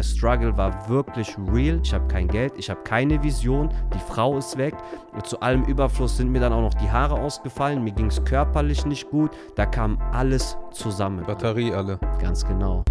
der 0.00 0.04
Struggle 0.04 0.56
war 0.56 0.88
wirklich 0.88 1.36
real. 1.52 1.78
Ich 1.84 1.92
habe 1.92 2.08
kein 2.08 2.26
Geld, 2.26 2.54
ich 2.56 2.70
habe 2.70 2.82
keine 2.84 3.22
Vision, 3.22 3.68
die 3.92 3.98
Frau 3.98 4.38
ist 4.38 4.56
weg. 4.56 4.74
Und 5.12 5.26
zu 5.26 5.38
allem 5.40 5.64
Überfluss 5.64 6.16
sind 6.16 6.32
mir 6.32 6.40
dann 6.40 6.54
auch 6.54 6.62
noch 6.62 6.72
die 6.72 6.90
Haare 6.90 7.16
ausgefallen. 7.16 7.84
Mir 7.84 7.92
ging 7.92 8.06
es 8.06 8.24
körperlich 8.24 8.86
nicht 8.86 9.10
gut. 9.10 9.30
Da 9.56 9.66
kam 9.66 9.98
alles 10.12 10.56
zusammen. 10.72 11.26
Batterie 11.26 11.74
alle. 11.74 11.98
Ganz 12.18 12.46
genau. 12.46 12.82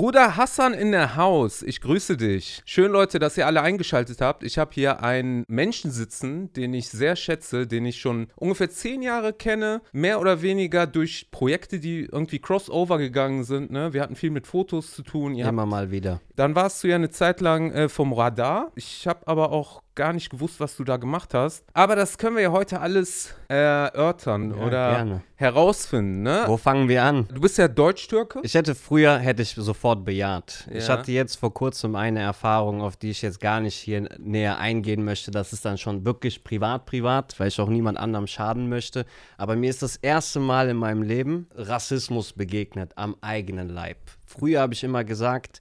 Bruder 0.00 0.38
Hassan 0.38 0.72
in 0.72 0.92
der 0.92 1.16
Haus, 1.16 1.62
ich 1.62 1.82
grüße 1.82 2.16
dich. 2.16 2.62
Schön, 2.64 2.90
Leute, 2.90 3.18
dass 3.18 3.36
ihr 3.36 3.46
alle 3.46 3.60
eingeschaltet 3.60 4.22
habt. 4.22 4.42
Ich 4.44 4.56
habe 4.56 4.70
hier 4.72 5.02
einen 5.02 5.44
Menschen 5.46 5.90
sitzen, 5.90 6.50
den 6.54 6.72
ich 6.72 6.88
sehr 6.88 7.16
schätze, 7.16 7.66
den 7.66 7.84
ich 7.84 8.00
schon 8.00 8.28
ungefähr 8.36 8.70
zehn 8.70 9.02
Jahre 9.02 9.34
kenne, 9.34 9.82
mehr 9.92 10.18
oder 10.18 10.40
weniger 10.40 10.86
durch 10.86 11.30
Projekte, 11.30 11.80
die 11.80 12.08
irgendwie 12.10 12.38
crossover 12.38 12.96
gegangen 12.96 13.44
sind. 13.44 13.72
Ne? 13.72 13.92
Wir 13.92 14.00
hatten 14.00 14.16
viel 14.16 14.30
mit 14.30 14.46
Fotos 14.46 14.94
zu 14.94 15.02
tun. 15.02 15.34
Ihr 15.34 15.46
Immer 15.46 15.62
habt, 15.62 15.70
mal 15.70 15.90
wieder. 15.90 16.22
dann 16.34 16.54
warst 16.54 16.82
du 16.82 16.88
ja 16.88 16.94
eine 16.94 17.10
Zeit 17.10 17.42
lang 17.42 17.70
äh, 17.70 17.90
vom 17.90 18.14
Radar. 18.14 18.72
Ich 18.76 19.06
habe 19.06 19.28
aber 19.28 19.52
auch 19.52 19.82
gar 19.94 20.12
nicht 20.12 20.30
gewusst, 20.30 20.60
was 20.60 20.76
du 20.76 20.84
da 20.84 20.96
gemacht 20.96 21.34
hast. 21.34 21.64
Aber 21.74 21.96
das 21.96 22.16
können 22.16 22.36
wir 22.36 22.42
ja 22.44 22.52
heute 22.52 22.80
alles 22.80 23.34
äh, 23.48 23.54
erörtern 23.54 24.50
Ja, 24.56 24.64
oder 24.64 24.90
gerne. 24.94 25.22
herausfinden. 25.34 26.22
Ne? 26.22 26.44
Wo 26.46 26.56
fangen 26.56 26.88
wir 26.88 27.02
an? 27.02 27.26
Du 27.32 27.40
bist 27.40 27.58
ja 27.58 27.68
Deutsch-Türke. 27.68 28.40
Ich 28.42 28.54
hätte 28.54 28.74
früher, 28.74 29.18
hätte 29.18 29.42
ich 29.42 29.50
sofort 29.54 30.04
bejaht. 30.04 30.66
Ich 30.70 30.86
Ja. 30.88 30.94
hatte 30.98 31.12
jetzt 31.12 31.36
vor 31.36 31.52
kurzem 31.52 31.96
eine 31.96 32.20
Erfahrung, 32.20 32.80
auf 32.80 32.96
die 32.96 33.10
ich 33.10 33.20
jetzt 33.22 33.40
gar 33.40 33.60
nicht 33.60 33.74
hier 33.74 34.08
näher 34.18 34.58
eingehen 34.58 35.04
möchte. 35.04 35.30
Das 35.30 35.52
ist 35.52 35.64
dann 35.64 35.76
schon 35.76 36.04
wirklich 36.04 36.44
privat, 36.44 36.86
privat, 36.86 37.38
weil 37.38 37.48
ich 37.48 37.60
auch 37.60 37.68
niemand 37.68 37.98
anderem 37.98 38.26
schaden 38.26 38.68
möchte. 38.68 39.04
Aber 39.38 39.56
mir 39.56 39.70
ist 39.70 39.82
das 39.82 39.96
erste 39.96 40.40
Mal 40.40 40.68
in 40.68 40.76
meinem 40.76 41.02
Leben 41.02 41.48
Rassismus 41.54 42.32
begegnet 42.32 42.92
am 42.96 43.16
eigenen 43.20 43.68
Leib. 43.68 43.98
Früher 44.24 44.60
habe 44.60 44.72
ich 44.74 44.84
immer 44.84 45.04
gesagt, 45.04 45.60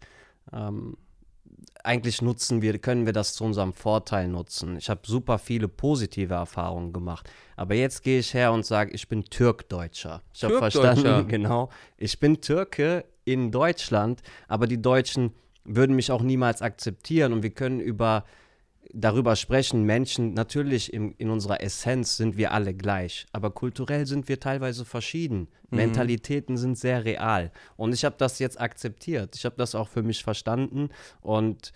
ähm, 0.53 0.95
eigentlich 1.83 2.21
nutzen 2.21 2.61
wir, 2.61 2.77
können 2.79 3.05
wir 3.05 3.13
das 3.13 3.33
zu 3.33 3.43
unserem 3.43 3.73
Vorteil 3.73 4.27
nutzen. 4.27 4.77
Ich 4.77 4.89
habe 4.89 5.01
super 5.05 5.39
viele 5.39 5.67
positive 5.67 6.33
Erfahrungen 6.33 6.93
gemacht. 6.93 7.29
Aber 7.55 7.75
jetzt 7.75 8.03
gehe 8.03 8.19
ich 8.19 8.33
her 8.33 8.51
und 8.51 8.65
sage, 8.65 8.91
ich 8.91 9.07
bin 9.07 9.23
Türkdeutscher. 9.23 10.21
Ich 10.33 10.43
habe 10.43 10.57
verstanden, 10.57 11.27
genau. 11.27 11.69
Ich 11.97 12.19
bin 12.19 12.41
Türke 12.41 13.05
in 13.25 13.51
Deutschland, 13.51 14.21
aber 14.47 14.67
die 14.67 14.81
Deutschen 14.81 15.33
würden 15.63 15.95
mich 15.95 16.11
auch 16.11 16.21
niemals 16.21 16.61
akzeptieren 16.61 17.33
und 17.33 17.43
wir 17.43 17.51
können 17.51 17.79
über 17.79 18.25
darüber 18.93 19.35
sprechen, 19.35 19.83
Menschen, 19.83 20.33
natürlich 20.33 20.93
in, 20.93 21.13
in 21.13 21.29
unserer 21.29 21.61
Essenz 21.61 22.17
sind 22.17 22.37
wir 22.37 22.51
alle 22.51 22.73
gleich, 22.73 23.25
aber 23.31 23.51
kulturell 23.51 24.05
sind 24.05 24.27
wir 24.27 24.39
teilweise 24.39 24.85
verschieden. 24.85 25.47
Mentalitäten 25.69 26.57
sind 26.57 26.77
sehr 26.77 27.05
real. 27.05 27.51
Und 27.77 27.93
ich 27.93 28.03
habe 28.03 28.15
das 28.17 28.39
jetzt 28.39 28.59
akzeptiert. 28.59 29.35
Ich 29.35 29.45
habe 29.45 29.55
das 29.57 29.75
auch 29.75 29.87
für 29.87 30.01
mich 30.01 30.23
verstanden. 30.23 30.89
Und 31.21 31.71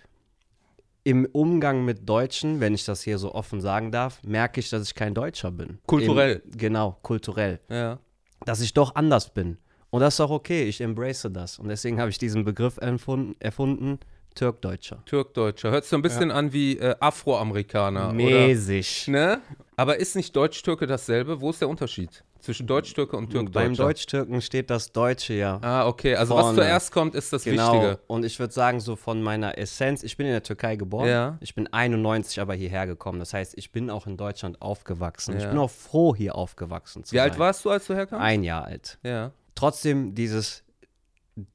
im 1.03 1.27
Umgang 1.31 1.85
mit 1.85 2.07
Deutschen, 2.09 2.59
wenn 2.59 2.73
ich 2.73 2.85
das 2.85 3.03
hier 3.03 3.17
so 3.17 3.35
offen 3.35 3.61
sagen 3.61 3.91
darf, 3.91 4.21
merke 4.23 4.59
ich, 4.59 4.69
dass 4.69 4.83
ich 4.87 4.95
kein 4.95 5.13
Deutscher 5.13 5.51
bin. 5.51 5.79
Kulturell. 5.85 6.41
Im, 6.45 6.57
genau, 6.57 6.97
kulturell. 7.01 7.59
Ja. 7.69 7.99
Dass 8.45 8.61
ich 8.61 8.73
doch 8.73 8.95
anders 8.95 9.33
bin. 9.33 9.57
Und 9.89 9.99
das 10.01 10.15
ist 10.15 10.21
auch 10.21 10.31
okay. 10.31 10.63
Ich 10.63 10.81
embrace 10.81 11.29
das. 11.31 11.59
Und 11.59 11.67
deswegen 11.67 11.99
habe 11.99 12.09
ich 12.09 12.17
diesen 12.17 12.45
Begriff 12.45 12.77
erfunden, 12.77 13.35
erfunden 13.39 13.99
Türkdeutscher. 14.35 15.03
Türkdeutscher. 15.05 15.71
Hört 15.71 15.83
sich 15.83 15.89
so 15.91 15.95
ein 15.95 16.01
bisschen 16.01 16.31
an 16.31 16.53
wie 16.53 16.77
äh, 16.77 16.95
Afroamerikaner. 16.99 18.05
Oder, 18.07 18.13
Mäßig. 18.13 19.07
ne? 19.07 19.41
Aber 19.75 19.97
ist 19.99 20.15
nicht 20.15 20.35
Deutsch-Türke 20.35 20.87
dasselbe? 20.87 21.41
Wo 21.41 21.49
ist 21.49 21.61
der 21.61 21.69
Unterschied 21.69 22.23
zwischen 22.39 22.67
Deutsch-Türke 22.67 23.15
und 23.17 23.29
Türkdeutscher? 23.31 23.65
Beim 23.67 23.75
Deutsch-Türken 23.75 24.41
steht 24.41 24.69
das 24.69 24.91
Deutsche 24.91 25.33
ja. 25.33 25.59
Ah, 25.61 25.87
okay. 25.87 26.15
Also 26.15 26.35
was 26.35 26.41
Vorne. 26.41 26.57
zuerst 26.57 26.91
kommt, 26.91 27.15
ist 27.15 27.33
das 27.33 27.43
Genau. 27.43 27.73
Wichtige. 27.73 27.99
Und 28.07 28.23
ich 28.25 28.37
würde 28.39 28.53
sagen, 28.53 28.79
so 28.79 28.95
von 28.95 29.21
meiner 29.23 29.57
Essenz, 29.57 30.03
ich 30.03 30.15
bin 30.17 30.27
in 30.27 30.33
der 30.33 30.43
Türkei 30.43 30.75
geboren. 30.75 31.07
Ja. 31.07 31.37
Ich 31.39 31.55
bin 31.55 31.71
91 31.71 32.39
aber 32.41 32.53
hierher 32.53 32.85
gekommen. 32.85 33.19
Das 33.19 33.33
heißt, 33.33 33.57
ich 33.57 33.71
bin 33.71 33.89
auch 33.89 34.05
in 34.07 34.17
Deutschland 34.17 34.61
aufgewachsen. 34.61 35.35
Ich 35.37 35.43
Ja. 35.43 35.49
bin 35.49 35.57
auch 35.57 35.71
froh, 35.71 36.15
hier 36.15 36.35
aufgewachsen 36.35 37.03
zu 37.03 37.13
Wie 37.13 37.17
sein. 37.17 37.29
alt 37.31 37.39
warst 37.39 37.65
du, 37.65 37.69
als 37.71 37.87
du 37.87 37.95
herkamst? 37.95 38.23
Ein 38.23 38.43
Jahr 38.43 38.65
alt. 38.65 38.99
Ja. 39.03 39.31
trotzdem 39.55 40.13
dieses 40.15 40.62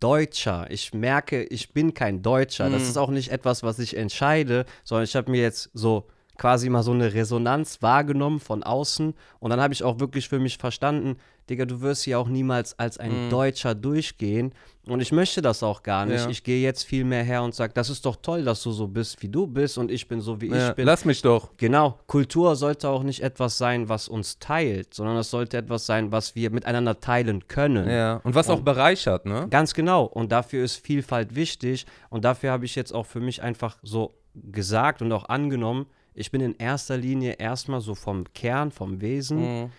Deutscher. 0.00 0.66
Ich 0.70 0.92
merke, 0.92 1.44
ich 1.44 1.72
bin 1.72 1.94
kein 1.94 2.22
Deutscher. 2.22 2.68
Das 2.70 2.82
ist 2.82 2.96
auch 2.96 3.10
nicht 3.10 3.30
etwas, 3.30 3.62
was 3.62 3.78
ich 3.78 3.96
entscheide, 3.96 4.64
sondern 4.84 5.04
ich 5.04 5.14
habe 5.14 5.30
mir 5.30 5.40
jetzt 5.40 5.70
so 5.72 6.08
quasi 6.38 6.70
mal 6.70 6.82
so 6.82 6.92
eine 6.92 7.12
Resonanz 7.12 7.82
wahrgenommen 7.82 8.40
von 8.40 8.62
außen 8.62 9.12
und 9.40 9.50
dann 9.50 9.60
habe 9.60 9.74
ich 9.74 9.82
auch 9.82 9.98
wirklich 9.98 10.28
für 10.28 10.38
mich 10.38 10.56
verstanden, 10.56 11.16
Digga, 11.50 11.64
du 11.64 11.80
wirst 11.80 12.04
hier 12.04 12.18
auch 12.18 12.28
niemals 12.28 12.78
als 12.78 12.98
ein 12.98 13.28
Deutscher 13.28 13.74
durchgehen 13.74 14.52
und 14.90 15.00
ich 15.00 15.12
möchte 15.12 15.42
das 15.42 15.62
auch 15.62 15.82
gar 15.82 16.06
nicht. 16.06 16.24
Ja. 16.24 16.30
Ich 16.30 16.42
gehe 16.42 16.62
jetzt 16.62 16.84
viel 16.84 17.04
mehr 17.04 17.22
her 17.22 17.42
und 17.42 17.54
sage, 17.54 17.72
das 17.72 17.90
ist 17.90 18.04
doch 18.06 18.16
toll, 18.16 18.44
dass 18.44 18.62
du 18.62 18.70
so 18.72 18.86
bist, 18.86 19.22
wie 19.22 19.28
du 19.28 19.46
bist 19.46 19.78
und 19.78 19.90
ich 19.90 20.08
bin 20.08 20.20
so, 20.20 20.40
wie 20.40 20.48
ja. 20.48 20.68
ich 20.68 20.74
bin. 20.74 20.86
Lass 20.86 21.04
mich 21.04 21.22
doch. 21.22 21.50
Genau, 21.56 21.98
Kultur 22.06 22.56
sollte 22.56 22.88
auch 22.88 23.02
nicht 23.02 23.22
etwas 23.22 23.58
sein, 23.58 23.88
was 23.88 24.08
uns 24.08 24.38
teilt, 24.38 24.94
sondern 24.94 25.16
es 25.16 25.30
sollte 25.30 25.56
etwas 25.56 25.86
sein, 25.86 26.12
was 26.12 26.34
wir 26.34 26.50
miteinander 26.50 27.00
teilen 27.00 27.48
können. 27.48 27.88
Ja. 27.88 28.20
Und 28.24 28.34
was 28.34 28.50
auch 28.50 28.60
bereichert, 28.60 29.26
ne? 29.26 29.46
Ganz 29.50 29.74
genau. 29.74 30.04
Und 30.04 30.32
dafür 30.32 30.64
ist 30.64 30.76
Vielfalt 30.76 31.34
wichtig. 31.34 31.86
Und 32.10 32.24
dafür 32.24 32.52
habe 32.52 32.64
ich 32.64 32.74
jetzt 32.74 32.92
auch 32.92 33.06
für 33.06 33.20
mich 33.20 33.42
einfach 33.42 33.78
so 33.82 34.14
gesagt 34.34 35.02
und 35.02 35.12
auch 35.12 35.28
angenommen, 35.28 35.86
ich 36.14 36.30
bin 36.32 36.40
in 36.40 36.56
erster 36.56 36.96
Linie 36.96 37.34
erstmal 37.34 37.80
so 37.80 37.94
vom 37.94 38.24
Kern, 38.32 38.72
vom 38.72 39.00
Wesen 39.00 39.38
Mhm. 39.38 39.70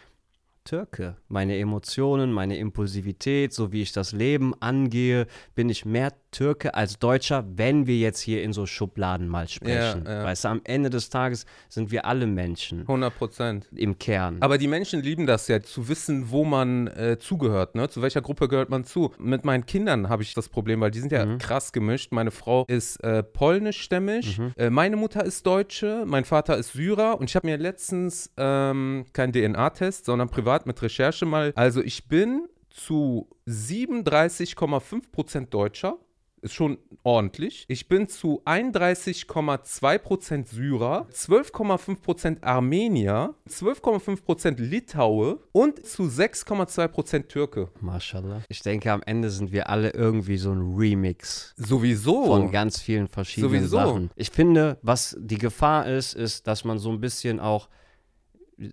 Türke. 0.70 1.16
Meine 1.30 1.58
Emotionen, 1.58 2.32
meine 2.32 2.60
Impulsivität, 2.60 3.54
so 3.54 3.72
wie 3.72 3.82
ich 3.82 3.92
das 3.92 4.12
Leben 4.12 4.54
angehe, 4.62 5.26
bin 5.56 5.68
ich 5.68 5.84
mehr 5.84 6.12
Türke 6.32 6.74
als 6.76 7.00
Deutscher, 7.00 7.46
wenn 7.56 7.88
wir 7.88 7.98
jetzt 7.98 8.20
hier 8.20 8.44
in 8.44 8.54
so 8.54 8.66
Schubladen 8.66 9.28
mal 9.28 9.48
sprechen. 9.48 10.04
Ja, 10.06 10.20
ja. 10.20 10.24
Weißt 10.24 10.44
du, 10.46 10.50
am 10.50 10.62
Ende 10.64 10.90
des 10.90 11.10
Tages 11.10 11.46
sind 11.70 11.92
wir 11.92 12.06
alle 12.06 12.28
Menschen 12.28 12.82
100 12.82 13.16
Prozent. 13.18 13.68
im 13.76 13.98
Kern. 13.98 14.38
Aber 14.42 14.58
die 14.58 14.68
Menschen 14.68 15.02
lieben 15.02 15.26
das 15.26 15.48
ja, 15.48 15.62
zu 15.62 15.88
wissen, 15.88 16.30
wo 16.30 16.44
man 16.46 16.88
äh, 16.88 17.18
zugehört, 17.20 17.76
ne? 17.76 17.90
Zu 17.90 18.02
welcher 18.02 18.22
Gruppe 18.22 18.48
gehört 18.48 18.70
man 18.70 18.84
zu. 18.84 19.12
Mit 19.18 19.46
meinen 19.46 19.66
Kindern 19.66 20.10
habe 20.10 20.24
ich 20.24 20.34
das 20.34 20.50
Problem, 20.50 20.82
weil 20.82 20.92
die 20.92 21.00
sind 21.00 21.12
ja 21.12 21.26
Mhm. 21.26 21.38
krass 21.40 21.72
gemischt. 21.72 22.12
Meine 22.12 22.32
Frau 22.32 22.66
ist 22.68 23.04
äh, 23.04 23.24
polnischstämmig, 23.24 24.38
Mhm. 24.38 24.54
äh, 24.58 24.70
meine 24.70 24.96
Mutter 24.96 25.24
ist 25.24 25.46
Deutsche, 25.46 26.04
mein 26.06 26.26
Vater 26.26 26.58
ist 26.58 26.74
Syrer 26.74 27.20
und 27.20 27.30
ich 27.30 27.36
habe 27.36 27.48
mir 27.48 27.58
letztens 27.58 28.32
ähm, 28.38 29.06
kein 29.14 29.32
DNA-Test, 29.34 30.06
sondern 30.06 30.30
privat 30.30 30.66
mit 30.66 30.82
Recherche 30.82 31.26
mal. 31.26 31.52
Also 31.56 31.82
ich 31.82 32.08
bin 32.08 32.48
zu 32.70 33.28
37,5% 33.48 35.50
Deutscher. 35.50 35.98
Ist 36.42 36.54
schon 36.54 36.78
ordentlich. 37.04 37.66
Ich 37.68 37.90
bin 37.90 38.08
zu 38.08 38.42
31,2% 38.46 40.48
Syrer, 40.48 41.08
12,5% 41.12 42.44
Armenier, 42.44 43.36
12,5% 43.50 44.62
Litaue 44.62 45.40
und 45.52 45.86
zu 45.86 46.04
6,2% 46.04 47.28
Türke. 47.28 47.70
Mashallah. 47.82 48.42
Ich 48.48 48.62
denke, 48.62 48.90
am 48.92 49.02
Ende 49.06 49.30
sind 49.30 49.52
wir 49.52 49.70
alle 49.70 49.90
irgendwie 49.90 50.38
so 50.38 50.52
ein 50.52 50.76
Remix. 50.78 51.54
Sowieso. 51.58 52.26
von 52.26 52.52
ganz 52.52 52.80
vielen 52.80 53.08
verschiedenen 53.08 53.52
Sowieso. 53.52 53.78
Sachen. 53.78 54.12
Ich 54.16 54.32
finde, 54.32 54.78
was 54.82 55.18
die 55.20 55.38
Gefahr 55.38 55.88
ist, 55.88 56.14
ist, 56.14 56.48
dass 56.48 56.64
man 56.64 56.80
so 56.80 56.90
ein 56.90 57.02
bisschen 57.02 57.42
auch 57.42 57.68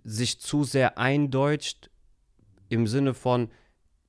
sich 0.04 0.40
zu 0.40 0.64
sehr 0.64 0.98
eindeutscht 0.98 1.90
im 2.68 2.86
Sinne 2.86 3.14
von 3.14 3.48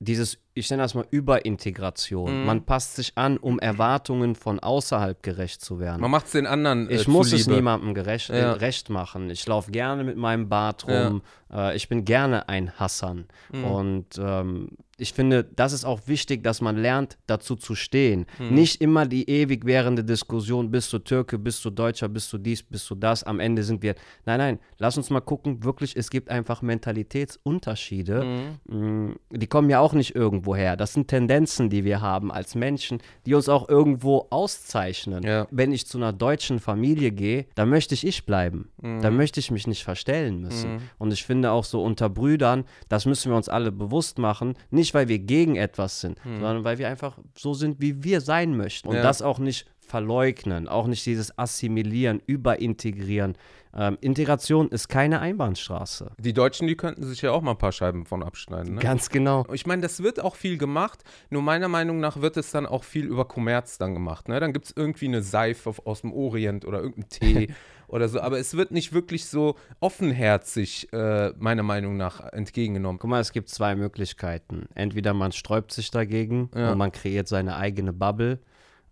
dieses, 0.00 0.38
ich 0.58 0.70
nenne 0.70 0.82
das 0.82 0.94
mal 0.94 1.06
Überintegration. 1.10 2.40
Mhm. 2.40 2.46
Man 2.46 2.64
passt 2.64 2.96
sich 2.96 3.12
an, 3.16 3.36
um 3.36 3.58
Erwartungen 3.58 4.34
von 4.34 4.58
außerhalb 4.60 5.22
gerecht 5.22 5.60
zu 5.62 5.78
werden. 5.80 6.00
Man 6.00 6.10
macht 6.10 6.26
es 6.26 6.32
den 6.32 6.46
anderen. 6.46 6.88
Äh, 6.88 6.94
Ich 6.96 7.08
muss 7.08 7.32
es 7.32 7.44
zuliebe. 7.44 7.56
niemandem 7.56 7.94
gerecht, 7.94 8.30
äh, 8.30 8.40
Ja. 8.40 8.52
recht 8.52 8.90
machen. 8.90 9.30
Ich 9.30 9.46
laufe 9.46 9.70
gerne 9.70 10.04
mit 10.04 10.16
meinem 10.16 10.48
Bart 10.48 10.86
rum. 10.86 11.22
Äh, 11.52 11.76
ich 11.76 11.88
bin 11.88 12.04
gerne 12.04 12.48
ein 12.48 12.72
Hassan. 12.78 13.26
Mhm. 13.52 13.64
Und 13.64 14.06
ähm, 14.18 14.68
ich 15.00 15.12
finde, 15.12 15.44
das 15.44 15.72
ist 15.72 15.84
auch 15.84 16.00
wichtig, 16.06 16.42
dass 16.42 16.60
man 16.60 16.76
lernt, 16.76 17.18
dazu 17.28 17.54
zu 17.54 17.76
stehen. 17.76 18.26
Mhm. 18.38 18.54
Nicht 18.54 18.80
immer 18.80 19.06
die 19.06 19.30
ewig 19.30 19.64
währende 19.64 20.02
Diskussion, 20.02 20.72
bist 20.72 20.92
du 20.92 20.98
Türke, 20.98 21.38
bist 21.38 21.64
du 21.64 21.70
Deutscher, 21.70 22.08
bist 22.08 22.32
du 22.32 22.38
dies, 22.38 22.64
bist 22.64 22.90
du 22.90 22.96
das. 22.96 23.22
Am 23.22 23.38
Ende 23.38 23.62
sind 23.62 23.80
wir. 23.82 23.94
Nein, 24.26 24.38
nein, 24.38 24.58
lass 24.78 24.96
uns 24.96 25.08
mal 25.10 25.20
gucken. 25.20 25.62
Wirklich, 25.62 25.96
es 25.96 26.10
gibt 26.10 26.30
einfach 26.30 26.62
Mentalitätsunterschiede. 26.62 28.58
Mhm. 28.68 29.06
Mm, 29.06 29.16
Die 29.30 29.46
kommen 29.46 29.70
ja 29.70 29.78
auch 29.78 29.92
nicht 29.92 30.16
irgendwo 30.16 30.56
her. 30.56 30.76
Das 30.76 30.94
sind 30.94 31.06
Tendenzen, 31.06 31.70
die 31.70 31.84
wir 31.84 32.00
haben 32.00 32.32
als 32.32 32.56
Menschen, 32.56 32.98
die 33.24 33.34
uns 33.34 33.48
auch 33.48 33.68
irgendwo 33.68 34.26
auszeichnen. 34.30 35.22
Ja. 35.22 35.46
Wenn 35.52 35.70
ich 35.70 35.86
zu 35.86 35.98
einer 35.98 36.12
deutschen 36.12 36.58
Familie 36.58 37.12
gehe, 37.12 37.46
dann 37.54 37.68
möchte 37.68 37.94
ich 37.94 38.04
ich 38.04 38.26
bleiben. 38.26 38.70
Mhm. 38.82 39.00
Dann 39.00 39.16
möchte 39.16 39.38
ich 39.38 39.52
mich 39.52 39.68
nicht 39.68 39.84
verstellen 39.84 40.40
müssen. 40.40 40.80
Und 40.98 41.12
ich 41.12 41.24
finde 41.24 41.37
auch 41.46 41.64
so 41.64 41.82
unter 41.82 42.08
Brüdern, 42.08 42.64
das 42.88 43.06
müssen 43.06 43.30
wir 43.30 43.36
uns 43.36 43.48
alle 43.48 43.72
bewusst 43.72 44.18
machen. 44.18 44.54
Nicht, 44.70 44.94
weil 44.94 45.08
wir 45.08 45.18
gegen 45.18 45.56
etwas 45.56 46.00
sind, 46.00 46.18
sondern 46.24 46.64
weil 46.64 46.78
wir 46.78 46.88
einfach 46.88 47.18
so 47.36 47.54
sind, 47.54 47.80
wie 47.80 48.04
wir 48.04 48.20
sein 48.20 48.56
möchten. 48.56 48.88
Und. 48.88 48.96
Ja. 48.96 49.02
das 49.02 49.22
auch 49.22 49.38
nicht 49.38 49.66
verleugnen, 49.88 50.68
auch 50.68 50.86
nicht 50.86 51.04
dieses 51.06 51.36
Assimilieren, 51.38 52.20
Überintegrieren. 52.26 53.36
Ähm, 53.74 53.98
Integration 54.00 54.68
ist 54.68 54.88
keine 54.88 55.20
Einbahnstraße. 55.20 56.12
Die 56.18 56.32
Deutschen, 56.32 56.66
die 56.66 56.76
könnten 56.76 57.04
sich 57.04 57.22
ja 57.22 57.32
auch 57.32 57.42
mal 57.42 57.52
ein 57.52 57.58
paar 57.58 57.72
Scheiben 57.72 58.06
von 58.06 58.22
abschneiden. 58.22 58.74
Ne? 58.74 58.80
Ganz 58.80 59.08
genau. 59.10 59.46
Ich 59.52 59.66
meine, 59.66 59.82
das 59.82 60.02
wird 60.02 60.20
auch 60.20 60.36
viel 60.36 60.58
gemacht, 60.58 61.04
nur 61.30 61.42
meiner 61.42 61.68
Meinung 61.68 62.00
nach 62.00 62.20
wird 62.20 62.36
es 62.36 62.50
dann 62.50 62.66
auch 62.66 62.84
viel 62.84 63.06
über 63.06 63.26
Kommerz 63.26 63.78
dann 63.78 63.94
gemacht. 63.94 64.28
Ne? 64.28 64.40
Dann 64.40 64.52
gibt 64.52 64.66
es 64.66 64.72
irgendwie 64.76 65.06
eine 65.06 65.22
Seife 65.22 65.74
aus 65.84 66.02
dem 66.02 66.12
Orient 66.12 66.64
oder 66.64 66.80
irgendeinen 66.80 67.08
Tee 67.08 67.54
oder 67.88 68.08
so, 68.08 68.20
aber 68.20 68.38
es 68.38 68.54
wird 68.56 68.70
nicht 68.70 68.92
wirklich 68.92 69.26
so 69.26 69.56
offenherzig, 69.80 70.92
äh, 70.92 71.30
meiner 71.38 71.62
Meinung 71.62 71.96
nach, 71.96 72.20
entgegengenommen. 72.32 72.98
Guck 72.98 73.10
mal, 73.10 73.20
es 73.20 73.32
gibt 73.32 73.48
zwei 73.48 73.74
Möglichkeiten. 73.74 74.66
Entweder 74.74 75.12
man 75.14 75.32
sträubt 75.32 75.72
sich 75.72 75.90
dagegen 75.90 76.50
Ja. 76.54 76.72
und 76.72 76.78
man 76.78 76.92
kreiert 76.92 77.28
seine 77.28 77.56
eigene 77.56 77.92
Bubble. 77.92 78.38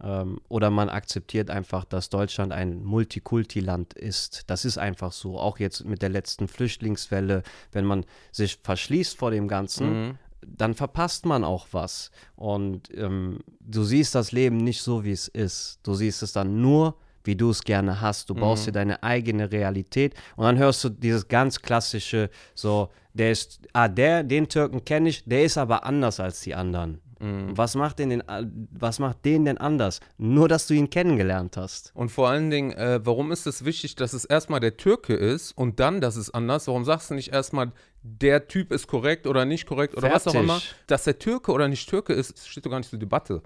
Ähm, 0.03 0.41
oder 0.51 0.69
man 0.69 0.91
akzeptiert 0.91 1.49
einfach, 1.49 1.85
dass 1.87 2.11
Deutschland 2.11 2.53
ein 2.53 2.85
Multikulti-Land 2.85 3.95
ist. 3.95 4.45
Das 4.51 4.67
ist 4.67 4.77
einfach 4.77 5.11
so. 5.13 5.39
Auch 5.39 5.59
jetzt 5.59 5.87
mit 5.87 6.03
der 6.03 6.11
letzten 6.11 6.49
Flüchtlingswelle, 6.49 7.43
wenn 7.73 7.87
man 7.87 8.05
sich 8.31 8.59
verschließt 8.63 9.17
vor 9.17 9.31
dem 9.31 9.49
Ganzen, 9.49 9.89
Mhm. 10.09 10.19
dann 10.47 10.75
verpasst 10.75 11.25
man 11.25 11.45
auch 11.45 11.69
was. 11.73 12.11
Und 12.37 12.91
ähm, 12.95 13.39
du 13.61 13.85
siehst 13.85 14.15
das 14.15 14.33
Leben 14.33 14.59
nicht 14.59 14.83
so, 14.83 15.03
wie 15.03 15.13
es 15.13 15.29
ist. 15.29 15.81
Du 15.83 15.95
siehst 15.95 16.23
es 16.23 16.33
dann 16.33 16.61
nur, 16.61 16.97
wie 17.27 17.37
du 17.37 17.51
es 17.51 17.63
gerne 17.63 18.01
hast. 18.01 18.31
Du 18.31 18.35
baust 18.35 18.67
dir 18.67 18.73
deine 18.73 19.03
eigene 19.03 19.51
Realität 19.51 20.15
und 20.37 20.45
dann 20.45 20.59
hörst 20.59 20.83
du 20.85 20.89
dieses 20.89 21.29
ganz 21.29 21.61
klassische, 21.61 22.31
so, 22.55 22.91
der 23.15 23.33
ist, 23.33 23.61
ah, 23.73 23.89
der, 23.89 24.23
den 24.23 24.49
Türken 24.49 24.85
kenne 24.85 25.09
ich, 25.09 25.25
der 25.25 25.45
ist 25.45 25.59
aber 25.59 25.85
anders 25.85 26.21
als 26.21 26.41
die 26.41 26.55
anderen. 26.55 27.01
Was 27.19 27.75
macht 27.75 27.99
den, 27.99 28.11
den, 28.11 28.23
was 28.73 28.99
macht 28.99 29.25
den 29.25 29.47
denn 29.47 29.57
anders? 29.57 30.01
Nur, 30.19 30.49
dass 30.49 30.67
du 30.67 30.75
ihn 30.75 30.91
kennengelernt 30.91 31.57
hast. 31.57 31.93
Und 31.95 32.11
vor 32.11 32.29
allen 32.29 32.51
Dingen, 32.51 32.73
äh, 32.73 33.01
warum 33.03 33.33
ist 33.33 33.47
es 33.47 33.65
wichtig, 33.65 33.97
dass 33.97 34.13
es 34.13 34.27
erstmal 34.27 34.61
der 34.61 34.77
Türke 34.77 35.15
ist 35.15 35.53
und 35.53 35.81
dann, 35.81 36.03
dass 36.03 36.17
es 36.17 36.33
anders? 36.33 36.67
Warum 36.67 36.85
sagst 36.85 37.11
du 37.11 37.15
nicht 37.15 37.33
erstmal, 37.33 37.73
der 38.21 38.49
Typ 38.49 38.73
ist 38.73 38.87
korrekt 38.87 39.27
oder 39.27 39.45
nicht 39.45 39.67
korrekt 39.67 39.97
oder 39.97 40.11
was 40.11 40.27
auch 40.27 40.33
Fertig. 40.33 40.49
immer? 40.49 40.61
Dass 40.87 41.05
der 41.05 41.19
Türke 41.19 41.53
oder 41.53 41.69
nicht 41.69 41.89
Türke 41.89 42.13
ist, 42.13 42.47
steht 42.49 42.65
doch 42.65 42.71
gar 42.71 42.79
nicht 42.79 42.91
zur 42.91 42.99
Debatte. 42.99 43.43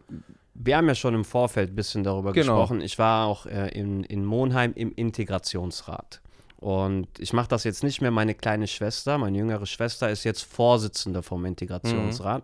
Wir 0.54 0.76
haben 0.76 0.88
ja 0.88 0.94
schon 0.94 1.14
im 1.14 1.24
Vorfeld 1.24 1.70
ein 1.70 1.76
bisschen 1.76 2.04
darüber 2.04 2.32
Genau. 2.32 2.54
gesprochen. 2.60 2.80
Ich 2.82 2.98
war 2.98 3.26
auch 3.26 3.46
äh, 3.46 3.68
in, 3.68 4.04
in 4.04 4.24
Monheim 4.24 4.72
im 4.74 4.92
Integrationsrat. 4.94 6.20
Und 6.58 7.08
ich 7.18 7.32
mache 7.32 7.48
das 7.48 7.64
jetzt 7.64 7.82
nicht 7.82 8.02
mehr. 8.02 8.10
Meine 8.10 8.34
kleine 8.34 8.66
Schwester, 8.66 9.16
meine 9.16 9.38
jüngere 9.38 9.64
Schwester, 9.64 10.10
ist 10.10 10.24
jetzt 10.24 10.42
Vorsitzende 10.42 11.22
vom 11.22 11.46
Integrationsrat. 11.46 12.42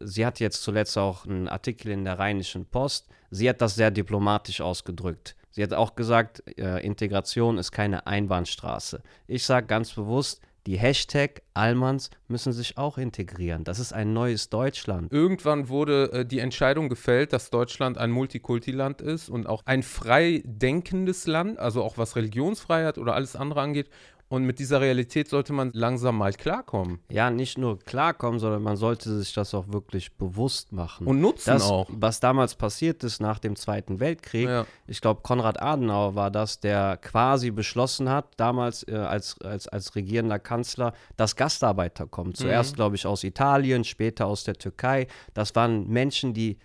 Sie 0.00 0.24
hat 0.24 0.40
jetzt 0.40 0.62
zuletzt 0.62 0.96
auch 0.96 1.26
einen 1.26 1.48
Artikel 1.48 1.90
in 1.90 2.04
der 2.04 2.18
Rheinischen 2.18 2.64
Post. 2.64 3.08
Sie 3.30 3.48
hat 3.48 3.60
das 3.60 3.74
sehr 3.74 3.90
diplomatisch 3.90 4.62
ausgedrückt. 4.62 5.36
Sie 5.50 5.62
hat 5.62 5.74
auch 5.74 5.96
gesagt, 5.96 6.42
äh, 6.58 6.84
Integration 6.86 7.58
ist 7.58 7.72
keine 7.72 8.06
Einbahnstraße. 8.06 9.02
Ich 9.26 9.44
sage 9.44 9.66
ganz 9.66 9.92
bewusst, 9.92 10.40
die 10.68 10.78
Hashtag 10.78 11.40
Almans 11.54 12.10
müssen 12.26 12.52
sich 12.52 12.76
auch 12.76 12.98
integrieren. 12.98 13.64
Das 13.64 13.78
ist 13.78 13.94
ein 13.94 14.12
neues 14.12 14.50
Deutschland. 14.50 15.10
Irgendwann 15.10 15.70
wurde 15.70 16.12
äh, 16.12 16.24
die 16.26 16.40
Entscheidung 16.40 16.90
gefällt, 16.90 17.32
dass 17.32 17.48
Deutschland 17.48 17.96
ein 17.96 18.10
Multikulti-Land 18.10 19.00
ist 19.00 19.30
und 19.30 19.46
auch 19.46 19.62
ein 19.64 19.82
frei 19.82 20.42
denkendes 20.44 21.26
Land, 21.26 21.58
also 21.58 21.82
auch 21.82 21.96
was 21.96 22.16
Religionsfreiheit 22.16 22.98
oder 22.98 23.14
alles 23.14 23.34
andere 23.34 23.62
angeht. 23.62 23.88
Und 24.30 24.44
mit 24.44 24.58
dieser 24.58 24.82
Realität 24.82 25.28
sollte 25.28 25.54
man 25.54 25.70
langsam 25.72 26.18
mal 26.18 26.34
klarkommen. 26.34 26.98
ja, 27.10 27.30
nicht 27.30 27.56
nur 27.56 27.78
klarkommen, 27.78 28.38
sondern 28.38 28.62
man 28.62 28.76
sollte 28.76 29.16
sich 29.18 29.32
das 29.32 29.54
auch 29.54 29.68
wirklich 29.72 30.16
bewusst 30.16 30.70
machen. 30.72 31.06
Und 31.06 31.18
nutzen 31.20 31.48
das, 31.54 31.62
auch. 31.62 31.88
was 31.90 32.20
damals 32.20 32.54
passiert 32.54 33.02
ist 33.04 33.20
nach 33.20 33.38
dem 33.38 33.56
Zweiten 33.56 34.00
Weltkrieg, 34.00 34.46
Ja. 34.48 34.66
ich 34.86 35.00
glaube, 35.00 35.22
Konrad 35.22 35.62
Adenauer 35.62 36.14
war 36.14 36.30
das, 36.30 36.60
der 36.60 36.98
quasi 36.98 37.50
beschlossen 37.50 38.10
hat, 38.10 38.26
damals 38.36 38.86
äh, 38.86 38.96
als, 38.96 39.40
als, 39.40 39.66
als 39.66 39.94
regierender 39.94 40.38
Kanzler, 40.38 40.92
dass 41.16 41.34
Gastarbeiter 41.34 42.06
kommen. 42.06 42.30
Mhm. 42.30 42.34
Zuerst, 42.34 42.74
glaube 42.76 42.96
ich, 42.96 43.06
aus 43.06 43.24
Italien, 43.24 43.82
später 43.84 44.26
aus 44.26 44.44
der 44.44 44.56
Türkei. 44.56 45.06
Das 45.32 45.54
waren 45.56 45.88
Menschen, 45.88 46.34
die 46.34 46.58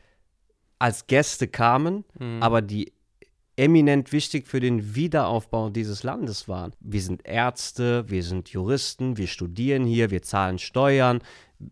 als 0.80 1.08
Gäste 1.08 1.48
kamen, 1.48 2.04
Mhm. 2.20 2.44
aber 2.44 2.62
die 2.62 2.92
eminent 3.56 4.12
wichtig 4.12 4.48
für 4.48 4.60
den 4.60 4.96
Wiederaufbau 4.96 5.70
dieses 5.70 6.04
Landes 6.04 6.48
waren. 6.48 6.74
Wir 6.80 7.02
sind 7.02 7.26
Ärzte, 7.26 8.10
wir 8.10 8.24
sind 8.24 8.50
Juristen, 8.50 9.18
wir 9.18 9.28
studieren 9.28 9.86
hier, 9.86 10.12
wir 10.12 10.22
zahlen 10.22 10.60
Steuern, 10.60 11.22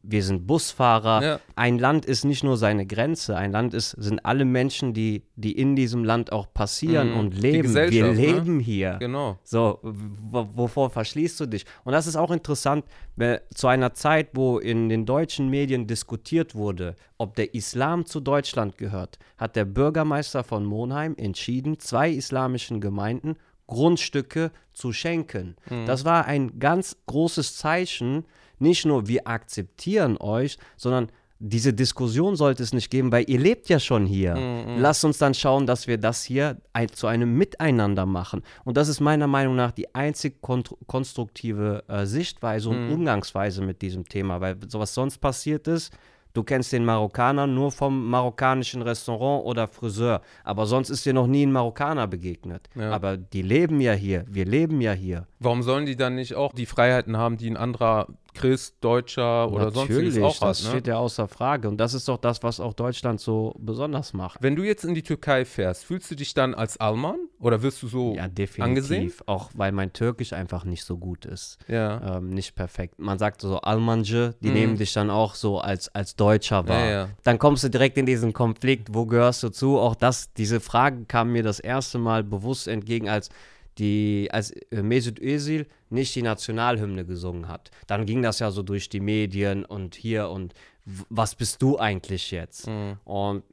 wir 0.03 0.23
sind 0.23 0.47
Busfahrer. 0.47 1.23
Ja. 1.23 1.39
Ein 1.55 1.79
Land 1.79 2.05
ist 2.05 2.25
nicht 2.25 2.43
nur 2.43 2.57
seine 2.57 2.85
Grenze, 2.85 3.35
ein 3.35 3.51
Land 3.51 3.73
ist, 3.73 3.91
sind 3.91 4.25
alle 4.25 4.45
Menschen, 4.45 4.93
die, 4.93 5.23
die 5.35 5.51
in 5.51 5.75
diesem 5.75 6.03
Land 6.03 6.31
auch 6.31 6.53
passieren 6.53 7.11
Mhm. 7.11 7.19
und 7.19 7.41
leben. 7.41 7.73
Wir 7.73 8.05
ne? 8.07 8.11
leben 8.13 8.59
hier. 8.59 8.97
Genau. 8.99 9.38
So, 9.43 9.79
wovor 9.81 10.89
verschließt 10.89 11.39
du 11.39 11.45
dich? 11.45 11.65
Und 11.83 11.93
das 11.93 12.07
ist 12.07 12.15
auch 12.15 12.31
interessant, 12.31 12.85
weil 13.15 13.41
zu 13.53 13.67
einer 13.67 13.93
Zeit, 13.93 14.29
wo 14.33 14.59
in 14.59 14.89
den 14.89 15.05
deutschen 15.05 15.49
Medien 15.49 15.88
diskutiert 15.88 16.55
wurde, 16.55 16.95
ob 17.17 17.35
der 17.35 17.53
Islam 17.53 18.05
zu 18.05 18.19
Deutschland 18.19 18.77
gehört, 18.77 19.19
hat 19.38 19.55
der 19.55 19.65
Bürgermeister 19.65 20.43
von 20.43 20.65
Monheim 20.65 21.15
entschieden, 21.17 21.79
zwei 21.79 22.09
islamischen 22.11 22.81
Gemeinden 22.81 23.35
Grundstücke 23.67 24.51
zu 24.73 24.91
schenken. 24.91 25.55
Das 25.85 26.03
war 26.03 26.25
ein 26.25 26.59
ganz 26.59 26.97
großes 27.05 27.55
Zeichen, 27.55 28.25
nicht 28.62 28.86
nur 28.86 29.08
wir 29.08 29.28
akzeptieren 29.28 30.18
euch, 30.19 30.58
sondern 30.78 31.12
diese 31.44 31.74
Diskussion 31.74 32.36
sollte 32.36 32.62
es 32.62 32.72
nicht 32.72 32.92
geben, 32.92 33.12
weil 33.12 33.28
ihr 33.28 33.40
lebt 33.40 33.68
ja 33.68 33.80
schon 33.80 34.06
hier. 34.06 34.36
Lasst 34.78 35.04
uns 35.04 35.18
dann 35.18 35.34
schauen, 35.34 35.66
dass 35.66 35.88
wir 35.88 35.98
das 35.98 36.24
hier 36.24 36.58
ein, 36.72 36.90
zu 36.90 37.08
einem 37.08 37.36
Miteinander 37.36 38.06
machen. 38.06 38.44
Und 38.63 38.78
das 38.78 38.88
ist 38.88 39.00
meiner 39.00 39.25
Meinung 39.25 39.56
nach 39.56 39.72
die 39.72 39.96
einzig 39.96 40.40
konstruktive 40.42 41.84
äh, 41.88 42.06
Sichtweise 42.06 42.69
und 42.69 42.92
Umgangsweise 42.92 43.63
mit 43.63 43.81
diesem 43.81 44.08
Thema, 44.08 44.40
weil 44.40 44.58
so 44.68 44.80
was 44.80 44.94
sonst 44.94 45.18
passiert 45.18 45.68
ist, 45.68 45.92
du 46.34 46.44
kennst 46.44 46.72
den 46.74 46.86
Marokkaner 46.86 47.48
nur 47.48 47.72
vom 47.72 48.10
marokkanischen 48.10 48.81
Restaurant 48.81 49.44
oder 49.46 49.68
Friseur, 49.68 50.22
aber 50.44 50.66
sonst 50.66 50.90
ist 50.90 51.06
dir 51.06 51.13
noch 51.13 51.28
nie 51.28 51.46
ein 51.46 51.52
Marokkaner 51.52 52.08
begegnet. 52.08 52.69
Ja. 52.75 52.92
Aber 52.92 53.18
die 53.18 53.42
leben 53.42 53.81
ja 53.81 53.94
hier, 53.94 54.25
wir 54.28 54.46
leben 54.46 54.80
ja 54.81 54.94
hier. 54.94 55.28
Warum 55.40 55.63
sollen 55.63 55.86
die 55.86 55.96
dann 55.96 56.16
nicht 56.16 56.36
auch 56.36 56.54
die 56.54 56.66
Freiheiten 56.66 57.18
haben, 57.18 57.38
die 57.38 57.50
ein 57.50 57.58
anderer 57.58 58.08
Christ, 58.33 58.75
Deutscher 58.81 59.51
oder 59.51 59.72
sonstiges 59.72 60.18
auch 60.22 60.42
hat? 60.42 60.50
das 60.50 60.63
Ne? 60.63 60.69
steht 60.69 60.88
ja 60.88 60.98
außer 60.98 61.28
Frage. 61.28 61.68
Und 61.68 61.78
das 61.78 61.94
ist 61.94 62.07
doch 62.07 62.18
das, 62.18 62.42
was 62.44 62.60
auch 62.60 62.74
Deutschland 62.74 63.19
so 63.19 63.56
besonders 63.60 64.13
macht. 64.13 64.42
Wenn 64.42 64.56
du 64.56 64.63
jetzt 64.63 64.83
in 64.83 64.94
die 64.94 65.04
Türkei 65.04 65.45
fährst, 65.45 65.86
fühlst 65.86 66.10
du 66.12 66.16
dich 66.16 66.33
dann 66.33 66.54
als 66.54 66.78
Alman 66.78 67.18
oder 67.39 67.62
wirst 67.62 67.81
du 67.83 67.88
so 67.88 68.13
Ja, 68.16 68.28
definitiv. 68.28 68.63
angesehen? 68.63 69.13
Auch 69.25 69.50
weil 69.56 69.72
mein 69.72 69.94
Türkisch 69.94 70.33
einfach 70.33 70.63
nicht 70.63 70.83
so 70.83 70.98
gut 70.98 71.25
ist. 71.25 71.57
Ja. 71.68 72.18
Ähm, 72.18 72.30
nicht 72.30 72.56
perfekt. 72.56 73.00
Man 73.00 73.18
sagt 73.19 73.42
so 73.42 73.60
Almanje, 73.62 74.36
die 74.42 74.50
nehmen 74.50 74.77
dich 74.77 74.94
dann 74.94 75.10
auch 75.10 75.36
so 75.36 75.60
als, 75.60 75.94
als 75.94 76.16
Deutscher 76.16 76.68
wahr. 76.68 76.77
Mhm. 76.80 76.84
Ja, 76.86 76.92
ja. 76.92 77.10
Dann 77.24 77.39
kommst 77.39 77.63
du 77.63 77.69
direkt 77.69 77.98
in 77.98 78.06
diesen 78.06 78.34
Konflikt, 78.34 78.89
wo 78.94 79.06
gehörst 79.06 79.44
du 79.44 79.50
zu? 79.50 79.77
Auch 79.80 79.95
das, 79.95 80.34
diese 80.34 80.60
Frage 80.60 81.05
kam 81.05 81.32
mir 81.32 81.44
das 81.44 81.60
erste 81.60 81.98
Mal 81.98 82.24
bewusst 82.24 82.67
entgegen, 82.67 83.10
als 83.10 83.29
die, 83.78 84.30
als 84.32 84.51
äh, 84.51 84.82
Mesut 84.82 85.20
Özil 85.20 85.68
nicht 85.90 86.16
die 86.16 86.22
Nationalhymne 86.22 87.06
gesungen 87.06 87.48
hat. 87.48 87.72
Dann 87.88 88.06
ging 88.06 88.22
das 88.22 88.40
ja 88.40 88.51
so 88.51 88.63
durch 88.63 88.90
die 88.90 89.00
Medien 89.00 89.66
und 89.66 89.96
hier 89.96 90.30
und 90.30 90.54
was 90.86 91.36
bist 91.36 91.62
du 91.62 91.78
eigentlich 91.78 92.32
jetzt? 92.32 92.68
Mhm. 92.68 92.98
Und 93.04 93.44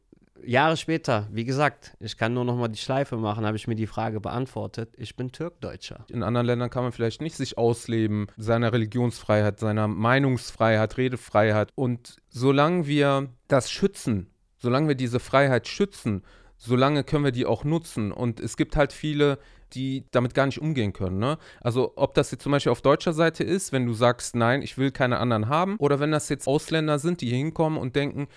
Jahre 0.45 0.77
später, 0.77 1.27
wie 1.31 1.45
gesagt, 1.45 1.97
ich 2.01 2.17
kann 2.17 2.33
nur 2.33 2.45
noch 2.45 2.57
mal 2.57 2.69
die 2.69 2.79
Schleife 2.79 3.17
machen, 3.17 3.45
habe 3.45 3.57
ich 3.57 3.67
mir 3.67 3.75
die 3.75 3.87
Frage 3.87 4.21
beantwortet. 4.21 4.95
Ich 4.97 5.17
bin 5.17 5.33
Türkdeutscher. 5.33 6.05
In 6.09 6.23
anderen 6.23 6.47
Ländern 6.47 6.71
kann 6.71 6.85
man 6.85 6.93
vielleicht 6.93 7.21
nicht 7.21 7.37
sich 7.37 7.59
ausleben, 7.59 8.29
seiner 8.37 8.73
Religionsfreiheit, 8.73 9.59
seiner 9.59 9.89
Meinungsfreiheit, 9.89 10.97
Redefreiheit. 10.97 11.71
Und 11.75 12.17
solange 12.29 12.87
wir 12.87 13.29
das 13.49 13.71
schützen, 13.71 14.31
solange 14.59 14.89
wir 14.89 14.95
diese 14.95 15.21
Freiheit 15.21 15.67
schützen, 15.69 16.23
solange 16.57 17.05
können 17.05 17.25
wir 17.25 17.33
die 17.33 17.47
auch 17.47 17.65
nutzen. 17.65 18.13
Und 18.13 18.41
es 18.41 18.57
gibt 18.57 18.77
halt 18.77 18.93
viele, 18.93 19.39
die 19.75 20.05
damit 20.11 20.35
gar 20.35 20.47
nicht 20.47 20.61
umgehen 20.61 20.93
können. 20.93 21.19
Ne? 21.19 21.39
Also 21.61 21.93
ob 21.97 22.15
das 22.15 22.31
jetzt 22.31 22.43
zum 22.43 22.53
Beispiel 22.53 22.73
auf 22.73 22.83
deutscher 22.83 23.13
Seite 23.13 23.45
ist, 23.45 23.73
wenn 23.73 23.87
du 23.87 23.93
sagst, 23.93 24.37
nein, 24.37 24.63
ich 24.63 24.79
will 24.79 24.91
keine 24.91 25.19
anderen 25.19 25.49
haben, 25.49 25.77
oder 25.77 26.01
wenn 26.01 26.11
das 26.11 26.29
jetzt 26.29 26.47
Ausländer 26.47 26.99
sind, 26.99 27.21
die 27.21 27.29
hier 27.29 27.39
hinkommen 27.39 27.79
und 27.79 27.97
denken, 27.97 28.29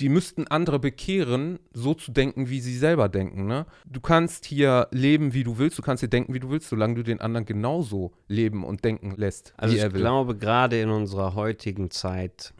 die 0.00 0.08
müssten 0.08 0.46
andere 0.46 0.78
bekehren, 0.78 1.58
so 1.72 1.92
zu 1.92 2.10
denken, 2.10 2.48
wie 2.48 2.60
sie 2.60 2.76
selber 2.76 3.08
denken. 3.08 3.46
Ne? 3.46 3.66
Du 3.84 4.00
kannst 4.00 4.46
hier 4.46 4.88
leben, 4.90 5.34
wie 5.34 5.44
du 5.44 5.58
willst, 5.58 5.78
du 5.78 5.82
kannst 5.82 6.00
hier 6.00 6.08
denken, 6.08 6.32
wie 6.32 6.40
du 6.40 6.50
willst, 6.50 6.70
solange 6.70 6.94
du 6.94 7.02
den 7.02 7.20
anderen 7.20 7.44
genauso 7.44 8.12
leben 8.26 8.64
und 8.64 8.84
denken 8.84 9.14
lässt, 9.16 9.52
Also 9.58 9.76
ich 9.76 9.92
glaube, 9.92 10.36
gerade 10.36 10.80
in 10.80 10.88
unserer 10.88 11.34
heutigen 11.34 11.90
Zeit 11.90 12.54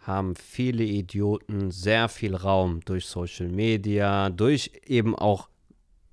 haben 0.00 0.36
viele 0.36 0.84
Idioten 0.84 1.70
sehr 1.70 2.08
viel 2.08 2.34
Raum 2.34 2.80
durch 2.84 3.06
Social 3.06 3.48
Media, 3.48 4.30
durch 4.30 4.72
eben 4.86 5.14
auch 5.14 5.48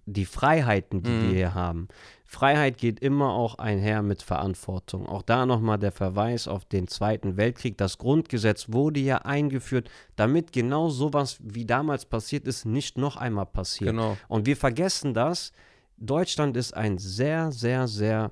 die 0.05 0.25
Freiheiten, 0.25 1.01
die 1.03 1.09
Mhm. 1.09 1.21
wir 1.23 1.29
hier 1.29 1.53
haben. 1.53 1.87
Freiheit 2.25 2.77
geht 2.77 2.99
immer 2.99 3.31
auch 3.33 3.55
einher 3.55 4.01
mit 4.01 4.23
Verantwortung. 4.23 5.05
Auch 5.07 5.21
da 5.21 5.45
nochmal 5.45 5.77
der 5.77 5.91
Verweis 5.91 6.47
auf 6.47 6.65
den 6.65 6.87
Zweiten 6.87 7.37
Weltkrieg. 7.37 7.77
Das 7.77 7.97
Grundgesetz 7.99 8.71
wurde 8.71 8.99
ja 8.99 9.17
eingeführt, 9.19 9.89
damit 10.15 10.51
genau 10.51 10.89
sowas, 10.89 11.37
wie 11.41 11.65
damals 11.65 12.05
passiert 12.05 12.47
ist, 12.47 12.65
nicht 12.65 12.97
noch 12.97 13.17
einmal 13.17 13.45
passiert. 13.45 13.91
Genau. 13.91 14.17
Und 14.27 14.45
wir 14.47 14.57
vergessen 14.57 15.13
das. 15.13 15.51
Deutschland 15.97 16.57
ist 16.57 16.75
ein 16.75 16.97
sehr, 16.97 17.51
sehr, 17.51 17.87
sehr 17.87 18.31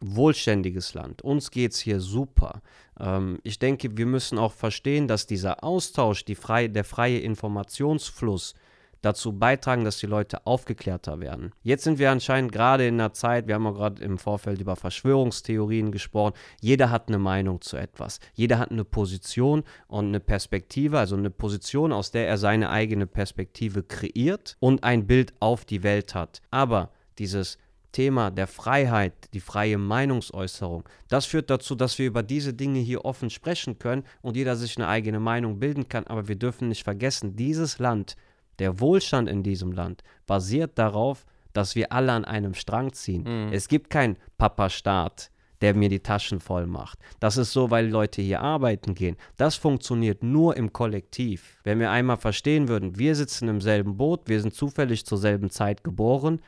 wohlständiges 0.00 0.94
Land. 0.94 1.22
Uns 1.22 1.50
geht 1.50 1.72
es 1.72 1.80
hier 1.80 2.00
super. 2.00 2.60
Ähm, 2.98 3.38
ich 3.42 3.58
denke, 3.58 3.96
wir 3.96 4.06
müssen 4.06 4.38
auch 4.38 4.52
verstehen, 4.52 5.08
dass 5.08 5.26
dieser 5.26 5.64
Austausch, 5.64 6.24
frei, 6.36 6.68
der 6.68 6.84
freie 6.84 7.18
Informationsfluss 7.20 8.54
dazu 9.02 9.32
beitragen, 9.32 9.84
dass 9.84 9.98
die 9.98 10.06
Leute 10.06 10.46
aufgeklärter 10.46 11.20
werden. 11.20 11.52
Jetzt 11.62 11.84
sind 11.84 11.98
wir 11.98 12.10
anscheinend 12.10 12.52
gerade 12.52 12.86
in 12.86 12.94
einer 12.94 13.12
Zeit, 13.12 13.48
wir 13.48 13.56
haben 13.56 13.64
ja 13.64 13.72
gerade 13.72 14.02
im 14.02 14.16
Vorfeld 14.16 14.60
über 14.60 14.76
Verschwörungstheorien 14.76 15.92
gesprochen, 15.92 16.34
jeder 16.60 16.90
hat 16.90 17.08
eine 17.08 17.18
Meinung 17.18 17.60
zu 17.60 17.76
etwas. 17.76 18.20
Jeder 18.32 18.58
hat 18.58 18.70
eine 18.70 18.84
Position 18.84 19.64
und 19.88 20.06
eine 20.06 20.20
Perspektive, 20.20 20.98
also 20.98 21.16
eine 21.16 21.30
Position, 21.30 21.92
aus 21.92 22.12
der 22.12 22.28
er 22.28 22.38
seine 22.38 22.70
eigene 22.70 23.06
Perspektive 23.06 23.82
kreiert 23.82 24.56
und 24.60 24.84
ein 24.84 25.06
Bild 25.06 25.34
auf 25.40 25.64
die 25.64 25.82
Welt 25.82 26.14
hat. 26.14 26.40
Aber 26.50 26.90
dieses 27.18 27.58
Thema 27.90 28.30
der 28.30 28.46
Freiheit, 28.46 29.12
die 29.34 29.40
freie 29.40 29.78
Meinungsäußerung, 29.78 30.88
das 31.08 31.26
führt 31.26 31.50
dazu, 31.50 31.74
dass 31.74 31.98
wir 31.98 32.06
über 32.06 32.22
diese 32.22 32.54
Dinge 32.54 32.78
hier 32.78 33.04
offen 33.04 33.30
sprechen 33.30 33.78
können 33.78 34.04
und 34.22 34.36
jeder 34.36 34.56
sich 34.56 34.76
eine 34.76 34.88
eigene 34.88 35.20
Meinung 35.20 35.58
bilden 35.58 35.88
kann. 35.88 36.06
Aber 36.06 36.28
wir 36.28 36.36
dürfen 36.36 36.68
nicht 36.68 36.84
vergessen, 36.84 37.36
dieses 37.36 37.78
Land, 37.78 38.16
der 38.58 38.80
Wohlstand 38.80 39.28
in 39.28 39.42
diesem 39.42 39.72
Land, 39.72 40.02
basiert 40.26 40.78
darauf, 40.78 41.24
dass 41.52 41.74
wir 41.74 41.92
alle 41.92 42.12
an 42.12 42.24
einem 42.24 42.54
Strang 42.54 42.92
ziehen. 42.92 43.24
Mhm. 43.24 43.52
Es 43.52 43.68
gibt 43.68 43.90
keinen 43.90 44.16
Papa-Staat, 44.38 45.30
der 45.60 45.74
mir 45.74 45.88
die 45.88 46.00
Taschen 46.00 46.40
voll 46.40 46.66
macht. 46.66 46.98
Das 47.20 47.36
ist 47.36 47.52
so, 47.52 47.70
weil 47.70 47.88
Leute 47.88 48.20
hier 48.20 48.40
arbeiten 48.40 48.94
gehen. 48.94 49.16
Das 49.36 49.54
funktioniert 49.54 50.22
nur 50.22 50.56
im 50.56 50.72
Kollektiv. 50.72 51.60
Wenn 51.62 51.78
wir 51.78 51.90
einmal 51.90 52.16
verstehen 52.16 52.68
würden, 52.68 52.98
wir 52.98 53.14
sitzen 53.14 53.48
im 53.48 53.60
selben 53.60 53.96
Boot, 53.96 54.28
wir 54.28 54.40
sind 54.40 54.54
zufällig 54.54 55.06
zur 55.06 55.18
selben 55.18 55.50
Zeit 55.50 55.84
geboren, 55.84 56.40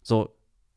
so 0.00 0.34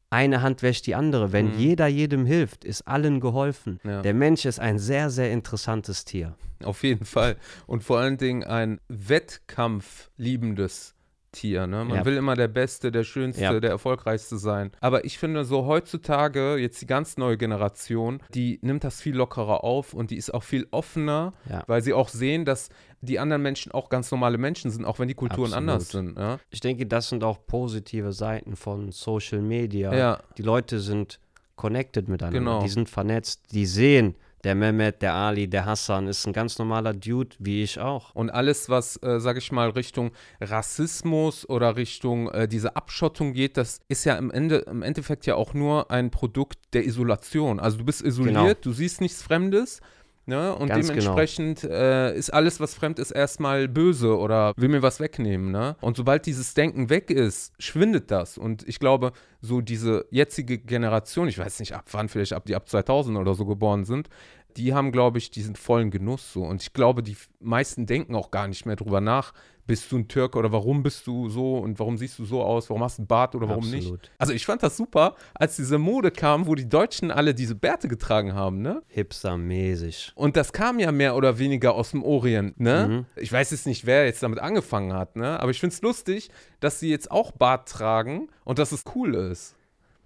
eine 0.10 0.42
Hand 0.42 0.64
wäscht 0.64 0.88
die 0.88 0.96
andere. 0.96 1.32
Wenn 1.34 1.54
Mhm. 1.54 1.60
jeder 1.60 1.88
jedem 1.88 2.26
hilft, 2.26 2.64
ist 2.64 2.88
allen 2.88 3.20
geholfen. 3.20 3.80
Ja. 3.84 4.02
Der 4.02 4.14
Mensch 4.14 4.46
ist 4.46 4.60
ein 4.60 4.80
sehr, 4.80 5.10
sehr 5.10 5.32
interessantes 5.32 6.06
Tier. 6.06 6.36
Auf 6.64 6.84
jeden 6.84 7.06
Fall. 7.06 7.36
Und 7.68 7.84
vor 7.84 8.00
allen 8.00 8.18
Dingen 8.18 8.44
ein 8.44 8.80
wettkampfliebendes 8.88 10.94
Tier. 11.32 11.68
Ne? 11.68 11.84
Man 11.84 11.98
Ja. 11.98 12.06
will 12.06 12.16
immer 12.16 12.36
der 12.36 12.48
Beste, 12.48 12.94
der 12.94 13.04
Schönste, 13.04 13.44
Ja. 13.44 13.60
der 13.60 13.70
Erfolgreichste 13.70 14.38
sein. 14.38 14.72
Aber 14.80 15.04
ich 15.04 15.18
finde 15.18 15.44
so 15.44 15.66
heutzutage, 15.66 16.56
jetzt 16.56 16.82
die 16.82 16.86
ganz 16.86 17.18
neue 17.18 17.38
Generation, 17.38 18.22
die 18.34 18.58
nimmt 18.62 18.86
das 18.86 19.02
viel 19.02 19.16
lockerer 19.18 19.66
auf 19.66 19.94
und 19.94 20.12
die 20.12 20.16
ist 20.16 20.34
auch 20.34 20.44
viel 20.44 20.66
offener, 20.72 21.34
Ja. 21.50 21.64
weil 21.68 21.82
sie 21.82 21.92
auch 21.94 22.08
sehen, 22.08 22.46
dass 22.46 22.70
die 23.06 23.20
anderen 23.20 23.42
Menschen 23.42 23.72
auch 23.72 23.90
ganz 23.90 24.12
normale 24.12 24.38
Menschen 24.38 24.72
sind, 24.72 24.86
auch 24.86 25.00
wenn 25.00 25.08
die 25.08 25.14
Kulturen 25.14 25.54
Absolut. 25.54 25.58
anders 25.70 25.90
sind. 25.90 26.18
Ja? 26.18 26.40
Ich 26.50 26.60
denke, 26.60 26.86
das 26.86 27.10
sind 27.10 27.24
auch 27.24 27.40
positive 27.48 28.12
Seiten 28.12 28.56
von 28.56 28.92
Social 28.92 29.42
Media. 29.42 29.96
Ja. 29.96 30.20
Die 30.38 30.42
Leute 30.44 30.80
sind 30.80 31.20
connected 31.56 32.10
miteinander. 32.10 32.40
Genau. 32.40 32.62
Die 32.62 32.70
sind 32.70 32.90
vernetzt. 32.90 33.44
Die 33.54 33.66
sehen, 33.66 34.16
der 34.44 34.56
Mehmet, 34.56 35.02
der 35.02 35.14
Ali, 35.14 35.48
der 35.48 35.66
Hassan 35.66 36.08
ist 36.08 36.28
ein 36.28 36.34
ganz 36.34 36.60
normaler 36.60 36.94
Dude, 36.94 37.36
wie 37.40 37.64
ich 37.64 37.80
auch. 37.80 38.14
Und 38.14 38.30
alles, 38.30 38.70
was, 38.70 39.02
äh, 39.02 39.20
sag 39.20 39.38
ich 39.38 39.52
mal, 39.52 39.70
Richtung 39.70 40.12
Rassismus 40.42 41.48
oder 41.48 41.76
Richtung 41.76 42.30
äh, 42.30 42.48
diese 42.48 42.76
Abschottung 42.76 43.34
geht, 43.34 43.58
das 43.58 43.80
ist 43.88 44.04
ja 44.06 44.16
im, 44.18 44.32
Ende, 44.32 44.58
im 44.58 44.82
Endeffekt 44.84 45.26
ja 45.26 45.36
auch 45.36 45.54
nur 45.54 45.92
ein 45.92 46.12
Produkt 46.12 46.58
der 46.74 46.86
Isolation. 46.86 47.60
Also 47.60 47.78
du 47.78 47.86
bist 47.86 48.02
isoliert, 48.02 48.36
Genau. 48.36 48.54
du 48.62 48.72
siehst 48.74 49.02
nichts 49.02 49.22
Fremdes. 49.22 49.80
Ne? 50.28 50.56
Und 50.56 50.70
Ganz 50.70 50.88
genau. 50.88 51.02
dementsprechend 51.02 51.64
äh, 51.64 52.16
ist 52.16 52.32
alles, 52.32 52.60
was 52.60 52.74
fremd 52.74 52.98
ist, 52.98 53.12
erstmal 53.12 53.68
böse 53.68 54.18
oder 54.18 54.54
will 54.58 54.70
mir 54.70 54.82
was 54.82 55.00
wegnehmen. 55.00 55.52
Ne? 55.52 55.76
Und 55.82 55.98
sobald 55.98 56.26
dieses 56.26 56.54
Denken 56.56 56.90
weg 56.90 57.12
ist, 57.12 57.54
schwindet 57.60 58.10
das. 58.10 58.38
Und 58.38 58.68
ich 58.68 58.80
glaube, 58.80 59.12
so 59.42 59.62
diese 59.62 60.06
jetzige 60.10 60.58
Generation, 60.58 61.28
ich 61.28 61.38
weiß 61.38 61.60
nicht 61.60 61.74
ab 61.74 61.86
wann, 61.92 62.10
vielleicht 62.10 62.34
ab 62.34 62.46
die 62.46 62.56
ab 62.56 62.68
2000 62.68 63.18
oder 63.18 63.36
so 63.36 63.46
geboren 63.46 63.86
sind, 63.86 64.10
die 64.58 64.74
haben, 64.74 64.92
glaube 64.92 65.18
ich, 65.18 65.32
diesen 65.32 65.56
vollen 65.56 65.92
Genuss 65.92 66.34
so. 66.34 66.44
Und 66.44 66.62
ich 66.62 66.74
glaube, 66.74 67.04
die 67.04 67.18
meisten 67.40 67.86
denken 67.86 68.16
auch 68.16 68.32
gar 68.32 68.48
nicht 68.48 68.66
mehr 68.66 68.76
drüber 68.76 69.02
nach, 69.02 69.34
bist 69.68 69.92
du 69.92 69.98
ein 69.98 70.08
Türke 70.08 70.38
oder 70.38 70.52
warum 70.52 70.84
bist 70.84 71.08
du 71.08 71.30
so 71.30 71.58
und 71.58 71.80
warum 71.80 71.98
siehst 71.98 72.20
du 72.20 72.26
so 72.26 72.44
aus, 72.44 72.70
warum 72.70 72.84
hast 72.84 72.98
du 72.98 73.02
einen 73.02 73.08
Bart 73.08 73.36
oder 73.36 73.50
warum 73.50 73.70
nicht. 73.70 73.84
Absolut. 73.86 74.12
Also 74.18 74.34
ich 74.34 74.46
fand 74.46 74.64
das 74.64 74.78
super, 74.78 75.16
als 75.34 75.56
diese 75.56 75.78
Mode 75.78 76.12
kam, 76.12 76.48
wo 76.48 76.56
die 76.56 76.70
Deutschen 76.70 77.12
alle 77.12 77.34
diese 77.34 77.56
Bärte 77.56 77.88
getragen 77.88 78.34
haben, 78.34 78.62
ne? 78.62 78.82
Hipster-mäßig. 78.88 80.12
Und 80.16 80.36
das 80.38 80.54
kam 80.54 80.80
ja 80.80 80.92
mehr 80.92 81.16
oder 81.16 81.40
weniger 81.40 81.76
aus 81.76 81.92
dem 81.92 82.04
Orient, 82.04 82.60
ne? 82.60 82.88
Mhm. 82.88 83.22
Ich 83.22 83.32
weiß 83.32 83.52
jetzt 83.52 83.66
nicht, 83.66 83.86
wer 83.86 84.06
jetzt 84.06 84.22
damit 84.24 84.40
angefangen 84.40 84.94
hat, 84.94 85.16
ne? 85.16 85.40
Aber 85.40 85.52
ich 85.52 85.60
finde 85.60 85.74
es 85.74 85.82
lustig, 85.82 86.30
dass 86.60 86.80
sie 86.80 86.90
jetzt 86.90 87.12
auch 87.12 87.32
Bart 87.32 87.68
tragen 87.68 88.30
und 88.44 88.60
dass 88.60 88.72
es 88.72 88.84
cool 88.96 89.16
ist. 89.16 89.55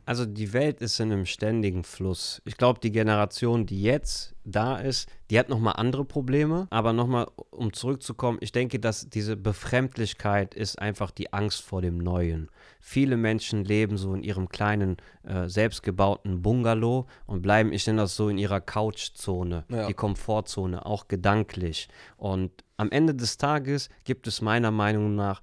Also 0.10 0.26
die 0.26 0.54
Welt 0.54 0.82
ist 0.82 1.00
in 1.00 1.12
einem 1.12 1.28
ständigen 1.28 1.84
Fluss. 1.84 2.42
Ich 2.44 2.58
glaube, 2.58 2.80
die 2.80 2.92
Generation, 2.92 3.68
die 3.68 3.84
jetzt 3.84 4.34
da 4.44 4.78
ist, 4.78 5.08
die 5.30 5.38
hat 5.38 5.50
nochmal 5.50 5.76
andere 5.78 6.04
Probleme. 6.04 6.66
Aber 6.72 6.94
nochmal, 6.94 7.28
um 7.52 7.74
zurückzukommen, 7.74 8.40
ich 8.42 8.52
denke, 8.52 8.80
dass 8.80 9.08
diese 9.08 9.38
Befremdlichkeit 9.38 10.56
ist 10.56 10.80
einfach 10.80 11.12
die 11.12 11.32
Angst 11.32 11.62
vor 11.62 11.84
dem 11.84 12.00
Neuen. 12.00 12.50
Viele 12.80 13.18
Menschen 13.18 13.64
leben 13.64 13.98
so 13.98 14.16
in 14.16 14.24
ihrem 14.24 14.50
kleinen, 14.50 14.98
äh, 15.22 15.48
selbstgebauten 15.48 16.42
Bungalow 16.42 17.06
und 17.28 17.44
bleiben, 17.44 17.72
ich 17.72 17.86
nenne 17.86 18.02
das 18.02 18.16
so, 18.16 18.30
in 18.30 18.40
ihrer 18.40 18.62
Couchzone, 18.62 19.66
Ja. 19.70 19.86
die 19.86 19.94
Komfortzone, 19.94 20.88
auch 20.88 21.08
gedanklich. 21.08 21.88
Und 22.18 22.50
am 22.78 22.90
Ende 22.90 23.14
des 23.14 23.38
Tages 23.38 23.90
gibt 24.06 24.26
es 24.26 24.42
meiner 24.42 24.72
Meinung 24.72 25.14
nach 25.14 25.40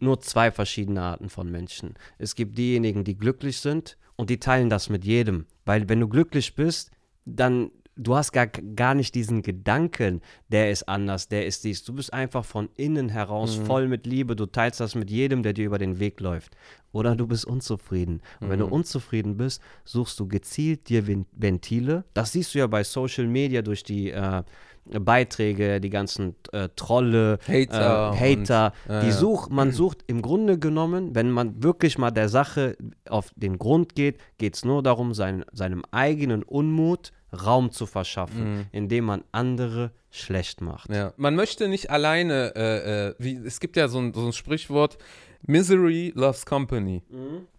nur 0.00 0.20
zwei 0.20 0.50
verschiedene 0.50 1.02
Arten 1.02 1.28
von 1.28 1.50
Menschen. 1.50 1.94
Es 2.18 2.34
gibt 2.34 2.56
diejenigen, 2.58 3.04
die 3.04 3.16
glücklich 3.16 3.58
sind 3.58 3.96
und 4.16 4.30
die 4.30 4.38
teilen 4.40 4.70
das 4.70 4.88
mit 4.88 5.04
jedem. 5.04 5.46
Weil 5.64 5.88
wenn 5.88 6.00
du 6.00 6.08
glücklich 6.08 6.54
bist, 6.54 6.90
dann 7.24 7.70
du 8.00 8.14
hast 8.14 8.30
gar, 8.30 8.46
gar 8.46 8.94
nicht 8.94 9.16
diesen 9.16 9.42
Gedanken, 9.42 10.20
der 10.48 10.70
ist 10.70 10.88
anders, 10.88 11.26
der 11.26 11.46
ist 11.46 11.64
dies. 11.64 11.82
Du 11.82 11.92
bist 11.92 12.12
einfach 12.12 12.44
von 12.44 12.68
innen 12.76 13.08
heraus 13.08 13.56
voll 13.66 13.88
mit 13.88 14.06
Liebe. 14.06 14.36
Du 14.36 14.46
teilst 14.46 14.78
das 14.78 14.94
mit 14.94 15.10
jedem, 15.10 15.42
der 15.42 15.52
dir 15.52 15.66
über 15.66 15.78
den 15.78 15.98
Weg 15.98 16.20
läuft. 16.20 16.56
Oder 16.92 17.16
du 17.16 17.26
bist 17.26 17.44
unzufrieden. 17.44 18.22
Und 18.40 18.50
wenn 18.50 18.60
du 18.60 18.66
unzufrieden 18.66 19.36
bist, 19.36 19.60
suchst 19.84 20.18
du 20.20 20.28
gezielt 20.28 20.88
dir 20.88 21.08
Ven- 21.08 21.26
Ventile. 21.32 22.04
Das 22.14 22.30
siehst 22.32 22.54
du 22.54 22.60
ja 22.60 22.68
bei 22.68 22.84
Social 22.84 23.26
Media 23.26 23.62
durch 23.62 23.82
die 23.82 24.10
äh, 24.10 24.42
Beiträge, 24.90 25.80
die 25.80 25.90
ganzen 25.90 26.34
äh, 26.52 26.68
Trolle, 26.76 27.38
Hater 27.46 28.12
äh, 28.14 28.36
Hater. 28.36 28.72
und- 28.88 29.02
die 29.02 29.06
ja. 29.08 29.12
sucht, 29.12 29.50
man 29.50 29.72
sucht 29.72 30.04
im 30.06 30.22
Grunde 30.22 30.58
genommen, 30.58 31.14
wenn 31.14 31.30
man 31.30 31.62
wirklich 31.62 31.98
mal 31.98 32.10
der 32.10 32.28
Sache 32.28 32.76
auf 33.08 33.30
den 33.36 33.58
Grund 33.58 33.94
geht, 33.94 34.18
geht 34.38 34.54
es 34.56 34.64
nur 34.64 34.82
darum, 34.82 35.14
sein, 35.14 35.44
seinem 35.52 35.82
eigenen 35.90 36.42
Unmut 36.42 37.12
Raum 37.32 37.70
zu 37.70 37.86
verschaffen, 37.86 38.66
indem 38.72 39.04
man 39.04 39.24
andere 39.32 39.92
schlecht 40.10 40.60
macht. 40.60 40.88
Mhm. 40.88 40.94
Ja. 40.94 41.12
Man 41.16 41.34
möchte 41.34 41.68
nicht 41.68 41.90
alleine, 41.90 42.54
äh, 42.56 43.08
äh, 43.08 43.14
wie, 43.18 43.36
es 43.36 43.60
gibt 43.60 43.76
ja 43.76 43.88
so 43.88 43.98
ein, 43.98 44.14
so 44.14 44.26
ein 44.26 44.32
Sprichwort, 44.32 44.98
Misery 45.46 46.12
loves 46.16 46.44
company. 46.44 47.02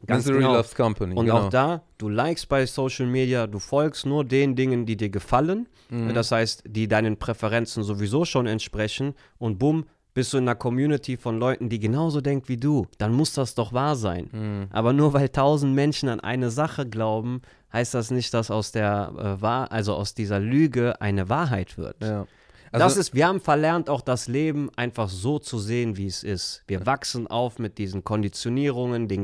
Ganz 0.06 0.26
Misery 0.26 0.40
genau. 0.40 0.56
loves 0.56 0.76
company. 0.76 1.16
Und 1.16 1.26
genau. 1.26 1.46
auch 1.46 1.50
da, 1.50 1.84
du 1.98 2.10
likest 2.10 2.50
bei 2.50 2.66
Social 2.66 3.08
Media, 3.08 3.48
du 3.48 3.60
folgst 3.60 4.06
nur 4.06 4.26
den 4.26 4.56
Dingen, 4.56 4.86
die 4.86 4.98
dir 4.98 5.10
gefallen. 5.10 5.68
Mhm. 5.90 6.14
Das 6.14 6.32
heißt, 6.32 6.64
die 6.68 6.88
deinen 6.88 7.18
Präferenzen 7.18 7.84
sowieso 7.84 8.26
schon 8.26 8.48
entsprechen. 8.48 9.14
Und 9.38 9.60
bumm, 9.60 9.86
bist 10.14 10.34
du 10.34 10.38
in 10.38 10.44
einer 10.44 10.56
Community 10.56 11.16
von 11.16 11.40
Leuten, 11.40 11.70
die 11.70 11.80
genauso 11.80 12.20
denkt 12.20 12.50
wie 12.50 12.58
du. 12.58 12.86
Dann 12.98 13.14
muss 13.14 13.34
das 13.34 13.56
doch 13.56 13.72
wahr 13.72 13.96
sein. 13.96 14.30
Mhm. 14.32 14.68
Aber 14.72 14.92
nur 14.92 15.14
weil 15.14 15.30
tausend 15.30 15.74
Menschen 15.74 16.10
an 16.10 16.20
eine 16.20 16.50
Sache 16.50 16.88
glauben, 16.88 17.42
heißt 17.74 17.94
das 17.94 18.12
nicht, 18.12 18.34
dass 18.34 18.50
aus 18.52 18.72
der 18.72 19.14
äh, 19.18 19.42
Wahr, 19.42 19.72
also 19.72 19.94
aus 19.96 20.14
dieser 20.14 20.40
Lüge 20.40 21.00
eine 21.02 21.30
Wahrheit 21.30 21.78
wird. 21.78 21.98
Ja. 22.04 22.26
das 22.72 22.82
Also- 22.84 23.00
ist, 23.00 23.14
wir 23.16 23.28
haben 23.28 23.42
verlernt, 23.42 23.90
auch 23.90 24.02
das 24.02 24.28
Leben 24.28 24.70
einfach 24.76 25.10
so 25.10 25.40
zu 25.40 25.58
sehen, 25.58 25.98
wie 25.98 26.06
es 26.08 26.24
ist. 26.24 26.64
Wir 26.68 26.86
wachsen 26.86 27.26
auf 27.28 27.58
mit 27.60 27.78
diesen 27.80 28.04
Konditionierungen, 28.04 29.08
den 29.08 29.24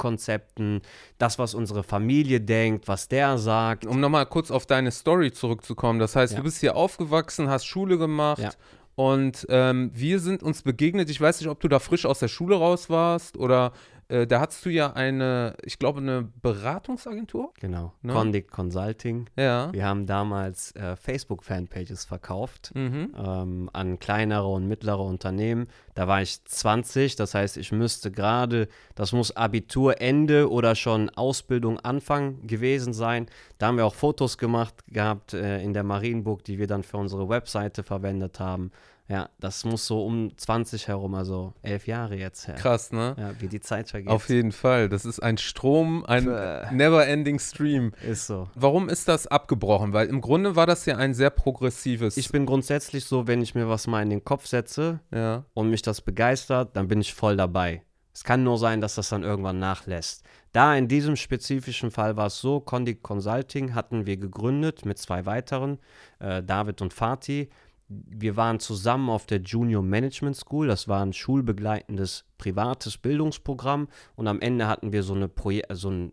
Gedankenkonzepten, 0.00 0.80
das, 1.18 1.38
was 1.38 1.54
unsere 1.54 1.82
Familie 1.82 2.40
denkt, 2.40 2.88
was 2.88 3.08
der 3.08 3.38
sagt. 3.38 3.86
Um 3.86 4.00
nochmal 4.00 4.26
kurz 4.26 4.50
auf 4.50 4.66
deine 4.66 4.90
Story 4.90 5.32
zurückzukommen. 5.32 5.98
Das 5.98 6.16
heißt, 6.16 6.32
Ja. 6.34 6.38
du 6.38 6.44
bist 6.44 6.60
hier 6.60 6.76
aufgewachsen, 6.76 7.48
hast 7.48 7.66
Schule 7.66 7.98
gemacht 7.98 8.38
Ja. 8.42 8.50
und 8.94 9.46
ähm, 9.48 9.90
wir 9.94 10.20
sind 10.20 10.42
uns 10.42 10.62
begegnet. 10.62 11.10
Ich 11.10 11.20
weiß 11.20 11.40
nicht, 11.40 11.48
ob 11.50 11.60
du 11.60 11.68
da 11.68 11.78
frisch 11.78 12.06
aus 12.06 12.18
der 12.20 12.28
Schule 12.28 12.56
raus 12.56 12.88
warst 12.90 13.36
oder 13.36 13.72
Äh, 14.08 14.26
da 14.26 14.40
hattest 14.40 14.64
du 14.64 14.70
ja 14.70 14.92
eine, 14.92 15.56
ich 15.64 15.78
glaube, 15.78 16.00
eine 16.00 16.28
Beratungsagentur. 16.42 17.52
Genau. 17.60 17.92
Ne? 18.02 18.12
Condic 18.12 18.50
Consulting. 18.50 19.28
Ja. 19.36 19.72
Wir 19.72 19.84
haben 19.84 20.06
damals 20.06 20.72
äh, 20.76 20.96
Facebook-Fanpages 20.96 22.04
verkauft 22.04 22.72
Mhm. 22.74 23.14
ähm, 23.16 23.70
an 23.72 23.98
kleinere 23.98 24.46
und 24.46 24.68
mittlere 24.68 25.00
Unternehmen. 25.00 25.66
Da 25.94 26.06
war 26.06 26.22
ich 26.22 26.44
20, 26.44 27.16
das 27.16 27.34
heißt, 27.34 27.56
ich 27.56 27.72
müsste 27.72 28.10
gerade, 28.10 28.68
das 28.94 29.12
muss 29.12 29.34
Abiturende 29.34 30.50
oder 30.50 30.74
schon 30.74 31.10
Ausbildung 31.10 31.78
Anfang 31.80 32.46
gewesen 32.46 32.92
sein. 32.92 33.26
Da 33.58 33.66
haben 33.68 33.76
wir 33.76 33.86
auch 33.86 33.94
Fotos 33.94 34.38
gemacht 34.38 34.74
gehabt 34.88 35.34
äh, 35.34 35.60
in 35.62 35.72
der 35.72 35.82
Marienburg, 35.84 36.44
die 36.44 36.58
wir 36.58 36.66
dann 36.66 36.82
für 36.82 36.98
unsere 36.98 37.28
Webseite 37.28 37.82
verwendet 37.82 38.40
haben. 38.40 38.70
Ja, 39.08 39.28
das 39.38 39.64
muss 39.64 39.86
so 39.86 40.04
um 40.04 40.36
20 40.36 40.88
herum, 40.88 41.14
also 41.14 41.54
elf 41.62 41.86
Jahre 41.86 42.16
jetzt 42.16 42.48
her. 42.48 42.56
Krass, 42.56 42.90
ne? 42.90 43.14
Ja, 43.16 43.40
wie 43.40 43.46
die 43.46 43.60
Zeit 43.60 43.88
vergeht. 43.88 44.10
Auf 44.10 44.28
jeden 44.28 44.50
Fall. 44.50 44.88
Das 44.88 45.04
ist 45.04 45.20
ein 45.20 45.38
Strom, 45.38 46.04
ein 46.06 46.24
never-ending 46.72 47.38
Stream. 47.38 47.92
Ist 48.02 48.26
so. 48.26 48.48
Warum 48.56 48.88
ist 48.88 49.06
das 49.06 49.28
abgebrochen? 49.28 49.92
Weil 49.92 50.08
im 50.08 50.20
Grunde 50.20 50.56
war 50.56 50.66
das 50.66 50.86
ja 50.86 50.96
ein 50.96 51.14
sehr 51.14 51.30
progressives. 51.30 52.16
Ich 52.16 52.30
bin 52.30 52.46
grundsätzlich 52.46 53.04
so, 53.04 53.28
wenn 53.28 53.42
ich 53.42 53.54
mir 53.54 53.68
was 53.68 53.86
mal 53.86 54.02
in 54.02 54.10
den 54.10 54.24
Kopf 54.24 54.46
setze, 54.46 54.98
ja. 55.12 55.44
und 55.54 55.70
mich 55.70 55.82
das 55.82 56.00
begeistert, 56.00 56.76
dann 56.76 56.88
bin 56.88 57.00
ich 57.00 57.14
voll 57.14 57.36
dabei. 57.36 57.82
Es 58.16 58.24
kann 58.24 58.42
nur 58.42 58.56
sein, 58.56 58.80
dass 58.80 58.94
das 58.94 59.10
dann 59.10 59.24
irgendwann 59.24 59.58
nachlässt. 59.58 60.24
Da 60.52 60.74
in 60.74 60.88
diesem 60.88 61.16
spezifischen 61.16 61.90
Fall 61.90 62.16
war 62.16 62.28
es 62.28 62.40
so, 62.40 62.60
Condic 62.60 63.02
Consulting 63.02 63.74
hatten 63.74 64.06
wir 64.06 64.16
gegründet 64.16 64.86
mit 64.86 64.96
zwei 64.96 65.26
weiteren, 65.26 65.78
äh, 66.18 66.42
David 66.42 66.80
und 66.80 66.94
Fatih. 66.94 67.50
Wir 67.88 68.36
waren 68.36 68.58
zusammen 68.58 69.10
auf 69.10 69.26
der 69.26 69.40
Junior 69.40 69.82
Management 69.82 70.36
School, 70.36 70.66
das 70.66 70.88
war 70.88 71.04
ein 71.04 71.12
schulbegleitendes 71.12 72.24
privates 72.36 72.98
Bildungsprogramm. 72.98 73.88
Und 74.16 74.26
am 74.26 74.40
Ende 74.40 74.66
hatten 74.66 74.92
wir 74.92 75.02
so 75.02 75.14
eine, 75.14 75.28
Proje 75.28 75.62
so 75.70 75.90
ein 75.90 76.10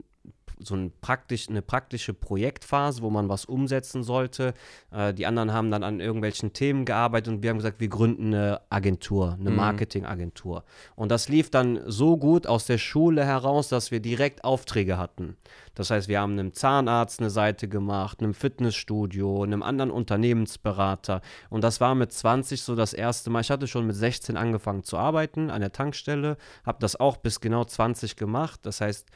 so 0.60 0.76
ein 0.76 0.92
praktisch, 1.02 1.50
eine 1.50 1.62
praktische 1.62 2.14
Projektphase, 2.14 3.02
wo 3.02 3.10
man 3.10 3.30
was 3.30 3.46
umsetzen 3.46 4.04
sollte. 4.04 4.54
Äh, 4.92 5.14
die 5.14 5.26
anderen 5.26 5.54
haben 5.54 5.72
dann 5.72 5.84
an 5.84 6.00
irgendwelchen 6.00 6.54
Themen 6.54 6.86
gearbeitet 6.86 7.34
und 7.34 7.44
wir 7.44 7.50
haben 7.50 7.58
gesagt, 7.58 7.80
wir 7.80 7.88
gründen 7.90 8.34
eine 8.34 8.62
Agentur, 8.70 9.38
eine 9.40 9.50
Mhm. 9.50 9.56
Marketingagentur. 9.56 10.64
Und 10.96 11.10
das 11.10 11.30
lief 11.30 11.50
dann 11.50 11.82
so 11.86 12.18
gut 12.18 12.48
aus 12.48 12.66
der 12.66 12.78
Schule 12.78 13.26
heraus, 13.26 13.70
dass 13.70 13.92
wir 13.92 14.00
direkt 14.00 14.44
Aufträge 14.44 14.98
hatten. 14.98 15.38
Das 15.76 15.90
heißt, 15.90 16.08
wir 16.08 16.20
haben 16.20 16.34
einem 16.34 16.54
Zahnarzt 16.54 17.20
eine 17.20 17.30
Seite 17.30 17.68
gemacht, 17.68 18.22
einem 18.22 18.34
Fitnessstudio, 18.34 19.44
einem 19.44 19.64
anderen 19.64 19.92
Unternehmensberater. 19.92 21.22
Und 21.50 21.64
das 21.64 21.82
war 21.82 21.96
mit 21.96 22.12
20 22.12 22.62
so 22.62 22.76
das 22.76 22.94
erste 22.94 23.30
Mal. 23.30 23.42
Ich 23.42 23.52
hatte 23.52 23.68
schon 23.68 23.88
mit 23.88 23.96
16 23.96 24.38
angefangen 24.38 24.84
zu 24.84 24.98
arbeiten 24.98 25.50
an 25.50 25.62
der 25.62 25.72
Tankstelle, 25.72 26.38
habe 26.66 26.78
das 26.80 26.96
auch 27.00 27.18
bis 27.18 27.40
genau 27.42 27.64
20 27.66 28.16
gemacht. 28.16 28.60
Das 28.64 28.82
heißt, 28.82 29.08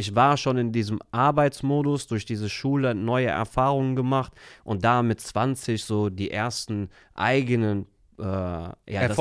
ich 0.00 0.14
war 0.14 0.36
schon 0.36 0.56
in 0.56 0.72
diesem 0.72 0.98
Arbeitsmodus, 1.12 2.06
durch 2.06 2.24
diese 2.24 2.48
Schule 2.48 2.94
neue 2.94 3.28
Erfahrungen 3.28 3.94
gemacht 3.94 4.32
und 4.64 4.82
da 4.82 5.02
mit 5.02 5.20
20 5.20 5.84
so 5.84 6.08
die 6.08 6.30
ersten 6.30 6.88
eigenen 7.14 7.86
äh, 8.20 8.24
ja, 8.92 9.00
Einfach, 9.00 9.16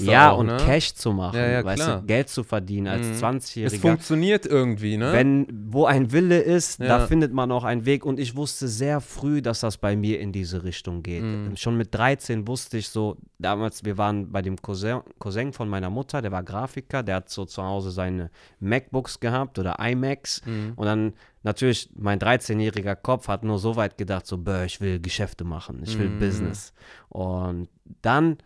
ja, 0.00 0.30
auch, 0.30 0.38
und 0.38 0.46
ne? 0.46 0.56
Cash 0.58 0.94
zu 0.94 1.12
machen, 1.12 1.36
Ja, 1.36 1.46
ja, 1.48 1.64
weißt 1.64 1.86
du, 1.88 2.02
Geld 2.06 2.28
zu 2.28 2.44
verdienen 2.44 2.88
als 2.88 3.06
Mhm. 3.06 3.14
20-Jähriger. 3.14 3.66
Es 3.66 3.76
funktioniert 3.76 4.46
irgendwie, 4.46 4.96
ne? 4.96 5.12
Wenn, 5.12 5.46
wo 5.70 5.84
ein 5.84 6.12
Wille 6.12 6.40
ist, 6.40 6.80
da 6.80 7.06
findet 7.06 7.32
man 7.32 7.50
auch 7.52 7.64
einen 7.64 7.84
Weg. 7.84 8.04
Und 8.04 8.18
ich 8.20 8.36
wusste 8.36 8.68
sehr 8.68 9.00
früh, 9.00 9.42
dass 9.42 9.60
das 9.60 9.76
bei 9.78 9.96
mir 9.96 10.20
in 10.20 10.32
diese 10.32 10.64
Richtung 10.64 11.02
geht. 11.02 11.22
Mhm. 11.22 11.56
Schon 11.56 11.76
mit 11.76 11.94
13 11.94 12.46
wusste 12.46 12.78
ich 12.78 12.88
so, 12.88 13.16
damals, 13.38 13.84
wir 13.84 13.98
waren 13.98 14.30
bei 14.30 14.42
dem 14.42 14.60
Cousin, 14.60 15.00
Cousin 15.18 15.52
von 15.52 15.68
meiner 15.68 15.90
Mutter, 15.90 16.22
der 16.22 16.32
war 16.32 16.42
Grafiker, 16.42 17.02
der 17.02 17.16
hat 17.16 17.28
so 17.30 17.44
zu 17.44 17.62
Hause 17.62 17.90
seine 17.90 18.30
MacBooks 18.60 19.20
gehabt 19.20 19.58
oder 19.58 19.76
iMacs. 19.80 20.42
Mhm. 20.46 20.72
Und 20.76 20.86
dann 20.86 21.12
natürlich, 21.42 21.90
mein 21.94 22.18
13-jähriger 22.18 22.96
Kopf 22.96 23.28
hat 23.28 23.44
nur 23.44 23.58
so 23.58 23.76
weit 23.76 23.98
gedacht, 23.98 24.26
so, 24.26 24.38
bäh, 24.38 24.64
ich 24.64 24.80
will 24.80 25.00
Geschäfte 25.00 25.44
machen, 25.44 25.82
ich 25.84 25.98
will 25.98 26.08
Mhm. 26.08 26.18
Business. 26.18 26.72
Und 27.08 27.68
dann 28.02 28.38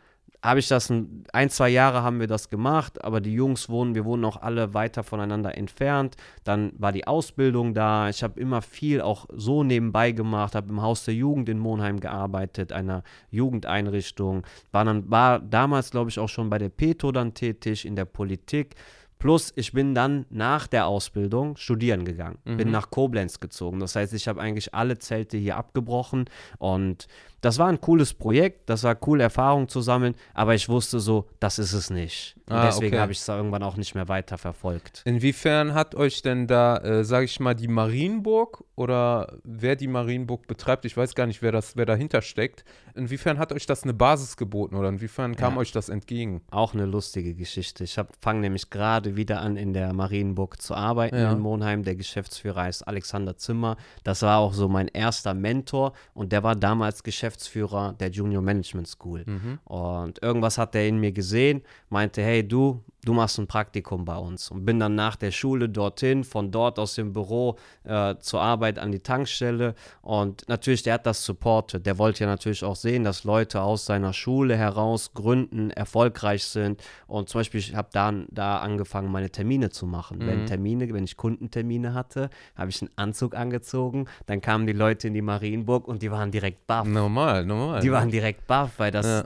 habe 0.42 0.60
ich 0.60 0.68
das 0.68 0.90
ein, 0.90 1.24
ein, 1.32 1.50
zwei 1.50 1.68
Jahre 1.68 2.02
haben 2.02 2.20
wir 2.20 2.26
das 2.28 2.50
gemacht, 2.50 3.02
aber 3.04 3.20
die 3.20 3.32
Jungs 3.32 3.68
wohnen, 3.68 3.94
wir 3.94 4.04
wohnen 4.04 4.24
auch 4.24 4.40
alle 4.42 4.74
weiter 4.74 5.02
voneinander 5.02 5.56
entfernt. 5.56 6.16
Dann 6.44 6.72
war 6.78 6.92
die 6.92 7.06
Ausbildung 7.06 7.74
da. 7.74 8.08
Ich 8.08 8.22
habe 8.22 8.38
immer 8.38 8.62
viel 8.62 9.00
auch 9.00 9.26
so 9.32 9.64
nebenbei 9.64 10.12
gemacht, 10.12 10.54
habe 10.54 10.68
im 10.68 10.82
Haus 10.82 11.04
der 11.04 11.14
Jugend 11.14 11.48
in 11.48 11.58
Monheim 11.58 11.98
gearbeitet, 11.98 12.72
einer 12.72 13.02
Jugendeinrichtung. 13.30 14.44
War, 14.70 14.84
dann, 14.84 15.10
war 15.10 15.40
damals, 15.40 15.90
glaube 15.90 16.10
ich, 16.10 16.18
auch 16.18 16.28
schon 16.28 16.48
bei 16.48 16.58
der 16.58 16.68
Peto 16.68 17.10
dann 17.12 17.34
tätig, 17.34 17.84
in 17.84 17.96
der 17.96 18.04
Politik. 18.04 18.76
Plus, 19.18 19.52
ich 19.56 19.72
bin 19.72 19.94
dann 19.94 20.26
nach 20.30 20.66
der 20.66 20.86
Ausbildung 20.86 21.56
studieren 21.56 22.04
gegangen, 22.04 22.38
bin 22.44 22.68
Mhm. 22.68 22.70
nach 22.72 22.90
Koblenz 22.90 23.40
gezogen. 23.40 23.80
Das 23.80 23.96
heißt, 23.96 24.12
ich 24.12 24.28
habe 24.28 24.40
eigentlich 24.40 24.74
alle 24.74 24.98
Zelte 24.98 25.38
hier 25.38 25.56
abgebrochen 25.56 26.26
und 26.58 27.06
das 27.40 27.58
war 27.58 27.68
ein 27.68 27.80
cooles 27.80 28.12
Projekt, 28.12 28.68
das 28.68 28.82
war 28.82 28.96
cool, 29.06 29.20
Erfahrung 29.20 29.68
zu 29.68 29.80
sammeln, 29.80 30.14
aber 30.34 30.54
ich 30.54 30.68
wusste 30.68 31.00
so, 31.00 31.28
das 31.40 31.58
ist 31.58 31.72
es 31.72 31.90
nicht. 31.90 32.36
Und 32.48 32.56
Ah, 32.56 32.66
deswegen 32.66 32.94
okay. 32.94 33.00
habe 33.02 33.12
ich 33.12 33.18
es 33.18 33.28
irgendwann 33.28 33.62
auch 33.62 33.76
nicht 33.76 33.94
mehr 33.94 34.08
weiter 34.08 34.36
verfolgt. 34.36 35.02
Inwiefern 35.04 35.72
hat 35.74 35.94
euch 35.94 36.22
denn 36.22 36.46
da, 36.46 36.76
äh, 36.78 37.04
sage 37.04 37.24
ich 37.26 37.38
mal, 37.40 37.54
die 37.54 37.68
Marienburg 37.68 38.64
oder 38.74 39.38
wer 39.44 39.76
die 39.76 39.86
Marienburg 39.88 40.46
betreibt, 40.46 40.84
ich 40.84 40.96
weiß 40.96 41.14
gar 41.14 41.26
nicht, 41.26 41.40
wer, 41.42 41.52
das, 41.52 41.76
wer 41.76 41.86
dahinter 41.86 42.20
steckt, 42.22 42.64
inwiefern 42.96 43.38
hat 43.38 43.52
euch 43.52 43.66
das 43.66 43.82
eine 43.82 43.94
Basis 43.94 44.36
geboten 44.36 44.74
oder 44.74 44.88
inwiefern 44.88 45.36
kam 45.36 45.54
Ja. 45.54 45.60
euch 45.60 45.72
das 45.72 45.88
entgegen? 45.88 46.40
Auch 46.50 46.74
eine 46.74 46.86
lustige 46.86 47.34
Geschichte. 47.34 47.84
Ich 47.84 47.98
fange 48.20 48.40
nämlich 48.40 48.70
gerade 48.70 49.16
wieder 49.16 49.40
an, 49.40 49.56
in 49.56 49.72
der 49.72 49.92
Marienburg 49.92 50.60
zu 50.60 50.74
arbeiten 50.74 51.16
Ja. 51.16 51.32
in 51.32 51.40
Monheim. 51.40 51.82
Der 51.84 51.94
Geschäftsführer 51.96 52.62
heißt 52.62 52.86
Alexander 52.88 53.36
Zimmer. 53.36 53.76
Das 54.04 54.22
war 54.22 54.38
auch 54.38 54.52
so 54.54 54.68
mein 54.68 54.88
erster 54.88 55.34
Mentor 55.34 55.92
und 56.14 56.32
der 56.32 56.42
war 56.42 56.56
damals 56.56 57.02
Geschäftsführer 57.02 57.94
der 57.98 58.10
Junior 58.10 58.42
Management 58.42 58.88
School. 58.88 59.24
Mhm. 59.26 59.58
Und 59.64 60.22
irgendwas 60.22 60.58
hat 60.58 60.74
er 60.74 60.86
in 60.88 60.98
mir 60.98 61.12
gesehen, 61.12 61.62
meinte, 61.88 62.22
hey 62.22 62.46
du, 62.46 62.82
du 63.06 63.14
machst 63.14 63.38
ein 63.38 63.46
Praktikum 63.46 64.04
bei 64.04 64.16
uns. 64.16 64.50
Und 64.50 64.66
bin 64.66 64.78
dann 64.80 64.94
nach 64.96 65.16
der 65.16 65.30
Schule 65.30 65.68
dorthin, 65.68 66.24
von 66.24 66.50
dort 66.50 66.78
aus 66.78 66.96
dem 66.96 67.12
Büro 67.12 67.56
äh, 67.84 68.16
zur 68.18 68.42
Arbeit 68.42 68.78
an 68.78 68.92
die 68.92 68.98
Tankstelle. 69.00 69.74
Und 70.02 70.46
natürlich, 70.48 70.82
der 70.82 70.94
hat 70.94 71.06
das 71.06 71.24
supportet. 71.24 71.86
Der 71.86 71.98
wollte 71.98 72.24
ja 72.24 72.26
natürlich 72.26 72.64
auch 72.64 72.74
sehen, 72.76 73.04
dass 73.04 73.24
Leute 73.24 73.62
aus 73.62 73.86
seiner 73.86 74.12
Schule 74.12 74.56
heraus 74.56 75.12
gründen, 75.14 75.70
erfolgreich 75.70 76.44
sind. 76.44 76.82
Und 77.06 77.28
zum 77.28 77.38
Beispiel, 77.40 77.60
ich 77.60 77.74
habe 77.76 77.88
dann 77.92 78.26
da 78.30 78.58
angefangen, 78.58 79.10
meine 79.12 79.30
Termine 79.30 79.70
zu 79.70 79.86
machen. 79.86 80.18
Mhm. 80.18 80.26
Wenn 80.26 80.46
Termine, 80.46 80.92
wenn 80.92 81.04
ich 81.04 81.16
Kundentermine 81.16 81.94
hatte, 81.94 82.28
habe 82.56 82.70
ich 82.70 82.82
einen 82.82 82.90
Anzug 82.96 83.36
angezogen. 83.36 84.06
Dann 84.26 84.40
kamen 84.40 84.66
die 84.66 84.72
Leute 84.72 85.06
in 85.06 85.14
die 85.14 85.22
Marienburg 85.22 85.86
und 85.86 86.02
die 86.02 86.10
waren 86.10 86.32
direkt 86.32 86.66
baff. 86.66 86.86
Normal, 86.88 87.46
normal. 87.46 87.80
Die 87.80 87.92
waren 87.92 88.10
direkt 88.10 88.48
baff, 88.48 88.72
weil 88.78 88.90
das, 88.90 89.06
Ja. 89.06 89.22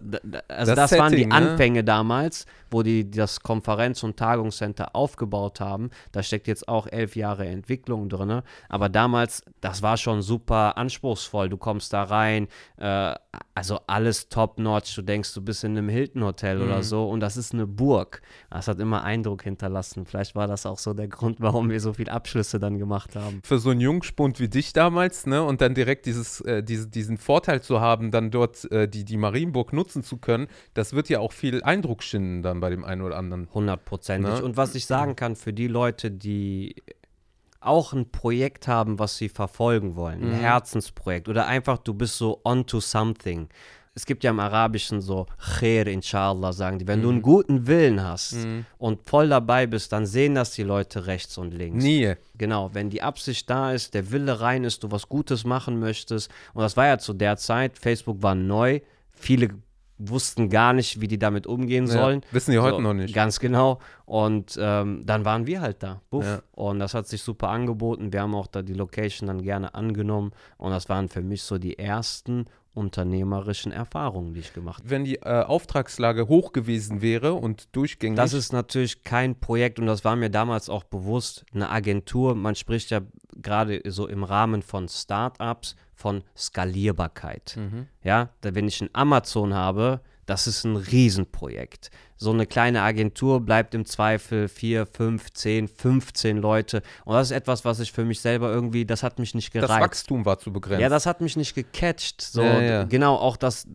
also 0.48 0.74
Das 0.74 0.90
das, 0.90 0.98
waren 0.98 1.12
die 1.12 1.18
Setting, 1.22 1.28
ne? 1.30 1.34
Anfänge 1.34 1.82
damals, 1.82 2.44
wo 2.70 2.82
die 2.82 3.10
das 3.10 3.40
Konferenz- 3.40 3.69
und 4.02 4.16
Tagungscenter 4.16 4.94
aufgebaut 4.94 5.61
haben. 5.61 5.90
Da 6.12 6.22
steckt 6.22 6.46
jetzt 6.46 6.68
auch 6.68 6.87
elf 6.87 7.16
Jahre 7.16 7.46
Entwicklung 7.46 8.09
drin. 8.09 8.42
Aber 8.68 8.88
damals, 8.88 9.44
das 9.61 9.83
war 9.83 9.96
schon 9.96 10.22
super 10.22 10.76
anspruchsvoll. 10.76 11.48
Du 11.48 11.56
kommst 11.56 11.92
da 11.92 12.04
rein, 12.04 12.48
äh, 12.76 13.14
also 13.54 13.78
alles 13.86 14.28
top-notch. 14.28 14.94
Du 14.96 15.02
denkst, 15.02 15.34
du 15.34 15.40
bist 15.40 15.62
in 15.62 15.76
einem 15.78 15.88
Hilton-Hotel 15.88 16.58
Mhm. 16.58 16.64
oder 16.64 16.82
so 16.82 17.08
und 17.08 17.20
das 17.20 17.36
ist 17.36 17.54
eine 17.54 17.66
Burg. 17.66 18.22
Das 18.50 18.66
hat 18.68 18.80
immer 18.80 19.04
Eindruck 19.04 19.42
hinterlassen. 19.42 20.04
Vielleicht 20.04 20.34
war 20.34 20.48
das 20.48 20.66
auch 20.66 20.78
so 20.78 20.94
der 20.94 21.08
Grund, 21.08 21.40
warum 21.40 21.70
wir 21.70 21.80
so 21.80 21.92
viele 21.92 22.10
Abschlüsse 22.10 22.58
dann 22.58 22.78
gemacht 22.78 23.14
haben. 23.14 23.40
Für 23.44 23.58
so 23.58 23.70
einen 23.70 23.80
Jungspund 23.80 24.40
wie 24.40 24.48
dich 24.48 24.72
damals, 24.72 25.26
ne, 25.26 25.42
und 25.44 25.60
dann 25.60 25.74
direkt 25.74 26.06
dieses, 26.06 26.40
äh, 26.40 26.62
diese, 26.62 26.88
diesen 26.88 27.18
Vorteil 27.18 27.62
zu 27.62 27.80
haben, 27.80 28.10
dann 28.10 28.30
dort 28.30 28.70
äh, 28.72 28.88
die, 28.88 29.04
die 29.04 29.16
Marienburg 29.16 29.72
nutzen 29.72 30.02
zu 30.02 30.16
können, 30.16 30.48
das 30.74 30.92
wird 30.92 31.08
ja 31.08 31.20
auch 31.20 31.32
viel 31.32 31.62
Eindruck 31.62 32.02
schinden 32.02 32.42
dann 32.42 32.60
bei 32.60 32.70
dem 32.70 32.84
einen 32.84 33.02
oder 33.02 33.16
anderen. 33.16 33.48
Hundertprozentig. 33.52 34.34
Ne? 34.34 34.42
Und 34.42 34.56
was 34.56 34.74
ich 34.74 34.86
sagen 34.86 35.14
kann 35.14 35.36
für 35.36 35.52
die 35.52 35.68
Leute, 35.68 36.10
die 36.10 36.74
auch 37.60 37.92
ein 37.92 38.10
Projekt 38.10 38.68
haben, 38.68 38.98
was 38.98 39.16
sie 39.16 39.28
verfolgen 39.28 39.96
wollen, 39.96 40.20
ein 40.22 40.28
Mhm. 40.30 40.40
Herzensprojekt 40.40 41.28
oder 41.28 41.46
einfach 41.46 41.78
du 41.78 41.94
bist 41.94 42.16
so 42.18 42.40
on 42.44 42.66
to 42.66 42.80
something. 42.80 43.48
Es 43.92 44.06
gibt 44.06 44.22
ja 44.22 44.30
im 44.30 44.38
Arabischen 44.40 45.00
so 45.00 45.26
Khair, 45.58 45.86
inshallah, 45.88 46.52
sagen 46.52 46.78
die. 46.78 46.86
Wenn 46.86 47.02
du 47.02 47.08
Mhm. 47.08 47.14
einen 47.14 47.22
guten 47.22 47.66
Willen 47.66 48.02
hast 48.02 48.36
und 48.78 49.02
voll 49.06 49.28
dabei 49.28 49.66
bist, 49.66 49.92
dann 49.92 50.06
sehen 50.06 50.36
das 50.36 50.52
die 50.52 50.62
Leute 50.62 51.06
rechts 51.06 51.36
und 51.38 51.50
links. 51.52 51.82
Nie. 51.84 52.14
Genau, 52.38 52.70
wenn 52.72 52.88
die 52.88 53.02
Absicht 53.02 53.50
da 53.50 53.72
ist, 53.72 53.92
der 53.94 54.10
Wille 54.12 54.40
rein 54.40 54.62
ist, 54.64 54.84
du 54.84 54.90
was 54.92 55.08
Gutes 55.08 55.44
machen 55.44 55.80
möchtest. 55.80 56.30
Und 56.54 56.62
das 56.62 56.76
war 56.76 56.86
ja 56.86 56.98
zu 56.98 57.12
der 57.12 57.36
Zeit, 57.36 57.76
Facebook 57.78 58.22
war 58.22 58.36
neu, 58.36 58.80
viele 59.12 59.50
wussten 60.00 60.48
gar 60.48 60.72
nicht, 60.72 61.00
wie 61.00 61.08
die 61.08 61.18
damit 61.18 61.46
umgehen 61.46 61.86
Ja, 61.86 61.92
sollen. 61.92 62.22
wissen 62.30 62.52
die 62.52 62.58
heute 62.58 62.76
So, 62.76 62.80
noch 62.80 62.94
nicht. 62.94 63.14
Ganz 63.14 63.38
genau. 63.38 63.78
Und 64.06 64.58
ähm, 64.60 65.02
dann 65.04 65.24
waren 65.24 65.46
wir 65.46 65.60
halt 65.60 65.82
da. 65.82 66.00
Ja. 66.12 66.40
Und 66.52 66.78
das 66.78 66.94
hat 66.94 67.06
sich 67.06 67.22
super 67.22 67.50
angeboten. 67.50 68.12
Wir 68.12 68.22
haben 68.22 68.34
auch 68.34 68.46
da 68.46 68.62
die 68.62 68.72
Location 68.72 69.26
dann 69.26 69.42
gerne 69.42 69.74
angenommen. 69.74 70.32
Und 70.56 70.70
das 70.70 70.88
waren 70.88 71.08
für 71.08 71.20
mich 71.22 71.42
so 71.42 71.58
die 71.58 71.78
ersten 71.78 72.46
unternehmerischen 72.72 73.72
Erfahrungen, 73.72 74.34
die 74.34 74.40
ich 74.40 74.52
gemacht 74.52 74.80
habe. 74.82 74.90
Wenn 74.90 75.04
die 75.04 75.16
äh, 75.16 75.42
Auftragslage 75.42 76.28
hoch 76.28 76.52
gewesen 76.52 77.02
wäre 77.02 77.34
und 77.34 77.68
durchgängig. 77.76 78.16
Das 78.16 78.32
ist 78.32 78.52
natürlich 78.52 79.04
kein 79.04 79.38
Projekt 79.38 79.78
und 79.78 79.86
das 79.86 80.04
war 80.04 80.16
mir 80.16 80.30
damals 80.30 80.68
auch 80.68 80.84
bewusst. 80.84 81.44
Eine 81.54 81.70
Agentur, 81.70 82.34
man 82.34 82.54
spricht 82.54 82.90
ja 82.90 83.00
gerade 83.36 83.80
so 83.86 84.06
im 84.06 84.24
Rahmen 84.24 84.62
von 84.62 84.88
Startups 84.88 85.76
von 86.00 86.24
Skalierbarkeit. 86.36 87.56
Mhm. 87.56 87.86
Ja, 88.02 88.30
da, 88.40 88.54
wenn 88.54 88.66
ich 88.66 88.80
ein 88.80 88.88
Amazon 88.94 89.54
habe, 89.54 90.00
das 90.26 90.46
ist 90.46 90.64
ein 90.64 90.76
Riesenprojekt. 90.76 91.90
So 92.16 92.30
eine 92.30 92.46
kleine 92.46 92.82
Agentur 92.82 93.40
bleibt 93.40 93.74
im 93.74 93.84
Zweifel 93.84 94.46
4, 94.48 94.86
5, 94.86 95.32
10, 95.32 95.68
15 95.68 96.36
Leute. 96.36 96.82
Und 97.04 97.14
das 97.14 97.30
ist 97.30 97.36
etwas, 97.36 97.64
was 97.64 97.80
ich 97.80 97.92
für 97.92 98.04
mich 98.04 98.20
selber 98.20 98.52
irgendwie, 98.52 98.84
das 98.84 99.02
hat 99.02 99.18
mich 99.18 99.34
nicht 99.34 99.54
das 99.54 99.62
gereizt. 99.62 99.82
Wachstum 99.82 100.24
war 100.24 100.38
zu 100.38 100.52
begrenzt. 100.52 100.82
Ja, 100.82 100.88
das 100.88 101.06
hat 101.06 101.20
mich 101.20 101.36
nicht 101.36 101.54
gecatcht. 101.54 102.22
So, 102.22 102.42
Ja, 102.42 102.60
ja. 102.62 102.84
genau, 102.84 103.16
auch 103.16 103.36
das. 103.36 103.66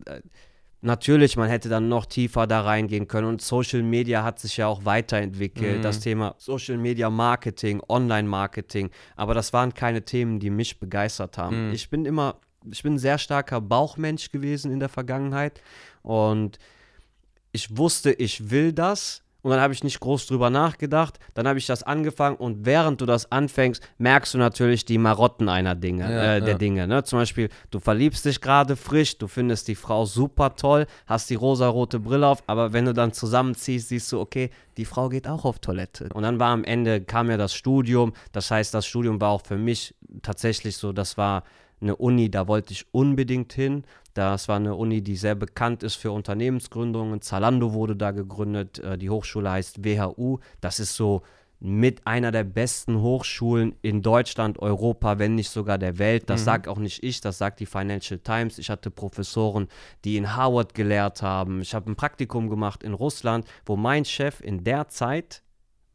Natürlich, 0.86 1.36
man 1.36 1.48
hätte 1.48 1.68
dann 1.68 1.88
noch 1.88 2.06
tiefer 2.06 2.46
da 2.46 2.60
reingehen 2.60 3.08
können 3.08 3.26
und 3.26 3.42
Social 3.42 3.82
Media 3.82 4.22
hat 4.22 4.38
sich 4.38 4.56
ja 4.56 4.68
auch 4.68 4.84
weiterentwickelt. 4.84 5.78
Mhm. 5.78 5.82
Das 5.82 5.98
Thema 5.98 6.36
Social 6.38 6.76
Media 6.76 7.10
Marketing, 7.10 7.82
Online 7.88 8.28
Marketing, 8.28 8.90
aber 9.16 9.34
das 9.34 9.52
waren 9.52 9.74
keine 9.74 10.04
Themen, 10.04 10.38
die 10.38 10.48
mich 10.48 10.78
begeistert 10.78 11.38
haben. 11.38 11.68
Mhm. 11.68 11.74
Ich 11.74 11.90
bin 11.90 12.04
immer, 12.04 12.36
ich 12.70 12.84
bin 12.84 12.94
ein 12.94 12.98
sehr 12.98 13.18
starker 13.18 13.60
Bauchmensch 13.60 14.30
gewesen 14.30 14.70
in 14.70 14.78
der 14.78 14.88
Vergangenheit 14.88 15.60
und 16.02 16.60
ich 17.50 17.76
wusste, 17.76 18.12
ich 18.12 18.50
will 18.50 18.72
das. 18.72 19.24
Und 19.46 19.52
dann 19.52 19.60
habe 19.60 19.72
ich 19.72 19.84
nicht 19.84 20.00
groß 20.00 20.26
drüber 20.26 20.50
nachgedacht. 20.50 21.20
Dann 21.34 21.46
habe 21.46 21.60
ich 21.60 21.66
das 21.66 21.84
angefangen 21.84 22.34
und 22.34 22.66
während 22.66 23.00
du 23.00 23.06
das 23.06 23.30
anfängst, 23.30 23.80
merkst 23.96 24.34
du 24.34 24.38
natürlich 24.38 24.84
die 24.84 24.98
Marotten 24.98 25.48
einer 25.48 25.76
Dinge, 25.76 26.02
Ja, 26.02 26.34
äh, 26.34 26.40
der 26.40 26.54
ja. 26.54 26.58
Dinge. 26.58 26.88
Ne? 26.88 27.04
Zum 27.04 27.20
Beispiel, 27.20 27.48
du 27.70 27.78
verliebst 27.78 28.24
dich 28.24 28.40
gerade 28.40 28.74
frisch, 28.74 29.18
du 29.18 29.28
findest 29.28 29.68
die 29.68 29.76
Frau 29.76 30.04
super 30.04 30.56
toll, 30.56 30.86
hast 31.06 31.30
die 31.30 31.36
rosarote 31.36 32.00
Brille 32.00 32.26
auf, 32.26 32.42
aber 32.48 32.72
wenn 32.72 32.86
du 32.86 32.92
dann 32.92 33.12
zusammenziehst, 33.12 33.90
siehst 33.90 34.10
du, 34.10 34.18
okay, 34.18 34.50
die 34.78 34.84
Frau 34.84 35.08
geht 35.10 35.28
auch 35.28 35.44
auf 35.44 35.60
Toilette. 35.60 36.08
Und 36.12 36.24
dann 36.24 36.40
war 36.40 36.48
am 36.48 36.64
Ende, 36.64 37.00
kam 37.00 37.30
ja 37.30 37.36
das 37.36 37.54
Studium. 37.54 38.14
Das 38.32 38.50
heißt, 38.50 38.74
das 38.74 38.84
Studium 38.84 39.20
war 39.20 39.30
auch 39.30 39.42
für 39.46 39.58
mich 39.58 39.94
tatsächlich 40.22 40.76
so, 40.76 40.92
das 40.92 41.16
war 41.16 41.44
eine 41.80 41.94
Uni, 41.94 42.32
da 42.32 42.48
wollte 42.48 42.72
ich 42.72 42.86
unbedingt 42.90 43.52
hin. 43.52 43.84
Das 44.16 44.48
war 44.48 44.56
eine 44.56 44.74
Uni, 44.74 45.02
die 45.02 45.16
sehr 45.16 45.34
bekannt 45.34 45.82
ist 45.82 45.96
für 45.96 46.10
Unternehmensgründungen. 46.10 47.20
Zalando 47.20 47.74
wurde 47.74 47.96
da 47.96 48.12
gegründet. 48.12 48.78
Äh, 48.78 48.96
Die 48.96 49.10
Hochschule 49.10 49.50
heißt 49.50 49.84
WHU. 49.84 50.38
Das 50.62 50.80
ist 50.80 50.96
so 50.96 51.20
mit 51.60 52.06
einer 52.06 52.32
der 52.32 52.44
besten 52.44 53.02
Hochschulen 53.02 53.74
in 53.82 54.00
Deutschland, 54.00 54.58
Europa, 54.58 55.18
wenn 55.18 55.34
nicht 55.34 55.50
sogar 55.50 55.76
der 55.76 55.98
Welt. 55.98 56.30
Das 56.30 56.44
sagt 56.44 56.66
auch 56.66 56.78
nicht 56.78 57.02
ich, 57.02 57.20
das 57.20 57.36
sagt 57.36 57.60
die 57.60 57.66
Financial 57.66 58.18
Times. 58.18 58.58
Ich 58.58 58.70
hatte 58.70 58.90
Professoren, 58.90 59.68
die 60.04 60.16
in 60.16 60.34
Harvard 60.34 60.74
gelehrt 60.74 61.20
haben. 61.20 61.60
Ich 61.60 61.74
habe 61.74 61.90
ein 61.90 61.96
Praktikum 61.96 62.48
gemacht 62.48 62.82
in 62.82 62.94
Russland, 62.94 63.46
wo 63.66 63.76
mein 63.76 64.06
Chef 64.06 64.40
in 64.40 64.64
der 64.64 64.88
Zeit 64.88 65.42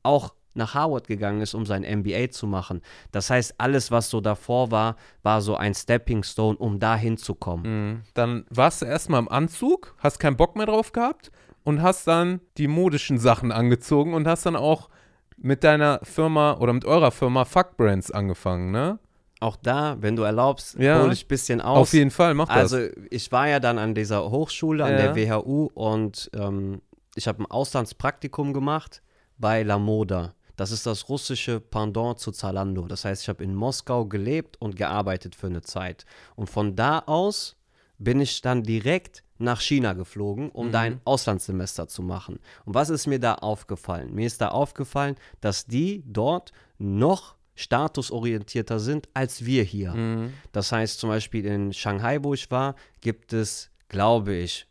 auch 0.03 0.33
nach 0.53 0.73
Harvard 0.73 1.07
gegangen 1.07 1.41
ist, 1.41 1.53
um 1.53 1.65
sein 1.65 1.83
MBA 1.83 2.29
zu 2.31 2.47
machen. 2.47 2.81
Das 3.11 3.29
heißt, 3.29 3.55
alles, 3.57 3.91
was 3.91 4.09
so 4.09 4.21
davor 4.21 4.71
war, 4.71 4.95
war 5.23 5.41
so 5.41 5.55
ein 5.55 5.73
Stepping 5.73 6.23
Stone, 6.23 6.57
um 6.57 6.79
da 6.79 6.95
hinzukommen. 6.95 7.91
Mhm. 7.91 8.01
Dann 8.13 8.45
warst 8.49 8.81
du 8.81 8.85
erstmal 8.85 9.19
im 9.21 9.29
Anzug, 9.29 9.95
hast 9.99 10.19
keinen 10.19 10.37
Bock 10.37 10.55
mehr 10.55 10.65
drauf 10.65 10.91
gehabt 10.91 11.31
und 11.63 11.81
hast 11.81 12.07
dann 12.07 12.41
die 12.57 12.67
modischen 12.67 13.17
Sachen 13.17 13.51
angezogen 13.51 14.13
und 14.13 14.27
hast 14.27 14.45
dann 14.45 14.55
auch 14.55 14.89
mit 15.37 15.63
deiner 15.63 15.99
Firma 16.03 16.57
oder 16.59 16.73
mit 16.73 16.85
eurer 16.85 17.11
Firma 17.11 17.45
Fuck 17.45 17.77
Brands 17.77 18.11
angefangen, 18.11 18.71
ne? 18.71 18.99
Auch 19.39 19.55
da, 19.55 19.97
wenn 19.99 20.15
du 20.15 20.21
erlaubst, 20.21 20.77
Ja. 20.77 21.01
hole 21.01 21.13
ich 21.13 21.25
ein 21.25 21.27
bisschen 21.27 21.61
aus. 21.61 21.77
Auf 21.79 21.93
jeden 21.93 22.11
Fall, 22.11 22.35
mach 22.35 22.47
das. 22.47 22.57
Also 22.73 22.89
ich 23.09 23.31
war 23.31 23.47
ja 23.47 23.59
dann 23.59 23.79
an 23.79 23.95
dieser 23.95 24.29
Hochschule, 24.29 24.83
an 24.85 24.91
Ja. 24.91 25.11
der 25.13 25.15
WHU 25.15 25.69
und 25.73 26.29
ähm, 26.35 26.81
ich 27.15 27.27
habe 27.27 27.41
ein 27.41 27.47
Auslandspraktikum 27.49 28.53
gemacht 28.53 29.01
bei 29.39 29.63
La 29.63 29.79
Moda. 29.79 30.35
Das 30.55 30.71
ist 30.71 30.85
das 30.85 31.09
russische 31.09 31.59
Pendant 31.59 32.19
zu 32.19 32.31
Zalando. 32.31 32.87
Das 32.87 33.05
heißt, 33.05 33.23
ich 33.23 33.29
habe 33.29 33.43
in 33.43 33.55
Moskau 33.55 34.05
gelebt 34.05 34.59
und 34.59 34.75
gearbeitet 34.75 35.35
für 35.35 35.47
eine 35.47 35.61
Zeit. 35.61 36.05
Und 36.35 36.49
von 36.49 36.75
da 36.75 36.99
aus 36.99 37.57
bin 37.97 38.19
ich 38.19 38.41
dann 38.41 38.63
direkt 38.63 39.23
nach 39.37 39.59
China 39.61 39.93
geflogen, 39.93 40.49
um 40.49 40.71
da 40.71 40.81
ein 40.81 41.01
Auslandssemester 41.03 41.87
zu 41.87 42.03
machen. 42.03 42.39
Und 42.65 42.75
was 42.75 42.89
ist 42.89 43.07
mir 43.07 43.19
da 43.19 43.35
aufgefallen? 43.35 44.13
Mir 44.13 44.27
ist 44.27 44.41
da 44.41 44.49
aufgefallen, 44.49 45.15
dass 45.39 45.65
die 45.65 46.03
dort 46.05 46.51
noch 46.77 47.35
statusorientierter 47.55 48.79
sind 48.79 49.09
als 49.13 49.45
wir 49.45 49.63
hier. 49.63 49.93
Mhm. 49.93 50.33
Das 50.51 50.71
heißt 50.71 50.99
zum 50.99 51.09
Beispiel 51.09 51.45
in 51.45 51.73
Shanghai, 51.73 52.23
wo 52.23 52.33
ich 52.33 52.49
war, 52.49 52.75
gibt 53.01 53.33
es, 53.33 53.69
glaube 53.89 54.35
ich, 54.35 54.67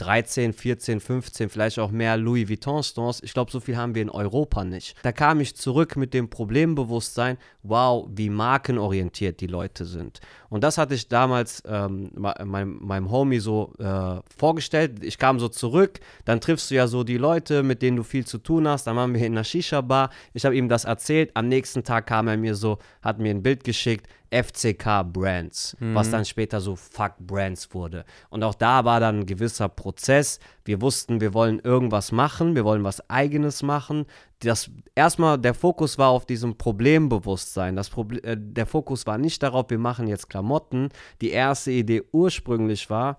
13, 0.00 0.52
14, 0.52 1.00
15, 1.00 1.50
vielleicht 1.50 1.78
auch 1.78 1.90
mehr 1.90 2.16
Louis 2.16 2.48
Vuitton 2.48 2.82
Stores. 2.82 3.22
Ich 3.22 3.34
glaube, 3.34 3.50
so 3.50 3.60
viel 3.60 3.76
haben 3.76 3.94
wir 3.94 4.02
in 4.02 4.10
Europa 4.10 4.64
nicht. 4.64 4.96
Da 5.02 5.12
kam 5.12 5.40
ich 5.40 5.54
zurück 5.56 5.96
mit 5.96 6.14
dem 6.14 6.30
Problembewusstsein, 6.30 7.36
wow, 7.62 8.08
wie 8.10 8.30
markenorientiert 8.30 9.40
die 9.40 9.46
Leute 9.46 9.84
sind. 9.84 10.20
Und 10.50 10.62
das 10.64 10.76
hatte 10.78 10.94
ich 10.94 11.08
damals 11.08 11.62
ähm, 11.66 12.10
me- 12.14 12.34
meinem, 12.44 12.78
meinem 12.84 13.10
Homie 13.10 13.38
so 13.38 13.72
äh, 13.78 14.20
vorgestellt. 14.36 15.02
Ich 15.02 15.16
kam 15.16 15.38
so 15.40 15.48
zurück, 15.48 16.00
dann 16.24 16.40
triffst 16.40 16.70
du 16.70 16.74
ja 16.74 16.86
so 16.88 17.04
die 17.04 17.16
Leute, 17.18 17.62
mit 17.62 17.80
denen 17.82 17.96
du 17.96 18.02
viel 18.02 18.26
zu 18.26 18.38
tun 18.38 18.66
hast. 18.68 18.86
Dann 18.86 18.96
waren 18.96 19.14
wir 19.14 19.24
in 19.24 19.32
einer 19.34 19.44
Shisha-Bar. 19.44 20.10
Ich 20.34 20.44
habe 20.44 20.56
ihm 20.56 20.68
das 20.68 20.84
erzählt. 20.84 21.30
Am 21.34 21.48
nächsten 21.48 21.84
Tag 21.84 22.06
kam 22.08 22.26
er 22.28 22.36
mir 22.36 22.54
so, 22.56 22.78
hat 23.00 23.18
mir 23.20 23.30
ein 23.30 23.42
Bild 23.42 23.64
geschickt. 23.64 24.06
FCK 24.32 25.02
Brands, 25.12 25.76
was 25.80 26.08
dann 26.12 26.24
später 26.24 26.60
so 26.60 26.76
Fuck 26.76 27.14
Brands 27.18 27.74
wurde. 27.74 28.04
Und 28.28 28.44
auch 28.44 28.54
da 28.54 28.84
war 28.84 29.00
dann 29.00 29.20
ein 29.20 29.26
gewisser 29.26 29.68
Prozess. 29.68 30.38
Wir 30.64 30.80
wussten, 30.80 31.20
wir 31.20 31.34
wollen 31.34 31.58
irgendwas 31.58 32.12
machen, 32.12 32.54
wir 32.54 32.64
wollen 32.64 32.84
was 32.84 33.08
Eigenes 33.10 33.64
machen. 33.64 34.06
Das 34.40 34.70
erstmal 34.94 35.38
der 35.38 35.54
Fokus 35.54 35.98
war 35.98 36.08
auf 36.08 36.26
diesem 36.26 36.56
Problembewusstsein. 36.56 37.76
Das 37.76 37.90
Proble 37.90 38.22
äh, 38.24 38.36
der 38.38 38.66
Fokus 38.66 39.06
war 39.06 39.18
nicht 39.18 39.42
darauf, 39.42 39.66
wir 39.68 39.78
machen 39.78 40.06
jetzt 40.06 40.28
Klamotten. 40.28 40.88
Die 41.20 41.30
erste 41.30 41.70
Idee 41.70 42.02
ursprünglich 42.12 42.88
war, 42.90 43.18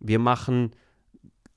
wir 0.00 0.18
machen 0.18 0.72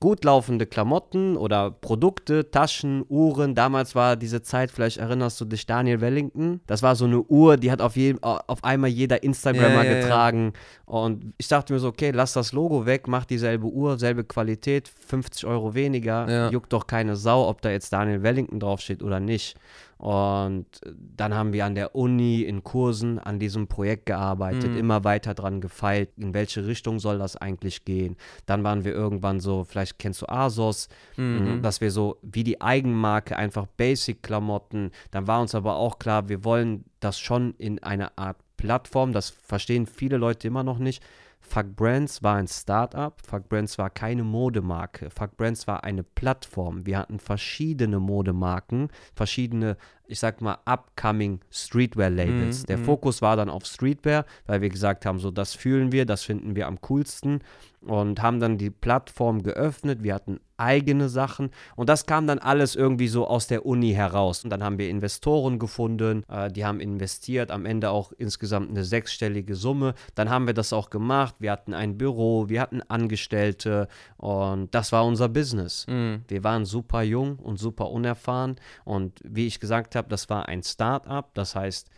gut 0.00 0.24
laufende 0.24 0.64
Klamotten 0.64 1.36
oder 1.36 1.70
Produkte, 1.70 2.50
Taschen, 2.50 3.04
Uhren. 3.08 3.54
Damals 3.54 3.94
war 3.94 4.16
diese 4.16 4.40
Zeit, 4.40 4.70
vielleicht 4.70 4.96
erinnerst 4.96 5.38
du 5.40 5.44
dich, 5.44 5.66
Daniel 5.66 6.00
Wellington. 6.00 6.60
Das 6.66 6.82
war 6.82 6.96
so 6.96 7.04
eine 7.04 7.20
Uhr, 7.20 7.58
die 7.58 7.70
hat 7.70 7.82
auf, 7.82 7.96
jedem, 7.96 8.22
auf 8.22 8.64
einmal 8.64 8.88
jeder 8.88 9.22
Instagrammer 9.22 9.84
Ja, 9.84 9.84
ja, 9.84 9.90
ja. 9.92 10.00
getragen. 10.00 10.54
Und 10.86 11.34
ich 11.36 11.48
dachte 11.48 11.74
mir 11.74 11.78
so, 11.78 11.88
okay, 11.88 12.12
lass 12.12 12.32
das 12.32 12.52
Logo 12.52 12.86
weg, 12.86 13.08
mach 13.08 13.26
dieselbe 13.26 13.66
Uhr, 13.66 13.98
selbe 13.98 14.24
Qualität, 14.24 14.88
50 15.06 15.44
Euro 15.44 15.74
weniger. 15.74 16.28
Ja. 16.28 16.50
Juckt 16.50 16.72
doch 16.72 16.86
keine 16.86 17.14
Sau, 17.14 17.46
ob 17.46 17.60
da 17.60 17.70
jetzt 17.70 17.92
Daniel 17.92 18.22
Wellington 18.22 18.58
draufsteht 18.58 19.02
oder 19.02 19.20
nicht. 19.20 19.56
Und 20.00 20.66
dann 21.14 21.34
haben 21.34 21.52
wir 21.52 21.66
an 21.66 21.74
der 21.74 21.94
Uni 21.94 22.40
in 22.40 22.64
Kursen 22.64 23.18
an 23.18 23.38
diesem 23.38 23.66
Projekt 23.68 24.06
gearbeitet, 24.06 24.74
immer 24.78 25.04
weiter 25.04 25.34
dran 25.34 25.60
gefeilt, 25.60 26.08
in 26.16 26.32
welche 26.32 26.66
Richtung 26.66 26.98
soll 26.98 27.18
das 27.18 27.36
eigentlich 27.36 27.84
gehen. 27.84 28.16
Dann 28.46 28.64
waren 28.64 28.84
wir 28.84 28.94
irgendwann 28.94 29.40
so, 29.40 29.62
vielleicht 29.64 29.98
kennst 29.98 30.22
du 30.22 30.26
ASOS, 30.26 30.88
Mhm. 31.16 31.60
dass 31.60 31.82
wir 31.82 31.90
so 31.90 32.16
wie 32.22 32.44
die 32.44 32.62
Eigenmarke 32.62 33.36
einfach 33.36 33.66
Basic-Klamotten. 33.76 34.90
Dann 35.10 35.26
war 35.26 35.42
uns 35.42 35.54
aber 35.54 35.76
auch 35.76 35.98
klar, 35.98 36.30
wir 36.30 36.44
wollen 36.44 36.84
das 37.00 37.18
schon 37.20 37.54
in 37.58 37.82
einer 37.82 38.12
Art 38.16 38.38
Plattform, 38.56 39.12
das 39.12 39.28
verstehen 39.28 39.86
viele 39.86 40.16
Leute 40.16 40.48
immer 40.48 40.62
noch 40.62 40.78
nicht. 40.78 41.02
Fuck 41.50 41.74
Brands 41.74 42.22
war 42.22 42.36
ein 42.36 42.46
Startup, 42.46 43.20
Fuck 43.26 43.48
Brands 43.48 43.76
war 43.76 43.90
keine 43.90 44.22
Modemarke, 44.22 45.10
Fuck 45.10 45.36
Brands 45.36 45.66
war 45.66 45.82
eine 45.82 46.04
Plattform. 46.04 46.86
Wir 46.86 46.96
hatten 46.96 47.18
verschiedene 47.18 47.98
Modemarken, 47.98 48.88
verschiedene, 49.16 49.76
ich 50.10 50.18
sag 50.18 50.40
mal, 50.40 50.58
upcoming 50.64 51.40
Streetwear-Labels. 51.50 52.62
Mhm, 52.62 52.66
Der 52.66 52.78
mhm. 52.78 52.84
Fokus 52.84 53.22
war 53.22 53.36
dann 53.36 53.48
auf 53.48 53.64
Streetwear, 53.64 54.24
weil 54.46 54.60
wir 54.60 54.68
gesagt 54.68 55.06
haben, 55.06 55.18
so 55.18 55.30
das 55.30 55.54
fühlen 55.54 55.92
wir, 55.92 56.06
das 56.06 56.22
finden 56.22 56.56
wir 56.56 56.66
am 56.66 56.80
coolsten 56.80 57.40
und 57.82 58.20
haben 58.20 58.40
dann 58.40 58.58
die 58.58 58.70
Plattform 58.70 59.42
geöffnet. 59.42 60.02
Wir 60.02 60.14
hatten 60.14 60.40
eigene 60.58 61.08
Sachen 61.08 61.50
und 61.74 61.88
das 61.88 62.04
kam 62.04 62.26
dann 62.26 62.38
alles 62.38 62.76
irgendwie 62.76 63.08
so 63.08 63.26
aus 63.26 63.46
der 63.46 63.64
Uni 63.64 63.92
heraus. 63.92 64.44
Und 64.44 64.50
dann 64.50 64.62
haben 64.62 64.78
wir 64.78 64.90
Investoren 64.90 65.58
gefunden, 65.58 66.22
äh, 66.28 66.52
die 66.52 66.66
haben 66.66 66.80
investiert, 66.80 67.50
am 67.50 67.64
Ende 67.64 67.90
auch 67.90 68.12
insgesamt 68.18 68.68
eine 68.68 68.84
sechsstellige 68.84 69.54
Summe. 69.54 69.94
Dann 70.14 70.28
haben 70.28 70.46
wir 70.46 70.52
das 70.52 70.74
auch 70.74 70.90
gemacht. 70.90 71.36
Wir 71.38 71.52
hatten 71.52 71.72
ein 71.72 71.96
Büro, 71.96 72.50
wir 72.50 72.60
hatten 72.60 72.82
Angestellte 72.82 73.88
und 74.18 74.74
das 74.74 74.92
war 74.92 75.06
unser 75.06 75.30
Business. 75.30 75.86
Mhm. 75.88 76.24
Wir 76.28 76.44
waren 76.44 76.66
super 76.66 77.02
jung 77.02 77.36
und 77.36 77.58
super 77.58 77.90
unerfahren 77.90 78.56
und 78.84 79.20
wie 79.24 79.46
ich 79.46 79.60
gesagt 79.60 79.96
habe, 79.96 79.99
das 80.08 80.28
war 80.30 80.46
ein 80.48 80.62
Start-up. 80.62 81.34
Das 81.34 81.54
heißt, 81.54 81.90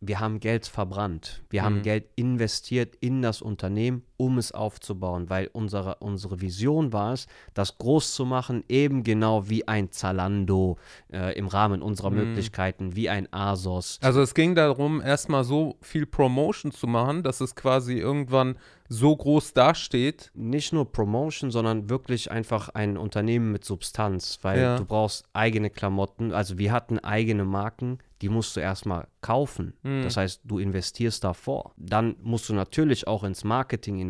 wir 0.00 0.20
haben 0.20 0.40
Geld 0.40 0.66
verbrannt. 0.66 1.42
Wir 1.50 1.62
haben 1.64 1.78
Mhm. 1.78 1.82
Geld 1.82 2.08
investiert 2.16 2.96
in 2.96 3.22
das 3.22 3.42
Unternehmen, 3.42 4.04
um 4.18 4.36
es 4.36 4.52
aufzubauen, 4.52 5.30
weil 5.30 5.48
unsere, 5.52 5.96
unsere 6.00 6.42
Vision 6.42 6.92
war 6.92 7.14
es, 7.14 7.26
das 7.54 7.78
groß 7.78 8.12
zu 8.14 8.26
machen, 8.26 8.64
eben 8.68 9.02
genau 9.04 9.48
wie 9.48 9.66
ein 9.66 9.90
Zalando 9.90 10.76
äh, 11.10 11.38
im 11.38 11.46
Rahmen 11.46 11.80
unserer 11.80 12.10
Mhm. 12.10 12.16
Möglichkeiten, 12.16 12.94
wie 12.96 13.08
ein 13.08 13.32
Asos. 13.32 13.98
Also 14.02 14.20
es 14.20 14.34
ging 14.34 14.54
darum, 14.54 15.00
erstmal 15.00 15.44
so 15.44 15.76
viel 15.80 16.04
Promotion 16.04 16.72
zu 16.72 16.86
machen, 16.86 17.22
dass 17.22 17.40
es 17.40 17.54
quasi 17.54 17.94
irgendwann 17.98 18.58
so 18.90 19.14
groß 19.14 19.52
dasteht. 19.52 20.30
Nicht 20.34 20.72
nur 20.72 20.90
Promotion, 20.90 21.50
sondern 21.50 21.88
wirklich 21.90 22.30
einfach 22.30 22.70
ein 22.70 22.96
Unternehmen 22.96 23.52
mit 23.52 23.64
Substanz, 23.64 24.38
weil 24.42 24.60
Ja. 24.60 24.76
du 24.76 24.84
brauchst 24.84 25.26
eigene 25.34 25.70
Klamotten. 25.70 26.32
Also 26.32 26.56
wir 26.58 26.72
hatten 26.72 26.98
eigene 26.98 27.44
Marken, 27.44 27.98
die 28.22 28.30
musst 28.30 28.56
du 28.56 28.60
erstmal 28.60 29.06
kaufen. 29.20 29.74
Mhm. 29.82 30.02
Das 30.02 30.16
heißt, 30.16 30.40
du 30.44 30.58
investierst 30.58 31.22
davor. 31.22 31.72
Dann 31.76 32.16
musst 32.22 32.48
du 32.48 32.54
natürlich 32.54 33.06
auch 33.06 33.24
ins 33.24 33.44
Marketing 33.44 33.98
investieren. 34.00 34.07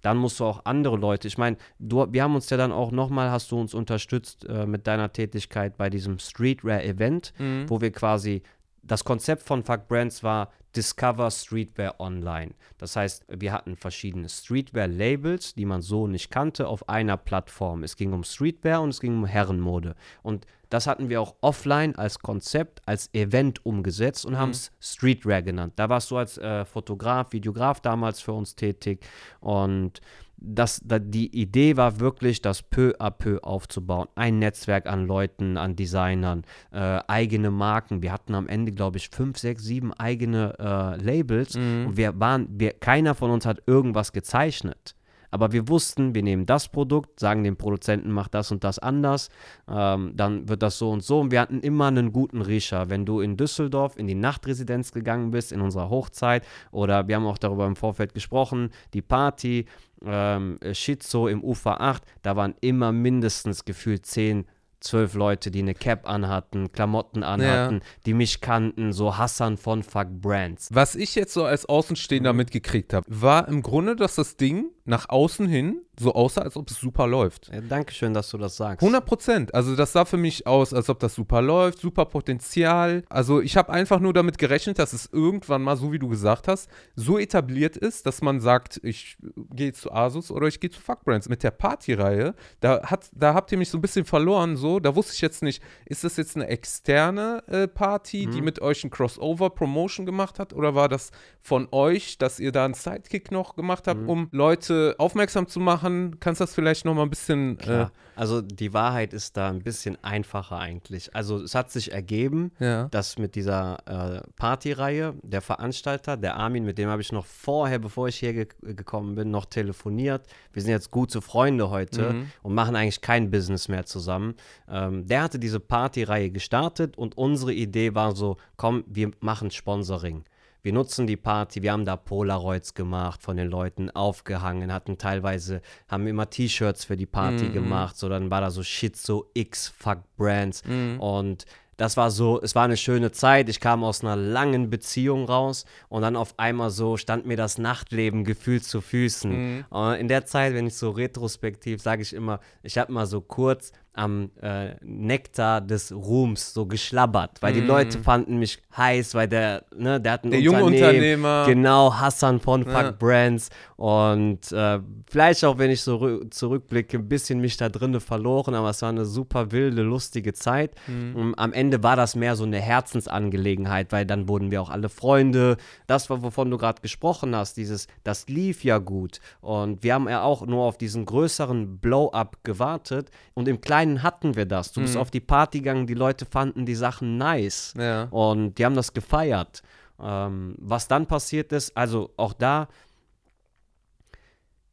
Dann 0.00 0.16
musst 0.16 0.40
du 0.40 0.44
auch 0.44 0.64
andere 0.64 0.96
Leute, 0.96 1.28
ich 1.28 1.38
meine, 1.38 1.56
wir 1.78 2.22
haben 2.22 2.34
uns 2.34 2.50
ja 2.50 2.56
dann 2.56 2.72
auch 2.72 2.90
nochmal, 2.90 3.30
hast 3.30 3.50
du 3.50 3.60
uns 3.60 3.74
unterstützt 3.74 4.44
äh, 4.48 4.66
mit 4.66 4.86
deiner 4.86 5.12
Tätigkeit 5.12 5.76
bei 5.76 5.90
diesem 5.90 6.18
Streetwear-Event, 6.18 7.32
Mhm. 7.38 7.68
wo 7.68 7.80
wir 7.80 7.92
quasi, 7.92 8.42
das 8.82 9.04
Konzept 9.04 9.42
von 9.42 9.62
Fuck 9.62 9.88
Brands 9.88 10.22
war 10.22 10.50
Discover 10.74 11.30
Streetwear 11.30 12.00
Online. 12.00 12.52
Das 12.78 12.96
heißt, 12.96 13.24
wir 13.28 13.52
hatten 13.52 13.76
verschiedene 13.76 14.28
Streetwear-Labels, 14.28 15.54
die 15.54 15.64
man 15.64 15.82
so 15.82 16.06
nicht 16.06 16.30
kannte, 16.30 16.68
auf 16.68 16.88
einer 16.88 17.16
Plattform. 17.16 17.82
Es 17.82 17.96
ging 17.96 18.12
um 18.12 18.24
Streetwear 18.24 18.82
und 18.82 18.90
es 18.90 19.00
ging 19.00 19.18
um 19.18 19.26
Herrenmode. 19.26 19.94
Und 20.22 20.46
das 20.72 20.86
hatten 20.86 21.10
wir 21.10 21.20
auch 21.20 21.34
offline 21.42 21.96
als 21.96 22.18
Konzept, 22.20 22.80
als 22.86 23.12
Event 23.12 23.66
umgesetzt 23.66 24.24
und 24.24 24.38
haben 24.38 24.52
es 24.52 24.72
Streetwear 24.80 25.42
genannt. 25.42 25.74
Da 25.76 25.90
warst 25.90 26.10
du 26.10 26.16
als 26.16 26.38
äh, 26.38 26.64
Fotograf, 26.64 27.32
Videograf 27.32 27.80
damals 27.80 28.20
für 28.20 28.32
uns 28.32 28.56
tätig 28.56 29.04
und 29.40 30.00
das, 30.44 30.80
da, 30.84 30.98
die 30.98 31.34
Idee 31.40 31.76
war 31.76 32.00
wirklich, 32.00 32.42
das 32.42 32.62
peu 32.62 32.92
à 32.98 33.10
peu 33.10 33.38
aufzubauen. 33.42 34.08
Ein 34.14 34.38
Netzwerk 34.38 34.86
an 34.86 35.06
Leuten, 35.06 35.56
an 35.56 35.76
Designern, 35.76 36.42
äh, 36.72 37.00
eigene 37.06 37.50
Marken. 37.50 38.02
Wir 38.02 38.12
hatten 38.12 38.34
am 38.34 38.48
Ende, 38.48 38.72
glaube 38.72 38.98
ich, 38.98 39.10
fünf, 39.10 39.38
sechs, 39.38 39.62
sieben 39.64 39.92
eigene 39.92 40.54
äh, 40.58 41.02
Labels 41.02 41.56
und 41.56 41.96
wir 41.96 42.18
waren, 42.18 42.48
wir, 42.50 42.72
keiner 42.72 43.14
von 43.14 43.30
uns 43.30 43.46
hat 43.46 43.62
irgendwas 43.66 44.12
gezeichnet. 44.12 44.94
Aber 45.32 45.50
wir 45.50 45.66
wussten, 45.66 46.14
wir 46.14 46.22
nehmen 46.22 46.44
das 46.44 46.68
Produkt, 46.68 47.18
sagen 47.18 47.42
dem 47.42 47.56
Produzenten, 47.56 48.10
mach 48.10 48.28
das 48.28 48.52
und 48.52 48.64
das 48.64 48.78
anders, 48.78 49.30
ähm, 49.66 50.12
dann 50.14 50.46
wird 50.46 50.62
das 50.62 50.78
so 50.78 50.90
und 50.90 51.02
so. 51.02 51.20
Und 51.20 51.30
wir 51.30 51.40
hatten 51.40 51.60
immer 51.60 51.86
einen 51.86 52.12
guten 52.12 52.42
Riecher. 52.42 52.90
Wenn 52.90 53.06
du 53.06 53.20
in 53.20 53.38
Düsseldorf 53.38 53.96
in 53.96 54.06
die 54.06 54.14
Nachtresidenz 54.14 54.92
gegangen 54.92 55.30
bist, 55.30 55.50
in 55.50 55.62
unserer 55.62 55.88
Hochzeit, 55.88 56.44
oder 56.70 57.08
wir 57.08 57.16
haben 57.16 57.26
auch 57.26 57.38
darüber 57.38 57.66
im 57.66 57.76
Vorfeld 57.76 58.12
gesprochen, 58.12 58.70
die 58.92 59.00
Party, 59.00 59.64
ähm, 60.04 60.58
Schizo 60.72 61.28
im 61.28 61.42
Ufer 61.42 61.80
8, 61.80 62.02
da 62.22 62.36
waren 62.36 62.54
immer 62.60 62.92
mindestens 62.92 63.64
gefühlt 63.64 64.06
10, 64.06 64.46
12 64.82 65.14
Leute, 65.14 65.50
die 65.50 65.60
eine 65.60 65.74
Cap 65.74 66.08
anhatten, 66.08 66.72
Klamotten 66.72 67.22
anhatten, 67.22 67.80
die 68.04 68.14
mich 68.14 68.40
kannten, 68.40 68.92
so 68.92 69.16
Hassan 69.16 69.56
von 69.56 69.82
Fuck 69.82 70.08
Brands. 70.20 70.68
Was 70.72 70.94
ich 70.94 71.14
jetzt 71.14 71.32
so 71.32 71.44
als 71.44 71.66
Außenstehender 71.66 72.32
mitgekriegt 72.32 72.92
habe, 72.92 73.06
war 73.08 73.48
im 73.48 73.62
Grunde, 73.62 73.96
dass 73.96 74.16
das 74.16 74.36
Ding 74.36 74.70
nach 74.84 75.08
außen 75.08 75.46
hin 75.46 75.82
so 75.98 76.14
aussah, 76.14 76.42
als 76.42 76.56
ob 76.56 76.70
es 76.70 76.78
super 76.78 77.06
läuft. 77.06 77.50
Ja, 77.52 77.60
Dankeschön, 77.60 78.14
dass 78.14 78.30
du 78.30 78.38
das 78.38 78.56
sagst. 78.56 78.82
100 78.82 79.04
Prozent. 79.04 79.54
Also 79.54 79.76
das 79.76 79.92
sah 79.92 80.04
für 80.04 80.16
mich 80.16 80.46
aus, 80.46 80.72
als 80.72 80.88
ob 80.88 80.98
das 81.00 81.14
super 81.14 81.42
läuft, 81.42 81.80
super 81.80 82.06
Potenzial. 82.06 83.04
Also 83.10 83.42
ich 83.42 83.56
habe 83.56 83.72
einfach 83.72 84.00
nur 84.00 84.14
damit 84.14 84.38
gerechnet, 84.38 84.78
dass 84.78 84.94
es 84.94 85.08
irgendwann 85.12 85.62
mal, 85.62 85.76
so 85.76 85.92
wie 85.92 85.98
du 85.98 86.08
gesagt 86.08 86.48
hast, 86.48 86.70
so 86.96 87.18
etabliert 87.18 87.76
ist, 87.76 88.06
dass 88.06 88.22
man 88.22 88.40
sagt, 88.40 88.80
ich 88.82 89.18
gehe 89.50 89.72
zu 89.74 89.92
Asus 89.92 90.30
oder 90.30 90.46
ich 90.46 90.60
gehe 90.60 90.70
zu 90.70 90.80
Fuck 90.80 91.04
Brands. 91.04 91.28
Mit 91.28 91.42
der 91.42 91.50
Partyreihe, 91.50 92.34
da, 92.60 92.82
hat, 92.84 93.10
da 93.12 93.34
habt 93.34 93.52
ihr 93.52 93.58
mich 93.58 93.68
so 93.68 93.76
ein 93.76 93.82
bisschen 93.82 94.06
verloren. 94.06 94.56
So, 94.56 94.80
da 94.80 94.96
wusste 94.96 95.12
ich 95.14 95.20
jetzt 95.20 95.42
nicht, 95.42 95.62
ist 95.84 96.04
das 96.04 96.16
jetzt 96.16 96.36
eine 96.36 96.46
externe 96.46 97.42
äh, 97.48 97.68
Party, 97.68 98.26
die 98.26 98.40
mit 98.40 98.62
euch 98.62 98.82
ein 98.82 98.90
Crossover-Promotion 98.90 100.06
gemacht 100.06 100.38
hat, 100.38 100.54
oder 100.54 100.74
war 100.74 100.88
das 100.88 101.10
von 101.40 101.68
euch, 101.70 102.18
dass 102.18 102.40
ihr 102.40 102.50
da 102.50 102.64
einen 102.64 102.74
Sidekick 102.74 103.30
noch 103.30 103.56
gemacht 103.56 103.86
habt, 103.86 104.08
um 104.08 104.28
Leute 104.32 104.71
aufmerksam 104.98 105.46
zu 105.48 105.60
machen? 105.60 106.18
Kannst 106.20 106.40
du 106.40 106.44
das 106.44 106.54
vielleicht 106.54 106.84
noch 106.84 106.94
mal 106.94 107.02
ein 107.02 107.10
bisschen 107.10 107.58
äh. 107.60 107.86
Also 108.14 108.42
die 108.42 108.74
Wahrheit 108.74 109.14
ist 109.14 109.38
da 109.38 109.48
ein 109.48 109.60
bisschen 109.62 109.96
einfacher 110.04 110.58
eigentlich. 110.58 111.16
Also 111.16 111.40
es 111.42 111.54
hat 111.54 111.70
sich 111.70 111.92
ergeben, 111.92 112.52
Ja. 112.58 112.88
dass 112.90 113.16
mit 113.18 113.34
dieser 113.36 113.78
äh, 113.86 114.20
Partyreihe 114.36 115.14
der 115.22 115.40
Veranstalter, 115.40 116.18
der 116.18 116.36
Armin, 116.36 116.64
mit 116.66 116.76
dem 116.76 116.90
habe 116.90 117.00
ich 117.00 117.10
noch 117.10 117.24
vorher, 117.24 117.78
bevor 117.78 118.08
ich 118.08 118.16
hier 118.16 118.34
ge 118.34 118.46
gekommen 118.60 119.14
bin, 119.14 119.30
noch 119.30 119.46
telefoniert. 119.46 120.26
Wir 120.52 120.60
sind 120.60 120.72
jetzt 120.72 120.90
gute 120.90 121.22
Freunde 121.22 121.70
heute 121.70 122.26
und 122.42 122.54
machen 122.54 122.76
eigentlich 122.76 123.00
kein 123.00 123.30
Business 123.30 123.68
mehr 123.68 123.86
zusammen. 123.86 124.34
Ähm, 124.68 125.06
der 125.06 125.22
hatte 125.22 125.38
diese 125.38 125.58
Partyreihe 125.60 126.30
gestartet 126.30 126.98
und 126.98 127.16
unsere 127.16 127.54
Idee 127.54 127.94
war 127.94 128.14
so, 128.14 128.36
komm, 128.58 128.84
wir 128.86 129.10
machen 129.20 129.50
Sponsoring. 129.50 130.24
Wir 130.62 130.72
nutzen 130.72 131.06
die 131.08 131.16
Party, 131.16 131.62
wir 131.62 131.72
haben 131.72 131.84
da 131.84 131.96
Polaroids 131.96 132.74
gemacht 132.74 133.22
von 133.22 133.36
den 133.36 133.48
Leuten, 133.48 133.90
aufgehangen, 133.90 134.72
hatten 134.72 134.96
teilweise, 134.96 135.60
haben 135.88 136.06
immer 136.06 136.30
T-Shirts 136.30 136.84
für 136.84 136.96
die 136.96 137.06
Party 137.06 137.46
gemacht, 137.52 137.96
so 137.96 138.08
dann 138.08 138.30
war 138.30 138.40
da 138.40 138.50
so 138.50 138.62
Shit, 138.62 138.96
so 138.96 139.28
X, 139.34 139.68
Fuck 139.76 140.02
Brands 140.16 140.62
und 140.98 141.46
das 141.78 141.96
war 141.96 142.12
so, 142.12 142.40
es 142.40 142.54
war 142.54 142.64
eine 142.64 142.76
schöne 142.76 143.10
Zeit. 143.10 143.48
Ich 143.48 143.58
kam 143.58 143.82
aus 143.82 144.02
einer 144.04 144.14
langen 144.14 144.70
Beziehung 144.70 145.24
raus 145.24 145.64
und 145.88 146.02
dann 146.02 146.14
auf 146.14 146.38
einmal 146.38 146.70
so 146.70 146.96
stand 146.96 147.26
mir 147.26 147.36
das 147.36 147.58
Nachtleben 147.58 148.22
gefühlt 148.24 148.62
zu 148.62 148.80
Füßen. 148.80 149.32
Und 149.68 149.94
in 149.94 150.06
der 150.06 150.24
Zeit, 150.26 150.54
wenn 150.54 150.66
ich 150.68 150.76
so 150.76 150.90
retrospektiv, 150.90 151.82
sage 151.82 152.02
ich 152.02 152.12
immer, 152.12 152.38
ich 152.62 152.78
habe 152.78 152.92
mal 152.92 153.06
so 153.06 153.20
kurz 153.20 153.72
am 153.94 154.30
äh, 154.40 154.74
Nektar 154.82 155.60
des 155.60 155.92
Ruhms 155.92 156.54
so 156.54 156.66
geschlabbert, 156.66 157.42
weil 157.42 157.52
die 157.52 157.60
Leute 157.60 157.98
fanden 157.98 158.38
mich 158.38 158.62
heiß, 158.74 159.14
weil 159.14 159.28
der, 159.28 159.64
ne, 159.76 160.00
der 160.00 160.12
hat 160.12 160.24
ein 160.24 160.30
Der 160.30 160.40
junge 160.40 160.64
Unternehmen, 160.64 161.24
Unternehmer. 161.24 161.44
Genau, 161.46 161.92
Hassan 161.94 162.40
von 162.40 162.64
Fuck 162.64 162.72
Ja. 162.72 162.90
Brands 162.92 163.50
und 163.76 164.50
äh, 164.52 164.78
vielleicht 165.10 165.44
auch, 165.44 165.58
wenn 165.58 165.70
ich 165.70 165.82
so 165.82 165.96
rü- 165.96 166.30
zurückblicke, 166.30 166.96
ein 166.96 167.08
bisschen 167.08 167.40
mich 167.40 167.56
da 167.58 167.68
drinne 167.68 168.00
verloren, 168.00 168.54
aber 168.54 168.70
es 168.70 168.80
war 168.80 168.88
eine 168.88 169.04
super 169.04 169.52
wilde, 169.52 169.82
lustige 169.82 170.32
Zeit. 170.32 170.74
Mhm. 170.86 171.16
Und 171.16 171.38
am 171.38 171.52
Ende 171.52 171.82
war 171.82 171.96
das 171.96 172.14
mehr 172.16 172.34
so 172.36 172.44
eine 172.44 172.60
Herzensangelegenheit, 172.60 173.92
weil 173.92 174.06
dann 174.06 174.28
wurden 174.28 174.50
wir 174.50 174.62
auch 174.62 174.70
alle 174.70 174.88
Freunde. 174.88 175.56
Das 175.86 176.08
war, 176.10 176.22
wovon 176.22 176.50
du 176.50 176.58
gerade 176.58 176.80
gesprochen 176.80 177.34
hast, 177.36 177.56
dieses, 177.56 177.88
das 178.04 178.28
lief 178.28 178.64
ja 178.64 178.78
gut. 178.78 179.20
Und 179.40 179.82
wir 179.82 179.94
haben 179.94 180.08
ja 180.08 180.22
auch 180.22 180.46
nur 180.46 180.62
auf 180.64 180.78
diesen 180.78 181.04
größeren 181.04 181.78
Blow-up 181.78 182.38
gewartet 182.44 183.10
und 183.34 183.48
im 183.48 183.60
Kleinen 183.60 183.81
hatten 184.02 184.36
wir 184.36 184.46
das. 184.46 184.72
Du 184.72 184.80
bist 184.80 184.96
auf 184.96 185.10
die 185.10 185.20
Party 185.20 185.58
gegangen, 185.58 185.86
die 185.86 185.94
Leute 185.94 186.24
fanden 186.24 186.66
die 186.66 186.74
Sachen 186.74 187.18
nice. 187.18 187.74
Ja. 187.76 188.04
Und 188.04 188.54
die 188.54 188.64
haben 188.64 188.74
das 188.74 188.92
gefeiert. 188.92 189.62
Ähm, 190.00 190.54
was 190.58 190.88
dann 190.88 191.06
passiert 191.06 191.52
ist, 191.52 191.76
also 191.76 192.12
auch 192.16 192.32
da, 192.32 192.68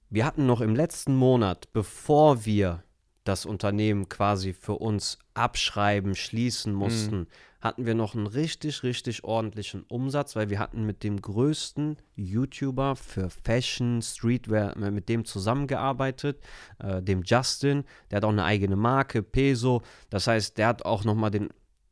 wir 0.09 0.25
hatten 0.25 0.45
noch 0.45 0.61
im 0.61 0.75
letzten 0.75 1.15
Monat, 1.15 1.71
bevor 1.71 2.45
wir 2.45 2.83
das 3.23 3.45
Unternehmen 3.45 4.09
quasi 4.09 4.53
für 4.53 4.73
uns 4.73 5.19
abschreiben, 5.33 6.15
schließen 6.15 6.73
mussten, 6.73 7.27
hatten 7.61 7.85
wir 7.85 7.93
noch 7.93 8.15
einen 8.15 8.27
richtig, 8.27 8.83
richtig 8.83 9.23
ordentlichen 9.23 9.83
Umsatz, 9.83 10.35
weil 10.35 10.49
wir 10.49 10.59
hatten 10.59 10.85
mit 10.85 11.03
dem 11.03 11.21
größten 11.21 11.97
YouTuber 12.15 12.95
für 12.95 13.29
Fashion, 13.29 14.01
Streetwear, 14.01 14.77
äh, 14.77 14.91
mit 14.91 15.09
dem 15.09 15.25
zusammengearbeitet, 15.25 16.41
äh, 16.79 17.01
dem 17.01 17.23
Justin. 17.23 17.83
Der 18.09 18.17
hat 18.17 18.23
auch 18.23 18.29
eine 18.29 18.45
eigene 18.45 18.75
Marke, 18.75 19.23
Peso. 19.23 19.81
Das 20.09 20.27
heißt, 20.27 20.57
der 20.57 20.67
hat 20.67 20.85
auch 20.85 21.03
nochmal 21.03 21.31
den 21.31 21.49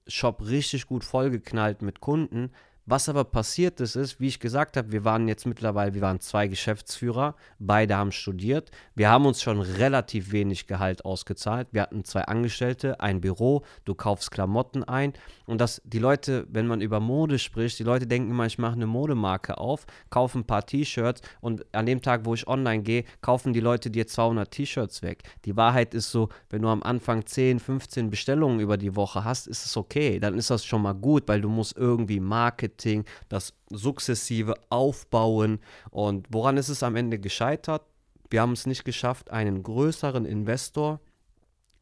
Shop 0.08 0.42
richtig 0.42 0.88
gut 0.88 1.04
vollgeknallt 1.04 1.82
mit 1.82 2.00
Kunden. 2.00 2.52
Was 2.90 3.10
aber 3.10 3.26
passiert 3.26 3.82
ist, 3.82 3.98
ist, 3.98 4.22
wie 4.22 4.28
ich 4.28 4.40
gesagt 4.40 4.78
habe, 4.78 4.94
wir 4.94 5.04
waren 5.04 5.28
jetzt 5.28 5.46
mittlerweile, 5.46 5.94
wir 5.94 6.00
waren 6.00 6.22
zwei 6.22 6.48
Geschäftsführer, 6.48 7.36
beide 7.60 7.98
haben 7.98 8.14
studiert. 8.14 8.72
Wir 8.96 9.10
haben 9.10 9.26
uns 9.26 9.42
schon 9.42 9.60
relativ 9.60 10.32
wenig 10.32 10.68
Gehalt 10.68 11.04
ausgezahlt. 11.04 11.68
Wir 11.74 11.82
hatten 11.82 12.06
zwei 12.06 12.22
Angestellte, 12.22 13.02
ein 13.02 13.20
Büro, 13.20 13.64
du 13.84 13.94
kaufst 13.94 14.32
Klamotten 14.32 14.86
ein. 14.86 15.12
Und 15.48 15.60
dass 15.60 15.82
die 15.84 16.00
Leute, 16.00 16.48
wenn 16.50 16.66
man 16.66 16.80
über 16.80 17.02
Mode 17.02 17.40
spricht, 17.40 17.78
die 17.78 17.84
Leute 17.84 18.08
denken 18.08 18.32
immer, 18.32 18.46
ich 18.46 18.58
mache 18.58 18.76
eine 18.76 18.88
Modemarke 18.88 19.58
auf, 19.58 19.86
kaufen 20.10 20.40
ein 20.40 20.48
paar 20.48 20.66
T-Shirts 20.66 21.20
und 21.42 21.66
an 21.76 21.88
dem 21.88 22.02
Tag, 22.02 22.22
wo 22.24 22.36
ich 22.36 22.48
online 22.48 22.84
gehe, 22.84 23.04
kaufen 23.20 23.52
die 23.52 23.60
Leute 23.60 23.92
dir 23.92 24.08
200 24.08 24.50
T-Shirts 24.50 25.02
weg. 25.02 25.24
Die 25.44 25.58
Wahrheit 25.58 25.94
ist 25.94 26.10
so, 26.10 26.30
wenn 26.50 26.62
du 26.62 26.70
am 26.70 26.84
Anfang 26.84 27.26
10, 27.26 27.60
15 27.60 28.10
Bestellungen 28.10 28.62
über 28.62 28.78
die 28.78 28.96
Woche 28.96 29.26
hast, 29.26 29.46
ist 29.48 29.66
es 29.66 29.76
okay. 29.76 30.22
Dann 30.22 30.38
ist 30.38 30.50
das 30.50 30.64
schon 30.64 30.84
mal 30.84 30.94
gut, 30.94 31.28
weil 31.28 31.42
du 31.42 31.50
musst 31.50 31.76
irgendwie 31.76 32.22
Marketing, 32.22 32.77
das 33.30 33.54
sukzessive 33.70 34.54
aufbauen. 34.70 35.60
Und 35.90 36.28
woran 36.32 36.58
ist 36.58 36.70
es 36.70 36.84
am 36.84 36.96
Ende 36.96 37.20
gescheitert? 37.20 37.84
Wir 38.30 38.42
haben 38.42 38.54
es 38.54 38.66
nicht 38.66 38.84
geschafft, 38.86 39.32
einen 39.32 39.64
größeren 39.64 40.26
Investor 40.26 41.00